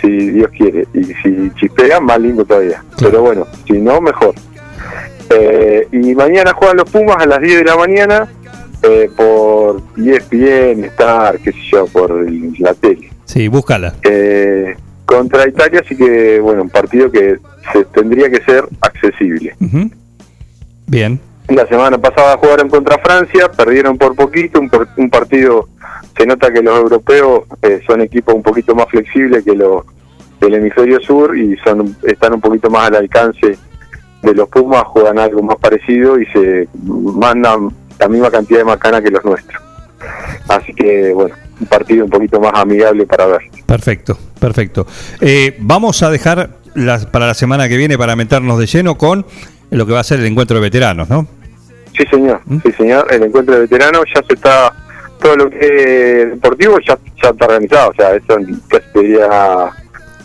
si 0.00 0.08
Dios 0.30 0.50
quiere. 0.56 0.86
Y 0.94 1.04
si 1.04 1.50
chispea, 1.58 2.00
más 2.00 2.18
lindo 2.20 2.44
todavía. 2.44 2.82
Pero 2.98 3.22
bueno, 3.22 3.46
si 3.66 3.74
no, 3.74 4.00
mejor. 4.00 4.34
Eh, 5.30 5.88
y 5.92 6.14
mañana 6.14 6.52
juegan 6.52 6.76
los 6.76 6.90
Pumas 6.90 7.16
a 7.18 7.26
las 7.26 7.40
10 7.40 7.58
de 7.58 7.64
la 7.64 7.76
mañana 7.76 8.28
eh, 8.82 9.10
por 9.16 9.82
ESPN, 9.96 10.84
Star, 10.84 11.38
qué 11.40 11.50
sé 11.52 11.58
yo, 11.72 11.86
por 11.86 12.10
el- 12.12 12.54
la 12.58 12.74
tele. 12.74 13.10
Sí, 13.24 13.48
búscala. 13.48 13.94
Eh, 14.04 14.76
contra 15.04 15.48
Italia, 15.48 15.82
así 15.84 15.96
que, 15.96 16.38
bueno, 16.40 16.62
un 16.62 16.70
partido 16.70 17.10
que 17.10 17.38
se 17.72 17.84
tendría 17.86 18.30
que 18.30 18.42
ser 18.44 18.64
accesible. 18.80 19.54
Bien. 20.86 21.18
La 21.48 21.66
semana 21.66 21.96
pasada 21.98 22.36
jugaron 22.38 22.68
contra 22.68 22.98
Francia, 22.98 23.50
perdieron 23.50 23.96
por 23.98 24.14
poquito, 24.14 24.60
un, 24.60 24.70
un 24.96 25.10
partido, 25.10 25.68
se 26.16 26.26
nota 26.26 26.52
que 26.52 26.62
los 26.62 26.76
europeos 26.78 27.42
eh, 27.62 27.80
son 27.86 28.00
equipos 28.00 28.34
un 28.34 28.42
poquito 28.42 28.74
más 28.74 28.86
flexibles 28.88 29.44
que 29.44 29.54
los 29.54 29.84
del 30.40 30.54
hemisferio 30.54 31.00
sur 31.00 31.36
y 31.36 31.56
son 31.64 31.96
están 32.02 32.34
un 32.34 32.40
poquito 32.40 32.68
más 32.70 32.88
al 32.88 32.96
alcance 32.96 33.56
de 34.22 34.34
los 34.34 34.48
Pumas, 34.48 34.82
juegan 34.84 35.18
algo 35.18 35.42
más 35.42 35.56
parecido 35.56 36.18
y 36.20 36.26
se 36.26 36.68
mandan 36.74 37.70
la 37.98 38.08
misma 38.08 38.30
cantidad 38.30 38.58
de 38.60 38.64
macana 38.64 39.00
que 39.00 39.10
los 39.10 39.24
nuestros. 39.24 39.62
Así 40.48 40.74
que, 40.74 41.12
bueno, 41.12 41.34
un 41.60 41.66
partido 41.66 42.04
un 42.04 42.10
poquito 42.10 42.40
más 42.40 42.52
amigable 42.54 43.06
para 43.06 43.26
ver. 43.26 43.40
Perfecto, 43.66 44.18
perfecto. 44.38 44.86
Eh, 45.20 45.56
vamos 45.60 46.02
a 46.02 46.10
dejar 46.10 46.50
la- 46.74 46.98
para 47.10 47.26
la 47.26 47.34
semana 47.34 47.68
que 47.68 47.76
viene 47.76 47.96
para 47.96 48.14
meternos 48.16 48.58
de 48.58 48.66
lleno 48.66 48.96
con 48.98 49.24
lo 49.70 49.86
que 49.86 49.92
va 49.92 50.00
a 50.00 50.04
ser 50.04 50.20
el 50.20 50.26
encuentro 50.26 50.56
de 50.56 50.62
veteranos, 50.62 51.08
¿no? 51.08 51.26
Sí, 51.96 52.04
señor. 52.10 52.40
Sí, 52.62 52.72
señor. 52.72 53.06
El 53.10 53.22
encuentro 53.22 53.54
de 53.54 53.60
veteranos 53.62 54.04
ya 54.14 54.22
se 54.26 54.34
está. 54.34 54.72
Todo 55.20 55.36
lo 55.36 55.50
que 55.50 56.22
es 56.22 56.30
deportivo 56.30 56.78
ya, 56.86 56.98
ya 57.22 57.30
está 57.30 57.44
organizado. 57.46 57.90
O 57.90 57.94
sea, 57.94 58.14
eso 58.14 58.36
casi 58.68 58.84
sería 58.92 59.70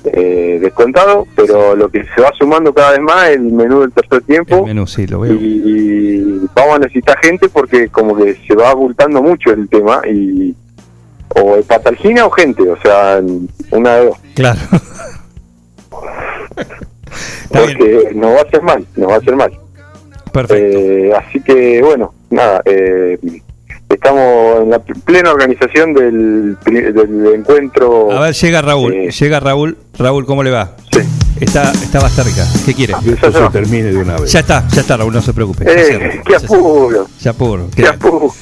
eh, 0.06 0.60
descontado. 0.61 1.28
Pero 1.36 1.76
lo 1.76 1.90
que 1.90 2.03
se 2.16 2.22
va 2.22 2.32
sumando 2.38 2.74
cada 2.74 2.92
vez 2.92 3.02
más 3.02 3.30
es 3.30 3.36
el 3.38 3.44
menú 3.44 3.82
del 3.82 3.92
tercer 3.92 4.22
tiempo. 4.24 4.58
El 4.58 4.66
menú, 4.66 4.88
sí, 4.88 5.08
lo 5.08 5.22
veo. 5.22 5.34
Y 5.34 6.48
vamos 6.53 6.76
a 6.76 6.80
necesitar 6.80 7.18
gente 7.22 7.50
porque, 7.50 7.90
como 7.90 8.16
que 8.16 8.36
se 8.48 8.56
va 8.56 8.74
ocultando 8.74 9.22
mucho 9.22 9.52
el 9.52 9.68
tema. 9.70 10.02
y 10.10 10.56
O 11.36 11.56
es 11.56 11.66
patalgina 11.66 12.26
o 12.26 12.32
gente. 12.32 12.70
O 12.70 12.80
sea, 12.82 13.22
una 13.72 13.95
de 13.95 14.06
dos. 14.06 14.18
Claro. 14.36 14.60
Porque 17.52 18.11
nos 18.16 18.32
va 18.32 18.40
a 18.40 18.44
hacer 18.44 18.61
mal. 18.61 18.86
Nos 18.95 19.10
va 19.10 19.16
a 19.16 19.18
hacer 19.18 19.36
mal. 19.36 19.52
Perfecto. 20.32 21.18
así 21.18 21.42
que, 21.42 21.82
bueno, 21.82 22.14
nada. 22.30 22.61
eh, 22.66 23.20
estamos 24.04 24.64
en 24.64 24.70
la 24.72 24.80
plena 24.80 25.32
organización 25.32 25.94
del, 25.94 26.58
del 26.66 27.36
encuentro. 27.36 28.12
A 28.12 28.20
ver, 28.22 28.34
llega 28.34 28.62
Raúl. 28.62 28.94
Llega 29.10 29.40
Raúl. 29.40 29.78
Raúl, 29.98 30.26
¿cómo 30.26 30.42
le 30.42 30.50
va? 30.50 30.72
Sí. 30.92 31.02
Está, 31.40 31.72
está 31.72 32.02
más 32.02 32.12
cerca. 32.14 32.46
¿Qué 32.66 32.74
quiere? 32.74 32.94
Eso 33.06 33.32
se 33.32 33.50
termine 33.52 33.92
de 33.92 33.98
una 33.98 34.18
vez. 34.18 34.32
Ya 34.32 34.40
está, 34.40 34.68
ya 34.70 34.82
está, 34.82 34.98
Raúl, 34.98 35.14
no 35.14 35.22
se 35.22 35.34
preocupe. 35.34 35.66
Ya 35.66 35.72
Eh, 35.74 35.86
cierra, 35.86 36.10
qué 36.26 36.36
apuro. 36.36 37.08
Ya 37.20 37.32
apuro. 37.32 37.68
Qué 37.76 37.88
apuro. 37.88 38.34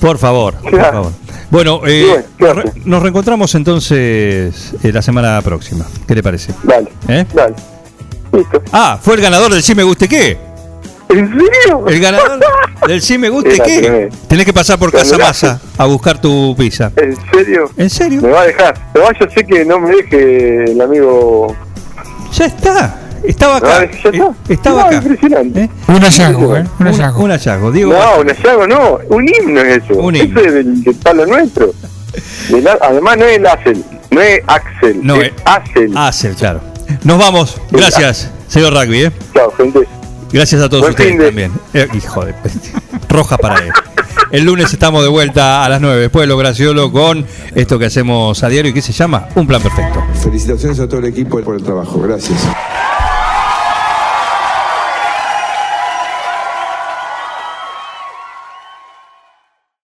Por 0.00 0.18
favor, 0.18 0.54
por 0.54 0.70
Claro. 0.70 0.92
favor. 0.92 1.12
Bueno, 1.50 1.80
eh, 1.86 2.24
nos, 2.38 2.56
re- 2.56 2.72
nos 2.84 3.02
reencontramos 3.02 3.54
entonces 3.54 4.74
eh, 4.82 4.92
la 4.92 5.02
semana 5.02 5.40
próxima. 5.42 5.84
¿Qué 6.06 6.14
le 6.14 6.22
parece? 6.22 6.52
Dale. 6.62 6.88
¿Eh? 7.08 7.24
Dale. 7.34 7.54
Ah, 8.72 8.98
fue 9.00 9.14
el 9.14 9.20
ganador 9.22 9.52
del 9.52 9.62
Sí 9.62 9.74
Me 9.74 9.82
Guste 9.82 10.08
Qué. 10.08 10.36
¿En 11.08 11.28
serio? 11.30 11.84
El 11.86 12.00
ganador 12.00 12.40
del 12.88 13.00
Sí 13.00 13.16
Me 13.18 13.28
Guste 13.28 13.54
Era 13.54 13.64
Qué. 13.64 13.78
tremendo. 13.80 14.16
Tenés 14.28 14.44
que 14.44 14.52
pasar 14.52 14.78
por 14.78 14.92
Casa. 14.92 15.16
Masa 15.18 15.60
a 15.78 15.84
buscar 15.86 16.20
tu 16.20 16.54
pizza. 16.58 16.90
¿En 16.96 17.16
serio? 17.32 17.70
¿En 17.76 17.90
serio? 17.90 18.20
Me 18.22 18.28
va 18.30 18.42
a 18.42 18.46
dejar. 18.46 18.74
Pero 18.92 19.06
yo 19.18 19.26
sé 19.34 19.44
que 19.46 19.64
no 19.64 19.78
me 19.78 19.90
deje 19.94 20.64
el 20.72 20.80
amigo. 20.80 21.54
Ya 22.32 22.46
está. 22.46 23.00
Estaba 23.24 23.56
acá. 23.56 23.80
dejar- 23.80 23.90
ya 24.02 24.10
está. 24.10 24.26
Eh, 24.26 24.32
Estaba 24.48 24.80
No, 24.82 24.86
acá. 24.88 24.96
Impresionante. 24.96 25.70
Un 25.88 26.00
hallazgo, 26.00 26.56
¿eh? 26.56 26.64
Un 26.80 26.86
Un, 26.86 26.92
hallazgo. 26.92 27.24
un 27.24 27.30
hallazgo. 27.30 27.72
Diego. 27.72 27.92
No, 27.92 28.20
un 28.20 28.28
hallazgo 28.28 28.66
no. 28.66 28.98
Un 29.08 29.28
himno 29.28 29.60
es 29.60 29.82
eso. 29.84 29.94
Un 29.94 30.16
himno. 30.16 30.40
Eso 30.40 30.48
es 30.48 30.54
del, 30.54 30.82
del 30.84 30.94
palo 30.96 31.26
nuestro. 31.26 31.72
Del 32.50 32.68
además, 32.80 33.16
no 33.16 33.24
es 33.24 33.36
el 33.38 33.46
Axel. 33.46 33.84
No 34.10 34.20
es 34.20 34.40
Axel. 34.46 35.00
No, 35.02 35.16
es 35.16 35.28
eh, 35.28 35.34
Axel. 35.44 35.92
Axel, 35.96 36.34
claro. 36.34 36.60
Nos 37.04 37.18
vamos. 37.18 37.60
Gracias, 37.70 38.30
señor 38.48 38.72
Rugby. 38.74 39.04
¿eh? 39.06 39.12
Chao, 39.34 39.52
gente. 39.56 39.80
Gracias 40.32 40.60
a 40.62 40.68
todos 40.68 40.82
Buen 40.82 40.92
ustedes 40.92 41.18
de- 41.18 41.24
también. 41.26 41.52
Eh, 41.74 41.88
hijo 41.94 42.24
de 42.24 42.34
roja 43.08 43.36
para 43.38 43.58
él. 43.64 43.70
El 44.32 44.44
lunes 44.44 44.72
estamos 44.72 45.02
de 45.02 45.08
vuelta 45.08 45.64
a 45.64 45.68
las 45.68 45.80
9 45.80 46.00
después 46.02 46.22
de 46.24 46.26
lo 46.26 46.36
graciolo 46.36 46.90
con 46.90 47.24
esto 47.54 47.78
que 47.78 47.86
hacemos 47.86 48.42
a 48.42 48.48
diario 48.48 48.70
y 48.70 48.74
que 48.74 48.82
se 48.82 48.92
llama 48.92 49.28
Un 49.36 49.46
Plan 49.46 49.62
Perfecto. 49.62 50.02
Felicitaciones 50.22 50.80
a 50.80 50.88
todo 50.88 50.98
el 50.98 51.06
equipo 51.06 51.40
por 51.42 51.54
el 51.54 51.62
trabajo. 51.62 52.00
Gracias. 52.00 52.38